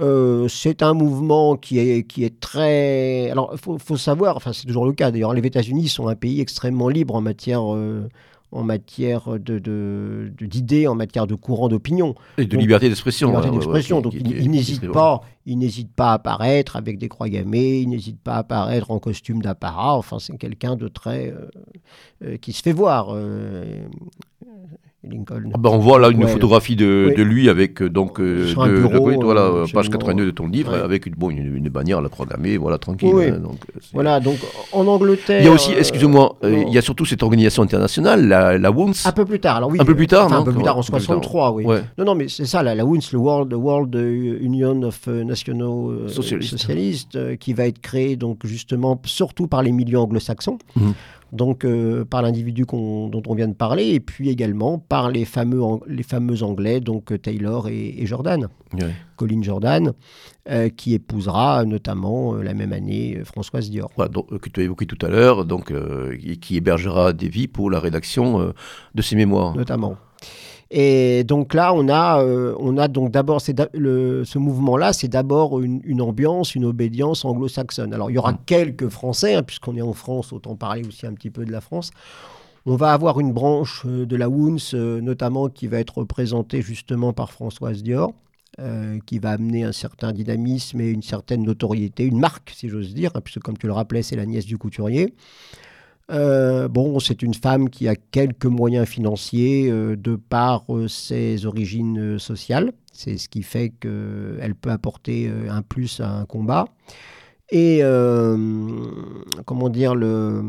Euh, 0.00 0.48
c'est 0.48 0.82
un 0.82 0.94
mouvement 0.94 1.56
qui 1.56 1.78
est, 1.78 2.04
qui 2.04 2.24
est 2.24 2.40
très... 2.40 3.30
Alors, 3.30 3.50
il 3.52 3.78
faut, 3.78 3.96
savoir, 3.98 4.36
enfin 4.36 4.54
c'est 4.54 4.66
toujours 4.66 4.86
le 4.86 4.92
cas 4.92 5.10
d'ailleurs, 5.10 5.34
les 5.34 5.46
États-Unis 5.46 5.88
sont 5.88 6.08
un 6.08 6.14
pays 6.14 6.40
extrêmement 6.40 6.88
libre 6.88 7.14
en 7.14 7.20
matière... 7.20 7.74
Euh, 7.74 8.08
en 8.52 8.62
matière 8.62 9.38
de, 9.38 10.30
d'idées, 10.40 10.86
en 10.86 10.94
matière 10.94 11.26
de 11.26 11.34
courant 11.34 11.68
d'opinion. 11.68 12.14
Et 12.38 12.44
de 12.44 12.56
liberté 12.56 12.88
d'expression. 12.88 13.28
Liberté 13.28 13.50
d'expression. 13.50 14.00
Donc 14.00 14.14
il, 14.14 14.50
n'hésite 14.50 14.90
pas, 14.92 15.22
il 15.46 15.58
n'hésite 15.58 15.92
pas 15.92 16.10
à 16.10 16.14
apparaître 16.14 16.76
avec 16.76 16.98
des 16.98 17.08
croix 17.08 17.28
gammées, 17.28 17.80
il 17.80 17.88
n'hésite 17.88 18.20
pas 18.20 18.34
à 18.34 18.38
apparaître 18.38 18.90
en 18.90 18.98
costume 18.98 19.40
d'apparat. 19.40 19.96
Enfin, 19.96 20.18
c'est 20.18 20.36
quelqu'un 20.36 20.76
de 20.76 20.88
très 20.88 21.30
euh, 21.30 21.48
euh, 22.24 22.36
qui 22.36 22.52
se 22.52 22.62
fait 22.62 22.72
voir. 22.72 23.08
Euh, 23.10 23.86
Lincoln. 25.04 25.50
Ah 25.52 25.58
ben, 25.58 25.70
on 25.70 25.78
voit 25.78 25.98
là 25.98 26.10
une 26.10 26.28
photographie 26.28 26.76
de, 26.76 27.12
de, 27.16 27.22
lui 27.22 27.48
avec 27.48 27.82
donc 27.82 28.20
de, 28.20 28.52
voilà, 29.22 29.64
page 29.72 29.90
82 29.90 30.26
de 30.26 30.30
ton 30.30 30.46
livre 30.46 30.74
avec 30.74 31.06
une, 31.06 31.14
bon, 31.14 31.30
une, 31.30 31.68
bannière 31.68 31.98
à 31.98 32.02
la 32.02 32.08
croix 32.08 32.26
gammée, 32.26 32.56
voilà 32.56 32.78
tranquille. 32.78 33.12
Hein, 33.12 33.38
donc, 33.38 33.58
voilà 33.92 34.20
donc 34.20 34.38
en 34.72 34.86
Angleterre. 34.86 35.40
Il 35.40 35.46
y 35.46 35.48
a 35.48 35.52
aussi, 35.52 35.72
excusez-moi, 35.72 36.36
il 36.44 36.72
y 36.72 36.78
a 36.78 36.82
surtout 36.82 37.04
cette 37.04 37.22
organisation 37.22 37.64
internationale, 37.64 38.28
la, 38.28 38.58
la 38.58 38.70
WUNS. 38.70 38.92
Un 39.04 39.12
peu 39.12 39.24
plus 39.24 39.40
tard, 39.40 39.56
alors 39.56 39.70
oui. 39.70 39.78
Un 39.80 39.84
peu 39.84 39.96
plus 39.96 40.06
tard, 40.06 40.32
Un 40.32 40.44
peu 40.44 40.52
plus 40.52 40.62
tard 40.62 40.78
en 40.78 40.82
63, 40.82 41.52
oui. 41.52 41.64
Non 41.98 42.04
non 42.04 42.14
mais 42.14 42.28
c'est 42.28 42.46
ça, 42.46 42.62
la, 42.62 42.74
la 42.74 42.84
WUNS, 42.84 43.00
le 43.12 43.18
World, 43.18 43.52
World 43.52 43.94
Union 43.94 44.82
of 44.82 45.06
National 45.08 46.08
Socialistes, 46.08 47.38
qui 47.38 47.52
va 47.54 47.66
être 47.66 47.80
créée 47.80 48.16
donc 48.16 48.46
justement 48.46 49.00
surtout 49.04 49.48
par 49.48 49.62
les 49.62 49.72
milieux 49.72 49.98
anglo-saxons. 49.98 50.58
Donc 51.32 51.66
par 52.10 52.22
l'individu 52.22 52.64
dont 52.70 53.22
on 53.26 53.34
vient 53.34 53.48
de 53.48 53.54
parler, 53.54 53.88
et 53.90 54.00
puis 54.00 54.28
également 54.28 54.78
par 54.78 55.10
les 55.10 55.24
fameux, 55.24 55.60
les 55.86 56.02
fameux 56.02 56.42
Anglais, 56.42 56.80
donc 56.80 57.20
Taylor 57.20 57.68
et, 57.68 58.04
Jordan. 58.06 58.48
Colin 59.16 59.42
Jordan, 59.42 59.92
qui 60.76 60.94
épousera 60.94 61.64
notamment 61.64 62.34
la 62.34 62.54
même 62.54 62.72
année 62.72 63.20
Françoise 63.24 63.70
Dior. 63.70 63.90
que 63.94 64.48
tu 64.48 64.60
as 64.60 64.64
évoqué 64.64 64.86
tout 64.86 64.98
à 65.04 65.08
l'heure, 65.08 65.44
donc 65.44 65.72
qui 66.40 66.56
hébergera 66.56 67.12
Davy 67.12 67.48
pour 67.48 67.70
la 67.70 67.80
rédaction 67.80 68.52
de 68.94 69.02
ses 69.02 69.16
mémoires. 69.16 69.54
Notamment. 69.56 69.96
Et 70.74 71.22
donc 71.24 71.52
là, 71.52 71.74
on 71.74 71.86
a, 71.90 72.22
euh, 72.22 72.54
on 72.58 72.78
a 72.78 72.88
donc 72.88 73.10
d'abord 73.10 73.42
ce 73.42 74.38
mouvement-là, 74.38 74.94
c'est 74.94 75.06
d'abord 75.06 75.60
une, 75.60 76.00
ambiance, 76.00 76.54
une 76.54 76.64
obédience 76.64 77.26
anglo-saxonne. 77.26 77.92
Alors 77.92 78.10
il 78.10 78.14
y 78.14 78.18
aura 78.18 78.32
mm. 78.32 78.38
quelques 78.46 78.88
Français, 78.88 79.34
hein, 79.34 79.42
puisqu'on 79.42 79.76
est 79.76 79.82
en 79.82 79.92
France, 79.92 80.32
autant 80.32 80.56
parler 80.56 80.82
aussi 80.88 81.06
un 81.06 81.12
petit 81.12 81.28
peu 81.28 81.44
de 81.44 81.52
la 81.52 81.60
France. 81.60 81.90
On 82.64 82.76
va 82.76 82.94
avoir 82.94 83.20
une 83.20 83.34
branche 83.34 83.82
euh, 83.84 84.06
de 84.06 84.16
la 84.16 84.30
WUNS, 84.30 84.72
euh, 84.72 85.02
notamment, 85.02 85.50
qui 85.50 85.66
va 85.66 85.78
être 85.78 85.98
représentée 85.98 86.62
justement 86.62 87.12
par 87.12 87.32
Françoise 87.32 87.82
Dior. 87.82 88.14
qui 89.06 89.18
va 89.18 89.30
amener 89.32 89.64
un 89.64 89.72
certain 89.72 90.12
dynamisme 90.12 90.80
et 90.80 90.88
une 90.90 91.02
certaine 91.02 91.42
notoriété, 91.42 92.04
une 92.04 92.18
marque, 92.18 92.50
si 92.54 92.68
j'ose 92.70 92.94
dire, 92.94 93.10
hein, 93.14 93.20
puisque 93.22 93.40
comme 93.40 93.58
tu 93.58 93.66
le 93.66 93.72
rappelais, 93.74 94.02
c'est 94.02 94.16
la 94.16 94.26
nièce 94.26 94.46
du 94.46 94.56
couturier. 94.56 95.14
Euh, 96.12 96.68
bon, 96.68 97.00
c'est 97.00 97.22
une 97.22 97.34
femme 97.34 97.70
qui 97.70 97.88
a 97.88 97.96
quelques 97.96 98.46
moyens 98.46 98.86
financiers 98.86 99.70
euh, 99.70 99.96
de 99.96 100.16
par 100.16 100.64
euh, 100.68 100.86
ses 100.86 101.46
origines 101.46 102.18
sociales. 102.18 102.72
C'est 102.92 103.16
ce 103.16 103.28
qui 103.28 103.42
fait 103.42 103.70
qu'elle 103.80 104.54
peut 104.60 104.70
apporter 104.70 105.30
un 105.48 105.62
plus 105.62 106.00
à 106.00 106.10
un 106.10 106.26
combat. 106.26 106.66
Et 107.54 107.82
comment 109.44 109.68
dire, 109.68 109.94
le, 109.94 110.42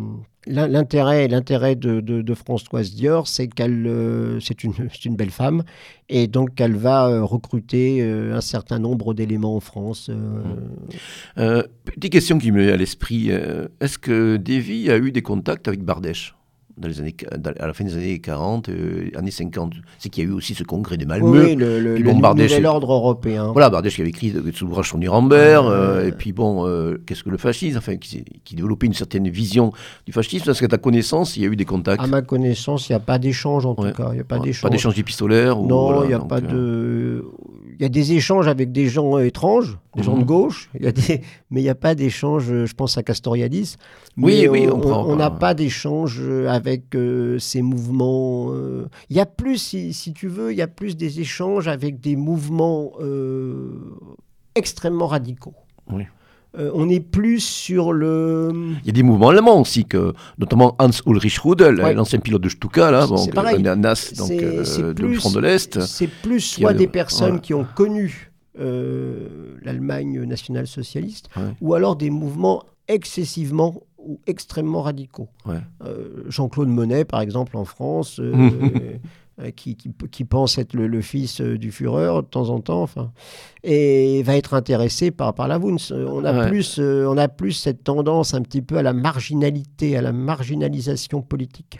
L'intérêt, 0.45 1.29
l'intérêt 1.29 1.75
de, 1.75 2.01
de, 2.01 2.33
Françoise 2.33 2.93
Dior, 2.93 3.29
c'est 3.29 3.47
qu'elle, 3.47 3.87
euh, 3.87 4.41
c'est 4.41 4.65
une, 4.65 4.73
une, 5.05 5.15
belle 5.15 5.31
femme, 5.31 5.63
et 6.09 6.27
donc 6.27 6.59
elle 6.59 6.75
va 6.75 7.07
euh, 7.07 7.23
recruter 7.23 8.01
euh, 8.01 8.35
un 8.35 8.41
certain 8.41 8.77
nombre 8.77 9.13
d'éléments 9.13 9.55
en 9.55 9.61
France. 9.61 10.11
petite 11.35 12.11
question 12.11 12.39
qui 12.39 12.51
me 12.51 12.65
met 12.65 12.71
à 12.71 12.77
l'esprit 12.77 13.29
est-ce 13.79 13.97
que 13.97 14.35
Davy 14.35 14.89
a 14.89 14.97
eu 14.97 15.11
des 15.11 15.21
contacts 15.21 15.67
avec 15.67 15.81
Bardèche? 15.83 16.35
Dans 16.77 16.87
les 16.87 16.99
années, 16.99 17.15
à 17.59 17.67
la 17.67 17.73
fin 17.73 17.83
des 17.83 17.95
années 17.95 18.19
40, 18.19 18.69
euh, 18.69 19.09
années 19.15 19.31
50. 19.31 19.73
C'est 19.99 20.09
qu'il 20.09 20.23
y 20.23 20.27
a 20.27 20.29
eu 20.29 20.33
aussi 20.33 20.55
ce 20.55 20.63
congrès 20.63 20.97
de 20.97 21.05
Malmö. 21.05 21.45
Oui, 21.45 21.55
le, 21.55 21.79
le, 21.79 21.97
le 21.97 22.13
nouvel 22.13 22.65
ordre 22.65 22.91
européen. 22.93 23.51
Voilà, 23.51 23.69
Bardèche 23.69 23.95
qui 23.95 24.01
avait 24.01 24.09
écrit 24.09 24.33
sous 24.53 24.65
l'ouvrage 24.65 24.87
sur 24.87 24.97
Nuremberg, 24.97 25.65
euh, 25.67 26.07
et 26.07 26.11
puis 26.11 26.33
bon, 26.33 26.67
euh, 26.67 27.01
qu'est-ce 27.05 27.23
que 27.23 27.29
le 27.29 27.37
fascisme 27.37 27.77
Enfin, 27.77 27.97
qui, 27.97 28.23
qui, 28.43 28.55
développait 28.55 28.87
une 28.87 28.93
certaine 28.93 29.29
vision 29.29 29.71
du 30.05 30.11
fascisme. 30.13 30.49
Est-ce 30.49 30.59
qu'à 30.61 30.67
ta 30.67 30.77
connaissance, 30.77 31.37
il 31.37 31.43
y 31.43 31.45
a 31.45 31.49
eu 31.49 31.55
des 31.55 31.65
contacts 31.65 32.01
À 32.01 32.07
ma 32.07 32.21
connaissance, 32.21 32.89
il 32.89 32.93
n'y 32.93 32.97
a 32.97 32.99
pas 32.99 33.19
d'échange 33.19 33.65
en 33.65 33.75
tout 33.75 33.91
cas. 33.91 34.09
Il 34.11 34.15
n'y 34.15 34.21
a 34.21 34.23
pas 34.23 34.39
d'échange. 34.39 34.63
Pas 34.63 34.69
d'échange 34.69 34.97
épistolaire 34.97 35.57
Non, 35.57 36.03
il 36.03 36.07
n'y 36.07 36.13
a 36.13 36.19
pas 36.19 36.41
de 36.41 37.23
y 37.79 37.85
a 37.85 37.89
des 37.89 38.13
échanges 38.13 38.47
avec 38.47 38.71
des 38.71 38.87
gens 38.87 39.17
étranges, 39.19 39.77
des 39.95 40.03
gens 40.03 40.15
de 40.15 40.21
mhm. 40.21 40.25
gauche, 40.25 40.69
y 40.79 40.87
a 40.87 40.91
des... 40.91 41.21
mais 41.49 41.61
il 41.61 41.63
n'y 41.63 41.69
a 41.69 41.75
pas 41.75 41.95
d'échange, 41.95 42.45
je 42.65 42.73
pense 42.73 42.97
à 42.97 43.03
Castoriadis. 43.03 43.75
oui, 44.17 44.47
oui, 44.47 44.67
on 44.69 45.15
n'a 45.15 45.31
pas 45.31 45.53
d'échange 45.53 46.21
avec 46.47 46.95
euh, 46.95 47.39
ces 47.39 47.61
mouvements. 47.61 48.47
Euh. 48.51 48.87
Il 49.09 49.17
y 49.17 49.19
a 49.19 49.25
plus, 49.25 49.57
si, 49.57 50.13
tu 50.13 50.27
veux, 50.27 50.51
il 50.51 50.57
y 50.57 50.61
a 50.61 50.67
plus 50.67 50.97
des 50.97 51.19
échanges 51.19 51.67
avec 51.67 51.99
des 51.99 52.15
mouvements 52.15 52.93
euh, 52.99 53.97
extrêmement 54.55 55.07
radicaux. 55.07 55.55
Oui. 55.91 56.03
On 56.55 56.89
est 56.89 56.99
plus 56.99 57.39
sur 57.39 57.93
le. 57.93 58.51
Il 58.81 58.85
y 58.85 58.89
a 58.89 58.93
des 58.93 59.03
mouvements 59.03 59.29
allemands 59.29 59.61
aussi, 59.61 59.85
que, 59.85 60.13
notamment 60.37 60.75
Hans 60.79 60.89
Ulrich 61.05 61.39
Rudel, 61.39 61.75
l'ancien 61.95 62.19
pilote 62.19 62.41
de 62.41 62.49
Stuka, 62.49 62.91
là, 62.91 63.07
bon, 63.07 63.25
NAS, 63.77 64.13
donc, 64.17 64.95
du 64.95 65.15
front 65.15 65.31
de 65.31 65.39
l'Est. 65.39 65.81
C'est 65.81 66.07
plus 66.07 66.41
soit 66.41 66.73
des 66.73 66.87
personnes 66.87 67.41
qui 67.41 67.53
ont 67.53 67.65
connu 67.75 68.31
l'Allemagne 68.55 70.23
nationale-socialiste, 70.23 71.29
ou 71.61 71.73
alors 71.73 71.95
des 71.95 72.09
mouvements 72.09 72.63
excessivement 72.87 73.81
ou 73.97 74.19
extrêmement 74.27 74.81
radicaux. 74.81 75.29
Euh, 75.47 76.23
Jean-Claude 76.27 76.67
Monet, 76.67 77.05
par 77.05 77.21
exemple, 77.21 77.57
en 77.57 77.65
France, 77.65 78.19
euh, 79.39 79.45
euh, 79.45 79.51
qui, 79.51 79.75
qui, 79.75 80.23
pense 80.25 80.57
être 80.57 80.73
le, 80.73 81.01
fils 81.01 81.41
du 81.41 81.71
Führer 81.71 82.21
de 82.21 82.27
temps 82.27 82.49
en 82.49 82.59
temps, 82.59 82.81
enfin, 82.81 83.11
et 83.63 84.21
va 84.23 84.35
être 84.37 84.53
intéressé 84.53 85.11
par, 85.11 85.33
par 85.33 85.47
la 85.47 85.57
Wunz. 85.57 85.91
On 85.91 86.23
a, 86.23 86.47
plus, 86.47 86.79
on 86.79 87.17
a 87.17 87.27
plus 87.27 87.53
cette 87.53 87.83
tendance 87.83 88.33
un 88.33 88.41
petit 88.41 88.61
peu 88.61 88.77
à 88.77 88.83
la 88.83 88.93
marginalité, 88.93 89.97
à 89.97 90.01
la 90.01 90.11
marginalisation 90.11 91.21
politique 91.21 91.79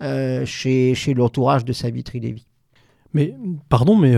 chez, 0.00 0.94
chez 0.94 1.14
l'entourage 1.14 1.64
de 1.64 1.72
Savitri 1.72 2.20
Lévy. 2.20 2.46
Mais, 3.14 3.34
pardon, 3.68 3.96
mais 3.96 4.16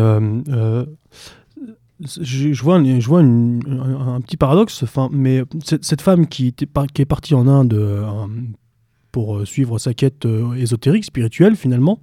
je, 2.01 2.63
vois, 2.63 2.83
je 2.83 3.07
vois 3.07 3.21
un, 3.21 4.21
petit 4.21 4.37
paradoxe, 4.37 4.83
enfin, 4.83 5.09
mais 5.13 5.43
cette, 5.63 6.03
femme 6.03 6.27
qui, 6.27 6.49
était, 6.49 6.69
qui, 6.93 7.03
est 7.03 7.07
partie 7.07 7.35
en 7.35 7.49
Inde 7.49 7.75
euh, 7.75 8.05
pour 9.13 9.39
euh, 9.39 9.45
suivre 9.45 9.79
sa 9.79 9.95
quête 9.95 10.27
euh, 10.27 10.55
ésotérique, 10.55 11.05
spirituelle 11.05 11.57
finalement, 11.57 12.01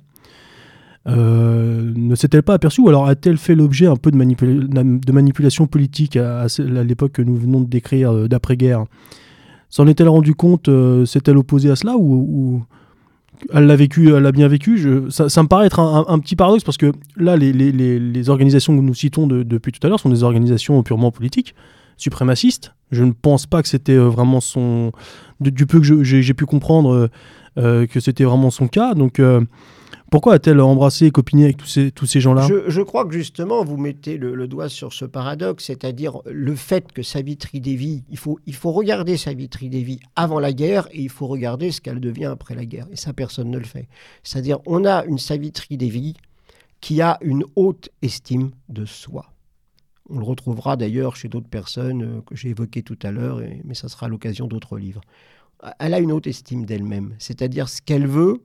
ne 1.06 2.16
s'est-elle 2.16 2.43
pas 2.43 2.54
aperçue, 2.54 2.82
ou 2.82 2.89
alors 2.89 3.08
a-t-elle 3.08 3.38
fait 3.38 3.56
l'objet 3.56 3.88
un 3.88 3.95
peu 3.95 4.12
de, 4.12 5.12
manipulation 5.12 5.68
politique 5.68 6.18
à, 6.18 6.47
l'époque 6.60 7.14
que 7.14 7.22
nous 7.22 7.36
venons 7.36 7.62
de 7.62 7.68
décrire 7.68 8.30
d'après-guerre? 8.30 8.86
S'en 9.70 9.88
est-elle 9.88 10.10
rendu 10.10 10.36
compte 10.36 10.70
S'est-elle 11.06 11.38
opposée 11.38 11.72
à 11.72 11.76
cela 11.76 11.95
ou 11.97 12.64
elle 13.51 13.66
l'a 13.66 13.76
vécu, 13.76 14.14
elle 14.14 14.24
l'a 14.24 14.32
bien 14.32 14.47
vécu? 14.47 15.10
Ça, 15.10 15.43
me 15.43 15.47
paraît 15.47 15.66
être 15.66 15.80
un, 15.80 16.20
petit 16.20 16.36
paradoxe 16.36 16.64
parce 16.64 16.78
que 16.78 16.91
là, 17.18 17.36
les, 17.36 18.30
organisations 18.30 18.76
que 18.76 18.82
nous 18.82 18.93
citons 18.93 19.28
depuis 19.28 19.72
tout 19.72 19.86
à 19.86 19.89
l'heure 19.89 19.99
sont 19.99 20.10
des 20.10 20.24
organisations 20.24 20.82
purement 20.84 21.12
politiques, 21.12 21.56
suprémacistes. 21.97 22.74
Je 22.91 23.04
ne 23.04 23.12
pense 23.12 23.45
pas 23.45 23.62
que 23.62 23.68
c'était 23.68 23.93
euh, 23.93 24.08
vraiment 24.08 24.39
son. 24.39 24.91
Du, 25.39 25.66
peu 25.66 25.80
que 25.80 26.04
j'ai 26.04 26.34
pu 26.34 26.45
comprendre, 26.45 26.93
euh, 26.93 27.08
euh, 27.58 27.88
que 27.88 27.99
c'était 27.99 28.24
vraiment 28.24 28.51
son 28.51 28.68
cas. 28.68 28.93
Donc. 28.93 29.22
Pourquoi 30.14 30.36
a-t-elle 30.36 30.61
embrassé 30.61 31.07
et 31.07 31.11
copiné 31.11 31.45
avec 31.45 31.57
tous 31.57 31.66
ces, 31.66 31.89
tous 31.89 32.05
ces 32.05 32.22
gens-là? 32.22 32.47
Je, 32.68 32.82
crois 32.84 33.03
que 33.03 33.14
justement, 33.14 33.66
vous 33.66 33.78
mettez 33.78 34.18
le, 34.18 34.47
doigt 34.47 34.70
sur 34.70 34.93
ce 34.93 35.05
paradoxe, 35.05 35.66
c'est-à-dire 35.66 36.22
le 36.28 36.53
fait 36.53 36.91
que 36.91 37.01
Savitri 37.01 37.59
Devi, 37.59 38.03
il 38.11 38.18
faut, 38.20 38.39
il 38.45 38.53
faut 38.53 38.72
regarder 38.74 39.18
Savitri 39.18 39.72
Devi 39.72 39.99
avant 40.16 40.39
la 40.39 40.53
guerre 40.53 40.88
et 40.91 41.01
il 41.01 41.09
faut 41.09 41.26
regarder 41.26 41.72
ce 41.72 41.82
qu'elle 41.82 41.99
devient 41.99 42.26
après 42.26 42.53
la 42.53 42.64
guerre. 42.64 42.86
Et 42.91 42.95
ça, 42.95 43.11
personne 43.11 43.49
ne 43.49 43.57
le 43.57 43.64
fait. 43.64 43.88
C'est-à-dire, 44.22 44.59
on 44.68 44.86
a 44.86 45.03
une 45.05 45.18
Savitri 45.18 45.78
Devi 45.78 46.14
qui 46.80 47.01
a 47.01 47.18
une 47.22 47.43
haute 47.55 47.89
estime 48.03 48.51
de 48.70 48.86
soi. 48.86 49.34
On 50.11 50.20
le 50.20 50.26
retrouvera 50.26 50.78
d'ailleurs 50.78 51.16
chez 51.16 51.28
d'autres 51.28 51.49
personnes 51.49 52.03
euh, 52.03 52.22
que 52.22 52.36
j'ai 52.36 52.49
évoquées 52.49 52.84
tout 52.84 52.99
à 53.01 53.09
l'heure, 53.09 53.41
mais 53.64 53.74
ça 53.74 53.89
sera 53.89 54.07
l'occasion 54.07 54.45
d'autres 54.45 54.78
livres. 54.78 55.01
Elle 55.80 55.95
a 55.95 55.99
une 55.99 56.11
haute 56.11 56.28
estime 56.28 56.66
d'elle-même, 56.66 57.16
c'est-à-dire 57.18 57.68
ce 57.68 57.82
qu'elle 57.82 58.05
veut, 58.05 58.43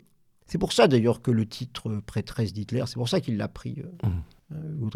c'est 0.49 0.59
pour 0.59 0.73
ça 0.73 0.89
d'ailleurs 0.89 1.21
que 1.21 1.31
le 1.31 1.47
titre 1.47 1.91
euh, 1.91 2.03
prêtresse 2.05 2.53
d'Hitler, 2.53 2.85
c'est 2.87 2.95
pour 2.95 3.09
ça 3.09 3.21
qu'il 3.21 3.37
l'a 3.37 3.49
pris, 3.49 3.83
euh, 4.03 4.09
mmh. 4.51 4.91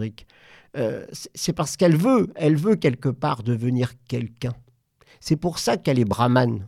euh, 0.77 1.07
c'est 1.13 1.53
parce 1.53 1.77
qu'elle 1.77 1.95
veut, 1.95 2.33
elle 2.35 2.57
veut 2.57 2.75
quelque 2.75 3.11
part 3.11 3.43
devenir 3.43 3.93
quelqu'un. 4.09 4.55
C'est 5.21 5.37
pour 5.37 5.59
ça 5.59 5.77
qu'elle 5.77 5.99
est 5.99 6.07
brahmane. 6.07 6.67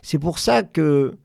C'est 0.00 0.18
pour 0.18 0.38
ça 0.38 0.62
que 0.62 1.18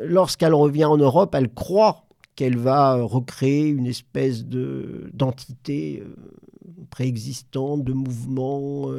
lorsqu'elle 0.00 0.54
revient 0.54 0.84
en 0.84 0.96
Europe, 0.96 1.34
elle 1.34 1.52
croit 1.52 2.06
qu'elle 2.36 2.56
va 2.56 3.02
recréer 3.02 3.66
une 3.68 3.86
espèce 3.86 4.44
de 4.44 5.10
d'entité 5.12 6.02
préexistante, 6.90 7.84
de 7.84 7.92
mouvement. 7.92 8.90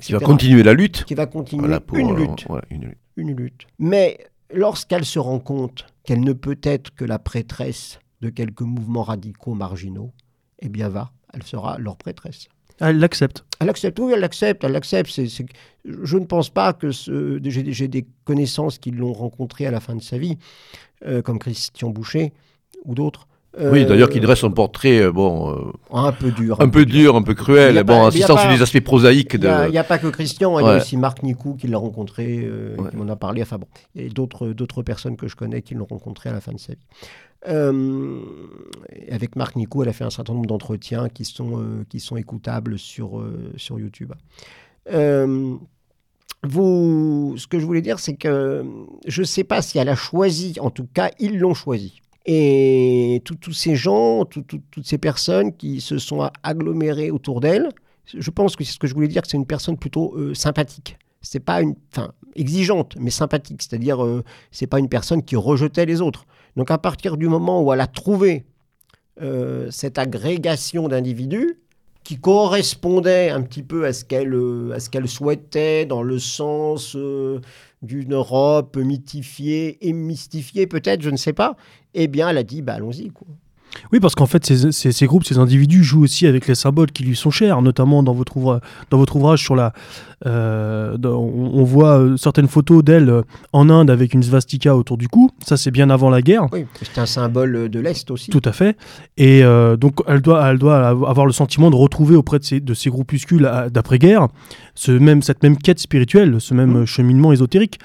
qui 0.00 0.12
va 0.12 0.18
continuer 0.18 0.62
la 0.62 0.74
lutte. 0.74 1.04
Qui 1.04 1.14
va 1.14 1.26
continuer 1.26 1.78
une, 1.92 2.14
lutte. 2.16 2.46
une 3.16 3.36
lutte. 3.36 3.66
Mais 3.78 4.18
lorsqu'elle 4.54 5.04
se 5.04 5.18
rend 5.18 5.38
compte 5.38 5.86
qu'elle 6.04 6.20
ne 6.20 6.32
peut 6.32 6.58
être 6.62 6.94
que 6.94 7.04
la 7.04 7.18
prêtresse 7.18 7.98
de 8.20 8.30
quelques 8.30 8.62
mouvements 8.62 9.02
radicaux 9.02 9.54
marginaux, 9.54 10.12
eh 10.60 10.68
bien 10.68 10.88
va, 10.88 11.12
elle 11.32 11.42
sera 11.42 11.78
leur 11.78 11.96
prêtresse. 11.96 12.48
Elle 12.80 12.98
l'accepte. 12.98 13.44
Elle 13.60 13.68
accepte, 13.68 13.98
oui, 14.00 14.12
elle 14.14 14.20
l'accepte, 14.20 14.64
elle 14.64 14.72
l'accepte. 14.72 15.08
Je 15.84 16.16
ne 16.16 16.24
pense 16.24 16.50
pas 16.50 16.72
que 16.72 16.90
ce... 16.90 17.38
j'ai 17.42 17.88
des 17.88 18.06
connaissances 18.24 18.78
qui 18.78 18.90
l'ont 18.90 19.12
rencontrée 19.12 19.66
à 19.66 19.70
la 19.70 19.80
fin 19.80 19.94
de 19.94 20.02
sa 20.02 20.18
vie, 20.18 20.38
euh, 21.06 21.22
comme 21.22 21.38
Christian 21.38 21.90
Boucher 21.90 22.32
ou 22.84 22.94
d'autres, 22.94 23.28
oui, 23.58 23.86
d'ailleurs, 23.86 24.08
qui 24.08 24.20
dresse 24.20 24.42
un 24.44 24.50
portrait, 24.50 25.00
euh, 25.00 25.12
bon, 25.12 25.52
euh, 25.52 25.72
un 25.92 26.12
peu 26.12 26.30
dur, 26.30 26.60
un, 26.60 26.68
peu 26.68 26.84
dur, 26.84 27.14
un 27.14 27.22
peu 27.22 27.34
cruel, 27.34 27.82
bon, 27.84 28.04
insistant 28.06 28.36
sur 28.36 28.50
les 28.50 28.62
aspects 28.62 28.80
prosaïques. 28.80 29.34
Il 29.34 29.70
n'y 29.70 29.78
a, 29.78 29.84
pas 29.84 29.98
que 29.98 30.08
Christian, 30.08 30.58
il 30.58 30.66
y 30.66 30.68
a 30.68 30.76
aussi 30.76 30.96
Marc 30.96 31.22
Nicou 31.22 31.54
qui 31.54 31.68
l'a 31.68 31.78
rencontré, 31.78 32.40
euh, 32.44 32.76
qui 32.90 32.96
m'en 32.96 33.08
a 33.08 33.16
parlé. 33.16 33.42
Enfin 33.42 33.58
bon, 33.58 33.68
a 33.96 34.08
d'autres 34.08 34.48
d'autres 34.48 34.82
personnes 34.82 35.16
que 35.16 35.28
je 35.28 35.36
connais 35.36 35.62
qui 35.62 35.74
l'ont 35.74 35.86
rencontré 35.88 36.30
à 36.30 36.32
la 36.32 36.40
fin 36.40 36.52
de 36.52 36.58
sa 36.58 36.72
vie. 36.72 36.86
avec 39.10 39.36
Marc 39.36 39.56
Nicou, 39.56 39.82
elle 39.82 39.88
a 39.88 39.92
fait 39.92 40.04
un 40.04 40.10
certain 40.10 40.34
nombre 40.34 40.46
d'entretiens 40.46 41.08
qui 41.08 41.24
sont 41.24 41.84
qui 41.88 42.00
sont 42.00 42.16
écoutables 42.16 42.78
sur 42.78 43.22
sur 43.56 43.78
YouTube. 43.78 44.12
vous, 46.42 47.34
ce 47.36 47.46
que 47.46 47.58
je 47.58 47.64
voulais 47.64 47.82
dire, 47.82 48.00
c'est 48.00 48.16
que 48.16 48.64
je 49.06 49.20
ne 49.20 49.26
sais 49.26 49.44
pas 49.44 49.62
si 49.62 49.78
elle 49.78 49.88
a 49.88 49.96
choisi, 49.96 50.54
en 50.60 50.70
tout 50.70 50.86
cas, 50.92 51.10
ils 51.20 51.38
l'ont 51.38 51.54
choisi 51.54 52.00
Et 52.26 53.22
tous 53.24 53.52
ces 53.52 53.76
gens, 53.76 54.24
toutes 54.24 54.62
ces 54.82 54.98
personnes 54.98 55.54
qui 55.54 55.80
se 55.80 55.98
sont 55.98 56.30
agglomérées 56.42 57.10
autour 57.10 57.40
d'elle, 57.40 57.68
je 58.06 58.30
pense 58.30 58.56
que 58.56 58.64
c'est 58.64 58.72
ce 58.72 58.78
que 58.78 58.86
je 58.86 58.94
voulais 58.94 59.08
dire, 59.08 59.22
que 59.22 59.28
c'est 59.28 59.36
une 59.36 59.46
personne 59.46 59.76
plutôt 59.76 60.14
euh, 60.16 60.34
sympathique. 60.34 60.98
C'est 61.20 61.40
pas 61.40 61.62
une, 61.62 61.74
enfin, 61.92 62.12
exigeante, 62.34 62.96
mais 62.98 63.10
sympathique. 63.10 63.62
C'est-à-dire, 63.62 64.04
euh, 64.04 64.22
c'est 64.50 64.66
pas 64.66 64.78
une 64.78 64.88
personne 64.88 65.22
qui 65.22 65.36
rejetait 65.36 65.86
les 65.86 66.00
autres. 66.00 66.26
Donc, 66.56 66.70
à 66.70 66.78
partir 66.78 67.16
du 67.16 67.28
moment 67.28 67.62
où 67.62 67.72
elle 67.72 67.80
a 67.80 67.86
trouvé 67.86 68.44
euh, 69.22 69.70
cette 69.70 69.98
agrégation 69.98 70.88
d'individus 70.88 71.58
qui 72.04 72.18
correspondait 72.18 73.30
un 73.30 73.40
petit 73.40 73.62
peu 73.62 73.86
à 73.86 73.94
ce 73.94 74.04
qu'elle 74.04 74.34
à 74.74 74.80
ce 74.80 74.90
qu'elle 74.90 75.08
souhaitait 75.08 75.86
dans 75.86 76.02
le 76.02 76.18
sens 76.18 76.94
d'une 77.80 78.12
Europe 78.12 78.76
mythifiée 78.76 79.78
et 79.88 79.94
mystifiée 79.94 80.66
peut-être, 80.66 81.00
je 81.00 81.08
ne 81.08 81.16
sais 81.16 81.32
pas. 81.32 81.56
Eh 81.94 82.08
bien, 82.08 82.28
elle 82.28 82.38
a 82.38 82.42
dit, 82.42 82.62
bah 82.62 82.74
allons-y 82.74 83.10
quoi. 83.10 83.26
Oui, 83.92 84.00
parce 84.00 84.14
qu'en 84.14 84.26
fait, 84.26 84.44
ces, 84.44 85.06
groupes, 85.06 85.24
ces 85.24 85.38
individus 85.38 85.82
jouent 85.82 86.02
aussi 86.02 86.26
avec 86.26 86.46
les 86.46 86.54
symboles 86.54 86.90
qui 86.92 87.04
lui 87.04 87.16
sont 87.16 87.30
chers, 87.30 87.62
notamment 87.62 88.02
dans 88.02 88.12
votre, 88.12 88.36
ouvrage, 88.36 88.60
dans 88.90 88.98
votre 88.98 89.16
ouvrage 89.16 89.42
sur 89.42 89.56
la. 89.56 89.72
Euh, 90.26 90.96
on, 91.02 91.64
voit 91.64 91.98
euh, 91.98 92.16
certaines 92.16 92.48
photos 92.48 92.82
d'elle 92.82 93.10
euh, 93.10 93.22
en 93.52 93.68
Inde 93.68 93.90
avec 93.90 94.14
une 94.14 94.22
svastika 94.22 94.74
autour 94.74 94.96
du 94.96 95.08
cou. 95.08 95.30
Ça, 95.44 95.56
c'est 95.56 95.70
bien 95.70 95.90
avant 95.90 96.08
la 96.08 96.22
guerre. 96.22 96.46
Oui, 96.52 96.66
c'est 96.80 96.98
un 96.98 97.06
symbole 97.06 97.68
de 97.68 97.80
l'Est 97.80 98.10
aussi. 98.10 98.30
Tout 98.30 98.42
à 98.44 98.52
fait. 98.52 98.76
Et 99.16 99.42
donc, 99.78 100.00
elle 100.06 100.20
doit, 100.20 100.48
elle 100.50 100.58
doit 100.58 100.88
avoir 100.88 101.26
le 101.26 101.32
sentiment 101.32 101.70
de 101.70 101.76
retrouver 101.76 102.16
auprès 102.16 102.38
de 102.38 102.44
ces, 102.44 102.60
de 102.60 102.74
ces 102.74 102.90
groupuscules 102.90 103.50
d'après-guerre 103.70 104.28
ce 104.74 104.92
même, 104.92 105.22
cette 105.22 105.42
même 105.42 105.56
quête 105.56 105.78
spirituelle, 105.78 106.40
ce 106.40 106.54
même 106.54 106.80
mmh. 106.80 106.86
cheminement 106.86 107.32
ésotérique. 107.32 107.78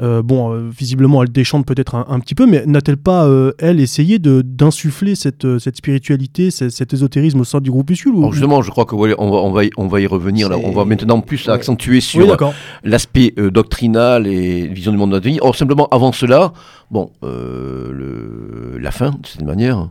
Euh, 0.00 0.22
bon, 0.22 0.52
euh, 0.52 0.70
visiblement, 0.70 1.22
elle 1.22 1.30
déchante 1.30 1.66
peut-être 1.66 1.94
un, 1.94 2.20
petit 2.20 2.34
peu, 2.34 2.46
mais 2.46 2.64
n'a-t-elle 2.66 2.96
pas, 2.96 3.26
euh, 3.26 3.52
elle, 3.58 3.78
essayé 3.78 4.18
d'insuffler 4.18 5.14
cette, 5.14 5.58
cette 5.58 5.76
spiritualité, 5.76 6.50
cet 6.50 6.94
ésotérisme 6.94 7.40
au 7.40 7.44
sein 7.44 7.60
du 7.60 7.70
groupuscule 7.70 8.14
ou... 8.14 8.32
Justement, 8.32 8.62
je 8.62 8.70
crois 8.70 8.86
qu'on 8.86 9.06
va, 9.06 9.14
on 9.18 9.50
va, 9.50 9.62
on 9.76 9.88
va 9.88 10.00
y 10.00 10.06
revenir. 10.06 10.48
Là. 10.48 10.56
On 10.62 10.72
va 10.72 10.84
maintenant 10.86 11.20
plus 11.20 11.48
accentuer 11.48 12.00
sur 12.00 12.36
l'aspect 12.84 13.34
doctrinal 13.36 14.26
et 14.26 14.66
vision 14.68 14.92
du 14.92 14.98
monde 14.98 15.18
de 15.18 15.22
Or, 15.40 15.56
simplement, 15.56 15.88
avant 15.90 16.12
cela, 16.12 16.52
bon, 16.90 17.10
le, 17.22 18.78
la 18.80 18.90
fin, 18.90 19.10
de 19.10 19.26
cette 19.26 19.42
manière, 19.42 19.90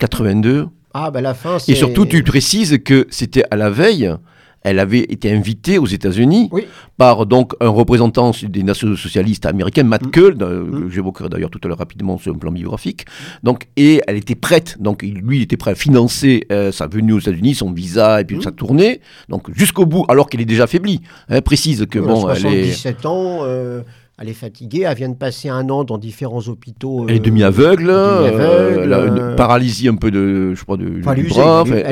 82. 0.00 0.66
Ah, 0.92 1.10
ben 1.10 1.20
la 1.20 1.34
fin, 1.34 1.58
Et 1.68 1.74
surtout, 1.74 2.06
tu 2.06 2.22
précises 2.22 2.78
que 2.84 3.06
c'était 3.10 3.44
à 3.50 3.56
la 3.56 3.70
veille 3.70 4.10
elle 4.66 4.80
avait 4.80 4.98
été 4.98 5.30
invitée 5.30 5.78
aux 5.78 5.86
États-Unis 5.86 6.50
par 6.96 7.24
donc 7.24 7.52
un 7.60 7.68
représentant 7.68 8.32
des 8.42 8.64
nations 8.64 8.96
socialistes 8.96 9.46
américaines, 9.46 9.86
Matt 9.86 10.02
mmh. 10.04 10.20
mmh. 10.20 10.90
j'évoquerai 10.90 11.28
d'ailleurs 11.28 11.50
tout 11.50 11.60
à 11.62 11.68
l'heure 11.68 11.78
rapidement 11.78 12.18
sur 12.18 12.34
un 12.34 12.38
plan 12.38 12.50
biographique. 12.50 13.04
Donc, 13.44 13.68
et 13.76 14.02
elle 14.08 14.16
était 14.16 14.34
prête, 14.34 14.76
donc 14.80 15.02
lui 15.02 15.38
il 15.38 15.42
était 15.42 15.56
prêt 15.56 15.70
à 15.70 15.74
financer 15.76 16.46
euh, 16.50 16.72
sa 16.72 16.88
venue 16.88 17.12
aux 17.12 17.20
États-Unis, 17.20 17.54
son 17.54 17.70
visa 17.70 18.20
et 18.20 18.24
puis 18.24 18.38
mmh. 18.38 18.42
sa 18.42 18.50
tournée, 18.50 19.00
donc 19.28 19.56
jusqu'au 19.56 19.86
bout, 19.86 20.04
alors 20.08 20.28
qu'elle 20.28 20.40
est 20.40 20.46
déjà 20.46 20.64
affaiblie. 20.64 21.00
Elle 21.28 21.42
précise 21.42 21.86
que 21.86 22.00
bon, 22.00 22.28
elle 22.28 22.46
est 22.46 22.64
17 22.64 23.06
ans. 23.06 23.38
Euh, 23.42 23.82
elle 24.18 24.30
est 24.30 24.34
fatiguée, 24.34 24.84
elle 24.88 24.96
vient 24.96 25.08
de 25.10 25.14
passer 25.14 25.50
un 25.50 25.68
an 25.68 25.84
dans 25.84 25.98
différents 25.98 26.40
hôpitaux. 26.48 27.04
elle 27.06 27.16
est 27.16 27.20
demi-aveugle, 27.20 27.90
euh, 27.90 28.84
une 28.84 29.18
euh, 29.18 29.36
paralysie 29.36 29.88
un 29.88 29.96
peu 29.96 30.10
de, 30.10 30.54
je 30.54 30.64
crois, 30.64 30.78
de, 30.78 31.02
elle, 31.06 31.18
est 31.18 31.22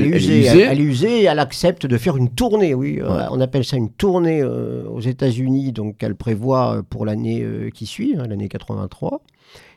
usée, 0.09 0.61
elle, 0.63 0.81
est 0.81 0.85
usée, 0.85 1.21
et 1.21 1.25
elle 1.25 1.39
accepte 1.39 1.87
de 1.87 1.99
faire 1.99 2.17
une 2.17 2.31
tournée, 2.31 2.73
oui. 2.73 2.99
Euh, 3.03 3.27
on 3.31 3.41
appelle 3.41 3.65
ça 3.65 3.77
une 3.77 3.91
tournée 3.91 4.43
aux 4.43 5.01
États-Unis, 5.01 5.73
donc 5.73 5.97
elle 6.01 6.15
prévoit 6.15 6.83
pour 6.89 7.05
l'année 7.05 7.47
qui 7.75 7.85
suit, 7.85 8.17
hein, 8.19 8.25
l'année 8.27 8.49
83. 8.49 9.21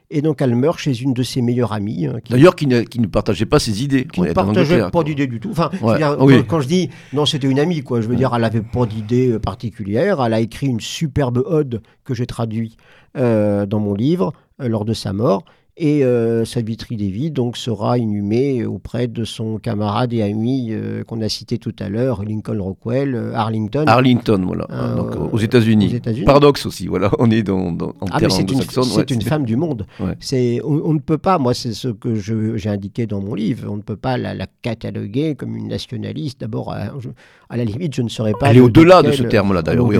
Et 0.10 0.22
donc 0.22 0.42
elle 0.42 0.56
meurt 0.56 0.80
chez 0.80 1.02
une 1.02 1.14
de 1.14 1.22
ses 1.24 1.42
meilleures 1.42 1.74
amies. 1.74 2.06
Hein, 2.06 2.20
D'ailleurs, 2.30 2.56
qui 2.56 2.66
ne, 2.66 2.82
qui 2.82 3.00
ne, 3.00 3.08
partageait 3.08 3.46
pas 3.46 3.60
ses 3.60 3.84
idées. 3.84 4.06
Qui 4.06 4.22
ne 4.22 4.32
partageait 4.32 4.90
pas 4.90 5.04
d'idées 5.04 5.28
du 5.28 5.40
tout. 5.40 5.50
Enfin, 5.52 5.70
quand, 5.82 6.62
je 6.62 6.68
dis 6.68 6.90
non, 7.12 7.26
c'était 7.26 7.50
une 7.50 7.60
amie, 7.60 7.82
quoi. 7.82 8.00
Je 8.00 8.08
veux 8.08 8.16
dire, 8.16 8.32
elle 8.34 8.42
n'avait 8.42 8.62
pas 8.62 8.86
d'idées 8.86 9.32
euh, 9.32 9.40
particulières. 9.40 10.24
Elle 10.24 10.34
a 10.34 10.40
écrit 10.40 10.68
une 10.68 10.80
superbe 10.80 11.44
ode 11.46 11.82
que 12.06 12.14
j'ai 12.14 12.26
traduit 12.26 12.78
euh, 13.18 13.66
dans 13.66 13.80
mon 13.80 13.94
livre 13.94 14.34
euh, 14.62 14.70
lors 14.70 14.86
de 14.86 14.94
sa 14.94 15.12
mort. 15.12 15.44
Et 15.80 16.04
euh, 16.04 16.44
Savitri 16.44 16.98
Devi 16.98 17.30
donc 17.30 17.56
sera 17.56 18.00
inhumée 18.00 18.66
auprès 18.66 19.06
de 19.06 19.24
son 19.24 19.60
camarade 19.60 20.12
et 20.12 20.24
ami 20.24 20.70
euh, 20.72 21.04
qu'on 21.04 21.22
a 21.22 21.30
cité 21.30 21.60
tout 21.60 21.76
à 21.78 21.88
l'heure, 21.88 22.24
Lincoln 22.24 22.60
Rockwell, 22.60 23.14
euh, 23.14 23.36
Arlington. 23.36 23.84
Arlington, 23.86 24.42
voilà, 24.44 24.66
donc, 24.96 25.12
aux 25.32 25.38
États-Unis. 25.38 26.00
Paradoxe 26.26 26.66
aussi, 26.66 26.88
voilà, 26.88 27.12
on 27.20 27.30
est 27.30 27.44
dans, 27.44 27.72
dans 27.72 27.90
en 28.02 28.08
ah, 28.10 28.18
C'est 28.28 28.52
une, 28.52 28.62
c'est 28.62 29.12
une 29.12 29.22
femme 29.22 29.46
du 29.46 29.56
monde. 29.56 29.86
C'est, 30.20 30.62
on, 30.64 30.94
ne 30.94 31.00
peut 31.00 31.20
pas, 31.20 31.38
moi 31.38 31.54
c'est 31.54 31.74
ce 31.74 31.90
que 31.90 32.16
j'ai 32.16 32.70
indiqué 32.70 33.06
dans 33.06 33.22
mon 33.22 33.36
livre, 33.36 33.68
on 33.70 33.78
ne 33.78 33.82
peut 33.84 33.96
pas 33.96 34.18
la, 34.18 34.34
cataloguer 34.64 35.36
comme 35.36 35.56
une 35.56 35.68
nationaliste. 35.68 36.42
D'abord, 36.42 36.74
à, 36.74 37.56
la 37.56 37.64
limite, 37.64 37.94
je 37.96 38.02
ne 38.02 38.10
serais 38.10 38.34
pas. 38.40 38.50
Elle 38.50 38.58
est 38.58 38.62
au-delà 38.62 39.04
de 39.04 39.12
ce 39.12 39.24
terme-là, 39.24 39.62
d'ailleurs. 39.62 39.86
Oui, 39.86 39.98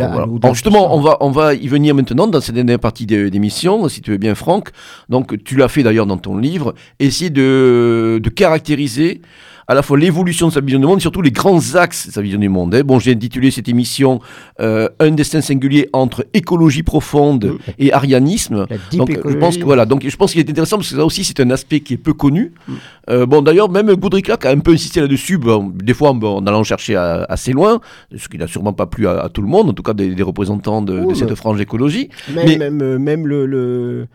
justement, 0.54 0.96
on 0.96 1.02
va, 1.02 1.18
on 1.20 1.30
va 1.30 1.54
y 1.54 1.68
venir 1.68 1.94
maintenant 1.94 2.26
dans 2.28 2.42
cette 2.42 2.56
dernière 2.56 2.80
partie 2.80 3.06
d'émission, 3.06 3.88
si 3.90 4.02
tu 4.02 4.12
veux 4.12 4.18
bien, 4.18 4.34
Franck. 4.34 4.70
Donc, 5.08 5.44
tu 5.44 5.56
l'as 5.56 5.67
fait 5.68 5.84
d'ailleurs 5.84 6.06
dans 6.06 6.18
ton 6.18 6.38
livre, 6.38 6.74
essayer 7.00 7.30
de, 7.30 8.20
de 8.22 8.30
caractériser 8.30 9.22
à 9.68 9.74
la 9.74 9.82
fois 9.82 9.98
l'évolution 9.98 10.48
de 10.48 10.54
sa 10.54 10.62
vision 10.62 10.80
du 10.80 10.86
monde 10.86 11.00
et 11.00 11.02
surtout 11.02 11.22
les 11.22 11.32
grands 11.32 11.76
axes 11.76 12.08
de 12.08 12.12
sa 12.14 12.22
vision 12.22 12.40
du 12.40 12.48
monde. 12.48 12.74
Hein. 12.74 12.84
Bon, 12.86 13.00
j'ai 13.00 13.12
intitulé 13.12 13.52
cette 13.52 13.68
émission 13.68 14.22
euh, 14.62 14.88
Un 15.00 15.12
destin 15.12 15.42
singulier 15.42 15.90
entre 15.92 16.26
écologie 16.34 16.84
profonde 16.84 17.46
mmh. 17.46 17.72
et 17.80 17.92
arianisme. 17.94 18.66
Donc, 18.94 19.12
je 19.12 19.36
pense 19.36 19.58
que 19.58 19.64
voilà, 19.64 19.86
donc 19.86 20.08
je 20.08 20.16
pense 20.16 20.32
qu'il 20.32 20.40
est 20.40 20.50
intéressant 20.50 20.78
parce 20.78 20.90
que 20.90 20.96
ça 20.96 21.04
aussi 21.04 21.26
c'est 21.26 21.40
un 21.42 21.50
aspect 21.50 21.82
qui 21.82 21.96
est 21.96 21.98
peu 21.98 22.14
connu. 22.14 22.54
Mmh. 22.68 22.74
Euh, 23.10 23.26
bon, 23.26 23.42
d'ailleurs, 23.42 23.70
même 23.70 23.94
Goudriclac 23.94 24.46
a 24.46 24.52
un 24.52 24.60
peu 24.60 24.72
insisté 24.72 25.02
là-dessus. 25.02 25.38
des 25.74 25.94
fois, 25.94 26.12
en 26.12 26.46
allant 26.48 26.64
chercher 26.64 26.96
assez 26.96 27.52
loin, 27.52 27.82
ce 28.16 28.30
qui 28.30 28.38
n'a 28.38 28.48
sûrement 28.48 28.74
pas 28.74 28.86
plu 28.86 29.08
à, 29.08 29.30
tout 29.34 29.42
le 29.42 29.50
monde, 29.50 29.70
en 29.70 29.74
tout 29.74 29.84
cas 29.84 29.94
des, 29.94 30.24
représentants 30.24 30.82
de, 30.82 31.14
cette 31.14 31.36
frange 31.36 31.60
écologie. 31.60 32.10
Mais, 32.34 32.58
même, 32.58 32.82
euh, 32.82 32.98
même 32.98 33.28
le 33.28 33.46
le, 33.46 34.08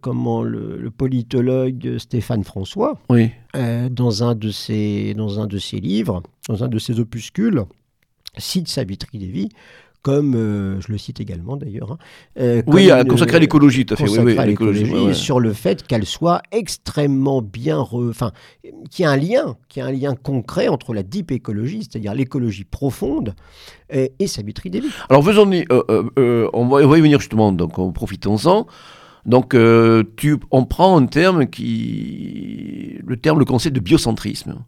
comment, 0.00 0.42
le, 0.42 0.90
politologue 0.90 1.98
Stéphane 1.98 2.44
François, 2.44 2.98
oui. 3.08 3.30
Euh, 3.56 3.88
dans, 3.88 4.24
un 4.24 4.34
de 4.34 4.50
ses, 4.50 5.14
dans 5.14 5.40
un 5.40 5.46
de 5.46 5.58
ses 5.58 5.78
livres, 5.80 6.22
dans 6.48 6.64
un 6.64 6.68
de 6.68 6.78
ses 6.78 7.00
opuscules, 7.00 7.64
cite 8.36 8.68
Savitri 8.68 9.18
Lévy 9.18 9.48
comme, 10.02 10.34
euh, 10.34 10.78
je 10.82 10.92
le 10.92 10.98
cite 10.98 11.18
également 11.20 11.56
d'ailleurs. 11.56 11.92
Hein, 11.92 11.98
euh, 12.38 12.62
oui, 12.66 12.90
à 12.90 13.04
consacrer 13.04 13.38
à 13.38 13.40
l'écologie, 13.40 13.86
tout 13.86 13.94
à 13.94 13.96
fait. 13.96 14.18
Oui, 14.18 14.36
à 14.36 14.44
l'écologie, 14.44 15.14
sur 15.14 15.40
le 15.40 15.54
fait 15.54 15.82
qu'elle 15.86 16.04
soit 16.04 16.42
extrêmement 16.52 17.40
bien. 17.40 17.78
Enfin, 17.78 18.32
qu'il 18.90 19.04
y 19.04 19.06
a 19.06 19.10
un 19.10 19.16
lien, 19.16 19.56
qu'il 19.70 19.82
y 19.82 19.86
a 19.86 19.88
un 19.88 19.92
lien 19.92 20.14
concret 20.14 20.68
entre 20.68 20.92
la 20.92 21.02
deep 21.02 21.32
écologie, 21.32 21.88
c'est-à-dire 21.90 22.12
l'écologie 22.12 22.64
profonde, 22.64 23.34
et, 23.88 24.12
et 24.18 24.26
Savitri 24.26 24.68
Lévy. 24.68 24.88
Alors, 25.08 25.24
faisons, 25.24 25.50
on, 25.50 26.66
va, 26.68 26.76
on 26.84 26.88
va 26.88 26.98
y 26.98 27.00
venir 27.00 27.18
justement, 27.18 27.50
donc 27.50 27.94
profitons-en. 27.94 28.66
Donc, 29.26 29.54
euh, 29.54 30.04
tu, 30.16 30.36
on 30.50 30.64
prend 30.64 30.98
un 30.98 31.06
terme 31.06 31.46
qui. 31.46 32.98
le 33.06 33.16
terme, 33.16 33.38
le 33.38 33.44
concept 33.44 33.74
de 33.74 33.80
biocentrisme. 33.80 34.64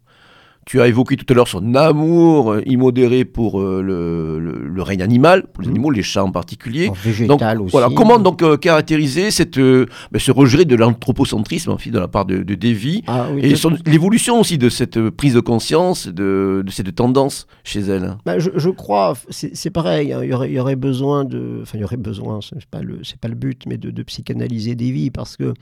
Tu 0.67 0.81
as 0.81 0.87
évoqué 0.87 1.15
tout 1.15 1.25
à 1.29 1.33
l'heure 1.33 1.47
son 1.47 1.75
amour 1.75 2.51
euh, 2.51 2.61
immodéré 2.65 3.23
pour 3.23 3.61
euh, 3.61 3.81
le, 3.81 4.81
règne 4.83 5.01
animal, 5.01 5.47
pour 5.47 5.63
les 5.63 5.69
mmh. 5.69 5.71
animaux, 5.71 5.91
les 5.91 6.03
chats 6.03 6.23
en 6.23 6.31
particulier. 6.31 6.91
végétal 7.03 7.61
aussi. 7.61 7.71
Voilà, 7.71 7.87
comment 7.95 8.19
donc 8.19 8.59
caractériser 8.59 9.31
cette, 9.31 9.57
ben, 9.57 9.87
ce 10.17 10.31
rejet 10.31 10.65
de 10.65 10.75
l'anthropocentrisme 10.75 11.71
en 11.71 11.77
fait, 11.77 11.89
de 11.89 11.99
la 11.99 12.09
part 12.09 12.25
de, 12.25 12.43
de 12.43 12.55
Davy 12.55 13.03
ah 13.07 13.27
et 13.37 13.53
l'évolution 13.85 14.41
aussi 14.41 14.57
de 14.57 14.69
cette 14.69 15.09
prise 15.09 15.33
de 15.33 15.39
conscience, 15.39 16.07
de, 16.07 16.63
de 16.65 16.71
cette 16.71 16.93
tendance 16.93 17.47
chez 17.63 17.79
elle? 17.79 18.17
Bah, 18.25 18.37
je, 18.37 18.69
crois, 18.69 19.13
c'est 19.29 19.71
pareil, 19.71 20.11
hein, 20.11 20.19
il, 20.21 20.29
y 20.29 20.33
aurait, 20.33 20.49
il 20.49 20.53
y 20.53 20.59
aurait 20.59 20.75
besoin 20.75 21.25
de. 21.25 21.59
Enfin, 21.61 21.77
il 21.77 21.81
y 21.81 21.83
aurait 21.85 21.97
besoin, 21.97 22.39
c'est 22.41 22.65
pas, 22.65 22.81
le, 22.81 23.01
pas 23.21 23.29
le 23.29 23.35
but, 23.35 23.63
mais 23.67 23.77
de, 23.77 23.89
de 23.89 24.03
psychanalyser 24.03 24.75
Davy 24.75 25.11
parce 25.11 25.37
que 25.37 25.53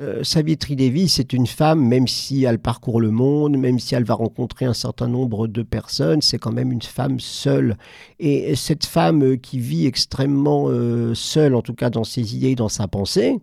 euh, 0.00 0.22
Savitri 0.22 0.76
Devi, 0.76 1.08
c'est 1.08 1.32
une 1.32 1.46
femme, 1.46 1.84
même 1.84 2.06
si 2.06 2.44
elle 2.44 2.58
parcourt 2.58 3.00
le 3.00 3.10
monde, 3.10 3.56
même 3.56 3.78
si 3.78 3.94
elle 3.94 4.04
va 4.04 4.14
rencontrer 4.14 4.64
un 4.64 4.74
certain 4.74 5.08
nombre 5.08 5.48
de 5.48 5.62
personnes, 5.62 6.22
c'est 6.22 6.38
quand 6.38 6.52
même 6.52 6.70
une 6.70 6.82
femme 6.82 7.18
seule. 7.18 7.76
Et 8.20 8.54
cette 8.54 8.86
femme 8.86 9.22
euh, 9.24 9.36
qui 9.36 9.58
vit 9.58 9.86
extrêmement 9.86 10.66
euh, 10.68 11.14
seule, 11.14 11.54
en 11.54 11.62
tout 11.62 11.74
cas 11.74 11.90
dans 11.90 12.04
ses 12.04 12.36
idées 12.36 12.50
et 12.50 12.54
dans 12.54 12.68
sa 12.68 12.86
pensée, 12.86 13.38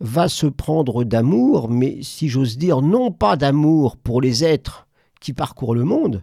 va 0.00 0.28
se 0.28 0.46
prendre 0.46 1.04
d'amour, 1.04 1.68
mais 1.68 1.98
si 2.02 2.28
j'ose 2.28 2.58
dire, 2.58 2.82
non 2.82 3.12
pas 3.12 3.36
d'amour 3.36 3.96
pour 3.96 4.20
les 4.20 4.42
êtres 4.42 4.88
qui 5.20 5.32
parcourent 5.32 5.76
le 5.76 5.84
monde, 5.84 6.22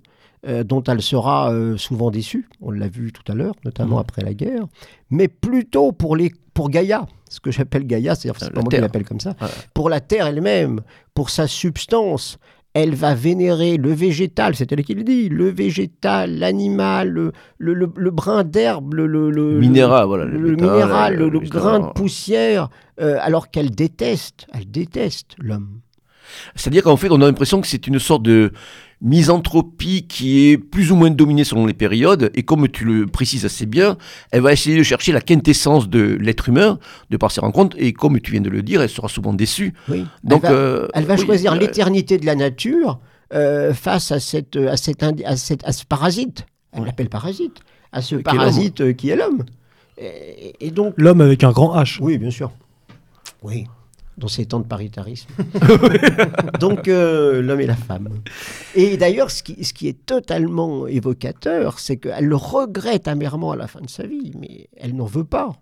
dont 0.65 0.83
elle 0.83 1.01
sera 1.01 1.53
souvent 1.77 2.11
déçue, 2.11 2.47
on 2.61 2.71
l'a 2.71 2.87
vu 2.89 3.13
tout 3.13 3.29
à 3.29 3.35
l'heure, 3.35 3.55
notamment 3.63 3.97
mmh. 3.97 4.01
après 4.01 4.21
la 4.21 4.33
guerre, 4.33 4.67
mais 5.09 5.29
plutôt 5.29 5.93
pour, 5.93 6.17
les, 6.17 6.33
pour 6.59 6.69
Gaïa, 6.69 7.05
ce 7.29 7.39
que 7.39 7.51
j'appelle 7.51 7.87
Gaïa, 7.87 8.15
c'est-à-dire 8.15 8.37
c'est 8.37 8.51
pas 8.51 8.59
moi 8.59 8.69
qui 8.69 8.81
l'appelle 8.81 9.05
comme 9.05 9.21
ça, 9.21 9.33
pour 9.73 9.89
la 9.89 10.01
Terre 10.01 10.27
elle-même, 10.27 10.81
pour 11.13 11.29
sa 11.29 11.47
substance. 11.47 12.37
elle 12.73 12.95
va 12.95 13.15
vénérer 13.15 13.77
le 13.77 13.93
végétal, 13.93 14.55
c'est 14.55 14.69
elle 14.73 14.83
qui 14.83 14.93
le 14.93 15.03
dit, 15.03 15.29
le 15.29 15.49
végétal, 15.49 16.37
l'animal, 16.37 17.07
le, 17.11 17.31
le, 17.59 18.11
brin 18.11 18.43
d'herbe, 18.43 18.93
le, 18.93 19.07
le, 19.07 19.57
minéral, 19.57 20.05
voilà, 20.05 20.25
le, 20.25 20.37
minéral, 20.53 21.15
le, 21.15 21.29
grain 21.39 21.79
de 21.79 21.93
poussière, 21.93 22.67
euh, 22.99 23.15
alors 23.21 23.49
qu'elle 23.51 23.71
déteste, 23.71 24.45
elle 24.53 24.69
déteste 24.69 25.35
l'homme. 25.37 25.79
C'est-à-dire 26.55 26.83
qu'en 26.83 26.97
fait, 26.97 27.07
on 27.09 27.21
a 27.21 27.25
l'impression 27.25 27.61
que 27.61 27.67
c'est 27.67 27.87
une 27.87 27.99
sorte 27.99 28.23
de 28.23 28.51
misanthropie 29.01 30.05
qui 30.07 30.49
est 30.49 30.57
plus 30.57 30.91
ou 30.91 30.95
moins 30.95 31.09
dominée 31.09 31.43
selon 31.43 31.65
les 31.65 31.73
périodes, 31.73 32.31
et 32.35 32.43
comme 32.43 32.67
tu 32.67 32.83
le 32.83 33.05
précises 33.07 33.45
assez 33.45 33.65
bien, 33.65 33.97
elle 34.31 34.41
va 34.41 34.51
essayer 34.51 34.77
de 34.77 34.83
chercher 34.83 35.11
la 35.11 35.21
quintessence 35.21 35.89
de 35.89 36.17
l'être 36.19 36.49
humain, 36.49 36.79
de 37.09 37.17
par 37.17 37.31
ses 37.31 37.41
rencontres, 37.41 37.77
et 37.79 37.93
comme 37.93 38.19
tu 38.19 38.31
viens 38.31 38.41
de 38.41 38.49
le 38.49 38.61
dire, 38.61 38.81
elle 38.81 38.89
sera 38.89 39.07
souvent 39.07 39.33
déçue. 39.33 39.73
Oui. 39.87 40.05
Donc, 40.23 40.43
elle 40.43 41.05
va, 41.05 41.13
euh, 41.13 41.17
choisir 41.17 41.53
euh, 41.53 41.57
l'éternité 41.57 42.17
de 42.17 42.25
la 42.25 42.35
nature 42.35 42.99
euh, 43.33 43.73
face 43.73 44.11
à, 44.11 44.19
cette, 44.19 44.57
à, 44.57 44.75
cette, 44.75 45.03
à, 45.03 45.37
cette, 45.37 45.63
à 45.63 45.71
ce 45.71 45.85
parasite. 45.85 46.45
Elle 46.73 46.83
l'appelle 46.83 47.09
parasite. 47.09 47.59
À 47.91 48.01
ce 48.01 48.15
parasite 48.15 48.95
qui 48.95 49.09
est 49.09 49.15
l'homme. 49.15 49.45
et 49.97 50.69
donc 50.71 50.93
L'homme 50.97 51.21
avec 51.21 51.43
un 51.43 51.51
grand 51.51 51.75
H. 51.75 51.97
Oui, 52.01 52.17
bien 52.19 52.29
sûr. 52.29 52.51
Oui 53.41 53.65
dans 54.19 54.27
ces 54.27 54.45
temps 54.45 54.59
de 54.59 54.65
paritarisme. 54.65 55.29
Donc 56.59 56.87
euh, 56.87 57.41
l'homme 57.41 57.61
et 57.61 57.67
la 57.67 57.75
femme. 57.75 58.09
Et 58.75 58.97
d'ailleurs, 58.97 59.31
ce 59.31 59.43
qui, 59.43 59.63
ce 59.63 59.73
qui, 59.73 59.87
est 59.87 60.05
totalement 60.05 60.87
évocateur, 60.87 61.79
c'est 61.79 61.97
qu'elle 61.97 62.25
le 62.25 62.35
regrette 62.35 63.07
amèrement 63.07 63.51
à 63.51 63.55
la 63.55 63.67
fin 63.67 63.81
de 63.81 63.89
sa 63.89 64.05
vie, 64.05 64.33
mais 64.39 64.67
elle 64.77 64.95
n'en 64.95 65.05
veut 65.05 65.23
pas. 65.23 65.53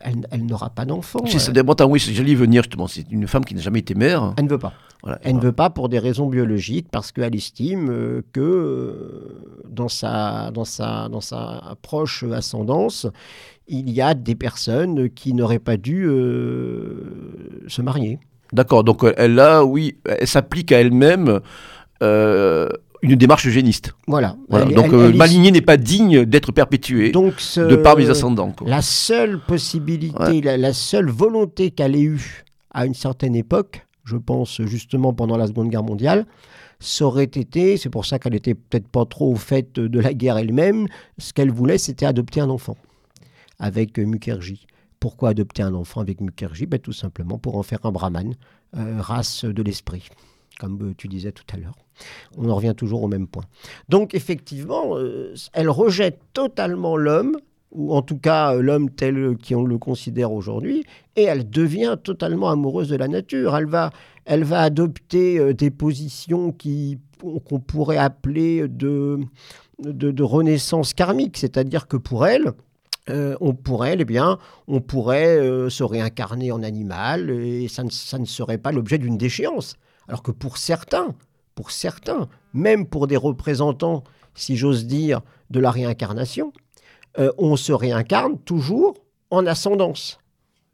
Elle, 0.00 0.46
n'aura 0.46 0.70
pas 0.70 0.86
d'enfant. 0.86 1.20
C'est 1.26 1.38
ça, 1.38 1.52
oui, 1.86 1.98
j'allais 1.98 2.34
venir 2.34 2.62
justement. 2.62 2.86
C'est 2.86 3.04
une 3.10 3.26
femme 3.26 3.44
qui 3.44 3.54
n'a 3.54 3.60
jamais 3.60 3.80
été 3.80 3.94
mère. 3.94 4.32
Elle 4.38 4.44
ne 4.44 4.50
veut 4.50 4.58
pas. 4.58 4.72
Elle 5.22 5.36
ne 5.36 5.40
veut 5.40 5.52
pas 5.52 5.70
pour 5.70 5.88
des 5.88 5.98
raisons 5.98 6.28
biologiques, 6.28 6.88
parce 6.90 7.12
qu'elle 7.12 7.34
estime 7.34 7.90
euh, 7.90 8.22
que 8.32 8.40
euh, 8.40 9.62
dans, 9.68 9.88
sa, 9.88 10.50
dans, 10.50 10.64
sa, 10.64 11.08
dans 11.08 11.20
sa 11.20 11.76
proche 11.82 12.24
ascendance, 12.24 13.06
il 13.68 13.90
y 13.90 14.00
a 14.00 14.14
des 14.14 14.34
personnes 14.34 15.10
qui 15.10 15.34
n'auraient 15.34 15.58
pas 15.58 15.76
dû 15.76 16.04
euh, 16.06 17.64
se 17.68 17.82
marier. 17.82 18.18
D'accord, 18.52 18.84
donc 18.84 19.04
elle 19.16 19.38
a, 19.40 19.64
oui, 19.64 19.96
elle 20.04 20.26
s'applique 20.28 20.70
à 20.70 20.80
elle-même 20.80 21.40
euh, 22.02 22.68
une 23.02 23.16
démarche 23.16 23.46
eugéniste. 23.46 23.94
Voilà. 24.06 24.36
donc 24.48 24.92
euh, 24.92 25.12
ma 25.12 25.26
lignée 25.26 25.50
n'est 25.50 25.60
pas 25.60 25.76
digne 25.76 26.24
d'être 26.24 26.52
perpétuée 26.52 27.10
de 27.12 27.76
par 27.76 27.96
mes 27.96 28.10
ascendants. 28.10 28.54
La 28.64 28.82
seule 28.82 29.40
possibilité, 29.40 30.40
la, 30.40 30.72
seule 30.72 31.10
volonté 31.10 31.70
qu'elle 31.70 31.96
ait 31.96 32.02
eue 32.02 32.44
à 32.72 32.86
une 32.86 32.94
certaine 32.94 33.34
époque, 33.34 33.86
je 34.04 34.16
pense 34.16 34.62
justement 34.62 35.12
pendant 35.12 35.36
la 35.36 35.46
Seconde 35.46 35.70
Guerre 35.70 35.82
mondiale, 35.82 36.26
ça 36.80 37.06
aurait 37.06 37.24
été, 37.24 37.76
c'est 37.76 37.90
pour 37.90 38.04
ça 38.04 38.18
qu'elle 38.18 38.32
n'était 38.32 38.54
peut-être 38.54 38.88
pas 38.88 39.06
trop 39.06 39.32
au 39.32 39.36
fait 39.36 39.74
de 39.78 40.00
la 40.00 40.12
guerre 40.12 40.38
elle-même, 40.38 40.86
ce 41.18 41.32
qu'elle 41.32 41.50
voulait 41.50 41.78
c'était 41.78 42.06
adopter 42.06 42.40
un 42.40 42.50
enfant 42.50 42.76
avec 43.58 43.98
euh, 43.98 44.04
Mukherjee. 44.04 44.66
Pourquoi 45.00 45.30
adopter 45.30 45.62
un 45.62 45.74
enfant 45.74 46.00
avec 46.00 46.20
Mukherjee? 46.20 46.66
Ben, 46.66 46.80
Tout 46.80 46.92
simplement 46.92 47.38
pour 47.38 47.56
en 47.56 47.62
faire 47.62 47.78
un 47.84 47.92
brahman, 47.92 48.34
euh, 48.76 49.00
race 49.00 49.44
de 49.44 49.62
l'esprit, 49.62 50.08
comme 50.58 50.90
euh, 50.90 50.94
tu 50.96 51.08
disais 51.08 51.32
tout 51.32 51.44
à 51.52 51.56
l'heure. 51.56 51.76
On 52.36 52.48
en 52.48 52.54
revient 52.56 52.74
toujours 52.76 53.02
au 53.02 53.08
même 53.08 53.26
point. 53.26 53.44
Donc 53.88 54.14
effectivement, 54.14 54.96
elle 55.52 55.70
rejette 55.70 56.18
totalement 56.32 56.96
l'homme, 56.96 57.36
ou 57.74 57.94
en 57.94 58.02
tout 58.02 58.18
cas 58.18 58.54
l'homme 58.54 58.90
tel 58.90 59.36
qu'on 59.46 59.64
le 59.64 59.78
considère 59.78 60.32
aujourd'hui, 60.32 60.84
et 61.16 61.24
elle 61.24 61.48
devient 61.48 61.96
totalement 62.02 62.50
amoureuse 62.50 62.88
de 62.88 62.96
la 62.96 63.08
nature. 63.08 63.56
Elle 63.56 63.66
va, 63.66 63.90
elle 64.24 64.44
va 64.44 64.62
adopter 64.62 65.54
des 65.54 65.70
positions 65.70 66.52
qu'on 66.52 67.60
pourrait 67.60 67.98
appeler 67.98 68.68
de, 68.68 69.20
de, 69.78 70.22
renaissance 70.22 70.94
karmique, 70.94 71.36
c'est-à-dire 71.36 71.86
que 71.86 71.96
pour 71.96 72.26
elle, 72.26 72.52
euh, 73.10 73.36
on 73.40 73.54
pourrait, 73.54 73.96
eh 73.98 74.04
bien, 74.04 74.38
on 74.66 74.80
pourrait 74.80 75.38
euh, 75.38 75.68
se 75.68 75.84
réincarner 75.84 76.52
en 76.52 76.62
animal 76.62 77.30
et 77.30 77.68
ça 77.68 77.84
ne, 77.84 78.24
serait 78.24 78.58
pas 78.58 78.72
l'objet 78.72 78.98
d'une 78.98 79.18
déchéance. 79.18 79.76
Alors 80.08 80.22
que 80.22 80.30
pour 80.30 80.56
certains, 80.56 81.14
pour 81.54 81.70
certains, 81.70 82.28
même 82.54 82.86
pour 82.86 83.06
des 83.06 83.16
représentants, 83.16 84.04
si 84.34 84.56
j'ose 84.56 84.86
dire, 84.86 85.20
de 85.50 85.60
la 85.60 85.70
réincarnation, 85.70 86.52
euh, 87.18 87.32
on 87.38 87.56
se 87.56 87.72
réincarne 87.72 88.38
toujours 88.38 88.94
en 89.30 89.46
ascendance, 89.46 90.18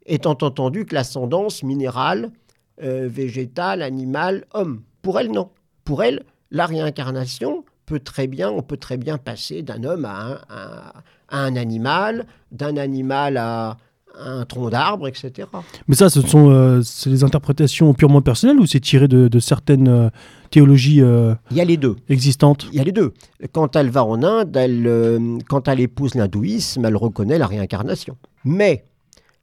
étant 0.05 0.37
entendu 0.41 0.85
que 0.85 0.95
l'ascendance 0.95 1.63
minérale, 1.63 2.31
végétale, 2.79 3.83
animale, 3.83 4.45
homme. 4.53 4.81
Pour 5.03 5.19
elle, 5.19 5.29
non. 5.31 5.51
Pour 5.83 6.01
elle, 6.01 6.23
la 6.49 6.65
réincarnation 6.65 7.63
peut 7.85 7.99
très 7.99 8.25
bien, 8.25 8.49
on 8.49 8.63
peut 8.63 8.77
très 8.77 8.97
bien 8.97 9.19
passer 9.19 9.61
d'un 9.61 9.83
homme 9.83 10.05
à 10.05 10.93
un 11.29 11.55
animal, 11.55 12.25
d'un 12.51 12.77
animal 12.77 13.37
à 13.37 13.77
un 14.19 14.45
tronc 14.45 14.69
d'arbre, 14.69 15.07
etc. 15.07 15.47
Mais 15.87 15.95
ça, 15.95 16.09
ce 16.09 16.21
sont 16.21 16.49
euh, 16.51 16.81
des 17.05 17.23
interprétations 17.23 17.93
purement 17.93 18.21
personnelles 18.21 18.59
ou 18.59 18.65
c'est 18.65 18.79
tiré 18.79 19.07
de, 19.07 19.39
certaines 19.39 19.87
euh, 19.87 20.09
théologies 20.49 21.01
euh, 21.01 21.33
Il 21.51 21.57
y 21.57 21.61
a 21.61 21.65
les 21.65 21.77
deux. 21.77 21.95
existantes? 22.09 22.67
Il 22.71 22.77
y 22.77 22.81
a 22.81 22.83
les 22.83 22.91
deux. 22.91 23.13
Quand 23.51 23.75
elle 23.75 23.89
va 23.89 24.03
en 24.05 24.21
Inde, 24.23 24.55
elle, 24.55 25.39
quand 25.47 25.67
elle 25.67 25.79
épouse 25.79 26.15
l'hindouisme, 26.15 26.85
elle 26.85 26.95
reconnaît 26.95 27.37
la 27.37 27.47
réincarnation. 27.47 28.17
Mais 28.43 28.85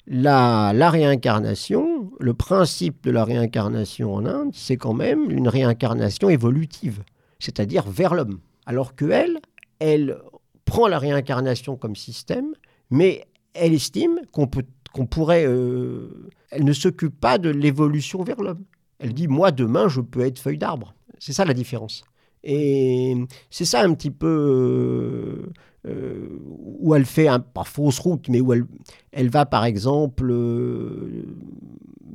la, 0.07 0.73
la 0.75 0.91
réincarnation, 0.91 2.11
le 2.19 2.35
principe 2.35 3.05
de 3.05 3.11
la 3.11 3.25
réincarnation 3.25 4.15
en 4.15 4.27
Inde, 4.27 4.51
c'est 4.53 4.77
quand 4.77 4.95
même 4.95 5.31
une 5.31 5.49
réincarnation 5.49 6.29
évolutive, 6.29 7.03
c'est-à-dire 7.39 7.85
vers 7.89 8.15
l'homme. 8.15 8.39
Alors 8.67 8.95
que 8.95 9.11
elle, 9.11 9.39
elle 9.79 10.19
prend 10.65 10.89
la 10.89 10.99
réincarnation 10.99 11.77
comme 11.77 11.97
système, 11.97 12.53
mais 12.91 13.25
elle 13.59 13.75
estime 13.75 14.21
qu'on 14.33 14.47
peut 14.47 14.65
qu'on 14.93 15.07
pourrait... 15.07 15.45
Euh, 15.47 16.31
elle 16.51 16.65
ne 16.65 16.73
s'occupe 16.73 17.19
pas 17.21 17.39
de 17.39 17.51
l'évolution 17.51 18.23
vers 18.23 18.41
l'homme. 18.41 18.65
Elle 18.99 19.13
dit, 19.13 19.29
moi, 19.29 19.51
demain, 19.53 19.87
je 19.89 20.01
peux 20.01 20.21
être 20.21 20.39
feuille 20.39 20.59
d'arbre. 20.59 20.95
C'est 21.19 21.33
ça 21.33 21.45
la 21.45 21.55
différence. 21.55 22.05
Et 22.43 23.15
c'est 23.51 23.65
ça 23.65 23.83
un 23.83 23.93
petit 23.95 24.11
peu 24.11 25.51
euh, 25.87 25.91
euh, 25.91 26.29
où 26.81 26.95
elle 26.95 27.05
fait, 27.05 27.29
un, 27.29 27.41
pas 27.41 27.65
fausse 27.65 27.99
route, 27.99 28.29
mais 28.29 28.41
où 28.41 28.53
elle, 28.53 28.65
elle 29.13 29.29
va 29.29 29.45
par 29.45 29.65
exemple 29.65 30.33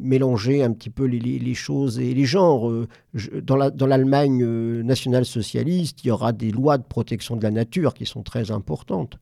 mélanger 0.03 0.64
un 0.64 0.72
petit 0.72 0.90
peu 0.90 1.06
les, 1.06 1.53
choses 1.53 1.99
et 1.99 2.14
les 2.14 2.26
genres. 2.26 2.72
Dans 3.41 3.88
l'Allemagne 3.88 4.44
euh, 4.44 4.84
nationale-socialiste, 4.84 6.03
il 6.03 6.07
y 6.07 6.11
aura 6.11 6.34
des 6.34 6.52
lois 6.52 6.78
de 6.78 6.84
protection 6.84 7.36
de 7.36 7.44
la 7.44 7.52
nature 7.52 7.94
qui 7.94 8.06
sont 8.06 8.24
très 8.24 8.52
importantes. 8.52 9.18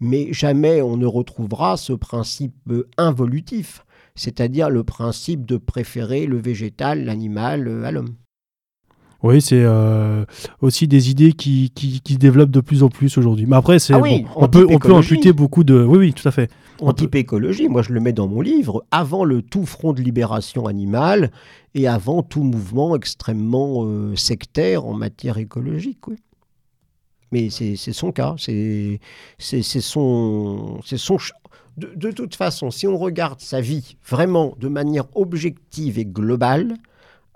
Mais 0.00 0.32
jamais 0.32 0.80
on 0.82 0.96
ne 0.96 1.06
retrouvera 1.06 1.76
ce 1.76 1.92
principe 1.92 2.54
euh, 2.70 2.88
involutif, 2.96 3.84
c'est-à-dire 4.14 4.70
le 4.70 4.84
principe 4.84 5.44
de 5.44 5.56
préférer 5.56 6.26
le 6.26 6.38
végétal, 6.38 7.04
l'animal 7.04 7.84
à 7.84 7.90
l'homme. 7.90 8.14
Oui, 9.24 9.42
c'est 9.42 9.66
aussi 10.60 10.86
des 10.86 11.10
idées 11.10 11.32
qui, 11.32 11.72
qui, 11.74 12.00
qui, 12.00 12.12
se 12.12 12.18
développent 12.18 12.52
de 12.52 12.60
plus 12.60 12.84
en 12.84 12.88
plus 12.88 13.18
aujourd'hui. 13.18 13.46
Mais 13.46 13.56
après, 13.56 13.80
c'est 13.80 13.92
ah 13.92 14.00
on, 14.36 14.46
peut, 14.46 14.64
on 14.70 14.78
peut 14.78 14.94
imputer 14.94 15.32
beaucoup 15.32 15.64
de... 15.64 15.82
Oui, 15.82 15.98
oui, 15.98 16.12
tout 16.12 16.28
à 16.28 16.30
fait 16.30 16.48
en 16.80 16.92
type 16.92 17.14
écologie, 17.14 17.68
moi 17.68 17.82
je 17.82 17.92
le 17.92 18.00
mets 18.00 18.12
dans 18.12 18.28
mon 18.28 18.40
livre, 18.40 18.84
avant 18.90 19.24
le 19.24 19.42
tout 19.42 19.66
front 19.66 19.92
de 19.92 20.02
libération 20.02 20.66
animale 20.66 21.30
et 21.74 21.88
avant 21.88 22.22
tout 22.22 22.42
mouvement 22.42 22.94
extrêmement 22.96 23.84
euh, 23.84 24.14
sectaire 24.16 24.86
en 24.86 24.94
matière 24.94 25.38
écologique. 25.38 26.06
Oui. 26.08 26.16
Mais 27.30 27.50
c'est 27.50 27.76
son 27.76 28.12
cas, 28.12 28.36
c'est 28.38 29.00
son, 29.80 30.80
son 30.82 31.18
de, 31.76 31.92
de, 31.94 32.10
toute 32.10 32.34
façon, 32.34 32.70
si 32.70 32.86
on 32.86 32.96
regarde 32.96 33.40
sa 33.40 33.60
vie 33.60 33.96
vraiment 34.04 34.54
de 34.58 34.68
manière 34.68 35.04
objective 35.14 35.98
et 35.98 36.04
globale, 36.04 36.76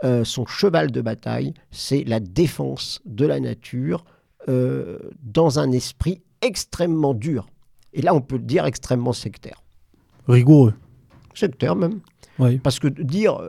euh, 0.04 0.24
son 0.24 0.46
cheval 0.46 0.90
de 0.90 1.00
bataille, 1.00 1.54
c'est 1.70 2.02
la 2.02 2.18
défense 2.18 3.00
de 3.04 3.24
la 3.24 3.38
nature 3.38 4.04
euh, 4.48 4.98
dans 5.22 5.60
un 5.60 5.70
esprit 5.70 6.22
extrêmement 6.40 7.14
dur. 7.14 7.46
Et 7.92 8.02
là, 8.02 8.12
on 8.12 8.20
peut 8.20 8.36
le 8.36 8.42
dire 8.42 8.66
extrêmement 8.66 9.12
sectaire. 9.12 9.62
Rigoureux. 10.26 10.74
Sectaire 11.34 11.76
même. 11.76 12.00
Oui. 12.40 12.58
Parce 12.58 12.80
que 12.80 12.88
dire, 12.88 13.48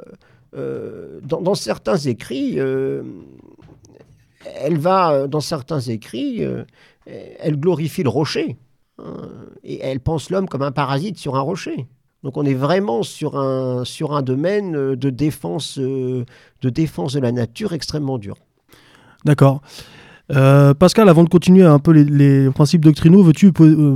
euh, 0.55 1.19
dans, 1.23 1.55
certains 1.55 1.97
écrits, 1.97 2.59
elle 4.61 4.77
va, 4.77 5.27
dans 5.27 5.41
certains 5.41 5.79
écrits, 5.79 6.41
elle 7.05 7.59
glorifie 7.59 8.03
le 8.03 8.09
rocher. 8.09 8.57
Hein, 8.99 9.29
et 9.63 9.79
elle 9.81 9.99
pense 9.99 10.29
l'homme 10.29 10.47
comme 10.47 10.61
un 10.61 10.71
parasite 10.71 11.17
sur 11.17 11.35
un 11.35 11.41
rocher. 11.41 11.87
Donc 12.23 12.37
on 12.37 12.45
est 12.45 12.53
vraiment 12.53 13.03
sur 13.03 13.37
un, 13.37 13.83
sur 13.85 14.15
un 14.15 14.21
domaine 14.21 14.95
de 14.95 15.09
défense, 15.09 15.77
de 15.77 16.25
défense 16.61 17.13
de 17.13 17.19
la 17.19 17.31
nature 17.31 17.73
extrêmement 17.73 18.17
dur. 18.17 18.37
D'accord. 19.25 19.61
Euh, 20.31 20.73
Pascal, 20.73 21.09
avant 21.09 21.23
de 21.23 21.29
continuer 21.29 21.63
un 21.63 21.79
peu 21.79 21.91
les, 21.91 22.49
principes 22.51 22.83
doctrinaux, 22.83 23.23
veux-tu 23.23 23.51
euh, 23.59 23.95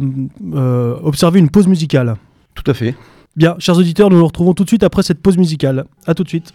euh, 0.53 0.99
observer 1.01 1.39
une 1.39 1.49
pause 1.49 1.67
musicale? 1.67 2.15
Tout 2.53 2.69
à 2.69 2.73
fait. 2.73 2.95
Bien, 3.35 3.55
chers 3.59 3.77
auditeurs, 3.77 4.09
nous 4.09 4.17
nous 4.17 4.25
retrouvons 4.27 4.53
tout 4.53 4.63
de 4.63 4.69
suite 4.69 4.83
après 4.83 5.03
cette 5.03 5.21
pause 5.21 5.37
musicale. 5.37 5.85
A 6.05 6.13
tout 6.13 6.23
de 6.23 6.29
suite. 6.29 6.53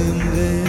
Alors 0.00 0.59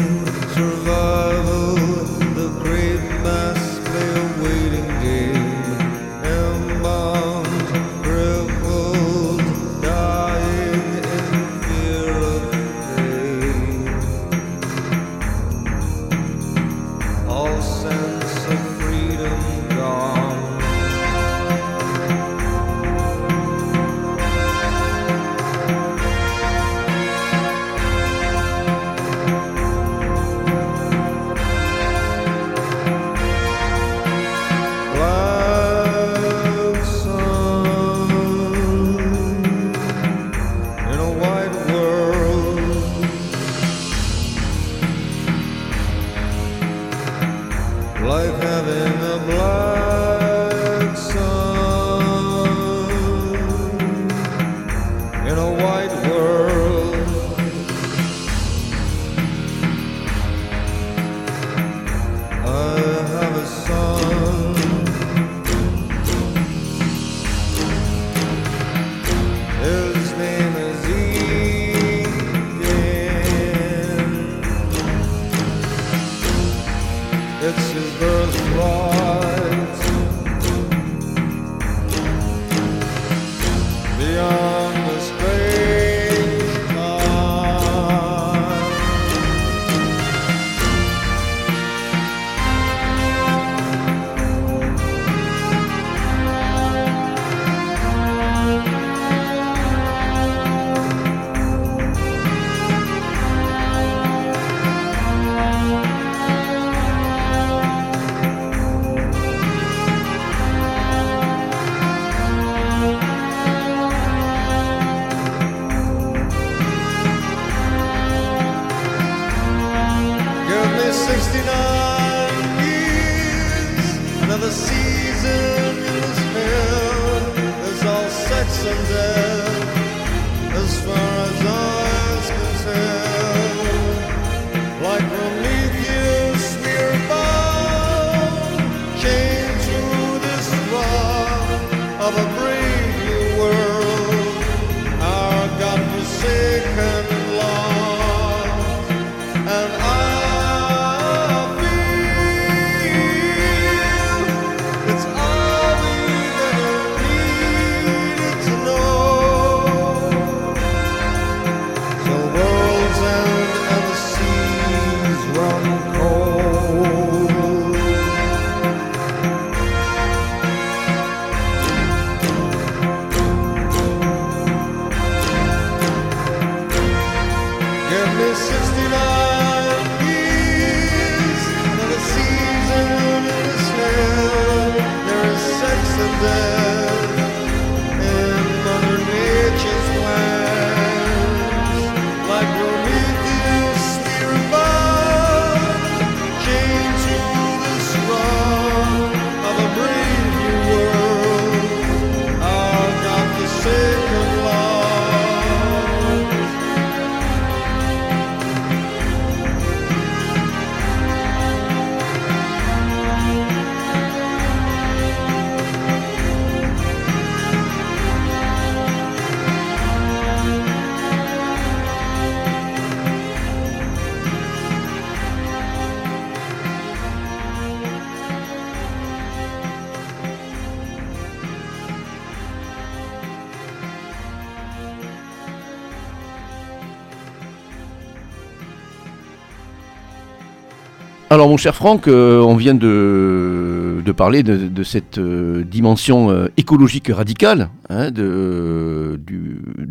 mon 241.51 241.57
cher 241.57 241.75
Franck, 241.75 242.07
euh, 242.07 242.39
on 242.39 242.55
vient 242.55 242.73
de, 242.73 244.01
parler 244.15 244.41
de, 244.41 244.83
cette 244.83 245.17
euh, 245.17 245.65
dimension 245.65 246.31
euh, 246.31 246.47
écologique 246.55 247.09
radicale 247.09 247.69
hein, 247.89 248.09
de, 248.09 249.19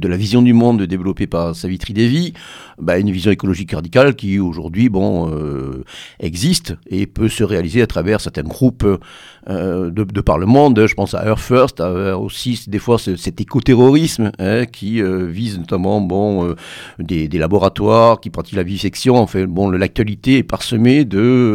la 0.03 0.17
vision 0.17 0.41
du 0.41 0.55
monde 0.55 0.83
développée 0.85 1.27
par 1.27 1.55
Savitri 1.55 1.93
Devi, 1.93 2.33
bah, 2.81 2.97
une 2.97 3.11
vision 3.11 3.31
écologique 3.31 3.73
radicale 3.73 4.15
qui 4.15 4.39
aujourd'hui 4.39 4.89
bon, 4.89 5.31
existe 6.19 6.75
et 6.89 7.07
peut 7.07 7.29
se 7.29 7.45
réaliser 7.45 7.83
à 7.83 7.87
travers 7.87 8.21
certains 8.21 8.43
groupes 8.43 8.87
de, 9.47 10.21
par 10.21 10.39
le 10.39 10.47
monde. 10.47 10.87
Je 10.87 10.95
pense 10.95 11.15
à 11.15 11.25
Earth 11.27 11.39
First, 11.41 11.81
aussi 11.81 12.65
des 12.67 12.79
fois 12.79 12.99
cet 12.99 13.41
écoterrorisme 13.41 14.33
hein, 14.39 14.65
qui 14.67 15.01
vise 15.03 15.59
notamment 15.59 16.01
des, 16.99 17.29
laboratoires 17.29 18.21
qui 18.21 18.31
pratiquent 18.31 18.57
la 18.57 18.65
vivisection. 18.65 19.27
L'actualité 19.73 20.39
est 20.39 20.43
parsemée 20.43 21.05
de 21.05 21.50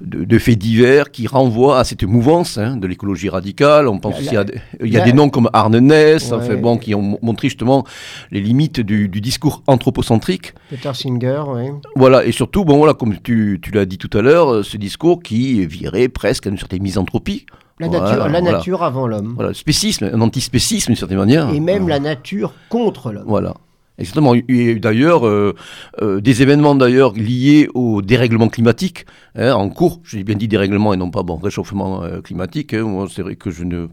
de, 0.00 0.38
faits 0.38 0.58
divers 0.58 1.10
qui 1.10 1.26
renvoient 1.26 1.78
à 1.78 1.84
cette 1.84 2.04
mouvance 2.04 2.58
hein, 2.58 2.76
de 2.76 2.86
l'écologie 2.86 3.28
radicale. 3.28 3.88
On 3.88 3.98
pense 3.98 4.18
aussi 4.18 4.36
à, 4.36 4.44
il 4.80 4.92
y 4.92 4.96
a 4.96 5.04
des 5.04 5.12
noms 5.12 5.30
comme 5.30 5.48
Arne 5.52 5.78
Ness, 5.78 6.32
bon, 6.60 6.78
qui 6.78 6.94
ont 6.94 7.18
montré 7.22 7.48
justement 7.48 7.84
les 8.30 8.40
limites 8.40 8.80
du, 8.80 9.08
discours 9.08 9.62
anthropocentrique. 9.66 10.54
Peter 10.70 10.92
Singer, 10.94 11.42
oui. 11.48 11.70
Voilà, 11.96 12.24
et 12.24 12.32
surtout, 12.32 12.64
bon, 12.64 12.76
voilà, 12.76 12.94
comme 12.94 13.16
tu, 13.18 13.60
l'as 13.72 13.86
dit 13.86 13.98
tout 13.98 14.16
à 14.16 14.22
l'heure, 14.22 14.64
ce 14.64 14.76
discours 14.76 15.22
qui 15.22 15.64
virait 15.66 16.08
presque 16.08 16.46
à 16.46 16.50
une 16.50 16.58
certaine 16.58 16.82
misanthropie. 16.82 17.46
La 17.80 17.88
nature, 17.88 18.28
la 18.28 18.40
nature 18.40 18.82
avant 18.84 19.08
l'homme. 19.08 19.32
Voilà, 19.34 19.52
spécisme, 19.52 20.08
un 20.12 20.20
antispécisme 20.20 20.88
d'une 20.88 20.96
certaine 20.96 21.18
manière. 21.18 21.50
Et 21.50 21.58
même 21.58 21.88
la 21.88 21.98
nature 21.98 22.52
contre 22.68 23.10
l'homme. 23.10 23.24
Voilà. 23.26 23.54
Exactement. 23.96 24.34
Il 24.34 24.44
y 24.48 24.68
a 24.68 24.72
eu 24.72 24.80
d'ailleurs 24.80 25.24
euh, 25.26 25.54
euh, 26.02 26.20
des 26.20 26.42
événements 26.42 26.74
d'ailleurs 26.74 27.12
liés 27.12 27.68
au 27.74 28.02
dérèglement 28.02 28.48
climatique 28.48 29.06
hein, 29.36 29.52
en 29.52 29.68
cours. 29.68 30.00
J'ai 30.02 30.24
bien 30.24 30.34
dit 30.34 30.48
dérèglement 30.48 30.92
et 30.94 30.96
non 30.96 31.10
pas 31.10 31.22
bon 31.22 31.36
réchauffement 31.36 32.02
euh, 32.02 32.20
climatique. 32.20 32.74
Hein. 32.74 33.06
c'est 33.08 33.22
vrai 33.22 33.36
que 33.36 33.50
je 33.52 33.62
ne 33.62 33.86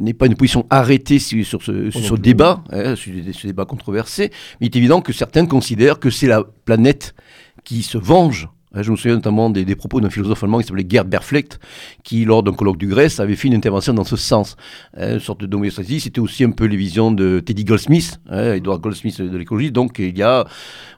n'ai 0.00 0.14
pas 0.14 0.26
une 0.26 0.36
position 0.36 0.64
arrêtée 0.70 1.18
sur, 1.18 1.44
ce, 1.44 1.90
sur 1.90 2.00
ce 2.00 2.14
débat, 2.14 2.62
hein, 2.70 2.94
sur 2.94 3.12
ce 3.32 3.46
débat 3.48 3.64
controversé. 3.64 4.30
Mais 4.60 4.68
il 4.68 4.74
est 4.74 4.76
évident 4.76 5.00
que 5.00 5.12
certains 5.12 5.46
considèrent 5.46 5.98
que 5.98 6.10
c'est 6.10 6.28
la 6.28 6.44
planète 6.64 7.14
qui 7.64 7.82
se 7.82 7.98
venge 7.98 8.48
je 8.80 8.90
me 8.90 8.96
souviens 8.96 9.16
notamment 9.16 9.50
des, 9.50 9.76
propos 9.76 10.00
d'un 10.00 10.10
philosophe 10.10 10.42
allemand 10.42 10.58
qui 10.58 10.66
s'appelait 10.66 10.86
Gerd 10.88 11.08
Berflecht, 11.08 11.60
qui, 12.04 12.24
lors 12.24 12.42
d'un 12.42 12.52
colloque 12.52 12.78
du 12.78 12.86
Grèce, 12.86 13.20
avait 13.20 13.36
fait 13.36 13.48
une 13.48 13.54
intervention 13.54 13.92
dans 13.92 14.04
ce 14.04 14.16
sens. 14.16 14.56
Une 14.96 15.20
sorte 15.20 15.40
de 15.40 15.46
d'homéostasie, 15.46 16.00
c'était 16.00 16.20
aussi 16.20 16.44
un 16.44 16.50
peu 16.50 16.64
les 16.64 16.76
visions 16.76 17.12
de 17.12 17.40
Teddy 17.40 17.64
Goldsmith, 17.64 18.20
hein, 18.30 18.54
Edward 18.54 18.80
Goldsmith 18.80 19.20
de 19.20 19.36
l'écologie. 19.36 19.70
Donc 19.70 19.98
il 19.98 20.16
y 20.16 20.22
a 20.22 20.46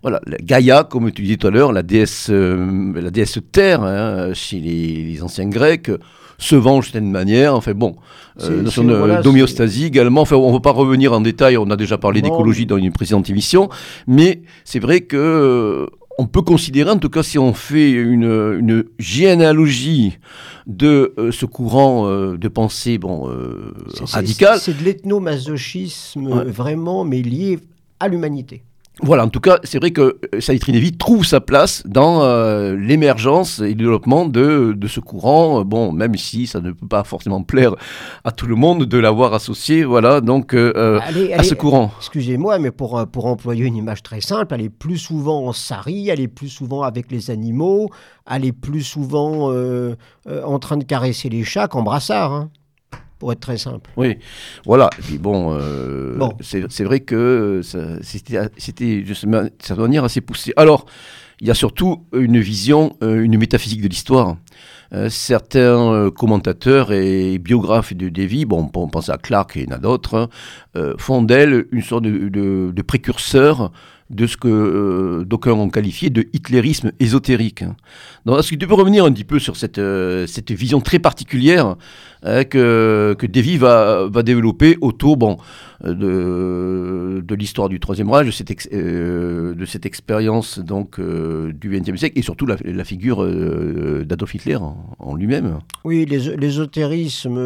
voilà, 0.02 0.20
Gaïa, 0.42 0.84
comme 0.84 1.10
tu 1.10 1.22
disais 1.22 1.36
tout 1.36 1.46
à 1.46 1.50
l'heure, 1.50 1.72
la 1.72 1.82
déesse, 1.82 2.28
euh, 2.30 2.92
la 2.94 3.10
déesse 3.10 3.38
Terre, 3.52 3.82
hein, 3.82 4.34
chez 4.34 4.60
les, 4.60 5.22
anciens 5.22 5.48
Grecs, 5.48 5.90
se 6.38 6.56
venge 6.56 6.92
d'une 6.92 7.10
manière. 7.10 7.54
Enfin 7.54 7.72
bon, 7.72 7.96
euh, 8.42 8.62
notion 8.62 8.84
d'homéostasie 8.84 9.86
également. 9.86 10.20
Enfin, 10.20 10.36
on 10.36 10.48
ne 10.48 10.52
va 10.52 10.60
pas 10.60 10.72
revenir 10.72 11.12
en 11.12 11.20
détail, 11.20 11.56
on 11.56 11.70
a 11.70 11.76
déjà 11.76 11.98
parlé 11.98 12.22
d'écologie 12.22 12.66
dans 12.66 12.76
une 12.76 12.92
précédente 12.92 13.30
émission, 13.30 13.68
mais 14.06 14.42
c'est 14.64 14.80
vrai 14.80 15.00
que 15.00 15.88
on 16.18 16.26
peut 16.26 16.42
considérer, 16.42 16.90
en 16.90 16.98
tout 16.98 17.10
cas 17.10 17.22
si 17.22 17.38
on 17.38 17.52
fait 17.52 17.90
une, 17.90 18.84
généalogie 18.98 20.18
de 20.66 21.12
euh, 21.18 21.32
ce 21.32 21.46
courant 21.46 22.06
euh, 22.06 22.36
de 22.36 22.48
pensée 22.48 22.98
bon, 22.98 23.28
euh, 23.28 23.74
radical. 24.00 24.58
C'est 24.58 24.78
de 24.78 24.84
l'ethnomasochisme 24.84 26.44
vraiment, 26.44 27.04
mais 27.04 27.22
lié 27.22 27.58
à 28.00 28.08
l'humanité. 28.08 28.62
Voilà, 29.02 29.24
en 29.24 29.28
tout 29.28 29.40
cas, 29.40 29.58
c'est 29.64 29.78
vrai 29.78 29.90
que 29.90 30.20
euh, 30.34 30.40
Saïd 30.40 30.60
Trinevi 30.60 30.96
trouve 30.96 31.26
sa 31.26 31.40
place 31.40 31.82
dans 31.84 32.22
euh, 32.22 32.76
l'émergence 32.76 33.58
et 33.58 33.70
le 33.70 33.74
développement 33.74 34.24
de, 34.24 34.72
de, 34.76 34.86
ce 34.86 35.00
courant. 35.00 35.60
Euh, 35.60 35.64
bon, 35.64 35.90
même 35.90 36.14
si 36.14 36.46
ça 36.46 36.60
ne 36.60 36.70
peut 36.70 36.86
pas 36.86 37.02
forcément 37.02 37.42
plaire 37.44 37.74
à 38.22 38.30
tout 38.30 38.46
le 38.46 38.54
monde 38.54 38.84
de 38.84 38.98
l'avoir 38.98 39.34
associé, 39.34 39.82
voilà, 39.82 40.20
donc 40.20 40.54
à 40.54 41.42
ce 41.42 41.54
courant. 41.54 41.90
Excusez-moi, 41.98 42.60
mais 42.60 42.70
pour, 42.70 43.04
pour 43.08 43.26
employer 43.26 43.64
une 43.64 43.76
image 43.76 44.04
très 44.04 44.20
simple, 44.20 44.54
elle 44.54 44.62
est 44.62 44.70
plus 44.70 44.98
souvent 44.98 45.44
en 45.46 45.52
sari, 45.52 46.08
elle 46.08 46.20
est 46.20 46.28
plus 46.28 46.48
souvent 46.48 46.82
avec 46.82 47.10
les 47.10 47.32
animaux, 47.32 47.90
elle 48.30 48.44
est 48.44 48.52
plus 48.52 48.82
souvent 48.82 49.52
en 49.52 50.58
train 50.60 50.76
de 50.76 50.84
caresser 50.84 51.28
les 51.28 51.42
chats 51.42 51.66
qu'en 51.66 51.82
brassard. 51.82 52.32
Hein 52.32 52.50
pour 53.24 53.32
être 53.32 53.40
très 53.40 53.56
simple. 53.56 53.88
Oui, 53.96 54.18
voilà. 54.66 54.90
Et 54.98 55.02
puis 55.02 55.16
bon, 55.16 55.56
euh, 55.58 56.18
c'est 56.42 56.84
vrai 56.84 57.00
que 57.00 57.62
c'était 58.02 59.00
de 59.00 59.14
cette 59.14 59.78
manière 59.78 60.04
assez 60.04 60.20
poussé. 60.20 60.52
Alors, 60.58 60.84
il 61.40 61.48
y 61.48 61.50
a 61.50 61.54
surtout 61.54 62.04
une 62.12 62.38
vision, 62.38 62.98
euh, 63.02 63.22
une 63.22 63.38
métaphysique 63.38 63.80
de 63.80 63.88
l'histoire. 63.88 64.36
Euh, 64.92 65.08
certains 65.08 66.10
commentateurs 66.10 66.92
et 66.92 67.38
biographes 67.38 67.94
de 67.94 68.10
Davy, 68.10 68.44
bon, 68.44 68.70
on 68.74 68.88
pense 68.88 69.08
à 69.08 69.16
Clark 69.16 69.56
et 69.56 69.66
a 69.70 69.78
d'autres, 69.78 70.28
font 70.98 71.22
d'elle 71.22 71.64
une 71.72 71.82
sorte 71.82 72.04
de, 72.04 72.28
de 72.28 72.82
précurseur 72.82 73.72
de 74.10 74.26
ce 74.26 74.36
que 74.36 74.48
euh, 74.48 75.24
d'aucuns 75.24 75.52
ont 75.52 75.70
qualifié 75.70 76.10
de 76.10 76.26
hitlérisme 76.32 76.92
ésotérique. 77.00 77.64
Donc, 78.26 78.38
est-ce 78.38 78.50
que 78.50 78.56
tu 78.56 78.66
peux 78.66 78.74
revenir 78.74 79.04
un 79.04 79.12
petit 79.12 79.24
peu 79.24 79.38
sur 79.38 79.56
cette, 79.56 79.78
euh, 79.78 80.26
cette 80.26 80.52
vision 80.52 80.80
très 80.80 80.98
particulière 80.98 81.76
hein, 82.24 82.44
que, 82.44 83.14
que 83.18 83.26
Davy 83.26 83.56
va, 83.56 84.08
va 84.08 84.22
développer 84.22 84.76
autour 84.80 85.16
bon, 85.16 85.38
de, 85.84 87.22
de 87.24 87.34
l'histoire 87.34 87.68
du 87.68 87.80
Troisième 87.80 88.10
Reich, 88.10 88.26
de 88.26 88.30
cette, 88.30 88.68
euh, 88.72 89.54
de 89.54 89.64
cette 89.64 89.86
expérience 89.86 90.58
donc, 90.58 91.00
du 91.00 91.70
XXe 91.70 91.98
siècle 91.98 92.18
et 92.18 92.22
surtout 92.22 92.46
la, 92.46 92.56
la 92.64 92.84
figure 92.84 93.24
d'Adolf 94.04 94.34
Hitler 94.34 94.58
en, 94.98 95.14
lui-même 95.14 95.58
Oui, 95.84 96.04
l'ésotérisme. 96.06 97.38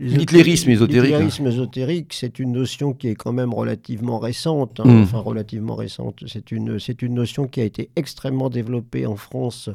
L'hitlérisme 0.00 0.70
ésotérique. 0.70 1.10
L'hitlérisme 1.10 1.46
ésotérique, 1.46 2.12
c'est 2.12 2.38
une 2.38 2.52
notion 2.52 2.92
qui 2.92 3.08
est 3.08 3.14
quand 3.14 3.32
même 3.32 3.54
relativement 3.54 4.18
récente. 4.18 4.80
Hein. 4.80 4.84
Mm 4.86 5.06
enfin 5.06 5.18
relativement 5.18 5.74
récente. 5.76 6.24
C'est 6.26 6.50
une, 6.52 6.78
une 7.02 7.14
notion 7.14 7.46
qui 7.46 7.60
a 7.60 7.64
été 7.64 7.90
extrêmement 7.96 8.50
développée 8.50 9.06
en 9.06 9.16
France 9.16 9.68
euh, 9.68 9.74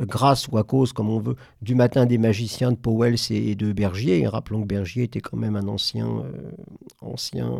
grâce 0.00 0.48
ou 0.48 0.58
à 0.58 0.64
cause, 0.64 0.92
comme 0.92 1.10
on 1.10 1.18
veut, 1.18 1.36
du 1.60 1.74
matin 1.74 2.06
des 2.06 2.18
magiciens 2.18 2.72
de 2.72 2.76
Powell 2.76 3.16
et 3.30 3.54
de 3.54 3.72
Bergier. 3.72 4.26
rappelons 4.26 4.62
que 4.62 4.66
Bergier 4.66 5.04
était 5.04 5.20
quand 5.20 5.36
même 5.36 5.56
un 5.56 5.68
ancien, 5.68 6.06
euh, 6.06 6.50
ancien 7.00 7.50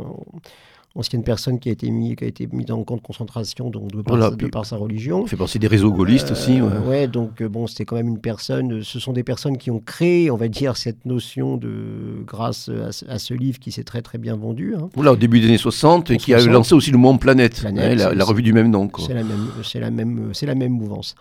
ancienne 0.95 1.23
personne 1.23 1.59
qui 1.59 1.69
a 1.69 1.73
été 1.73 1.91
mis, 1.91 2.17
qui 2.17 2.25
a 2.25 2.27
été 2.27 2.47
mise 2.53 2.71
en 2.71 2.83
camp 2.85 2.97
de 2.97 3.01
concentration 3.01 3.71
donc 3.71 3.93
de, 3.93 4.03
par, 4.49 4.67
sa 4.67 4.77
religion. 4.77 5.23
Il 5.23 5.29
fait 5.29 5.37
partie 5.37 5.59
des 5.59 5.67
réseaux 5.67 5.91
gaullistes 5.91 6.31
euh, 6.31 6.33
aussi. 6.33 6.61
Ouais. 6.61 7.07
donc 7.07 7.41
euh, 7.41 7.49
bon, 7.49 7.67
c'était 7.67 7.85
quand 7.85 7.97
même 7.97 8.09
une 8.09 8.21
personne. 8.21 8.83
Ce 8.83 9.01
sont 9.01 9.13
des 9.13 9.23
personnes 9.23 9.57
qui 9.57 9.71
ont 9.71 9.81
créé, 9.81 10.31
on 10.31 10.37
va 10.37 10.49
dire, 10.49 10.77
cette 10.77 11.07
notion 11.07 11.57
de 11.57 12.23
grâce 12.27 12.71
à, 13.09 13.19
ce 13.19 13.35
livre 13.35 13.59
qui 13.59 13.73
s'est 13.73 13.85
très 13.85 14.03
très 14.03 14.19
bien 14.19 14.37
vendu. 14.37 14.75
Hein. 14.77 14.89
au 14.97 15.17
début 15.17 15.41
des 15.41 15.47
années 15.47 15.59
60, 15.59 16.11
et 16.11 16.17
qui 16.17 16.35
a 16.35 16.41
lancé 16.41 16.75
aussi 16.75 16.91
le 16.91 16.99
Monde 16.99 17.21
Planète, 17.21 17.63
la, 17.63 18.25
revue 18.25 18.43
du 18.43 18.53
même 18.53 18.71
nom. 18.71 18.89
C'est 18.99 19.15
la 19.15 19.25
même, 19.25 19.49
c'est 19.65 19.81
la 19.81 19.91
même, 19.91 20.31
c'est 20.33 20.47
la 20.47 20.55
même 20.55 20.73
mouvance. 20.73 21.15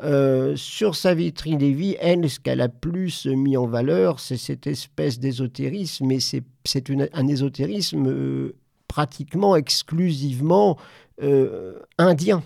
Euh, 0.00 0.54
sur 0.56 0.94
sa 0.94 1.14
vitrine 1.14 1.58
des 1.58 1.72
vies, 1.72 1.96
elle, 2.00 2.30
ce 2.30 2.38
qu'elle 2.38 2.60
a 2.60 2.68
plus 2.68 3.26
mis 3.26 3.56
en 3.56 3.66
valeur, 3.66 4.20
c'est 4.20 4.36
cette 4.36 4.66
espèce 4.66 5.18
d'ésotérisme, 5.18 6.06
mais 6.06 6.20
c'est 6.20 6.90
un 7.12 7.26
ésotérisme 7.26 8.52
pratiquement 8.86 9.56
exclusivement 9.56 10.78
euh, 11.22 11.78
indien 11.98 12.42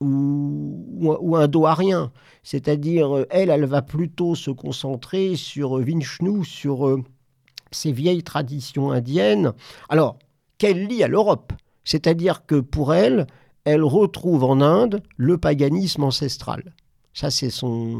ou, 0.00 0.84
ou, 0.98 1.36
indo-arien. 1.36 2.12
C'est-à-dire, 2.42 3.16
euh, 3.16 3.26
elle, 3.30 3.50
elle 3.50 3.64
va 3.64 3.82
plutôt 3.82 4.34
se 4.34 4.50
concentrer 4.50 5.36
sur 5.36 5.78
Vishnu, 5.78 6.44
sur 6.44 6.86
euh, 6.86 7.02
ces 7.70 7.92
vieilles 7.92 8.22
traditions 8.22 8.90
indiennes, 8.90 9.52
alors 9.88 10.18
qu'elle 10.58 10.86
lie 10.86 11.02
à 11.02 11.08
l'Europe. 11.08 11.52
C'est-à-dire 11.84 12.46
que 12.46 12.56
pour 12.56 12.94
elle, 12.94 13.26
elle 13.68 13.84
retrouve 13.84 14.44
en 14.44 14.60
Inde 14.60 15.02
le 15.16 15.38
paganisme 15.38 16.04
ancestral. 16.04 16.74
Ça, 17.14 17.32
c'est 17.32 17.50
son, 17.50 17.98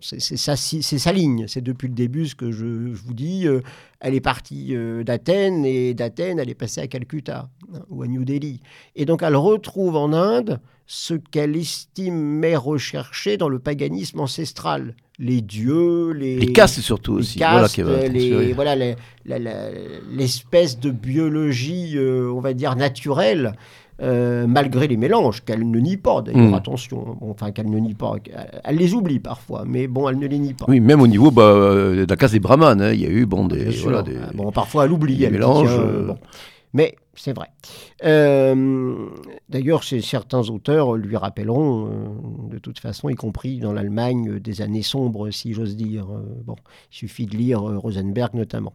c'est 0.00 0.18
sa, 0.20 0.56
sa, 0.56 1.12
ligne. 1.12 1.44
C'est 1.46 1.60
depuis 1.60 1.88
le 1.88 1.94
début 1.94 2.26
ce 2.26 2.34
que 2.34 2.52
je, 2.52 2.64
vous 2.64 3.12
dis. 3.12 3.46
Euh, 3.46 3.60
elle 4.00 4.14
est 4.14 4.20
partie 4.20 4.74
euh, 4.74 5.04
d'Athènes 5.04 5.66
et 5.66 5.92
d'Athènes, 5.92 6.38
elle 6.38 6.48
est 6.48 6.54
passée 6.54 6.80
à 6.80 6.86
Calcutta 6.86 7.50
hein, 7.74 7.80
ou 7.90 8.02
à 8.02 8.06
New 8.06 8.24
Delhi. 8.24 8.60
Et 8.94 9.04
donc, 9.04 9.22
elle 9.22 9.36
retrouve 9.36 9.96
en 9.96 10.14
Inde 10.14 10.58
ce 10.86 11.14
qu'elle 11.14 11.56
estimait 11.56 12.56
rechercher 12.56 13.36
dans 13.36 13.50
le 13.50 13.58
paganisme 13.58 14.20
ancestral. 14.20 14.94
Les 15.18 15.40
dieux, 15.40 16.12
les, 16.12 16.38
les 16.38 16.52
castes 16.52 16.80
surtout 16.80 17.14
aussi. 17.14 17.38
Castes, 17.38 17.80
voilà, 17.80 18.94
l'espèce 19.24 20.78
de 20.78 20.90
biologie, 20.90 21.92
euh, 21.96 22.30
on 22.32 22.40
va 22.40 22.54
dire 22.54 22.76
naturelle, 22.76 23.54
euh, 24.02 24.46
malgré 24.46 24.88
les 24.88 24.98
mélanges, 24.98 25.42
qu'elle 25.42 25.68
ne 25.68 25.78
nie 25.78 25.96
pas 25.96 26.20
d'ailleurs, 26.20 26.50
hmm. 26.50 26.54
attention, 26.54 27.16
enfin 27.22 27.50
qu'elle 27.50 27.70
ne 27.70 27.78
nie 27.78 27.94
pas, 27.94 28.16
elle, 28.64 28.76
les 28.76 28.92
oublie 28.92 29.20
parfois, 29.20 29.64
mais 29.66 29.86
bon, 29.86 30.08
elle 30.08 30.18
ne 30.18 30.26
les 30.26 30.38
nie 30.38 30.52
pas. 30.52 30.66
Oui, 30.68 30.80
même 30.80 31.00
au 31.00 31.06
niveau 31.06 31.30
bah, 31.30 31.42
euh, 31.42 32.04
de 32.04 32.10
la 32.10 32.16
case 32.16 32.32
des 32.32 32.40
brahmanes, 32.40 32.82
hein, 32.82 32.92
il 32.92 33.00
y 33.00 33.06
a 33.06 33.08
eu 33.08 33.24
bon, 33.24 33.46
des, 33.46 33.70
voilà, 33.70 34.02
des, 34.02 34.16
ah, 34.22 34.30
Bon, 34.34 34.52
parfois 34.52 34.84
elle 34.84 34.92
oublie, 34.92 35.24
elle 35.24 35.32
mélange. 35.32 35.74
Euh, 35.78 36.12
Mais 36.74 36.94
c'est 37.14 37.32
vrai. 37.32 37.48
D'ailleurs, 39.48 39.82
certains 39.82 40.46
auteurs 40.50 40.96
lui 40.96 41.16
rappelleront, 41.16 41.88
de 42.50 42.58
toute 42.58 42.78
façon, 42.78 43.08
y 43.08 43.14
compris 43.14 43.60
dans 43.60 43.72
l'Allemagne 43.72 44.38
des 44.40 44.60
années 44.60 44.82
sombres, 44.82 45.30
si 45.30 45.54
j'ose 45.54 45.74
dire. 45.74 46.06
bon, 46.44 46.56
il 46.92 46.96
suffit 46.96 47.24
de 47.24 47.34
lire 47.34 47.62
Rosenberg 47.62 48.34
notamment. 48.34 48.74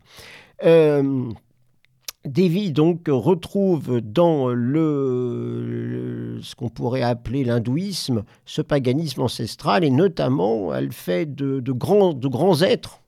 Davy 2.26 2.72
donc 2.72 3.08
retrouve 3.08 4.00
dans 4.00 4.50
le, 4.50 6.40
ce 6.44 6.54
qu'on 6.54 6.70
pourrait 6.70 7.02
appeler 7.02 7.44
l'hindouisme 7.44 8.24
ce 8.46 8.62
paganisme 8.62 9.22
ancestral 9.22 9.84
et 9.84 9.90
notamment 9.90 10.74
elle 10.74 10.92
fait 10.92 11.26
de, 11.26 11.60
grands, 11.72 12.14
de 12.14 12.28
grands 12.28 12.62
êtres. 12.62 13.00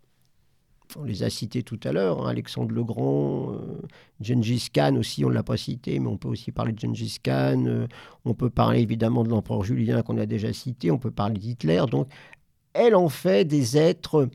On 0.97 1.03
les 1.03 1.21
a 1.23 1.29
cités 1.29 1.63
tout 1.63 1.79
à 1.83 1.91
l'heure, 1.91 2.25
hein, 2.25 2.29
Alexandre 2.29 2.71
le 2.71 2.83
Grand, 2.83 3.51
euh, 3.51 3.81
Gengis 4.21 4.69
Khan 4.71 4.95
aussi, 4.95 5.25
on 5.25 5.29
ne 5.29 5.33
l'a 5.33 5.41
pas 5.41 5.57
cité, 5.57 5.99
mais 5.99 6.07
on 6.07 6.17
peut 6.17 6.27
aussi 6.27 6.51
parler 6.51 6.71
de 6.71 6.79
Gengis 6.79 7.17
Khan, 7.23 7.65
euh, 7.65 7.87
on 8.25 8.35
peut 8.35 8.51
parler 8.51 8.81
évidemment 8.81 9.23
de 9.23 9.29
l'empereur 9.29 9.63
Julien 9.63 10.03
qu'on 10.03 10.19
a 10.19 10.27
déjà 10.27 10.53
cité, 10.53 10.91
on 10.91 10.99
peut 10.99 11.09
parler 11.09 11.39
d'Hitler. 11.39 11.83
Donc 11.89 12.07
elle 12.73 12.95
en 12.95 13.09
fait 13.09 13.45
des 13.45 13.77
êtres... 13.77 14.29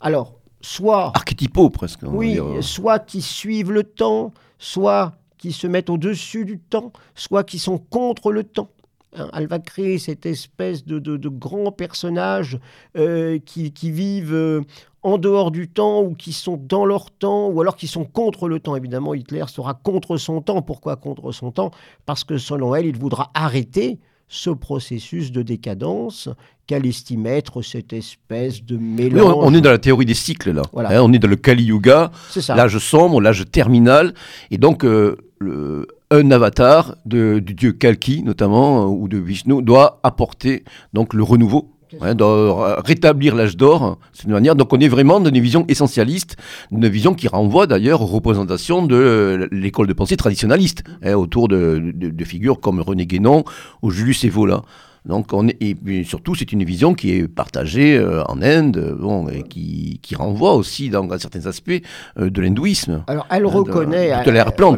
Alors, 0.00 0.37
soit... 0.60 1.12
Archétypaux 1.14 1.70
presque. 1.70 2.00
Oui, 2.02 2.38
soit 2.60 2.98
qui 2.98 3.22
suivent 3.22 3.72
le 3.72 3.84
temps, 3.84 4.32
soit 4.58 5.12
qui 5.38 5.52
se 5.52 5.66
mettent 5.66 5.90
au-dessus 5.90 6.44
du 6.44 6.58
temps, 6.58 6.92
soit 7.14 7.44
qui 7.44 7.58
sont 7.58 7.78
contre 7.78 8.32
le 8.32 8.44
temps. 8.44 8.70
Hein. 9.16 9.30
Elle 9.34 9.46
va 9.46 9.58
créer 9.58 9.98
cette 9.98 10.26
espèce 10.26 10.84
de, 10.84 10.98
de, 10.98 11.28
grands 11.28 11.72
personnages 11.72 12.58
euh, 12.96 13.38
qui, 13.38 13.72
qui, 13.72 13.90
vivent 13.90 14.34
euh, 14.34 14.62
en 15.02 15.16
dehors 15.16 15.50
du 15.50 15.68
temps 15.68 16.02
ou 16.02 16.14
qui 16.14 16.32
sont 16.32 16.56
dans 16.56 16.84
leur 16.84 17.10
temps 17.10 17.48
ou 17.48 17.60
alors 17.60 17.76
qui 17.76 17.86
sont 17.86 18.04
contre 18.04 18.48
le 18.48 18.60
temps. 18.60 18.76
Évidemment, 18.76 19.14
Hitler 19.14 19.44
sera 19.48 19.74
contre 19.74 20.16
son 20.18 20.42
temps. 20.42 20.60
Pourquoi 20.60 20.96
contre 20.96 21.32
son 21.32 21.52
temps? 21.52 21.70
Parce 22.04 22.24
que 22.24 22.36
selon 22.36 22.74
elle, 22.74 22.86
il 22.86 22.98
voudra 22.98 23.30
arrêter 23.34 23.98
ce 24.28 24.50
processus 24.50 25.32
de 25.32 25.42
décadence 25.42 26.28
qu'elle 26.66 26.86
estime 26.86 27.26
être 27.26 27.62
cette 27.62 27.94
espèce 27.94 28.62
de 28.62 28.76
mélange. 28.76 29.34
on, 29.38 29.54
est 29.54 29.60
dans 29.62 29.70
la 29.70 29.78
théorie 29.78 30.04
des 30.04 30.14
cycles 30.14 30.52
là. 30.52 30.62
Hein, 30.76 31.00
on 31.00 31.12
est 31.12 31.18
dans 31.18 31.28
le 31.28 31.36
Kali 31.36 31.64
Yuga, 31.64 32.10
l'âge 32.48 32.78
sombre, 32.78 33.20
l'âge 33.22 33.44
terminal, 33.50 34.12
et 34.50 34.58
donc 34.58 34.84
euh, 34.84 35.16
le, 35.38 35.86
un 36.10 36.30
avatar 36.30 36.96
de, 37.06 37.38
du 37.38 37.54
dieu 37.54 37.72
Kalki 37.72 38.22
notamment 38.22 38.82
euh, 38.82 38.86
ou 38.86 39.08
de 39.08 39.18
Vishnu 39.18 39.62
doit 39.62 40.00
apporter 40.02 40.64
donc 40.92 41.14
le 41.14 41.22
renouveau. 41.22 41.77
Hein, 42.00 42.14
doit 42.14 42.80
rétablir 42.84 43.34
l'âge 43.34 43.56
d'or, 43.56 43.98
c'est 44.12 44.28
manière. 44.28 44.54
Donc 44.54 44.72
on 44.72 44.78
est 44.78 44.88
vraiment 44.88 45.20
dans 45.20 45.30
une 45.30 45.40
vision 45.40 45.64
essentialiste, 45.68 46.36
une 46.70 46.88
vision 46.88 47.14
qui 47.14 47.28
renvoie 47.28 47.66
d'ailleurs 47.66 48.02
aux 48.02 48.06
représentations 48.06 48.84
de 48.84 49.48
l'école 49.52 49.86
de 49.86 49.92
pensée 49.92 50.16
traditionnaliste, 50.16 50.84
hein, 51.02 51.14
autour 51.14 51.48
de, 51.48 51.92
de, 51.94 52.24
figures 52.24 52.60
comme 52.60 52.80
René 52.80 53.06
Guénon 53.06 53.44
ou 53.82 53.90
Julius 53.90 54.24
Evola. 54.24 54.62
Donc 55.04 55.32
on 55.32 55.48
est, 55.48 55.56
et 55.62 56.04
surtout, 56.04 56.34
c'est 56.34 56.52
une 56.52 56.64
vision 56.64 56.92
qui 56.92 57.12
est 57.12 57.28
partagée 57.28 57.96
euh, 57.96 58.22
en 58.24 58.42
Inde, 58.42 58.96
bon, 59.00 59.28
et 59.28 59.42
qui, 59.42 60.00
qui 60.02 60.14
renvoie 60.14 60.54
aussi 60.54 60.90
dans, 60.90 61.08
certains 61.18 61.46
aspects 61.46 61.80
euh, 62.18 62.28
de 62.28 62.42
l'hindouisme. 62.42 63.04
Alors 63.06 63.26
elle 63.30 63.46
reconnaît, 63.46 64.10
de, 64.24 64.50
plan, 64.50 64.76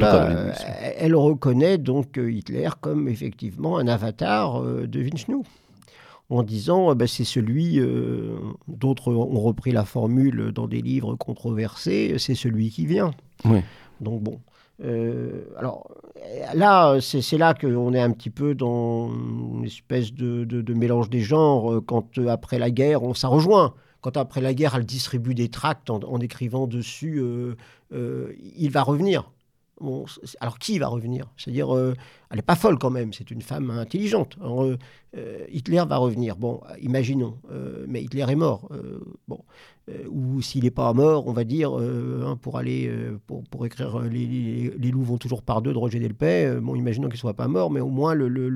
elle 0.99 1.17
reconnaît 1.17 1.79
donc 1.79 2.17
euh, 2.17 2.31
Hitler 2.31 2.69
comme 2.81 3.09
effectivement 3.09 3.79
un 3.79 3.89
avatar 3.89 4.63
de 4.63 5.01
Vishnu 5.01 5.43
en 6.31 6.43
disant 6.43 6.95
ben, 6.95 7.07
c'est 7.07 7.25
celui, 7.25 7.81
d'autres 8.69 9.13
ont 9.13 9.41
repris 9.41 9.73
la 9.73 9.85
formule 9.85 10.53
dans 10.53 10.67
des 10.67 10.81
livres 10.81 11.15
controversés, 11.17 12.15
c'est 12.19 12.35
celui 12.35 12.71
qui 12.71 12.87
vient. 12.87 13.13
Oui. 13.45 13.61
Donc 14.01 14.23
bon, 14.23 14.41
euh, 14.83 15.45
alors 15.57 15.91
là, 16.55 16.99
c'est 17.01 17.39
là 17.39 17.55
qu'on 17.55 17.93
est 17.93 18.01
un 18.01 18.11
petit 18.13 18.31
peu 18.31 18.55
dans 18.55 19.11
une 19.11 19.65
espèce 19.65 20.13
de, 20.13 20.75
mélange 20.75 21.11
des 21.11 21.21
genres. 21.21 21.73
Euh, 21.73 21.81
quand 21.81 22.19
euh, 22.19 22.29
après 22.29 22.59
la 22.59 22.71
guerre, 22.71 23.03
on, 23.03 23.15
ça 23.15 23.29
rejoint. 23.29 23.75
Quand 24.01 24.17
après 24.17 24.41
la 24.41 24.55
guerre, 24.55 24.75
elle 24.77 24.87
distribue 24.87 25.35
des 25.35 25.51
tracts 25.51 25.91
en, 25.91 26.21
écrivant 26.21 26.67
dessus, 26.67 27.23
il 27.93 28.71
va 28.71 28.83
revenir 28.83 29.31
alors 30.41 30.59
qui 30.59 30.79
va 30.79 30.89
revenir? 30.89 31.27
C'est-à-dire, 31.37 31.75
euh, 31.75 31.95
elle 32.31 32.37
n'est 32.37 32.43
pas 32.43 32.55
folle 32.55 32.79
quand 32.79 32.91
même, 32.91 33.13
c'est 33.13 33.31
une 33.31 33.43
femme 33.43 33.71
intelligente. 33.71 34.37
Euh, 34.43 34.77
euh, 35.17 35.45
Hitler 35.51 35.83
va 35.89 35.97
revenir, 35.97 36.37
bon, 36.37 36.61
imaginons, 36.81 37.37
mais 37.89 38.03
Hitler 38.03 38.27
est 38.29 38.37
mort. 38.37 38.69
bon, 39.29 39.41
ou 40.09 40.41
s'il 40.41 40.65
n'est 40.65 40.71
pas 40.71 40.93
mort, 40.93 41.27
on 41.27 41.33
va 41.33 41.45
dire, 41.45 41.73
hein, 41.73 42.39
pour 42.41 42.59
aller, 42.59 42.91
pour, 43.27 43.67
écrire 43.67 44.01
les, 44.01 44.91
loups 44.91 45.03
vont 45.03 45.19
toujours 45.19 45.43
par 45.43 45.63
deux 45.63 45.73
de 45.73 45.79
Roger 45.79 45.99
Delpech, 45.99 46.61
bon, 46.61 46.77
imaginons 46.77 47.09
qu'il 47.09 47.17
ne 47.17 47.21
soit 47.21 47.35
pas 47.35 47.49
mort, 47.49 47.71
mais 47.71 47.81
au 47.81 47.89
moins 47.89 48.15
le, 48.15 48.29
le, 48.29 48.49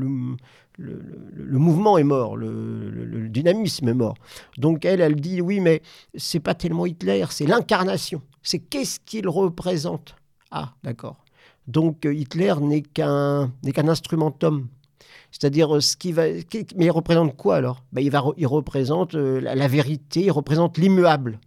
le 0.78 1.58
mouvement 1.58 1.98
est 1.98 2.04
mort, 2.04 2.36
le, 2.36 3.28
dynamisme 3.28 3.88
est 3.88 3.94
mort. 3.94 4.14
Donc 4.58 4.84
elle, 4.84 5.00
elle 5.00 5.16
dit, 5.16 5.40
oui, 5.40 5.60
mais 5.60 5.82
c'est 6.14 6.40
pas 6.40 6.54
tellement 6.54 6.86
Hitler, 6.86 7.24
c'est 7.30 7.46
l'incarnation. 7.46 8.22
C'est 8.42 8.58
qu'est-ce 8.58 9.00
qu'il 9.00 9.28
représente? 9.28 10.16
Ah, 10.56 10.72
d'accord. 10.84 11.16
Donc 11.66 12.06
euh, 12.06 12.14
Hitler 12.14 12.54
n'est 12.60 12.82
qu'un 12.82 13.50
qu'un 13.74 13.88
instrumentum. 13.88 14.68
C'est-à-dire 15.32 15.74
euh, 15.74 15.80
ce 15.80 15.96
qui 15.96 16.12
va, 16.12 16.28
mais 16.76 16.84
il 16.84 16.90
représente 16.92 17.36
quoi 17.36 17.56
alors? 17.56 17.82
Ben, 17.92 18.02
il, 18.02 18.10
va, 18.10 18.22
il 18.36 18.46
représente 18.46 19.16
euh, 19.16 19.40
la, 19.40 19.66
vérité, 19.66 20.26
il 20.26 20.30
représente 20.30 20.78
l'immuable. 20.78 21.40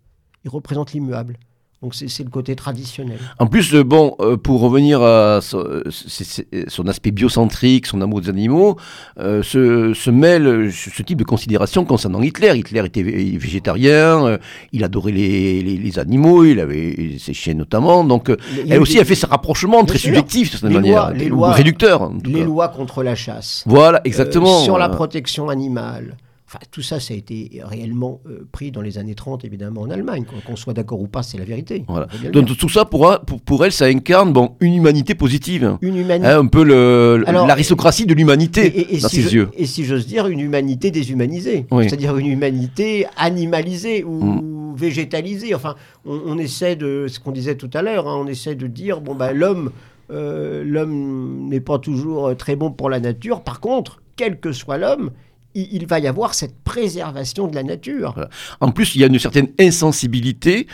Il 0.43 0.49
représente 0.49 0.91
l'immuable. 0.91 1.39
Donc 1.83 1.93
c'est 1.93 2.23
le 2.23 2.31
côté 2.31 2.55
traditionnel. 2.55 3.19
En 3.37 3.45
plus, 3.45 3.75
euh, 3.75 3.83
bon, 3.83 4.15
euh, 4.19 4.35
pour 4.35 4.61
revenir 4.61 5.03
à 5.03 5.41
son, 5.41 6.87
aspect 6.87 7.11
biocentrique, 7.11 7.85
son 7.85 8.01
amour 8.01 8.21
des 8.21 8.29
animaux, 8.29 8.77
euh, 9.19 9.43
se, 9.43 10.09
mêle 10.09 10.71
ce 10.73 11.03
type 11.03 11.19
de 11.19 11.23
considération 11.23 11.85
concernant 11.85 12.23
Hitler. 12.23 12.57
Hitler 12.57 12.83
était 12.83 13.03
végétarien, 13.03 14.39
il 14.71 14.83
adorait 14.83 15.11
les, 15.11 15.99
animaux, 15.99 16.45
il 16.45 16.59
avait 16.59 17.17
ses 17.19 17.35
chiens 17.35 17.53
notamment. 17.53 18.03
Donc 18.03 18.31
elle 18.67 18.81
aussi 18.81 18.99
a 18.99 19.05
fait 19.05 19.13
ce 19.13 19.27
rapprochement 19.27 19.85
très 19.85 19.99
subjectif 19.99 20.51
de 20.53 20.57
cette 20.57 20.71
manière, 20.71 21.11
les 21.11 21.29
lois, 21.29 21.51
réducteur. 21.51 22.11
les 22.25 22.43
lois 22.43 22.69
contre 22.69 23.03
la 23.03 23.13
chasse. 23.13 23.63
Voilà, 23.67 24.01
exactement. 24.03 24.61
sur 24.61 24.79
la 24.79 24.89
protection 24.89 25.49
animale. 25.49 26.17
Enfin, 26.49 26.59
tout 26.71 26.81
ça, 26.81 27.01
ça 27.01 27.13
a 27.13 27.17
été 27.17 27.59
réellement 27.61 28.21
euh, 28.25 28.47
pris 28.53 28.71
dans 28.71 28.79
les 28.79 28.97
années 28.97 29.15
30, 29.15 29.43
évidemment, 29.43 29.81
en 29.81 29.89
Allemagne. 29.89 30.23
Qu'on 30.45 30.55
soit 30.55 30.73
d'accord 30.73 31.01
ou 31.01 31.07
pas, 31.07 31.21
c'est 31.21 31.37
la 31.37 31.43
vérité. 31.43 31.83
Donc 32.31 32.55
tout 32.55 32.69
ça, 32.69 32.85
pour, 32.85 33.19
pour, 33.45 33.65
elle, 33.65 33.73
ça 33.73 33.85
incarne 33.85 34.31
bon, 34.31 34.55
une 34.61 34.75
humanité 34.75 35.13
positive. 35.13 35.77
Une 35.81 35.97
humanité. 35.97 36.25
Hein, 36.29 36.39
un 36.39 36.47
peu 36.47 36.63
l'aristocratie 36.63 38.05
de 38.05 38.13
l'humanité 38.13 38.87
dans 39.01 39.09
ses 39.09 39.33
yeux. 39.33 39.49
Et 39.57 39.65
si 39.65 39.83
j'ose 39.83 40.07
dire, 40.07 40.27
une 40.27 40.39
humanité 40.39 40.89
déshumanisée. 40.89 41.65
C'est-à-dire 41.69 42.15
une 42.15 42.27
humanité 42.27 43.07
animalisée 43.17 44.05
ou 44.05 44.23
mm. 44.23 44.75
végétalisée. 44.77 45.53
Enfin, 45.53 45.75
on, 46.05 46.37
essaie 46.37 46.77
de, 46.77 47.07
ce 47.09 47.19
qu'on 47.19 47.33
disait 47.33 47.55
tout 47.55 47.69
à 47.73 47.81
l'heure, 47.81 48.07
hein, 48.07 48.15
on 48.17 48.27
essaie 48.27 48.55
de 48.55 48.67
dire, 48.67 49.01
bon, 49.01 49.15
ben, 49.15 49.33
l'homme... 49.33 49.71
Euh, 50.09 50.63
l'homme 50.65 51.49
n'est 51.49 51.59
pas 51.59 51.79
toujours 51.79 52.33
très 52.37 52.55
bon 52.55 52.71
pour 52.71 52.89
la 52.89 53.01
nature. 53.01 53.41
Par 53.41 53.59
contre, 53.59 54.01
quel 54.15 54.39
que 54.39 54.53
soit 54.53 54.77
l'homme, 54.77 55.11
il, 55.57 55.87
va 55.87 55.99
y 55.99 56.07
avoir 56.07 56.33
cette 56.33 56.63
préservation 56.63 57.47
de 57.47 57.55
la 57.55 57.63
nature. 57.63 58.27
En 58.61 58.71
plus, 58.71 58.95
il 58.95 59.01
y 59.01 59.03
a 59.03 59.07
une 59.07 59.19
certaine 59.19 59.49
insensibilité 59.59 60.67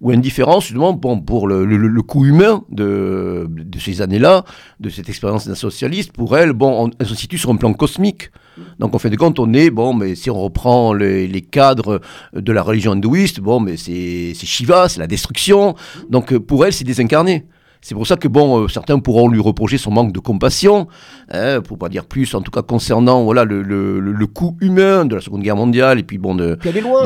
ou 0.00 0.12
indifférence 0.12 0.66
justement 0.66 0.92
bon, 0.92 1.20
pour 1.20 1.48
le, 1.48 1.64
le, 1.64 2.02
coût 2.02 2.24
humain 2.24 2.62
de, 2.70 3.48
de 3.50 3.78
ces 3.80 4.00
années-là, 4.00 4.44
de 4.78 4.90
cette 4.90 5.08
expérience 5.08 5.48
d'un 5.48 5.56
socialiste. 5.56 6.12
Pour 6.12 6.36
elle, 6.36 6.52
bon, 6.52 6.90
elle 7.00 7.06
se 7.06 7.16
situe 7.16 7.38
sur 7.38 7.50
un 7.50 7.56
plan 7.56 7.72
cosmique. 7.72 8.30
Donc 8.78 8.94
en 8.94 8.98
fait 8.98 9.10
de 9.10 9.16
compte, 9.16 9.38
on 9.38 9.52
est, 9.52 9.70
bon, 9.70 9.94
mais 9.94 10.14
si 10.14 10.30
on 10.30 10.40
reprend 10.40 10.92
les, 10.92 11.26
les 11.26 11.42
cadres 11.42 12.00
de 12.32 12.52
la 12.52 12.62
religion 12.62 12.92
hindouiste, 12.92 13.40
bon, 13.40 13.60
mais 13.60 13.76
c'est 13.76 14.34
Shiva, 14.34 14.88
c'est 14.88 15.00
la 15.00 15.06
destruction. 15.06 15.74
Donc 16.10 16.36
pour 16.38 16.64
elle, 16.64 16.72
c'est 16.72 16.84
désincarné. 16.84 17.46
C'est 17.80 17.94
pour 17.94 18.06
ça 18.06 18.16
que 18.16 18.28
bon, 18.28 18.64
euh, 18.64 18.68
certains 18.68 18.98
pourront 18.98 19.28
lui 19.28 19.40
reprocher 19.40 19.78
son 19.78 19.90
manque 19.90 20.12
de 20.12 20.18
compassion, 20.18 20.88
hein, 21.30 21.60
pour 21.60 21.78
pas 21.78 21.88
dire 21.88 22.04
plus, 22.04 22.34
en 22.34 22.40
tout 22.40 22.50
cas 22.50 22.62
concernant 22.62 23.22
voilà 23.24 23.44
le, 23.44 23.62
le, 23.62 24.00
le, 24.00 24.26
coût 24.26 24.56
humain 24.60 25.04
de 25.04 25.14
la 25.14 25.20
Seconde 25.20 25.42
Guerre 25.42 25.56
mondiale 25.56 25.98
et 25.98 26.02
puis 26.02 26.18
bon 26.18 26.34
de. 26.34 26.58
elle 26.64 26.76
est 26.76 26.80
loin. 26.80 27.04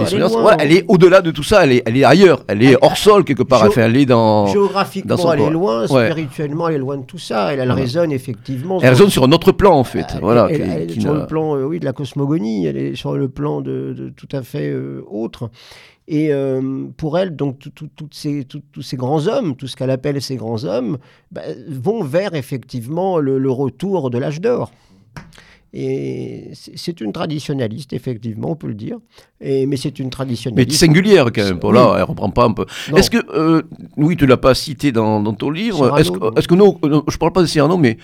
Elle 0.59 0.73
est, 0.73 0.85
au-delà 0.89 1.21
de 1.21 1.31
tout 1.31 1.43
ça. 1.43 1.65
Elle 1.65 1.73
est, 1.73 1.83
elle 1.87 1.97
est 1.97 2.05
ailleurs. 2.05 2.45
Elle 2.49 2.63
est 2.63 2.77
hors 2.81 2.97
sol 3.03 3.25
quelque 3.25 3.43
part. 3.43 3.65
Enfin, 3.65 3.83
elle 3.83 3.97
est 3.97 4.07
dans. 4.07 4.47
Géographiquement, 4.47 5.33
elle 5.33 5.41
est 5.41 5.51
loin. 5.51 5.87
Spirituellement, 5.87 6.69
elle 6.69 6.77
est 6.77 6.79
loin 6.79 6.97
de 6.97 7.05
tout 7.05 7.19
ça. 7.19 7.53
Elle, 7.53 7.61
elle 7.61 7.73
résonne 7.73 8.13
effectivement. 8.13 8.79
Elle 8.83 8.91
résonne 8.91 9.11
sur 9.11 9.25
un 9.25 9.33
autre 9.33 9.53
plan 9.53 9.75
en 9.75 9.85
fait. 9.85 10.17
voilà. 10.21 10.49
Elle, 10.51 10.91
est 10.91 11.01
sur 11.01 11.15
le 11.15 11.27
plan, 11.27 11.57
euh, 11.57 11.65
oui, 11.65 11.81
de 11.81 11.85
la 11.85 11.93
cosmogonie. 11.93 12.67
Elle 12.67 12.77
est 12.77 12.95
sur 12.95 13.15
le 13.15 13.29
plan 13.29 13.61
de, 13.61 13.93
de 13.93 14.09
tout 14.11 14.29
à 14.33 14.43
fait 14.43 14.71
euh, 14.71 15.05
autre. 15.11 15.51
Et 16.09 16.33
euh, 16.33 16.87
pour 16.97 17.19
elle, 17.19 17.37
donc, 17.37 17.61
ces, 18.11 18.45
tous 18.45 18.83
ces 18.83 18.97
grands 18.97 19.27
hommes, 19.29 19.57
tout 19.57 19.67
ce 19.69 19.77
qu'elle 19.77 19.91
appelle 19.91 20.21
ces 20.21 20.37
grands 20.37 20.65
hommes, 20.65 20.99
bah, 21.31 21.43
vont 21.69 22.03
vers 22.03 22.35
effectivement 22.35 23.19
le 23.19 23.51
retour 23.51 24.11
de 24.11 24.19
l'âge 24.19 24.41
d'or. 24.41 24.73
Et 25.75 26.51
c'est 26.55 27.01
une 27.01 27.13
traditionnaliste, 27.13 27.95
effectivement, 27.95 28.51
on 28.51 28.57
peut 28.57 28.67
le 28.67 28.75
dire. 28.75 28.99
Et, 29.41 29.65
mais 29.65 29.79
c'est 29.79 29.99
une 29.99 30.11
traditionnaliste. 30.11 30.71
Mais 30.71 30.77
singulière, 30.77 31.27
quand 31.35 31.45
même. 31.45 31.59
Pour 31.59 31.73
là, 31.73 31.95
elle 31.97 32.03
reprend 32.03 32.29
pas 32.29 32.45
un 32.45 32.53
peu. 32.53 32.67
Est-ce 32.95 33.09
que, 33.09 33.19
euh, 33.35 33.63
oui, 33.97 34.17
tu 34.17 34.27
l'as 34.27 34.37
pas 34.37 34.55
cité 34.55 34.93
dans, 34.93 35.23
ton 35.33 35.51
livre. 35.51 35.99
Est-ce 35.99 36.11
que, 36.11 36.39
est 36.39 36.47
que 36.47 36.55
nous, 36.55 36.79
euh, 36.85 37.01
je 37.09 37.17
parle 37.17 37.33
pas 37.33 37.41
de 37.41 37.47
Serrano, 37.47 37.79
mais 37.79 37.97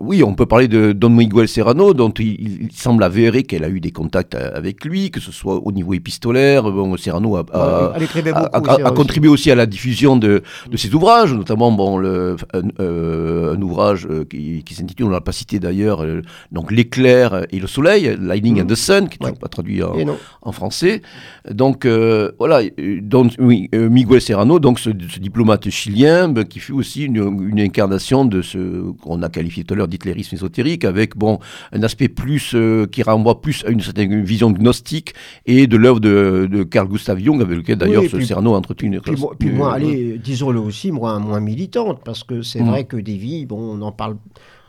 oui, 0.00 0.24
on 0.24 0.34
peut 0.34 0.46
parler 0.46 0.66
de 0.66 0.90
Don 0.90 1.10
Miguel 1.10 1.46
Serrano, 1.46 1.94
dont 1.94 2.10
il, 2.10 2.68
semble 2.74 3.04
avéré 3.04 3.44
qu'elle 3.44 3.62
a 3.62 3.68
eu 3.68 3.78
des 3.78 3.92
contacts 3.92 4.34
euh, 4.34 4.50
avec 4.52 4.84
lui, 4.84 5.12
que 5.12 5.20
ce 5.20 5.30
soit 5.30 5.64
au 5.64 5.70
niveau 5.70 5.94
épistolaire. 5.94 6.64
Bon, 6.64 6.96
Serrano 6.96 7.36
a, 7.36 7.44
a, 7.52 8.90
contribué 8.90 9.30
aussi 9.30 9.52
à 9.52 9.54
la 9.54 9.66
diffusion 9.66 10.16
de, 10.16 10.42
de 10.68 10.76
ses 10.76 10.92
ouvrages, 10.92 11.32
notamment 11.32 11.70
bon, 11.70 11.96
le, 11.96 12.34
un, 12.52 13.62
ouvrage 13.62 14.08
qui, 14.28 14.64
qui 14.64 14.74
s'intitule, 14.74 15.06
on 15.06 15.10
l'a 15.10 15.20
pas 15.20 15.32
cité 15.32 15.60
d'ailleurs, 15.60 16.04
donc 16.50 16.72
et 17.04 17.58
le 17.58 17.66
soleil, 17.66 18.16
Lightning 18.20 18.60
and 18.62 18.66
the 18.66 18.74
Sun, 18.74 19.08
qui 19.08 19.18
n'est 19.22 19.32
pas 19.32 19.48
traduit 19.48 19.82
en, 19.82 20.52
français. 20.52 21.02
Donc 21.50 21.84
euh, 21.84 22.32
voilà, 22.38 22.60
donc, 23.02 23.32
oui, 23.38 23.68
euh, 23.74 23.88
Miguel 23.88 24.20
Serrano, 24.20 24.58
donc 24.58 24.78
ce, 24.78 24.90
diplomate 24.90 25.68
chilien, 25.70 26.32
qui 26.44 26.60
fut 26.60 26.72
aussi 26.72 27.04
une, 27.04 27.60
incarnation 27.60 28.24
de 28.24 28.42
ce 28.42 28.90
qu'on 29.02 29.22
a 29.22 29.28
qualifié 29.28 29.64
tout 29.64 29.74
à 29.74 29.76
l'heure 29.76 29.88
d'hitlérisme 29.88 30.34
ésotérique, 30.34 30.84
avec 30.84 31.16
bon 31.16 31.38
un 31.72 31.82
aspect 31.82 32.08
plus 32.08 32.52
euh, 32.54 32.86
qui 32.86 33.02
renvoie 33.02 33.40
plus 33.40 33.64
à 33.66 33.70
une 33.70 33.80
certaine 33.80 34.22
vision 34.22 34.50
gnostique 34.50 35.14
et 35.46 35.66
de 35.66 35.76
l'œuvre 35.76 36.00
de, 36.00 36.62
Carl 36.70 36.88
Gustav 36.88 37.18
Jung, 37.18 37.40
avec 37.40 37.56
lequel 37.56 37.78
d'ailleurs 37.78 38.04
ce 38.10 38.20
Serrano 38.20 38.54
a 38.54 38.58
entretenu 38.58 38.94
une 38.94 39.00
Puis, 39.00 39.14
puis 39.38 39.50
moi, 39.50 39.74
allez, 39.74 40.18
disons-le 40.18 40.60
aussi, 40.60 40.92
moi, 40.92 41.18
moins 41.18 41.40
militante, 41.40 42.00
parce 42.04 42.24
que 42.24 42.42
c'est 42.42 42.60
mm. 42.60 42.68
vrai 42.68 42.84
que 42.84 42.96
des 42.96 43.16
vies, 43.16 43.46
bon, 43.46 43.78
on 43.78 43.82
en 43.82 43.92
parle 43.92 44.16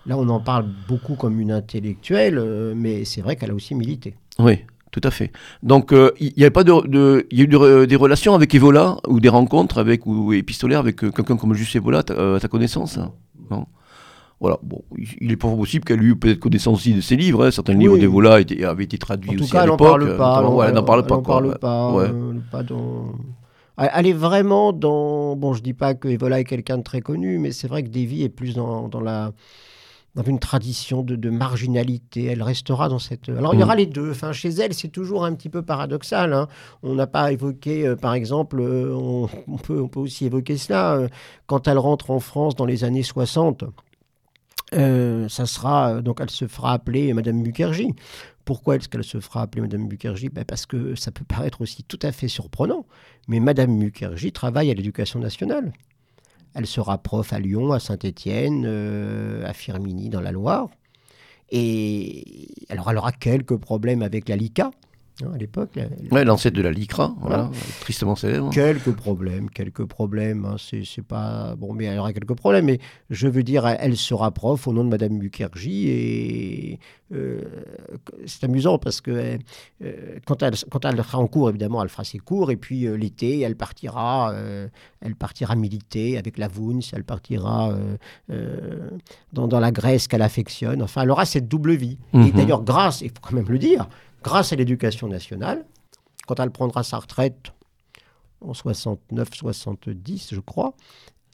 Là, 0.06 0.18
on 0.18 0.30
en 0.30 0.40
parle 0.40 0.65
beaucoup 0.88 1.15
comme 1.15 1.40
une 1.40 1.52
intellectuelle, 1.52 2.73
mais 2.76 3.06
c'est 3.06 3.22
vrai 3.22 3.36
qu'elle 3.36 3.52
a 3.52 3.56
aussi 3.56 3.73
milité. 3.73 4.15
Oui, 4.38 4.60
tout 4.91 5.02
à 5.03 5.11
fait. 5.11 5.32
Donc, 5.64 5.94
il 6.19 6.34
n'y 6.38 6.44
avait 6.44 6.52
pas 6.52 6.64
de, 6.64 7.26
y 7.32 7.41
a 7.41 7.44
eu 7.44 7.88
des 7.88 7.95
relations 7.95 8.36
avec 8.36 8.53
Evola 8.53 8.98
ou 9.07 9.19
des 9.19 9.30
rencontres 9.30 9.80
avec 9.80 10.06
ou 10.06 10.32
épistolaires 10.34 10.80
avec 10.80 10.98
quelqu'un 10.98 11.38
comme 11.38 11.53
Juste 11.53 11.76
Evola, 11.76 11.99
à 11.99 12.40
ta 12.40 12.48
connaissance 12.48 12.99
non? 13.49 13.65
Voilà, 14.41 14.57
bon, 14.61 14.84
il 15.22 15.32
est 15.32 15.38
possible 15.38 15.86
qu'elle 15.86 16.02
ait 16.02 16.07
eu 16.07 16.15
peut-être 16.18 16.40
connaissance 16.40 16.80
aussi 16.80 16.94
de 16.94 16.99
ses 16.99 17.15
livres. 17.15 17.45
Hein. 17.45 17.52
Certains 17.52 17.73
livres 17.73 17.98
d'Evola 17.98 18.34
avaient 18.34 18.84
été 18.84 18.98
traduits 18.98 19.38
aussi 19.40 19.56
à 19.56 19.65
l'époque. 19.65 19.80
Elle 20.02 20.07
n'en 20.07 20.18
parle 20.18 20.18
pas. 20.18 20.68
elle 20.68 20.73
n'en 20.73 20.84
parle 20.84 21.57
pas. 21.57 22.64
Dans... 22.64 23.14
Elle 23.77 24.07
est 24.07 24.14
vraiment 24.14 24.73
dans. 24.73 25.38
Bon, 25.38 25.53
je 25.53 25.61
dis 25.61 25.73
pas 25.73 25.94
que 25.94 26.10
Evola 26.10 26.41
est 26.41 26.44
quelqu'un 26.44 26.77
de 26.77 26.84
très 26.84 26.99
connu, 26.99 27.40
mais 27.40 27.52
c'est 27.52 27.68
vrai 27.68 27.84
que 27.84 27.88
Davy 27.90 28.23
est 28.23 28.30
plus 28.30 28.56
dans, 28.56 28.90
dans 28.90 29.02
la 29.02 29.32
dans 30.16 30.24
une 30.24 30.40
tradition 30.40 31.04
de, 31.04 31.16
de, 31.16 31.30
marginalité. 31.30 32.26
Elle 32.26 32.42
restera 32.42 32.90
dans 32.90 33.00
cette. 33.00 33.30
Alors 33.30 33.54
il 33.54 33.60
y 33.60 33.64
aura 33.64 33.76
mm. 33.76 33.80
les 33.80 33.86
deux. 33.86 34.12
Enfin, 34.12 34.32
chez 34.32 34.50
elle, 34.50 34.74
c'est 34.74 34.88
toujours 34.88 35.26
un 35.26 35.34
petit 35.36 35.50
peu 35.50 35.62
paradoxal. 35.62 36.34
Hein. 36.34 36.48
On 36.84 36.96
n'a 36.96 37.08
pas 37.08 37.32
évoqué, 37.32 37.86
euh, 37.86 37.96
par 37.96 38.14
exemple, 38.14 38.60
euh, 38.60 38.94
on, 38.96 39.58
peut, 39.58 39.80
on 39.80 39.88
peut 39.88 40.00
aussi 40.00 40.26
évoquer 40.26 40.58
cela 40.58 40.96
euh, 40.96 41.08
quand 41.48 41.68
elle 41.68 41.78
rentre 41.78 42.12
en 42.12 42.20
France 42.20 42.56
dans 42.56 42.66
les 42.66 42.84
années 42.84 43.04
60. 43.04 43.66
ça 44.72 45.46
sera 45.46 46.02
donc 46.02 46.20
elle 46.22 46.30
se 46.30 46.48
fera 46.48 46.74
appeler 46.74 47.14
Madame 47.14 47.38
Mukherjee. 47.38 47.94
Pourquoi 48.46 48.76
est-ce 48.76 48.88
qu'elle 48.88 49.04
se 49.04 49.20
fera 49.20 49.42
appeler 49.42 49.62
Madame 49.62 49.88
Mukherjee 49.88 50.30
ben 50.30 50.46
Parce 50.46 50.66
que 50.66 50.96
ça 50.96 51.12
peut 51.12 51.26
paraître 51.26 51.62
aussi 51.62 51.84
tout 51.84 52.00
à 52.04 52.12
fait 52.12 52.28
surprenant, 52.28 52.86
mais 53.28 53.40
Madame 53.40 53.72
Mukherjee 53.72 54.32
travaille 54.32 54.70
à 54.72 54.74
l'éducation 54.74 55.20
nationale. 55.20 55.74
Elle 56.56 56.65
sera 56.65 56.98
prof 56.98 57.34
à 57.34 57.40
Lyon, 57.40 57.73
à 57.73 57.80
Saint-Étienne, 57.80 58.64
euh, 58.65 59.45
à 59.45 59.53
Firminy 59.53 60.10
dans 60.10 60.22
la 60.22 60.32
Loire. 60.32 60.69
Et 61.52 62.48
alors 62.69 62.90
elle 62.90 62.98
aura 62.98 63.11
quelques 63.11 63.57
problèmes 63.57 64.02
avec 64.02 64.30
la 64.30 64.36
LICA, 64.36 64.72
Hein, 65.24 65.32
à 65.34 65.38
l'époque. 65.38 65.80
Ouais, 66.12 66.26
l'ancêtre 66.26 66.58
de 66.58 66.62
la 66.62 66.72
LICRA, 66.72 67.16
voilà, 67.22 67.50
tristement 67.80 68.16
célèbre. 68.16 68.50
Quelques 68.50 68.92
problèmes, 68.92 69.50
quelques 69.50 69.86
problèmes. 69.86 70.46
Hein, 70.46 70.56
c'est 70.60 71.02
pas 71.02 71.56
bon, 71.56 71.74
mais 71.74 71.86
elle 71.86 72.00
aura 72.00 72.12
quelques 72.12 72.36
problèmes. 72.36 72.66
Mais 72.66 72.80
je 73.10 73.28
veux 73.28 73.44
dire, 73.44 73.66
elle 73.66 73.96
sera 73.96 74.32
prof 74.32 74.68
au 74.68 74.74
nom 74.74 74.84
de 74.84 74.90
Madame 74.90 75.14
Mukherjee 75.14 75.88
et 75.88 76.80
euh, 77.14 77.40
c'est 78.26 78.44
amusant 78.44 78.78
parce 78.78 79.00
que 79.00 79.38
euh, 79.84 80.20
quand 80.26 80.42
elle 80.44 80.56
quand 80.70 80.84
elle 80.84 80.98
sera 80.98 81.20
en 81.20 81.28
cours, 81.28 81.50
évidemment, 81.50 81.82
elle 81.82 81.90
fera 81.90 82.04
ses 82.04 82.18
cours 82.18 82.52
et 82.52 82.58
puis 82.58 82.86
euh, 82.86 82.98
l'été, 82.98 83.40
elle 83.40 83.56
partira, 83.56 84.34
elle 85.02 85.16
partira 85.16 85.56
militer 85.56 86.18
avec 86.18 86.38
la 86.38 86.50
Wunz, 86.50 86.92
elle 86.94 87.04
partira 87.04 87.74
dans, 89.32 89.48
dans, 89.48 89.60
la 89.60 89.72
Grèce 89.72 90.08
qu'elle 90.08 90.22
affectionne. 90.22 90.82
Enfin, 90.82 91.04
elle 91.04 91.12
aura 91.12 91.26
cette 91.26 91.48
double 91.48 91.74
vie. 91.74 91.98
Et 92.14 92.18
mhm. 92.18 92.32
d'ailleurs, 92.32 92.64
grâce, 92.64 93.02
il 93.02 93.10
faut 93.10 93.22
quand 93.22 93.34
même 93.34 93.50
le 93.50 93.60
dire 93.60 93.88
grâce 94.26 94.52
à 94.52 94.56
l'éducation 94.56 95.07
nationale, 95.07 95.65
quand 96.26 96.39
elle 96.39 96.49
prendra 96.49 96.81
sa 96.81 96.97
retraite 96.97 97.53
en 98.41 98.53
69-70, 98.53 100.34
je 100.34 100.39
crois, 100.39 100.73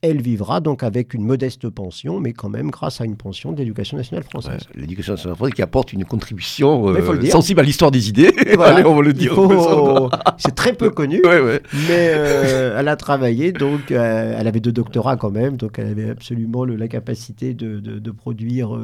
elle 0.02 0.22
vivra 0.22 0.62
donc 0.62 0.82
avec 0.82 1.14
une 1.14 1.24
modeste 1.24 1.70
pension, 1.70 2.20
mais 2.20 2.34
quand 2.34 2.50
même 2.50 2.72
grâce 2.72 3.02
à 3.02 3.06
une 3.06 3.16
pension 3.16 3.52
d'éducation 3.52 3.98
nationale 3.98 4.24
française. 4.24 4.62
l'éducation 4.74 5.14
nationale 5.14 5.36
française 5.36 5.54
qui 5.54 5.62
apporte 5.62 5.94
une 5.94 6.06
contribution 6.06 6.90
euh, 6.90 7.30
sensible 7.30 7.60
à 7.60 7.64
l'histoire 7.64 7.92
des 7.92 8.10
idées. 8.10 8.34
on 8.58 8.96
va 8.96 9.02
le 9.02 9.14
dire. 9.14 9.36
C'est 10.38 10.56
très 10.56 10.74
peu 10.74 10.90
connu, 10.90 11.22
mais 11.24 12.10
euh, 12.14 12.80
elle 12.80 12.88
a 12.88 12.96
travaillé, 12.96 13.52
donc 13.52 13.92
euh, 13.92 14.36
elle 14.38 14.48
avait 14.48 14.60
deux 14.60 14.72
doctorats 14.72 15.18
quand 15.18 15.30
même, 15.30 15.56
donc 15.58 15.78
elle 15.78 15.88
avait 15.88 16.10
absolument 16.10 16.66
la 16.66 16.88
capacité 16.88 17.54
de, 17.54 18.12
produire 18.12 18.78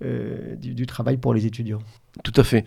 du, 0.00 0.86
travail 0.86 1.16
pour 1.16 1.34
les 1.34 1.46
étudiants. 1.46 1.80
Tout 2.22 2.32
à 2.36 2.44
fait. 2.44 2.64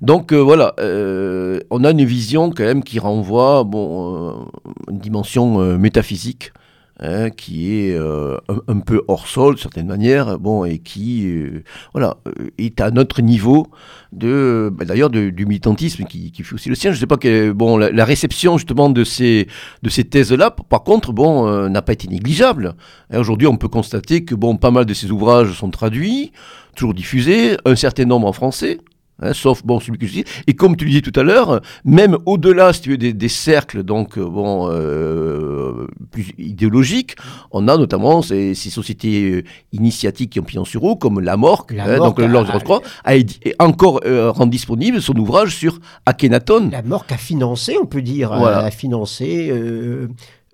Donc 0.00 0.32
voilà, 0.32 0.74
on 0.78 1.84
a 1.84 1.90
une 1.90 2.04
vision 2.04 2.50
quand 2.50 2.64
même 2.64 2.84
qui 2.84 3.00
renvoie 3.00 3.64
bon, 3.64 4.46
une 4.88 4.98
dimension 4.98 5.76
métaphysique 5.76 6.52
Hein, 7.02 7.30
qui 7.30 7.78
est 7.78 7.94
euh, 7.94 8.36
un, 8.68 8.80
peu 8.80 9.02
hors 9.08 9.26
sol, 9.26 9.54
de 9.54 9.58
certaine 9.58 9.86
manière, 9.86 10.38
bon, 10.38 10.66
et 10.66 10.80
qui 10.80 11.26
euh, 11.28 11.64
voilà, 11.94 12.18
euh, 12.26 12.50
est 12.58 12.78
à 12.82 12.90
notre 12.90 13.22
niveau 13.22 13.68
de, 14.12 14.70
bah, 14.70 14.84
d'ailleurs, 14.84 15.08
du 15.08 15.46
militantisme 15.46 16.04
qui, 16.04 16.30
fait 16.42 16.54
aussi 16.54 16.68
le 16.68 16.74
sien. 16.74 16.90
Je 16.90 16.96
ne 16.96 17.00
sais 17.00 17.06
pas 17.06 17.16
que 17.16 17.52
bon, 17.52 17.78
la, 17.78 18.04
réception 18.04 18.58
justement 18.58 18.90
de 18.90 19.02
ces, 19.02 19.48
de 19.82 19.88
ces 19.88 20.04
thèses-là, 20.04 20.50
par 20.50 20.82
contre, 20.82 21.14
bon, 21.14 21.70
n'a 21.70 21.80
pas 21.80 21.94
été 21.94 22.06
négligeable. 22.06 22.74
Aujourd'hui, 23.14 23.48
on 23.48 23.56
peut 23.56 23.68
constater 23.68 24.26
que 24.26 24.34
bon, 24.34 24.58
pas 24.58 24.70
mal 24.70 24.84
de 24.84 24.92
ces 24.92 25.10
ouvrages 25.10 25.52
sont 25.54 25.70
traduits, 25.70 26.32
toujours 26.76 26.92
diffusés, 26.92 27.56
un 27.64 27.76
certain 27.76 28.04
nombre 28.04 28.26
en 28.26 28.34
français. 28.34 28.78
Hein, 29.22 29.32
sauf 29.34 29.64
bon 29.64 29.80
celui 29.80 29.98
que 29.98 30.06
je 30.06 30.12
dis. 30.12 30.24
Et 30.46 30.54
comme 30.54 30.76
tu 30.76 30.84
le 30.84 30.90
disais 30.90 31.02
tout 31.02 31.18
à 31.18 31.22
l'heure, 31.22 31.60
même 31.84 32.16
au-delà, 32.26 32.72
si 32.72 32.80
tu 32.82 32.90
veux, 32.90 32.96
des, 32.96 33.28
cercles 33.28 33.82
donc 33.82 34.18
euh, 34.18 34.24
bon 34.26 34.68
euh, 34.70 35.86
plus 36.10 36.32
idéologiques, 36.38 37.16
on 37.50 37.68
a 37.68 37.76
notamment 37.76 38.22
ces, 38.22 38.54
sociétés 38.54 39.30
euh, 39.30 39.42
initiatiques 39.72 40.30
qui 40.30 40.40
ont 40.40 40.44
pignon 40.44 40.64
sur 40.64 40.84
eau, 40.84 40.96
comme 40.96 41.20
la 41.20 41.36
Morque, 41.36 41.72
hein, 41.72 41.98
donc 41.98 42.18
l'Ordre 42.18 42.80
a, 43.04 43.12
a, 43.12 43.64
encore 43.64 44.00
rendu 44.04 44.50
disponible 44.50 45.00
son 45.00 45.14
ouvrage 45.16 45.54
sur 45.54 45.78
Akhenaton. 46.06 46.70
La 46.72 46.82
Morque 46.82 47.12
a 47.12 47.16
financé, 47.16 47.76
on 47.80 47.86
peut 47.86 48.02
dire, 48.02 48.32
a 48.32 48.70
financé 48.70 49.52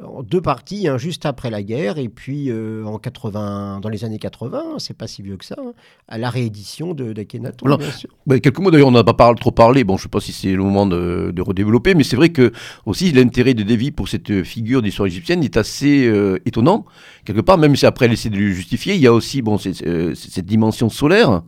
en 0.03 0.23
deux 0.23 0.43
parties, 0.43 0.89
hein, 0.89 0.99
juste 0.99 1.25
après 1.25 1.49
la 1.49 1.63
guerre, 1.63 1.97
et 1.97 2.09
puis 2.09 2.51
euh, 2.51 2.85
en 2.85 2.99
80, 2.99 3.81
dans 3.81 3.89
les 3.89 4.05
années 4.05 4.19
80, 4.19 4.79
c'est 4.79 4.97
pas 4.97 5.07
si 5.07 5.23
vieux 5.23 5.37
que 5.37 5.45
ça, 5.45 5.57
hein, 5.59 5.73
à 6.07 6.19
la 6.19 6.29
réédition 6.29 6.93
d'Akhenaton, 6.93 7.77
bien 7.77 7.91
sûr. 7.91 8.11
Bah, 8.27 8.39
quelques 8.39 8.59
mots 8.59 8.71
d'ailleurs, 8.71 8.89
on 8.89 8.93
n'a 8.93 9.05
pas 9.05 9.35
trop 9.35 9.51
parlé, 9.51 9.85
bon, 9.85 9.97
je 9.97 10.03
sais 10.03 10.09
pas 10.09 10.21
si 10.21 10.33
c'est 10.33 10.53
le 10.53 10.63
moment 10.63 10.87
de, 10.87 11.33
redévelopper, 11.41 11.95
mais 11.95 12.05
c'est 12.05 12.17
vrai 12.17 12.29
que 12.29 12.53
aussi 12.85 13.11
l'intérêt 13.13 13.55
de 13.55 13.63
Davy 13.63 13.91
pour 13.91 14.09
cette 14.09 14.43
figure 14.43 14.83
d'histoire 14.83 15.07
égyptienne 15.07 15.43
est 15.43 15.57
assez 15.57 16.07
euh, 16.07 16.41
étonnant, 16.45 16.85
quelque 17.25 17.41
part, 17.41 17.57
même 17.57 17.75
si 17.75 17.87
après 17.87 18.05
elle 18.07 18.13
essaie 18.13 18.31
de 18.31 18.37
le 18.37 18.51
justifier, 18.51 18.95
il 18.95 19.01
y 19.01 19.07
a 19.07 19.13
aussi 19.13 19.41
bon, 19.41 19.57
euh, 19.87 20.15
cette 20.15 20.47
dimension 20.47 20.91
solaire. 20.91 21.31
Mmh. 21.31 21.43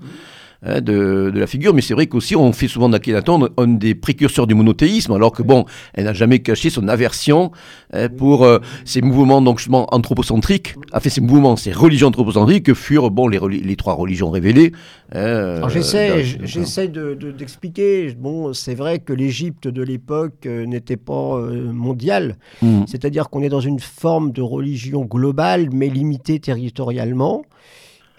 Hein, 0.64 0.80
de, 0.80 1.30
la 1.32 1.47
figure, 1.47 1.72
mais 1.72 1.82
c'est 1.82 1.94
vrai 1.94 2.09
qu'aussi 2.09 2.35
on 2.35 2.52
fait 2.52 2.66
souvent 2.66 2.89
d'Akhenaton 2.89 3.48
un 3.56 3.68
des 3.68 3.94
précurseurs 3.94 4.48
du 4.48 4.56
monothéisme, 4.56 5.12
alors 5.12 5.30
que 5.30 5.44
bon, 5.44 5.66
elle 5.94 6.06
n'a 6.06 6.12
jamais 6.12 6.40
caché 6.40 6.68
son 6.68 6.89
aversion 6.89 7.52
hein, 7.93 8.09
pour 8.09 8.43
euh, 8.43 8.59
ces 8.85 9.01
mouvements 9.01 9.40
donc 9.40 9.60
anthropocentriques, 9.70 10.74
a 10.90 10.98
fait 10.98 11.10
ces 11.10 11.20
mouvements, 11.20 11.55
ces 11.55 11.70
religions 11.70 12.09
anthropocentriques 12.09 12.66
que 12.66 12.74
furent 12.74 13.12
bon 13.12 13.28
les, 13.28 13.39
les 13.39 13.76
trois 13.76 13.94
religions 13.94 14.30
révélées. 14.30 14.72
Hein, 15.14 15.68
j'essaie, 15.68 16.24
j'essaie 16.24 16.89
d'expliquer. 16.89 18.12
bon, 18.18 18.52
c'est 18.52 18.74
vrai 18.74 18.98
que 18.98 19.12
l'Égypte 19.12 19.68
de 19.68 19.82
l'époque 19.82 20.44
euh, 20.47 20.66
n'était 20.66 20.97
pas 20.97 21.36
euh, 21.36 21.72
mondiale, 21.72 22.36
mmh. 22.62 22.82
c'est-à-dire 22.89 23.30
qu'on 23.30 23.44
est 23.44 23.48
dans 23.48 23.60
une 23.60 23.78
forme 23.78 24.32
de 24.32 24.43
religion 24.43 25.05
globale 25.05 25.68
mais 25.72 25.89
limitée 25.89 26.40
territorialement. 26.40 27.44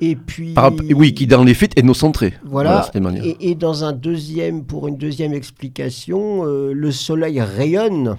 Et 0.01 0.15
puis, 0.15 0.53
oui, 0.95 1.13
qui 1.13 1.27
dans 1.27 1.43
les 1.43 1.53
faits 1.53 1.77
est 1.77 1.84
nocentré. 1.84 2.34
Voilà. 2.45 2.89
et, 3.23 3.51
et, 3.51 3.55
dans 3.55 3.84
un 3.84 3.91
deuxième, 3.91 4.63
pour 4.63 4.88
une 4.88 4.97
deuxième 4.97 5.34
explication, 5.34 6.45
euh, 6.45 6.71
le 6.73 6.91
Soleil 6.91 7.41
rayonne. 7.41 8.15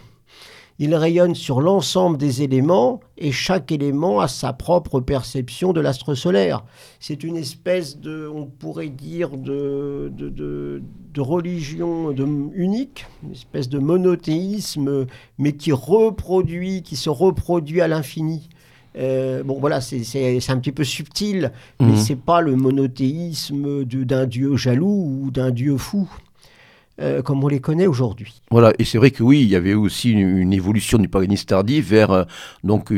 Il 0.82 0.94
rayonne 0.94 1.35
sur 1.35 1.61
l'ensemble 1.61 2.16
des 2.16 2.43
éléments 2.43 3.01
et 3.19 3.32
chaque 3.32 3.70
élément 3.70 4.20
a 4.20 4.28
sa 4.28 4.55
propre 4.55 5.01
perception 5.01 5.74
de 5.74 5.81
l'astre 5.82 6.15
solaire. 6.15 6.65
C'est 7.01 7.23
une 7.23 7.36
espèce 7.36 7.98
de, 7.98 8.27
on 8.27 8.47
pourrait 8.47 8.89
dire, 8.89 9.36
de, 9.36 10.11
de, 10.11 10.31
de, 10.31 10.82
de 11.12 11.20
religion 11.20 12.15
unique, 12.55 13.05
une 13.23 13.32
espèce 13.32 13.69
de 13.69 13.78
monothéisme, 13.78 15.05
mais 15.36 15.52
qui 15.52 15.70
reproduit, 15.70 16.82
qui 16.82 16.97
se 16.97 17.11
reproduit 17.11 17.82
à 17.82 17.89
l'infini. 17.89 18.48
Euh, 18.97 19.43
bon, 19.43 19.59
voilà, 19.61 19.81
c'est 19.81 20.01
un 20.49 20.59
petit 20.59 20.73
peu 20.73 20.85
subtil, 20.85 21.53
mais 21.81 21.87
mhm. 21.87 21.97
c'est 21.97 22.21
pas 22.21 22.41
le 22.41 22.57
monothéisme 22.57 23.85
d'un 23.85 24.27
dieu 24.27 24.57
jaloux 24.57 25.23
ou 25.25 25.31
d'un 25.31 25.51
dieu 25.51 25.77
fou. 25.77 26.09
Euh, 27.01 27.23
comme 27.23 27.43
on 27.43 27.49
les 27.49 27.61
connaît 27.61 27.87
aujourd'hui. 27.87 28.43
Voilà, 28.51 28.75
et 28.79 28.85
c'est 28.85 28.99
vrai 28.99 29.11
que 29.11 29.23
oui, 29.23 29.41
il 29.41 29.49
y 29.49 29.57
avait 29.57 29.73
aussi 29.73 30.11
une, 30.11 30.53
évolution 30.53 30.99
du 30.99 31.09
paganisme 31.09 31.47
tardif 31.47 31.89
vers 31.89 32.11
euh, 32.11 32.25
donc 32.62 32.93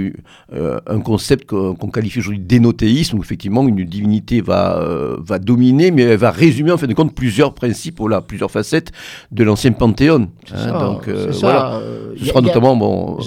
un 0.50 1.00
concept 1.02 1.46
qu'on 1.46 1.76
qualifie 1.76 2.18
aujourd'hui 2.18 2.40
d'énothéisme, 2.40 3.18
où 3.18 3.22
effectivement 3.22 3.62
une 3.68 3.84
divinité 3.84 4.40
va, 4.40 4.84
va 5.20 5.38
dominer, 5.38 5.92
mais 5.92 6.02
elle 6.02 6.18
va 6.18 6.32
résumer 6.32 6.72
en 6.72 6.78
fin 6.78 6.88
de 6.88 6.94
compte 6.94 7.14
plusieurs 7.14 7.54
principes, 7.54 8.00
voilà, 8.00 8.20
plusieurs 8.22 8.50
facettes 8.50 8.90
de 9.30 9.44
l'ancien 9.44 9.70
panthéon. 9.70 10.30
Hein, 10.52 10.80
donc 10.80 11.08
voilà, 11.08 11.80
ce 12.18 12.24
sera 12.24 12.40
notamment 12.40 12.74
bon. 12.74 13.20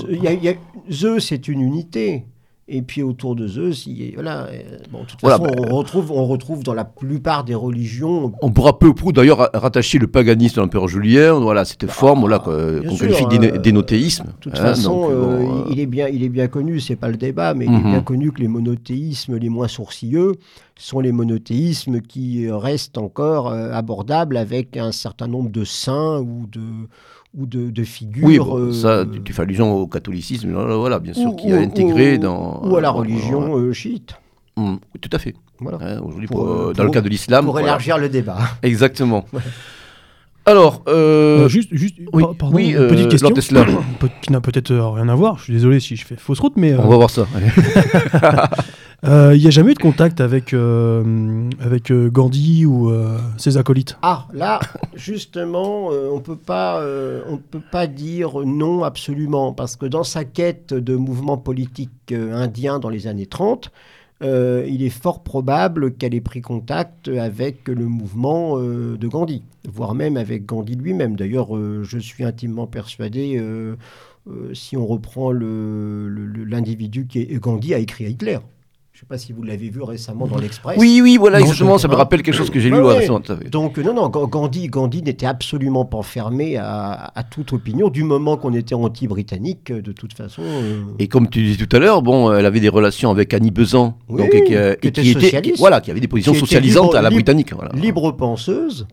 Zeus, 0.92 1.26
c'est 1.26 1.48
une 1.48 1.62
unité. 1.62 2.26
Et 2.68 2.82
puis 2.82 3.04
autour 3.04 3.36
de 3.36 3.48
Zeus, 3.48 3.88
voilà, 4.16 4.48
euh, 4.48 4.80
bon, 4.92 5.04
de 5.04 5.06
toute 5.06 5.22
façon, 5.22 5.44
bah, 5.44 5.52
on, 5.56 5.76
retrouve, 5.76 6.12
on 6.12 6.26
retrouve 6.26 6.64
dans 6.64 6.74
la 6.74 6.84
plupart 6.84 7.44
des 7.44 7.54
religions. 7.54 8.34
On 8.42 8.50
pourra 8.50 8.80
peu 8.80 8.88
ou 8.88 8.96
prou 8.96 9.12
d'ailleurs 9.12 9.52
rattacher 9.54 10.00
le 10.00 10.08
paganisme 10.08 10.56
de 10.56 10.62
l'empereur 10.62 10.88
Julien, 10.88 11.34
voilà, 11.34 11.64
cette 11.64 11.84
ah, 11.84 11.88
forme 11.88 12.22
voilà, 12.22 12.40
qu'on 12.40 12.98
qualifie 12.98 13.26
hein, 13.26 13.60
d'énothéisme. 13.60 14.26
De 14.26 14.32
toute 14.40 14.54
hein, 14.56 14.64
façon, 14.64 15.10
euh, 15.12 15.66
il, 15.70 15.80
est 15.80 15.86
bien, 15.86 16.08
il 16.08 16.24
est 16.24 16.30
bien 16.30 16.48
connu, 16.48 16.80
c'est 16.80 16.96
pas 16.96 17.10
le 17.10 17.18
débat, 17.18 17.54
mais 17.54 17.66
il 17.66 17.72
est 17.72 17.78
mhm. 17.78 17.92
bien 17.92 18.02
connu 18.02 18.32
que 18.32 18.42
les 18.42 18.48
monothéismes 18.48 19.38
les 19.38 19.50
moins 19.50 19.68
sourcilleux 19.68 20.34
sont 20.76 21.02
les 21.02 21.12
monothéismes 21.12 22.02
qui 22.02 22.50
restent 22.50 22.98
encore 22.98 23.50
abordables 23.52 24.38
avec 24.38 24.76
un 24.76 24.92
certain 24.92 25.28
nombre 25.28 25.52
de 25.52 25.64
saints 25.64 26.20
ou 26.20 26.48
de, 26.52 26.62
ou 27.38 27.45
de, 27.45 27.84
figures. 27.84 28.53
Oui, 28.53 28.74
ça, 28.74 29.06
tu, 29.24 29.34
fais 29.34 29.41
allusion 29.41 29.74
au 29.74 29.88
catholicisme, 29.88 30.52
voilà, 30.52 30.99
bien 30.99 31.14
sûr, 31.14 31.36
qui 31.36 31.52
a 31.52 31.57
intégré 31.57 32.18
dans. 32.18 32.62
Ou 32.64 32.76
à 32.78 32.82
la 32.82 32.90
religion 32.90 33.72
chiite. 33.74 34.16
Mmh, 34.57 34.76
tout 35.02 35.10
à 35.12 35.20
fait. 35.20 35.36
Voilà. 35.60 35.78
Hein, 35.82 36.02
aujourd'hui, 36.02 36.30
dans 36.30 36.84
le 36.84 36.90
cas 36.90 37.02
de 37.02 37.10
l'islam. 37.10 37.45
Pour 37.45 37.60
élargir 37.60 37.98
le 37.98 38.10
débat. 38.10 38.38
Exactement. 38.64 39.26
Alors, 40.48 40.84
euh, 40.88 41.46
euh, 41.46 41.48
juste, 41.48 41.70
juste 41.72 41.96
oui, 42.14 42.24
pardon, 42.38 42.58
une 42.58 42.88
petite 42.88 43.10
question 43.10 43.30
qui 44.22 44.32
n'a 44.32 44.42
peut-être 44.42 44.74
rien 44.74 45.10
à 45.10 45.16
voir. 45.16 45.40
Je 45.40 45.46
suis 45.46 45.54
désolé 45.54 45.80
si 45.80 45.96
je 45.96 46.06
fais 46.06 46.16
fausse 46.18 46.40
route, 46.40 46.54
mais 46.56 46.76
on 46.76 46.88
va 46.88 46.98
voir 46.98 47.10
ça. 47.10 47.28
Il 49.04 49.40
n'y 49.40 49.48
a 49.48 49.50
jamais 49.52 49.72
eu 49.72 49.74
de 49.76 49.80
contact 49.80 50.22
avec 50.22 50.54
avec 50.54 51.92
Gandhi 51.92 52.66
ou 52.66 52.92
ses 53.38 53.58
acolytes? 53.58 53.98
Ah, 54.04 54.28
là, 54.34 54.60
justement, 54.94 55.90
on 55.90 56.20
peut 56.20 56.38
pas 56.38 56.80
on 57.28 57.38
peut 57.38 57.62
pas 57.72 57.88
dire 57.88 58.46
non 58.46 58.84
absolument 58.84 59.52
parce 59.52 59.76
que 59.76 59.88
dans 59.88 60.04
sa 60.04 60.26
quête 60.26 60.74
de 60.76 60.96
mouvement 60.96 61.38
politique 61.38 62.14
indien 62.14 62.78
dans 62.78 62.90
les 62.90 63.08
années 63.08 63.26
30, 63.26 63.72
euh, 64.24 64.66
il 64.68 64.82
est 64.82 64.90
fort 64.90 65.24
probable 65.24 65.94
qu'elle 65.94 66.16
ait 66.16 66.22
pris 66.22 66.42
contact 66.42 67.10
avec 67.10 67.68
le 67.68 67.86
mouvement 67.86 68.58
euh, 68.58 68.98
de 68.98 69.08
Gandhi, 69.08 69.44
voire 69.68 69.94
même 69.94 70.16
avec 70.16 70.46
Gandhi 70.46 70.76
lui-même. 70.76 71.16
D'ailleurs, 71.16 71.56
euh, 71.56 71.84
je 71.84 72.00
suis 72.00 72.24
intimement 72.24 72.68
persuadé, 72.68 73.42
si 74.54 74.76
on 74.76 74.88
reprend 74.88 75.32
l'individu 75.32 77.06
qui 77.08 77.20
est 77.20 77.40
Gandhi, 77.40 77.74
a 77.74 77.80
écrit 77.80 78.06
à 78.06 78.10
Hitler. 78.10 78.40
Je 79.07 79.14
ne 79.14 79.19
sais 79.19 79.22
pas 79.22 79.27
si 79.27 79.34
vous 79.34 79.44
l'avez 79.44 79.69
vu 79.69 79.84
récemment 79.84 80.26
dans 80.26 80.40
l'Express. 80.40 80.80
Oui, 80.80 80.99
oui, 80.99 81.18
voilà, 81.18 81.40
justement, 81.40 81.77
ça 81.77 81.88
me 81.88 81.94
rappelle 81.94 82.23
quelque 82.23 82.34
chose 82.34 82.49
que 82.49 82.60
j'ai 82.60 82.72
lu. 82.72 82.77
Donc, 83.52 83.77
non, 83.77 83.94
non, 83.94 84.10
Gandhi, 84.10 84.68
Gandhi 84.68 85.03
n'était 85.03 85.27
absolument 85.27 85.86
pas 85.86 86.02
fermé 86.02 86.57
à, 86.57 87.23
toute 87.30 87.53
opinion, 87.53 87.90
du 87.90 88.03
moment 88.03 88.36
qu'on 88.36 88.53
était 88.56 88.73
anti-britannique, 88.73 89.72
de 89.72 89.91
toute 89.91 90.14
façon. 90.14 90.41
Euh. 90.44 90.82
Et 90.98 91.07
comme 91.07 91.30
tu 91.30 91.44
disais 91.44 91.64
tout 91.64 91.76
à 91.76 91.80
l'heure, 91.80 92.02
bon, 92.02 92.34
elle 92.34 92.48
avait 92.48 92.60
des 92.60 92.69
relations 92.69 93.11
avec 93.11 93.32
Annie 93.36 93.52
Besant, 93.52 93.95
donc, 94.10 94.32
qui, 94.32 94.38
était 94.38 95.03
socialiste. 95.03 95.60
voilà, 95.60 95.82
qui 95.82 95.91
avait 95.91 95.99
des 95.99 96.07
positions 96.07 96.34
socialisantes 96.34 96.95
à 96.95 97.03
la 97.03 97.11
britannique. 97.11 97.52
Libre 97.76 98.11
penseuse 98.11 98.88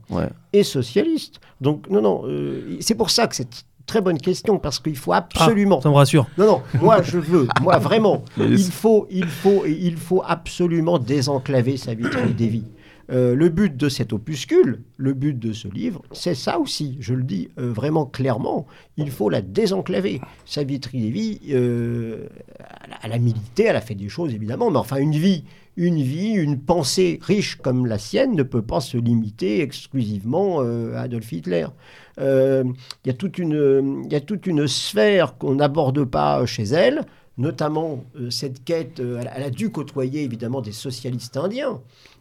et 0.52 0.62
socialiste. 0.62 1.40
Donc, 1.62 1.88
non, 1.88 2.02
non, 2.02 2.22
euh, 2.26 2.76
c'est 2.80 2.96
pour 2.96 3.08
ça 3.08 3.28
que 3.28 3.36
c'est 3.36 3.64
Très 3.86 4.00
bonne 4.00 4.18
question 4.18 4.58
parce 4.58 4.78
qu'il 4.78 4.96
faut 4.96 5.12
absolument. 5.12 5.78
Ah, 5.80 5.82
ça 5.82 5.88
me 5.90 5.94
rassure. 5.94 6.26
Non, 6.38 6.46
non, 6.46 6.62
moi 6.80 7.02
je 7.02 7.18
veux, 7.18 7.48
moi 7.62 7.78
vraiment, 7.78 8.24
il 8.38 8.58
faut, 8.58 9.06
il 9.10 9.26
faut, 9.26 9.64
il 9.66 9.96
faut 9.96 10.22
absolument 10.24 10.98
désenclaver 10.98 11.76
sa 11.76 11.94
vitrine 11.94 12.32
des 12.34 12.48
vies. 12.48 12.64
Euh, 13.10 13.34
le 13.34 13.48
but 13.48 13.76
de 13.76 13.88
cet 13.88 14.12
opuscule, 14.12 14.82
le 14.96 15.12
but 15.12 15.38
de 15.38 15.52
ce 15.52 15.68
livre, 15.68 16.02
c'est 16.12 16.34
ça 16.34 16.58
aussi, 16.58 16.96
je 17.00 17.14
le 17.14 17.24
dis 17.24 17.48
euh, 17.58 17.72
vraiment 17.72 18.06
clairement, 18.06 18.66
il 18.96 19.10
faut 19.10 19.28
la 19.28 19.42
désenclaver. 19.42 20.20
Savitri 20.46 21.00
Lévy, 21.00 21.40
euh, 21.50 22.28
elle, 23.02 23.12
a, 23.12 23.18
milité, 23.18 23.64
elle 23.64 23.76
a 23.76 23.80
fait 23.80 23.94
des 23.94 24.08
choses 24.08 24.34
évidemment, 24.34 24.70
mais 24.70 24.78
enfin 24.78 24.96
une 24.96 25.12
vie, 25.12 25.44
une 25.76 26.02
vie, 26.02 26.32
une 26.32 26.58
pensée 26.58 27.18
riche 27.22 27.56
comme 27.56 27.86
la 27.86 27.98
sienne 27.98 28.34
ne 28.34 28.42
peut 28.42 28.62
pas 28.62 28.80
se 28.80 28.96
limiter 28.96 29.60
exclusivement 29.62 30.60
à 30.60 31.00
Adolf 31.00 31.32
Hitler. 31.32 31.66
Il 32.18 32.74
y, 33.06 33.10
a 33.10 33.14
toute 33.14 33.38
une, 33.38 34.06
y 34.10 34.14
a 34.14 34.20
toute 34.20 34.46
une 34.46 34.68
sphère 34.68 35.38
qu'on 35.38 35.54
n'aborde 35.54 36.04
pas 36.04 36.44
chez 36.44 36.64
elle, 36.64 37.06
notamment 37.38 38.04
cette 38.28 38.64
quête, 38.64 39.00
elle, 39.00 39.42
a 39.42 39.50
dû 39.50 39.70
côtoyer 39.70 40.22
évidemment 40.22 40.60
des 40.60 40.72
socialistes 40.72 41.38
indiens. 41.38 41.80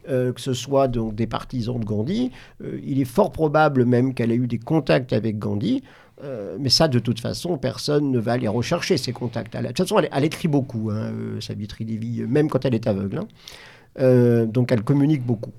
Euh, 0.10 0.34
que 0.34 0.42
ce 0.42 0.54
soit 0.54 0.88
donc 0.88 1.14
des 1.14 1.28
partisans 1.28 1.80
de 1.80 1.86
Gandhi. 1.86 2.32
Euh, 2.64 2.80
il 2.84 3.00
est 3.00 3.06
fort 3.06 3.32
probable 3.32 3.86
même 3.86 4.16
qu'elle 4.16 4.32
ait 4.32 4.36
eu 4.36 4.48
des 4.48 4.58
contacts 4.58 5.14
avec 5.14 5.38
Gandhi. 5.38 5.84
Euh, 6.24 6.58
mais 6.60 6.70
ça, 6.70 6.88
de 6.88 7.00
toute 7.00 7.20
façon, 7.20 7.58
personne 7.58 8.12
ne 8.12 8.20
va 8.20 8.34
aller 8.34 8.48
rechercher 8.48 8.98
ces 8.98 9.12
contacts. 9.12 9.56
de 9.56 9.68
toute 9.68 9.78
façon, 9.78 10.00
elle, 10.00 10.24
écrit 10.24 10.48
beaucoup, 10.48 10.92
hein, 10.92 11.12
Savitri 11.40 11.86
Devi, 11.86 12.24
même 12.24 12.50
quand 12.50 12.66
elle 12.66 12.76
est 12.76 12.88
aveugle. 12.88 13.22
Hein. 14.00 14.46
donc, 14.46 14.72
elle 14.72 14.84
communique 14.84 15.26
beaucoup. 15.26 15.52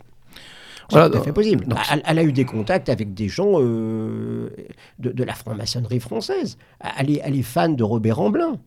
C'est 0.89 1.11
tout 1.11 1.17
à 1.17 1.21
fait 1.23 1.33
possible. 1.33 1.67
Elle, 2.05 2.19
a 2.19 2.23
eu 2.23 2.33
des 2.33 2.45
contacts 2.45 2.91
avec 2.91 3.15
des 3.15 3.29
gens 3.29 3.59
de, 3.59 4.51
la 4.99 5.35
franc-maçonnerie 5.35 6.01
française. 6.01 6.59
Elle 6.99 7.11
est, 7.11 7.21
elle 7.25 7.37
est, 7.37 7.43
fan 7.43 7.77
de 7.77 7.83
Robert 7.83 8.21
Amblin. 8.21 8.59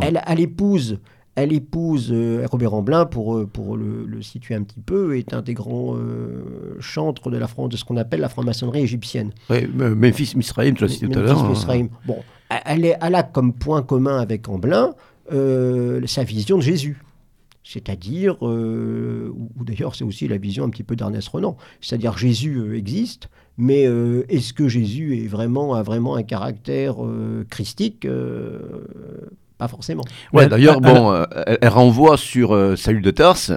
Elle, 0.00 0.20
elle 0.26 0.40
épouse 0.40 0.98
elle 1.36 1.52
épouse 1.52 2.08
euh, 2.10 2.46
Robert 2.50 2.74
Amblin, 2.74 3.04
pour, 3.04 3.36
euh, 3.36 3.46
pour 3.46 3.76
le, 3.76 4.22
situer 4.22 4.54
un 4.54 4.62
petit 4.62 4.80
peu, 4.80 5.16
est 5.16 5.34
un 5.34 5.42
des 5.42 5.54
grands 5.54 5.94
euh, 5.94 6.76
chantres 6.80 7.30
de, 7.30 7.36
la, 7.36 7.46
de 7.46 7.76
ce 7.76 7.84
qu'on 7.84 7.98
appelle 7.98 8.20
la 8.20 8.30
franc-maçonnerie 8.30 8.80
égyptienne. 8.80 9.32
Oui, 9.50 9.68
Memphis 9.68 10.32
Misraïm, 10.34 10.74
tu 10.74 10.82
l'as 10.82 10.88
cité 10.88 11.08
tout 11.08 11.18
à 11.18 11.22
l'heure. 11.22 11.44
Hein. 11.44 11.88
Bon, 12.06 12.16
elle, 12.64 12.86
est, 12.86 12.96
elle, 13.00 13.14
a 13.14 13.22
comme 13.22 13.52
point 13.52 13.82
commun 13.82 14.18
avec 14.18 14.48
Amblin 14.48 14.94
sa 15.30 16.24
vision 16.24 16.56
de 16.56 16.62
Jésus. 16.62 17.02
C'est-à-dire, 17.62 18.40
ou, 18.42 19.64
d'ailleurs 19.64 19.96
c'est 19.96 20.04
aussi 20.04 20.28
la 20.28 20.38
vision 20.38 20.64
un 20.64 20.70
petit 20.70 20.84
peu 20.84 20.94
d'Ernest 20.94 21.28
Renan, 21.28 21.56
c'est-à-dire 21.80 22.16
Jésus 22.16 22.76
existe, 22.76 23.28
mais 23.58 23.82
est-ce 24.28 24.52
que 24.52 24.68
Jésus 24.68 25.18
est 25.18 25.26
vraiment, 25.26 25.74
a 25.74 25.82
vraiment 25.82 26.14
un 26.14 26.22
caractère 26.22 26.94
christique 27.50 28.06
pas 29.58 29.68
forcément. 29.68 30.02
Ouais, 30.34 30.48
d'ailleurs, 30.48 30.80
bon, 30.82 31.12
euh, 31.12 31.24
elle, 31.60 31.68
renvoie 31.68 32.18
sur 32.18 32.54
euh, 32.54 32.76
Salut 32.76 33.00
de 33.00 33.10
Tarse, 33.10 33.52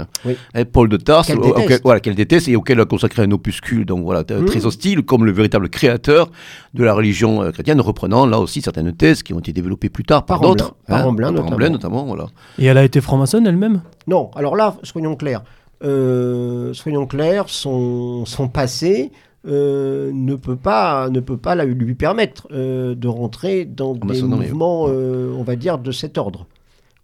Paul 0.71 0.87
de 0.87 0.95
Tarse, 0.95 1.27
qu'elle 1.27 1.41
déteste. 1.41 1.81
voilà, 1.83 1.99
qu'elle 1.99 2.15
déteste 2.15 2.47
et 2.47 2.55
auquel 2.55 2.77
elle 2.77 2.83
a 2.83 2.85
consacré 2.85 3.23
un 3.23 3.31
opuscule, 3.31 3.85
donc 3.85 4.03
voilà, 4.03 4.23
très 4.23 4.37
mmh. 4.37 4.65
hostile, 4.65 5.03
comme 5.03 5.25
le 5.25 5.31
véritable 5.33 5.67
créateur 5.69 6.31
de 6.73 6.83
la 6.85 6.93
religion 6.93 7.43
euh, 7.43 7.51
chrétienne, 7.51 7.81
reprenant 7.81 8.25
là 8.25 8.39
aussi 8.39 8.61
certaines 8.61 8.93
thèses 8.93 9.23
qui 9.23 9.33
ont 9.33 9.39
été 9.39 9.51
développées 9.51 9.89
plus 9.89 10.05
tard 10.05 10.25
par, 10.25 10.39
d'autres. 10.39 10.75
Par 10.87 11.05
Amblin, 11.05 11.27
hein, 11.27 11.31
notamment. 11.31 11.69
notamment. 11.69 12.05
voilà. 12.05 12.27
Et 12.57 12.65
elle 12.65 12.77
a 12.77 12.83
été 12.85 13.01
franc-maçonne 13.01 13.45
elle-même? 13.45 13.81
Non, 14.07 14.31
alors 14.35 14.55
là, 14.55 14.77
soyons 14.83 15.17
clairs. 15.17 15.43
soyons 15.81 17.07
clairs, 17.07 17.49
son, 17.49 18.25
son 18.25 18.47
passé 18.47 19.11
euh, 19.47 20.11
ne 20.13 20.35
peut 20.35 20.57
pas, 20.57 21.09
ne 21.09 21.21
peut 21.21 21.37
pas 21.37 21.55
lui 21.63 21.95
permettre 21.95 22.47
euh, 22.51 22.93
de 22.93 23.07
rentrer 23.07 23.63
dans 23.63 23.95
des 23.95 24.21
mouvements, 24.21 24.87
euh, 24.89 25.33
on 25.33 25.43
va 25.43 25.55
dire, 25.55 25.77
de 25.79 25.91
cet 25.91 26.17
ordre. 26.17 26.45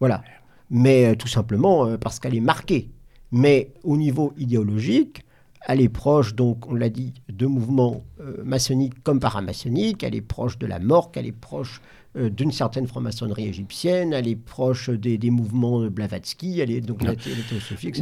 Voilà. 0.02 0.22
Mais 0.70 1.16
tout 1.16 1.28
simplement 1.28 1.96
parce 1.98 2.20
qu'elle 2.20 2.36
est 2.36 2.42
marquée. 2.42 2.90
Mais 3.32 3.72
au 3.84 3.96
niveau 3.96 4.34
idéologique, 4.38 5.24
elle 5.68 5.80
est 5.80 5.90
proche, 5.90 6.36
donc, 6.36 6.68
on 6.70 6.74
l'a 6.74 6.90
dit, 6.90 7.14
de 7.30 7.46
mouvements 7.46 8.04
maçonniques 8.44 9.02
comme 9.04 9.20
paramaçonniques. 9.20 10.04
Elle 10.04 10.16
est 10.16 10.22
proche 10.22 10.58
de 10.58 10.66
la 10.66 10.80
mort, 10.80 11.12
elle 11.16 11.28
est 11.28 11.32
proche 11.32 11.82
euh, 12.18 12.30
d'une 12.30 12.52
certaine 12.52 12.88
franc-maçonnerie 12.88 13.48
égyptienne, 13.48 14.14
elle 14.14 14.28
est 14.28 14.38
proche 14.38 14.90
des, 14.90 15.18
mouvements 15.30 15.82
de 15.82 15.90
Blavatsky, 15.90 16.62
elle 16.62 16.72
est 16.72 16.80
donc 16.80 17.04
la, 17.04 17.14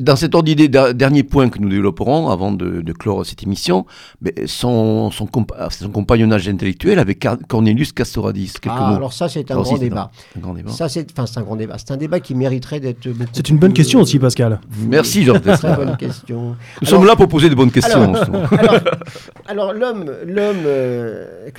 Dans 0.02 0.15
cet 0.15 0.35
ordre 0.35 0.45
d'idée, 0.45 0.68
dernier 0.68 1.23
point 1.23 1.49
que 1.49 1.57
nous 1.57 1.69
développerons 1.69 2.30
avant 2.30 2.52
de, 2.52 2.84
clore 2.94 3.26
cette 3.26 3.41
émission, 3.41 3.88
mais 4.22 4.34
son, 4.45 5.10
son, 5.10 5.26
compagnonnage 5.26 6.48
intellectuel 6.48 6.99
avec 6.99 7.27
Cornelius 7.48 7.91
Castoradis. 7.91 8.53
Ah, 8.68 8.95
alors 8.95 9.14
ça, 9.14 9.27
c'est 9.30 9.49
un, 9.49 9.61
grand 9.61 9.77
débat. 9.77 10.11
Un 10.38 10.40
grand 10.41 10.53
débat. 10.53 10.72
Ça, 10.72 10.90
c'est 10.90 11.07
un 11.19 11.41
grand 11.41 11.56
débat. 11.56 11.77
C'est 11.80 11.91
un 11.91 11.98
débat 11.98 12.19
qui 12.19 12.35
mériterait 12.35 12.80
d'être 12.80 13.10
C'est 13.31 13.49
une 13.49 13.57
bonne 13.57 13.73
question 13.73 14.02
aussi, 14.02 14.19
Pascal. 14.19 14.60
Merci, 14.88 15.23
Jean. 15.23 15.40
Très 15.40 15.76
bonne 15.76 15.98
question. 15.98 16.56
Nous 16.81 16.88
sommes 16.88 17.06
là 17.06 17.15
pour 17.15 17.27
poser 17.27 17.49
de 17.49 17.56
bonnes 17.56 17.72
questions. 17.72 18.14
Alors, 19.48 19.73
l'homme, 19.73 20.06
l'homme 20.26 20.64
euh, 20.65 21.49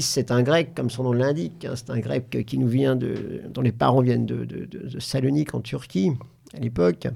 c'est 0.00 0.30
un 0.30 0.42
grec, 0.42 0.70
comme 0.74 0.90
son 0.90 1.04
nom 1.04 1.12
l'indique. 1.12 1.64
Hein, 1.64 1.76
c'est 1.84 1.92
un 1.92 1.98
grec 1.98 2.44
qui 2.46 2.58
nous 2.58 2.68
vient 2.68 2.96
de, 2.96 3.42
dont 3.48 3.60
les 3.60 3.72
parents 3.72 4.00
viennent 4.00 4.26
de, 4.26 4.44
de, 4.44 5.00
Salonique 5.00 5.54
en 5.54 5.60
Turquie 5.60 6.12
à 6.56 6.60
l'époque. 6.60 7.06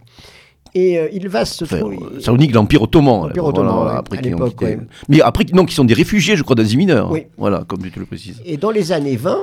Et 0.74 0.98
euh, 0.98 1.08
il 1.12 1.28
va 1.28 1.44
se 1.44 1.64
trouver. 1.64 1.96
Euh, 1.96 2.20
Salonique, 2.20 2.52
l'Empire 2.52 2.82
Ottoman. 2.82 3.28
L'Empire 3.28 3.44
Ottoman, 3.46 3.96
après, 3.96 4.18
à 4.18 4.20
l'époque. 4.20 4.64
Mais 5.08 5.20
après, 5.22 5.46
non, 5.52 5.64
qui 5.64 5.74
sont 5.74 5.84
des 5.84 5.94
réfugiés, 5.94 6.36
je 6.36 6.42
crois, 6.42 6.56
d'Asie 6.56 6.76
mineure. 6.76 7.10
Oui. 7.10 7.26
Voilà, 7.38 7.64
comme 7.66 7.80
tu 7.90 7.98
le 7.98 8.06
précises. 8.06 8.42
Et 8.44 8.56
dans 8.58 8.70
les 8.70 8.92
années 8.92 9.16
20, 9.16 9.38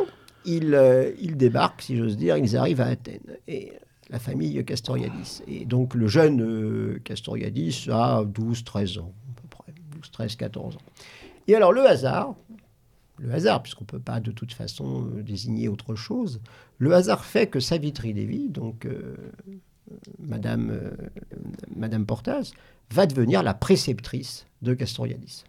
ils, 0.46 0.76
euh, 0.76 1.12
ils 1.20 1.36
débarquent, 1.36 1.82
si 1.82 1.98
j'ose 1.98 2.18
dire, 2.18 2.38
ils 2.38 2.56
arrivent 2.56 2.82
à 2.82 2.88
Athènes. 2.88 3.38
Et 3.48 3.72
la 4.12 4.20
famille 4.20 4.64
Castoriadis. 4.64 5.42
Et 5.48 5.66
donc 5.66 5.96
le 5.96 6.08
jeune 6.08 7.00
Castoriadis 7.04 7.88
a 7.92 8.24
12, 8.24 8.64
13 8.64 9.00
ans, 9.00 9.12
à 9.32 9.42
peu 9.42 9.48
près. 9.50 9.74
12, 9.96 10.12
13, 10.12 10.36
14 10.36 10.76
ans. 10.76 10.80
Et 11.48 11.56
alors 11.56 11.72
le 11.72 11.88
hasard 11.88 12.36
le 13.18 13.34
hasard, 13.34 13.64
puisqu'on 13.64 13.84
ne 13.84 13.88
peut 13.88 14.00
pas 14.00 14.20
de 14.20 14.32
toute 14.32 14.54
façon 14.54 15.08
euh, 15.16 15.24
désigner 15.24 15.68
autre 15.68 15.96
chose, 15.96 16.42
le 16.78 16.94
hasard 16.94 17.26
fait 17.26 17.48
que 17.48 17.60
Savitri 17.60 18.14
Devi, 18.14 18.50
donc 18.50 18.86
euh, 18.86 19.16
Madame, 20.20 20.70
euh, 20.72 20.92
Madame 21.76 22.06
Portas, 22.06 22.52
va 22.92 23.06
devenir 23.06 23.44
la 23.44 23.54
préceptrice 23.54 24.46
de 24.62 24.74
Castoriadis. 24.74 25.44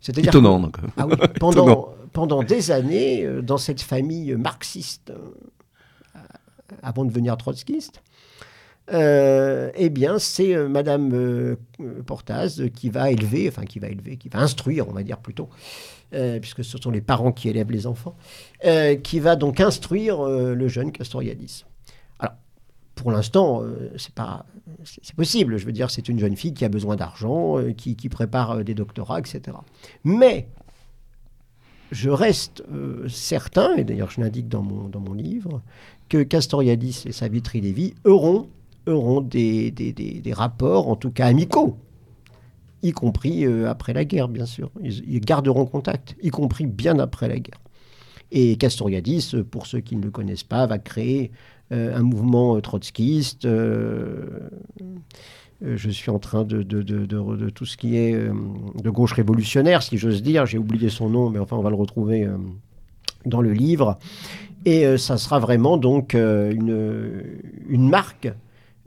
C'est-à-dire 0.00 0.30
Étonnant, 0.30 0.60
donc. 0.60 0.76
Ah 0.96 1.06
oui, 1.06 1.16
pendant, 1.40 1.94
pendant 2.12 2.42
des 2.42 2.70
années, 2.70 3.26
dans 3.42 3.56
cette 3.56 3.80
famille 3.80 4.34
marxiste, 4.34 5.12
avant 6.82 7.04
de 7.04 7.08
devenir 7.08 7.38
trotskiste, 7.38 8.02
eh 8.90 9.90
bien, 9.90 10.18
c'est 10.18 10.56
Madame 10.68 11.56
Portaz 12.04 12.68
qui 12.74 12.90
va 12.90 13.10
élever, 13.10 13.48
enfin 13.48 13.64
qui 13.64 13.78
va 13.78 13.88
élever, 13.88 14.18
qui 14.18 14.28
va 14.28 14.40
instruire, 14.40 14.88
on 14.88 14.92
va 14.92 15.02
dire 15.02 15.18
plutôt, 15.18 15.48
puisque 16.40 16.64
ce 16.64 16.78
sont 16.78 16.90
les 16.90 17.00
parents 17.00 17.32
qui 17.32 17.48
élèvent 17.48 17.70
les 17.70 17.86
enfants, 17.86 18.16
qui 19.02 19.20
va 19.20 19.36
donc 19.36 19.60
instruire 19.60 20.22
le 20.22 20.68
jeune 20.68 20.92
Castoriadis 20.92 21.64
pour 22.94 23.10
l'instant, 23.10 23.62
euh, 23.62 23.90
c'est 23.96 24.14
pas, 24.14 24.46
c'est 24.84 25.14
possible. 25.14 25.56
Je 25.56 25.66
veux 25.66 25.72
dire, 25.72 25.90
c'est 25.90 26.08
une 26.08 26.18
jeune 26.18 26.36
fille 26.36 26.54
qui 26.54 26.64
a 26.64 26.68
besoin 26.68 26.96
d'argent, 26.96 27.58
euh, 27.58 27.72
qui, 27.72 27.94
prépare 28.08 28.52
euh, 28.52 28.62
des 28.62 28.74
doctorats, 28.74 29.18
etc. 29.18 29.56
Mais 30.04 30.48
je 31.90 32.10
reste 32.10 32.64
certain, 33.08 33.76
et 33.76 33.84
d'ailleurs 33.84 34.10
je 34.10 34.20
l'indique 34.20 34.48
dans 34.48 34.62
mon, 34.62 34.88
dans 34.88 35.00
mon 35.00 35.12
livre, 35.12 35.62
que 36.08 36.22
Castoriadis 36.22 37.04
et 37.06 37.12
Savitri 37.12 37.60
Lévy 37.60 37.94
auront, 38.04 38.48
auront 38.86 39.20
des, 39.20 39.70
des, 39.70 39.92
des, 39.92 40.32
rapports, 40.32 40.88
en 40.88 40.96
tout 40.96 41.10
cas 41.10 41.26
amicaux, 41.26 41.76
y 42.84 42.92
compris 42.92 43.44
après 43.66 43.92
la 43.92 44.04
guerre, 44.04 44.28
bien 44.28 44.46
sûr. 44.46 44.70
Ils, 44.82 45.20
garderont 45.20 45.64
contact, 45.66 46.14
y 46.22 46.28
compris 46.28 46.66
bien 46.66 46.98
après 46.98 47.28
la 47.28 47.38
guerre. 47.38 47.60
Et 48.30 48.56
Castoriadis, 48.56 49.34
pour 49.50 49.66
ceux 49.66 49.80
qui 49.80 49.96
ne 49.96 50.02
le 50.02 50.10
connaissent 50.10 50.44
pas, 50.44 50.66
va 50.66 50.78
créer 50.78 51.30
euh, 51.72 51.96
un 51.96 52.02
mouvement 52.02 52.56
euh, 52.56 52.60
trotskiste. 52.60 53.46
Euh, 53.46 54.48
je 55.62 55.88
suis 55.88 56.10
en 56.10 56.18
train 56.18 56.44
de, 56.44 56.62
tout 57.50 57.64
ce 57.64 57.76
qui 57.78 57.96
est 57.96 58.12
de 58.14 58.90
gauche 58.90 59.12
révolutionnaire, 59.12 59.82
si 59.82 59.96
j'ose 59.96 60.22
dire. 60.22 60.44
J'ai 60.44 60.58
oublié 60.58 60.90
son 60.90 61.08
nom, 61.08 61.30
mais 61.30 61.38
enfin, 61.38 61.56
on 61.56 61.62
va 61.62 61.70
le 61.70 61.76
retrouver 61.76 62.28
dans 63.24 63.40
le 63.40 63.52
livre. 63.52 63.98
Et 64.66 64.98
ça 64.98 65.16
sera 65.16 65.38
vraiment 65.38 65.78
donc 65.78 66.12
une 66.12 67.88
marque, 67.88 68.30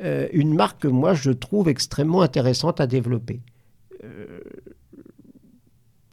une 0.04 0.54
marque 0.54 0.82
que 0.82 0.88
moi 0.88 1.16
je 1.16 1.32
trouve 1.32 1.68
extrêmement 1.68 2.22
intéressante 2.22 2.80
à 2.80 2.86
développer 2.86 3.40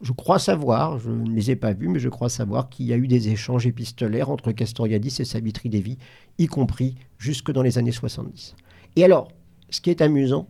je 0.01 0.11
crois 0.11 0.39
savoir, 0.39 0.99
je 0.99 1.09
ne 1.09 1.31
les 1.31 1.51
ai 1.51 1.55
pas 1.55 1.73
vus, 1.73 1.87
mais 1.87 1.99
je 1.99 2.09
crois 2.09 2.29
savoir 2.29 2.69
qu'il 2.69 2.85
y 2.85 2.93
a 2.93 2.97
eu 2.97 3.07
des 3.07 3.29
échanges 3.29 3.65
épistolaires 3.65 4.29
entre 4.29 4.51
Castoriadis 4.51 5.15
et 5.19 5.25
Savitri 5.25 5.69
Devi, 5.69 5.97
y 6.37 6.45
compris 6.47 6.95
jusque 7.17 7.51
dans 7.51 7.63
les 7.63 7.77
années 7.77 7.91
70. 7.91 8.55
Et 8.97 9.03
alors, 9.03 9.29
ce 9.69 9.81
qui 9.81 9.89
est 9.89 10.01
amusant, 10.01 10.47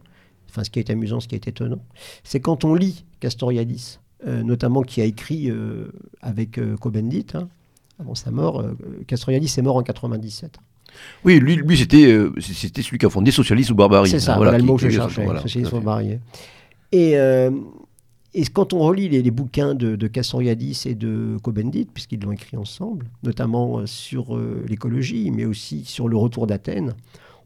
enfin 0.49 0.63
ce 0.63 0.69
qui 0.69 0.79
est 0.79 0.89
amusant, 0.89 1.19
ce 1.19 1.27
qui 1.27 1.35
est 1.35 1.47
étonnant, 1.47 1.79
c'est 2.23 2.39
quand 2.39 2.65
on 2.65 2.75
lit 2.75 3.05
Castoriadis, 3.19 3.99
euh, 4.27 4.43
notamment 4.43 4.81
qui 4.81 5.01
a 5.01 5.05
écrit 5.05 5.49
euh, 5.49 5.91
avec 6.21 6.57
euh, 6.57 6.75
Cobendit, 6.75 7.27
hein, 7.33 7.47
avant 7.99 8.15
sa 8.15 8.31
mort, 8.31 8.65
Castoriadis 9.07 9.53
est 9.57 9.61
mort 9.61 9.77
en 9.77 9.83
97. 9.83 10.57
Oui, 11.23 11.39
lui, 11.39 11.55
lui 11.55 11.77
c'était, 11.77 12.13
c'était 12.41 12.81
celui 12.81 12.97
qui 12.97 13.05
a 13.05 13.09
fondé 13.09 13.31
Socialisme 13.31 13.71
ou 13.73 13.75
Barbarie. 13.75 14.09
C'est 14.09 14.19
ça, 14.19 14.35
voilà, 14.35 14.57
le 14.57 14.63
mot 14.63 14.75
que 14.75 14.89
je 14.89 14.89
cherchais, 14.89 15.25
Socialisme 15.41 15.77
ou 15.77 15.79
Barbarie. 15.79 16.19
Et 16.95 17.15
et 18.37 18.43
quand 18.47 18.73
on 18.73 18.79
relit 18.79 19.07
les, 19.07 19.31
bouquins 19.31 19.75
de, 19.75 19.95
de 19.95 20.07
Castoriadis 20.07 20.83
et 20.87 20.93
de 20.93 21.37
Cobendit, 21.41 21.85
puisqu'ils 21.85 22.19
l'ont 22.19 22.33
écrit 22.33 22.57
ensemble, 22.57 23.05
notamment 23.23 23.79
euh, 23.79 23.85
sur 23.85 24.35
euh, 24.35 24.65
l'écologie, 24.67 25.31
mais 25.31 25.45
aussi 25.45 25.85
sur 25.85 26.09
le 26.09 26.17
retour 26.17 26.45
d'Athènes, 26.45 26.95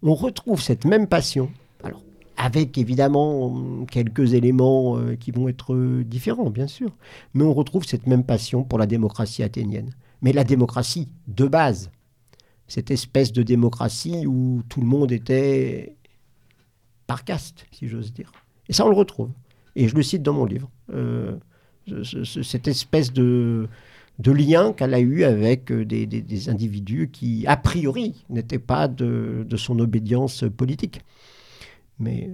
on 0.02 0.16
retrouve 0.16 0.60
cette 0.60 0.86
même 0.86 1.06
passion. 1.06 1.52
Alors, 1.84 2.02
avec 2.38 2.76
évidemment 2.80 3.86
quelques 3.92 4.34
éléments 4.34 4.98
euh, 4.98 5.16
qui 5.16 5.30
vont 5.30 5.48
être 5.48 6.02
différents, 6.02 6.50
bien 6.50 6.66
sûr, 6.66 6.90
mais 7.36 7.44
on 7.44 7.54
retrouve 7.54 7.86
cette 7.86 8.08
même 8.08 8.24
passion 8.24 8.64
pour 8.64 8.80
la 8.80 8.88
démocratie 8.88 9.44
athénienne. 9.44 9.92
Mais 10.24 10.34
la 10.34 10.44
démocratie 10.44 11.08
de 11.28 11.46
base, 11.46 11.92
cette 12.68 12.90
espèce 12.90 13.32
de 13.32 13.44
démocratie 13.44 14.26
où 14.26 14.64
tout 14.70 14.82
le 14.82 14.88
monde 14.88 15.12
était 15.12 15.98
par 17.06 17.24
caste, 17.24 17.68
si 17.70 17.88
j'ose 17.88 18.12
dire. 18.12 18.32
Et 18.68 18.74
ça, 18.74 18.88
on 18.88 18.90
le 18.90 18.96
retrouve. 18.96 19.30
Et 19.76 19.88
je 19.88 19.96
le 19.96 20.04
cite 20.04 20.24
dans 20.24 20.34
mon 20.34 20.46
livre. 20.46 20.70
Euh, 20.94 21.38
cette 22.24 22.68
espèce 22.68 23.12
de, 23.12 23.68
de 24.20 24.32
lien 24.32 24.74
qu'elle 24.74 24.94
a 24.94 25.00
eu 25.00 25.24
avec 25.24 25.72
euh, 25.72 25.86
des, 25.86 26.50
individus 26.50 27.10
qui, 27.12 27.46
a 27.48 27.58
priori, 27.58 28.26
n'étaient 28.30 28.60
pas 28.60 28.88
de, 28.88 29.46
son 29.56 29.80
obédience 29.80 30.44
politique. 30.56 31.02
Mais... 32.00 32.30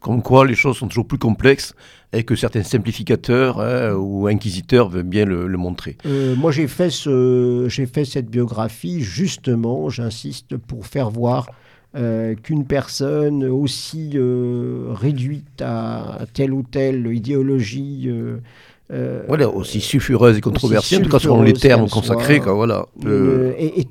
Comme 0.00 0.22
quoi, 0.22 0.46
les 0.46 0.54
choses 0.54 0.76
sont 0.76 0.88
toujours 0.88 1.06
plus 1.06 1.18
complexes 1.18 1.74
et 2.12 2.22
que 2.22 2.36
certains 2.36 2.62
simplificateurs 2.62 3.60
hein, 3.60 3.94
ou 3.94 4.28
inquisiteurs 4.28 4.88
veulent 4.88 5.02
bien 5.02 5.24
le, 5.24 5.48
montrer. 5.56 5.96
Euh, 6.06 6.36
moi, 6.36 6.52
j'ai 6.52 6.68
fait, 6.68 6.90
ce, 6.90 7.68
fait 7.92 8.04
cette 8.04 8.30
biographie 8.30 9.00
justement, 9.00 9.88
j'insiste, 9.88 10.56
pour 10.56 10.86
faire 10.86 11.10
voir 11.10 11.48
euh, 11.96 12.34
qu'une 12.34 12.66
personne 12.66 13.44
aussi 13.44 14.10
euh, 14.14 14.88
réduite 14.90 15.62
à 15.62 16.18
telle 16.34 16.52
ou 16.52 16.62
telle 16.62 17.06
idéologie. 17.06 18.10
Euh, 18.92 19.22
voilà, 19.26 19.48
aussi 19.48 19.80
sulfureuse 19.80 20.36
et 20.36 20.42
controversée, 20.42 20.98
en 20.98 21.00
tout 21.00 21.08
cas 21.08 21.18
selon 21.18 21.42
les 21.42 21.54
termes 21.54 21.88
consacrés. 21.88 22.40
Quoi, 22.40 22.52
voilà. 22.52 22.84
et, 23.58 23.86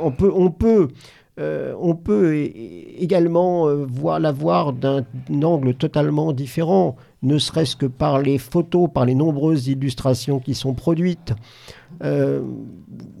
on 0.00 0.12
peut, 0.12 0.30
on 0.32 0.50
peut, 0.52 0.88
on 1.38 1.96
peut 1.96 2.34
également 2.34 3.66
voir, 3.84 4.20
la 4.20 4.30
voir 4.30 4.72
d'un 4.72 5.04
angle 5.42 5.74
totalement 5.74 6.32
différent, 6.32 6.96
ne 7.22 7.36
serait-ce 7.38 7.74
que 7.74 7.86
par 7.86 8.20
les 8.20 8.38
photos, 8.38 8.88
par 8.92 9.06
les 9.06 9.16
nombreuses 9.16 9.66
illustrations 9.66 10.38
qui 10.38 10.54
sont 10.54 10.74
produites. 10.74 11.34
Euh, 12.02 12.40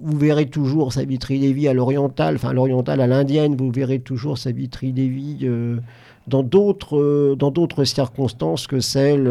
vous 0.02 0.18
verrez 0.18 0.46
toujours 0.46 0.92
Savitri 0.92 1.38
Devi 1.38 1.68
à 1.68 1.74
l'oriental, 1.74 2.36
enfin 2.36 2.52
l'oriental 2.52 3.00
à 3.00 3.06
l'indienne, 3.06 3.54
vous 3.54 3.70
verrez 3.70 4.00
toujours 4.00 4.38
Savitri 4.38 4.92
Devi 4.92 5.40
euh, 5.42 5.78
dans 6.26 6.42
d'autres 6.42 6.96
euh, 6.98 7.84
circonstances 7.84 8.66
que 8.66 8.80
celles 8.80 9.30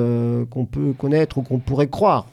qu'on 0.51 0.65
peut 0.65 0.93
connaître 0.93 1.39
ou 1.39 1.41
qu'on 1.41 1.59
pourrait 1.59 1.87
croire. 1.87 2.27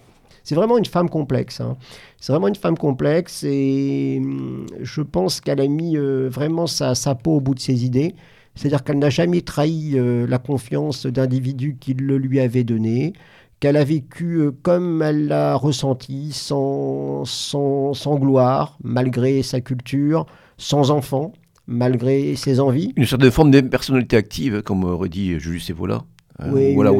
C'est 0.44 0.54
vraiment 0.54 0.78
une 0.78 0.84
femme 0.84 1.08
complexe. 1.08 1.60
Hein. 1.60 1.76
C'est 2.20 2.32
vraiment 2.32 2.48
une 2.48 2.54
femme 2.54 2.76
complexe 2.76 3.42
et 3.44 4.20
hum, 4.22 4.66
je 4.80 5.00
pense 5.00 5.40
qu'elle 5.40 5.60
a 5.60 5.66
mis 5.66 5.96
vraiment 5.96 6.66
sa, 6.66 6.94
sa, 6.94 7.14
peau 7.14 7.36
au 7.36 7.40
bout 7.40 7.54
de 7.54 7.60
ses 7.60 7.84
idées. 7.84 8.14
C'est-à-dire 8.54 8.84
qu'elle 8.84 8.98
n'a 8.98 9.10
jamais 9.10 9.42
trahi 9.42 9.96
la 9.98 10.38
confiance 10.38 11.04
d'individus 11.06 11.76
qui 11.78 11.92
le 11.92 12.16
lui 12.16 12.40
avaient 12.40 12.64
donné 12.64 13.12
qu'elle 13.60 13.76
a 13.76 13.84
vécu 13.84 14.36
euh, 14.36 14.52
comme 14.62 15.02
elle 15.02 15.28
l'a 15.28 15.54
ressenti, 15.54 16.32
sans, 16.32 17.24
sans, 17.24 17.94
sans, 17.94 18.16
gloire, 18.16 18.76
malgré 18.82 19.42
sa 19.42 19.60
culture, 19.60 20.26
sans 20.58 20.90
enfant, 20.90 21.32
malgré 21.66 22.36
ses 22.36 22.60
envies. 22.60 22.92
Une 22.96 23.06
certaine 23.06 23.30
forme 23.30 23.50
de 23.50 23.60
personnalité 23.60 24.16
active, 24.16 24.62
comme 24.62 24.84
aurait 24.84 25.08
dit 25.08 25.38
Julius 25.38 25.70
Evola. 25.70 26.04
Euh, 26.42 26.72
voilà, 26.74 26.92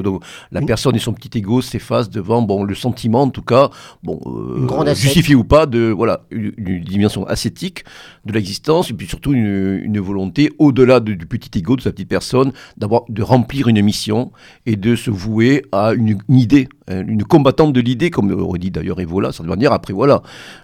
la 0.51 0.63
personne 0.63 0.97
et 0.97 0.99
son 0.99 1.13
petit 1.13 1.39
ego 1.39 1.61
s'effacent 1.61 2.11
devant 2.11 2.43
bon, 2.43 2.65
le 2.65 2.75
sentiment, 2.75 3.23
en 3.23 3.31
tout 3.31 3.43
cas, 3.43 3.71
bon, 4.03 4.19
euh, 4.27 4.95
justifié 4.95 5.35
ou 5.35 5.45
pas, 5.45 5.67
de 5.67 5.91
voilà, 5.91 6.23
une, 6.31 6.53
dimension 6.81 7.27
ascétique 7.27 7.85
de 8.25 8.33
l'existence, 8.33 8.91
et 8.91 8.95
puis 8.95 9.07
surtout 9.07 9.33
une, 9.33 10.01
volonté, 10.01 10.53
au-delà 10.59 11.01
du 11.01 11.27
petit 11.27 11.59
ego 11.59 11.77
de 11.77 11.81
sa 11.83 11.91
petite 11.91 12.09
personne, 12.09 12.53
d'avoir, 12.77 13.03
de 13.09 13.23
remplir 13.23 13.69
une 13.69 13.83
mission 13.83 14.33
et 14.65 14.77
de 14.77 14.97
se 14.97 15.11
vouer 15.11 15.65
à 15.73 15.93
une, 15.93 16.19
idée, 16.29 16.69
hein, 16.73 16.76
une 16.89 17.25
combattante 17.25 17.73
de 17.73 17.81
l'idée, 17.81 18.11
comme 18.11 18.31
aurait 18.31 18.59
dit 18.59 18.71
d'ailleurs 18.71 19.01
Evola, 19.01 19.33
ça 19.33 19.43
veut 19.43 19.57
dire 19.57 19.73
après 19.73 19.93
voilà, 19.93 20.23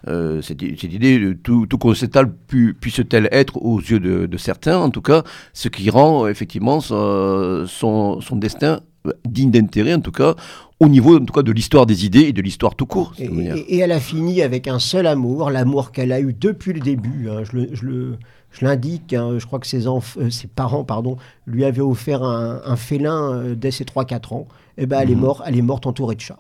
euh, 0.09 0.41
cette, 0.43 0.63
idée, 0.63 1.37
tout, 1.43 1.67
tout 1.67 1.79
conceptuel 1.79 2.33
puisse-t-elle 2.81 3.29
être 3.33 3.57
aux 3.63 3.81
yeux 3.81 4.01
de, 4.01 4.37
certains, 4.37 4.79
en 4.79 4.91
tout 4.91 5.03
cas, 5.03 5.25
ce 5.53 5.69
qui 5.69 5.91
rend 5.91 6.29
effectivement 6.29 6.81
son, 6.81 7.67
son 7.67 8.37
destin 8.37 8.81
digne 9.27 9.51
d'intérêt 9.51 9.95
en 9.95 10.01
tout 10.01 10.13
cas 10.13 10.37
au 10.79 10.89
niveau 10.89 11.17
en 11.17 11.25
tout 11.25 11.33
cas 11.33 11.43
de 11.43 11.53
l'histoire 11.53 11.87
des 11.87 12.05
idées 12.05 12.23
et 12.23 12.33
de 12.33 12.43
l'histoire 12.43 12.75
tout 12.75 12.87
court. 12.87 13.15
Et, 13.19 13.79
elle 13.79 13.93
a 13.93 14.01
fini 14.01 14.43
avec 14.43 14.67
un 14.67 14.79
seul 14.79 15.07
amour, 15.07 15.51
l'amour 15.51 15.93
qu'elle 15.93 16.13
a 16.13 16.21
eu 16.21 16.33
depuis 16.33 16.73
le 16.73 16.81
début. 16.81 17.29
Hein. 17.31 17.43
je, 17.45 17.57
le, 17.57 17.69
je 17.73 18.17
l'indique, 18.61 19.13
hein. 19.15 19.39
je 19.39 19.47
crois 19.47 19.59
que 19.59 19.67
ses, 19.67 19.87
euh, 19.87 20.01
ses, 20.31 20.49
parents 20.49 20.85
pardon, 20.85 21.17
lui 21.47 21.65
avaient 21.65 21.81
offert 21.81 22.23
un, 22.23 22.77
félin 22.77 23.33
euh, 23.33 23.55
dès 23.55 23.71
ses 23.71 23.85
3-4 23.85 24.35
ans. 24.35 24.49
Et 24.77 24.83
eh 24.83 24.87
ben, 24.87 25.01
elle, 25.01 25.11
est 25.11 25.15
mhm. 25.15 25.21
morte, 25.21 25.43
elle 25.47 25.57
est 25.57 25.63
morte 25.63 25.87
entourée 25.87 26.17
de 26.17 26.21
chats. 26.21 26.39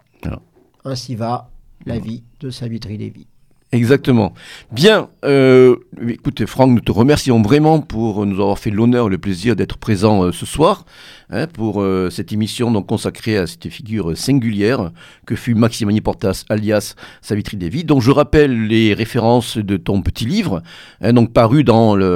Ainsi 0.84 1.14
va 1.14 1.50
la 1.86 1.98
vie 1.98 2.24
de 2.40 2.50
Savitri 2.50 2.98
Devi. 2.98 3.26
Exactement. 3.72 4.34
Bien, 4.70 5.08
euh, 5.24 5.76
écoute 6.06 6.44
Franck, 6.44 6.70
nous 6.70 6.80
te 6.80 6.92
remercions 6.92 7.40
vraiment 7.40 7.80
pour 7.80 8.26
nous 8.26 8.38
avoir 8.38 8.58
fait 8.58 8.70
l'honneur 8.70 9.06
et 9.06 9.10
le 9.10 9.16
plaisir 9.16 9.56
d'être 9.56 9.78
présent 9.78 10.24
euh, 10.24 10.32
ce 10.32 10.44
soir 10.44 10.84
hein, 11.32 11.46
pour 11.46 11.80
euh, 11.80 12.10
cette 12.10 12.30
émission 12.32 12.70
donc 12.70 12.86
consacrée 12.86 13.38
à 13.38 13.46
cette 13.46 13.68
figure 13.70 14.14
singulière 14.16 14.90
que 15.26 15.34
fut 15.34 15.54
Maximani 15.54 16.02
Portas 16.02 16.44
alias 16.50 16.94
Savitri 17.22 17.56
Devi, 17.56 17.84
dont 17.84 18.00
je 18.00 18.10
rappelle 18.10 18.66
les 18.66 18.92
références 18.92 19.56
de 19.56 19.78
ton 19.78 20.02
petit 20.02 20.26
livre, 20.26 20.62
hein, 21.00 21.14
donc 21.14 21.32
paru 21.32 21.64
dans 21.64 21.96
la, 21.96 22.12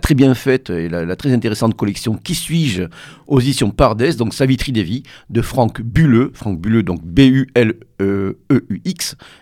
très 0.00 0.14
bien 0.14 0.34
faite 0.34 0.70
et 0.70 0.88
la, 0.88 1.14
très 1.14 1.32
intéressante 1.32 1.76
collection 1.76 2.16
Qui 2.16 2.34
suis-je 2.34 2.82
aux 3.26 3.40
éditions 3.40 3.70
Pardès, 3.70 4.16
donc 4.16 4.34
Savitri 4.34 4.72
Devi 4.72 5.04
de 5.30 5.40
Franck 5.40 5.80
Bulleux, 5.82 6.32
Franck 6.34 6.60
Bulleux 6.60 6.82
donc 6.82 7.04
B-U-L-E-U-X, 7.04 7.56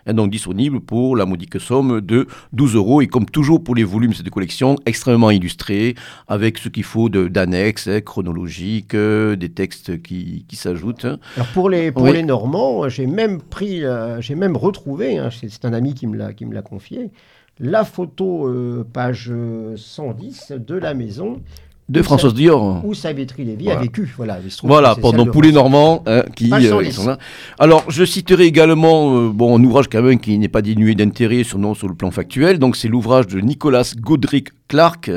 hein, 0.07 0.13
donc 0.13 0.27
donc 0.27 0.33
disponible 0.33 0.81
pour 0.81 1.17
la 1.17 1.25
modique 1.25 1.61
somme 1.61 2.01
de 2.01 2.27
12 2.53 2.75
euros. 2.75 3.01
Et 3.01 3.07
comme 3.07 3.27
toujours 3.27 3.63
pour 3.63 3.77
les 3.77 3.85
volumes 3.85 4.11
de 4.11 4.17
cette 4.17 4.31
collection, 4.31 4.77
extrêmement 4.85 5.31
illustrés, 5.31 5.95
avec 6.27 6.59
ce 6.59 6.69
qu'il 6.69 6.83
faut 6.83 7.09
d'annexes 7.09 7.86
hein, 7.89 8.01
chronologiques, 8.01 8.95
euh, 8.95 9.37
des 9.37 9.49
textes 9.49 10.03
qui, 10.03 10.45
qui 10.49 10.57
s'ajoutent. 10.57 11.05
Alors 11.05 11.49
pour 11.55 11.71
les, 11.71 11.93
pour 11.93 12.07
les 12.07 12.23
Normands, 12.23 12.89
j'ai 12.89 13.07
même 13.07 13.41
pris, 13.41 13.85
euh, 13.85 14.21
j'ai 14.21 14.35
même 14.35 14.57
retrouvé, 14.57 15.19
hein, 15.19 15.31
c'est 15.31 15.65
un 15.65 15.73
ami 15.73 15.95
qui 15.95 16.07
me 16.07 16.17
l'a 16.17 16.63
confié, 16.63 17.11
la 17.59 17.85
photo 17.85 18.85
page 18.93 19.33
110 19.77 20.53
de 20.59 20.75
la 20.75 20.95
maison 20.95 21.41
de 21.89 22.03
Françoise 22.03 22.35
Dior. 22.35 22.85
Où 22.85 22.95
Savitri 22.95 23.45
Lévy 23.45 23.71
a 23.71 23.77
vécu. 23.77 24.13
Voilà, 24.17 24.39
voilà 24.63 24.97
pendant 24.97 25.27
Poulet 25.27 25.53
Normand, 25.53 26.03
hein, 26.07 26.25
qui, 26.35 26.53
euh, 26.53 26.91
sont 26.91 27.07
là. 27.07 27.19
Alors, 27.59 27.85
je 27.89 28.05
citerai 28.05 28.45
également 28.45 29.17
euh, 29.17 29.29
bon, 29.29 29.57
un 29.57 29.63
ouvrage 29.63 29.87
quand 29.91 30.03
même 30.03 30.19
qui 30.19 30.37
n'est 30.39 30.49
pas 30.49 30.63
dénué 30.63 30.97
d'intérêt 30.97 31.45
sur, 31.45 31.77
sur 31.77 31.89
le 31.89 31.95
plan 31.95 32.11
factuel. 32.11 32.59
Donc, 32.59 32.77
c'est 32.77 32.89
l'ouvrage 32.89 33.29
de 33.29 33.39
Nicolas 33.41 33.93
Godric 34.01 34.49
Clark, 34.69 35.11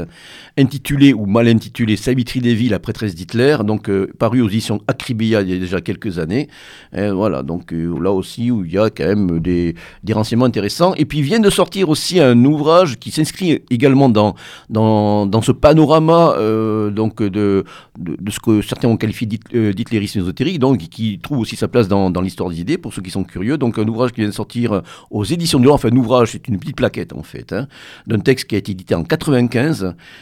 intitulé 0.57 1.13
ou 1.13 1.26
mal 1.26 1.47
intitulé 1.47 1.95
Savitri 1.95 2.39
Lévy, 2.39 2.69
la 2.69 2.80
prêtresse 2.80 3.15
d'Hitler, 3.15 3.57
donc 3.63 3.89
euh, 3.89 4.07
paru 4.19 4.41
aux 4.41 4.47
éditions 4.47 4.81
Acribia 4.88 5.41
il 5.41 5.49
y 5.49 5.53
a 5.53 5.57
déjà 5.57 5.81
quelques 5.81 6.19
années. 6.19 6.49
voilà, 6.93 7.41
donc 7.43 7.73
euh, 7.73 7.97
là 7.99 8.11
aussi 8.11 8.51
où 8.51 8.63
il 8.63 8.73
y 8.73 8.77
a 8.77 8.89
quand 8.89 9.05
même 9.05 9.39
des, 9.39 9.76
renseignements 10.11 10.45
intéressants. 10.45 10.93
Et 10.95 11.05
puis 11.05 11.21
vient 11.21 11.39
de 11.39 11.49
sortir 11.49 11.89
aussi 11.89 12.19
un 12.19 12.43
ouvrage 12.45 12.99
qui 12.99 13.11
s'inscrit 13.11 13.61
également 13.69 14.09
dans, 14.09 14.35
ce 15.41 15.51
panorama 15.51 16.34
euh, 16.38 16.91
donc 16.91 17.23
de, 17.23 17.63
ce 18.30 18.39
que 18.39 18.61
certains 18.61 18.88
ont 18.88 18.97
qualifié 18.97 19.27
d'hitlérisme 19.27 20.19
ésotérique, 20.19 20.59
donc 20.59 20.77
qui 20.77 21.19
trouve 21.19 21.39
aussi 21.39 21.55
sa 21.55 21.67
place 21.67 21.88
dans, 21.88 22.21
l'histoire 22.21 22.49
des 22.49 22.59
idées 22.59 22.77
pour 22.77 22.93
ceux 22.93 23.01
qui 23.01 23.11
sont 23.11 23.23
curieux. 23.23 23.57
Donc 23.57 23.80
un 23.80 23.88
ouvrage 23.88 24.11
qui 24.11 24.21
vient 24.21 24.30
de 24.30 24.34
sortir 24.34 24.81
aux 25.09 25.23
éditions 25.23 25.59
de 25.59 25.69
enfin 25.69 25.89
un 25.91 25.95
ouvrage, 25.95 26.31
c'est 26.34 26.47
une 26.47 26.59
petite 26.59 26.76
plaquette 26.76 27.13
en 27.13 27.23
fait, 27.23 27.53
hein, 27.53 27.67
d'un 28.07 28.19
texte 28.19 28.47
qui 28.47 28.55
a 28.55 28.57
été 28.57 28.71
édité 28.71 28.95
en 28.95 29.03
80 29.03 29.39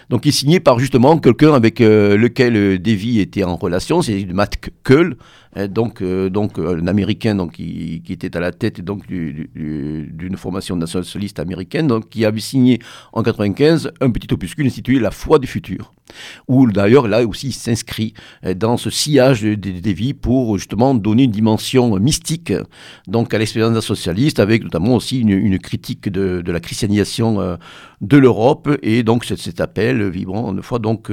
donc 0.10 0.26
il 0.26 0.30
est 0.30 0.32
signé 0.32 0.60
par 0.60 0.80
justement 0.80 1.18
quelqu'un 1.18 1.54
avec 1.54 1.82
euh, 1.82 2.16
lequel 2.18 2.56
euh, 2.56 2.78
Davy 2.78 3.20
était 3.20 3.44
en 3.44 3.56
relation, 3.56 4.02
c'est 4.02 4.26
Matt 4.26 4.58
Hein, 4.90 5.16
donc, 5.56 6.02
euh, 6.02 6.30
donc 6.30 6.60
euh, 6.60 6.80
un 6.82 6.88
Américain 6.88 7.36
donc, 7.36 7.54
qui, 7.54 8.02
était 8.10 8.36
à 8.36 8.40
la 8.40 8.52
tête 8.52 8.82
d'une 8.82 10.38
formation 10.38 10.76
nationaliste 10.76 11.40
américaine, 11.40 11.88
donc, 11.88 12.10
qui 12.10 12.26
avait 12.26 12.40
signé 12.40 12.80
en 13.14 13.24
95 13.24 13.92
un 14.02 14.12
petit 14.12 14.32
opuscule 14.34 14.68
intitulé 14.68 15.00
La 15.00 15.12
foi 15.12 15.40
du 15.40 15.48
futur, 15.48 15.94
où 16.48 16.70
d'ailleurs 16.70 17.08
là 17.08 17.26
aussi 17.26 17.48
il 17.48 17.54
s'inscrit 17.54 18.14
euh, 18.46 18.54
dans 18.54 18.78
ce 18.78 18.90
sillage 18.90 19.42
des 19.42 19.94
vies 19.94 20.14
pour 20.14 20.58
justement 20.58 20.94
donner 20.94 21.24
une 21.24 21.32
dimension 21.32 21.98
mystique 22.00 22.54
donc, 23.08 23.34
à 23.34 23.38
l'expérience 23.38 23.80
socialiste, 23.80 24.40
avec 24.40 24.64
notamment 24.64 24.96
aussi 24.96 25.20
une, 25.20 25.60
critique 25.60 26.10
de, 26.10 26.44
la 26.46 26.60
christianisation 26.60 27.58
de 28.02 28.18
l'Europe, 28.18 28.70
et 28.82 29.04
donc 29.04 29.26
cet, 29.26 29.60
appel 29.62 30.10
vibrant 30.10 30.52
une 30.54 30.62
fois. 30.62 30.80
Donc 30.80 31.12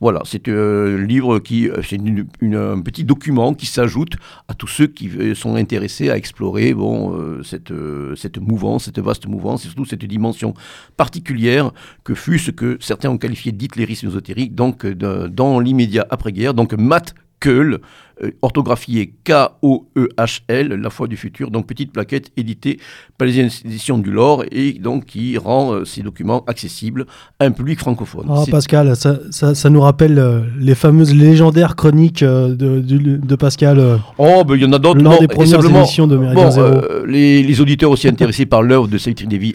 voilà, 0.00 0.22
c'est 0.24 0.48
un 0.48 0.96
livre 0.98 1.38
qui, 1.38 1.68
c'est 1.82 1.98
un 1.98 2.80
petit 2.80 3.04
document 3.04 3.54
qui 3.54 3.66
s'ajoute 3.70 4.14
à 4.48 4.54
tous 4.54 4.66
ceux 4.66 4.86
qui 4.86 5.10
sont 5.34 5.54
intéressés 5.54 6.10
à 6.10 6.16
explorer 6.16 6.74
euh, 6.74 7.42
cette, 7.42 7.70
euh, 7.70 8.14
cette 8.16 8.38
mouvance, 8.38 8.84
cette 8.84 8.98
vaste 8.98 9.26
mouvance, 9.26 9.64
et 9.64 9.68
surtout 9.68 9.84
cette 9.84 10.04
dimension 10.04 10.54
particulière 10.96 11.72
que 12.04 12.14
fut 12.14 12.38
ce 12.38 12.50
que 12.50 12.78
certains 12.80 13.10
ont 13.10 13.18
qualifié 13.18 13.52
d'hitlérisme 13.52 14.08
ésotérique, 14.08 14.54
donc 14.54 14.86
dans 14.86 15.60
l'immédiat 15.60 16.06
après-guerre. 16.10 16.54
Donc 16.54 16.72
Matt 16.74 17.14
Keul, 17.40 17.80
euh, 18.22 18.30
orthographié 18.42 19.14
K-O-E-H-L, 19.24 20.68
La 20.68 20.90
foi 20.90 21.08
du 21.08 21.16
futur, 21.16 21.50
donc 21.50 21.66
petite 21.66 21.92
plaquette 21.92 22.30
éditée 22.36 22.78
par 23.16 23.26
les 23.26 23.38
éditions 23.38 23.96
du 23.98 24.10
Lore 24.10 24.44
et 24.50 24.72
donc 24.74 25.06
qui 25.06 25.38
rend 25.38 25.72
euh, 25.72 25.84
ces 25.84 26.02
documents 26.02 26.44
accessibles 26.46 27.06
à 27.38 27.46
un 27.46 27.50
public 27.50 27.78
francophone. 27.78 28.26
Ah, 28.28 28.44
Pascal, 28.50 28.94
ça, 28.94 29.18
ça, 29.30 29.70
nous 29.70 29.80
rappelle 29.80 30.18
euh, 30.18 30.40
les 30.58 30.74
fameuses 30.74 31.14
légendaires 31.14 31.76
chroniques 31.76 32.22
de, 32.22 32.80
de, 32.80 33.36
Pascal. 33.36 34.00
oh, 34.18 34.44
ben, 34.46 34.54
il 34.56 34.62
y 34.62 34.64
en 34.66 34.72
a 34.72 34.78
d'autres. 34.78 35.00
Lors 35.00 35.18
des 35.18 35.28
premières 35.28 35.64
émissions 35.64 36.06
de 36.06 36.16
Méridien 36.18 36.50
Zéro. 36.50 37.06
Les, 37.06 37.42
les, 37.42 37.60
auditeurs 37.60 37.90
aussi 37.90 38.06
intéressés 38.08 38.44
par 38.44 38.62
l'œuvre 38.62 38.88
de 38.88 38.98
Savitri 38.98 39.26
Devi, 39.28 39.54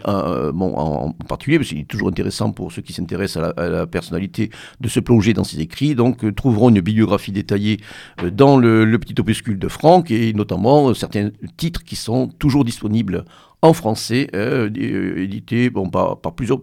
bon, 0.54 0.74
en, 0.76 1.12
particulier, 1.28 1.60
parce 1.60 1.70
qu'il 1.70 1.80
est 1.80 1.88
toujours 1.88 2.08
intéressant 2.08 2.52
pour 2.52 2.72
ceux 2.72 2.82
qui 2.82 2.94
s'intéressent 2.94 3.44
à, 3.44 3.62
à, 3.62 3.70
la 3.70 3.86
personnalité 3.86 4.50
de 4.82 4.88
se 4.88 5.00
plonger 5.00 5.34
dans 5.34 5.44
ses 5.44 5.60
écrits, 5.60 5.94
donc 5.94 6.34
trouveront 6.36 6.70
une 6.70 6.82
bibliographie 6.82 7.32
détaillée 7.32 7.80
dans 8.34 8.55
le, 8.57 8.98
petit 8.98 9.15
opuscule 9.19 9.60
de 9.60 9.68
Franck 9.68 10.11
et 10.11 10.34
notamment 10.34 10.90
euh, 10.90 10.94
certains 10.94 11.30
titres 11.57 11.84
qui 11.84 11.95
sont 11.95 12.27
toujours 12.27 12.65
disponibles 12.65 13.26
en 13.61 13.73
français, 13.73 14.27
euh, 14.36 14.69
euh, 14.77 15.23
édités 15.23 15.69
bon, 15.69 15.90
par, 15.90 16.19
plusieurs 16.36 16.60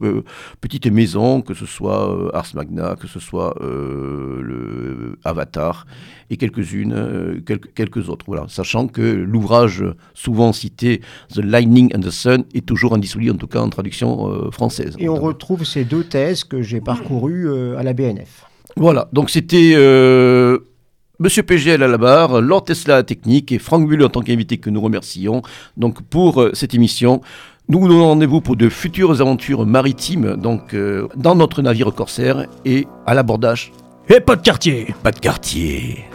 petites 0.60 0.86
maisons, 0.86 1.42
que 1.42 1.52
ce 1.52 1.66
soit 1.66 2.30
Ars 2.32 2.46
Magna, 2.54 2.94
que 2.94 3.08
ce 3.08 3.18
soit 3.18 3.56
le 3.60 5.18
Avatar 5.24 5.86
et 6.30 6.36
quelques-unes, 6.36 7.42
quelques, 7.44 7.74
quelques 7.74 8.08
autres. 8.08 8.24
Voilà. 8.28 8.44
Sachant 8.48 8.86
que 8.86 9.02
l'ouvrage 9.02 9.84
souvent 10.14 10.52
cité, 10.52 11.00
The 11.34 11.38
Lightning 11.38 11.90
and 11.96 12.00
the 12.00 12.10
Sun, 12.10 12.44
est 12.54 12.64
toujours 12.64 12.94
indisponible, 12.94 13.32
en 13.32 13.38
tout 13.38 13.48
cas 13.48 13.60
en 13.60 13.68
traduction 13.68 14.50
française. 14.52 14.94
Et 14.98 15.08
on 15.08 15.16
retrouve 15.16 15.64
ces 15.64 15.84
deux 15.84 16.04
thèses 16.04 16.44
que 16.44 16.62
j'ai 16.62 16.80
parcourues 16.80 17.76
à 17.76 17.82
la 17.82 17.94
BNF. 17.94 18.44
Voilà, 18.76 19.08
donc 19.12 19.28
c'était 19.30 19.74
Monsieur 21.22 21.44
PGL 21.44 21.80
à 21.84 21.86
la 21.86 21.98
barre, 21.98 22.40
Lord 22.40 22.64
Tesla 22.64 22.94
à 22.94 22.96
la 22.96 23.02
technique 23.04 23.52
et 23.52 23.60
Franck 23.60 23.86
Bulle 23.86 24.02
en 24.02 24.08
tant 24.08 24.22
qu'invité 24.22 24.58
que 24.58 24.70
nous 24.70 24.80
remercions 24.80 25.42
donc 25.76 26.02
pour 26.02 26.42
euh, 26.42 26.50
cette 26.52 26.74
émission. 26.74 27.20
Nous 27.68 27.78
vous 27.78 27.86
donnons 27.86 28.06
rendez-vous 28.06 28.40
pour 28.40 28.56
de 28.56 28.68
futures 28.68 29.20
aventures 29.20 29.64
maritimes 29.64 30.34
donc 30.34 30.74
euh, 30.74 31.06
dans 31.14 31.36
notre 31.36 31.62
navire 31.62 31.94
corsaire 31.94 32.46
et 32.64 32.88
à 33.06 33.14
l'abordage. 33.14 33.70
Et 34.08 34.18
pas 34.18 34.34
de 34.34 34.42
quartier 34.42 34.96
Pas 35.04 35.12
de 35.12 35.20
quartier 35.20 36.06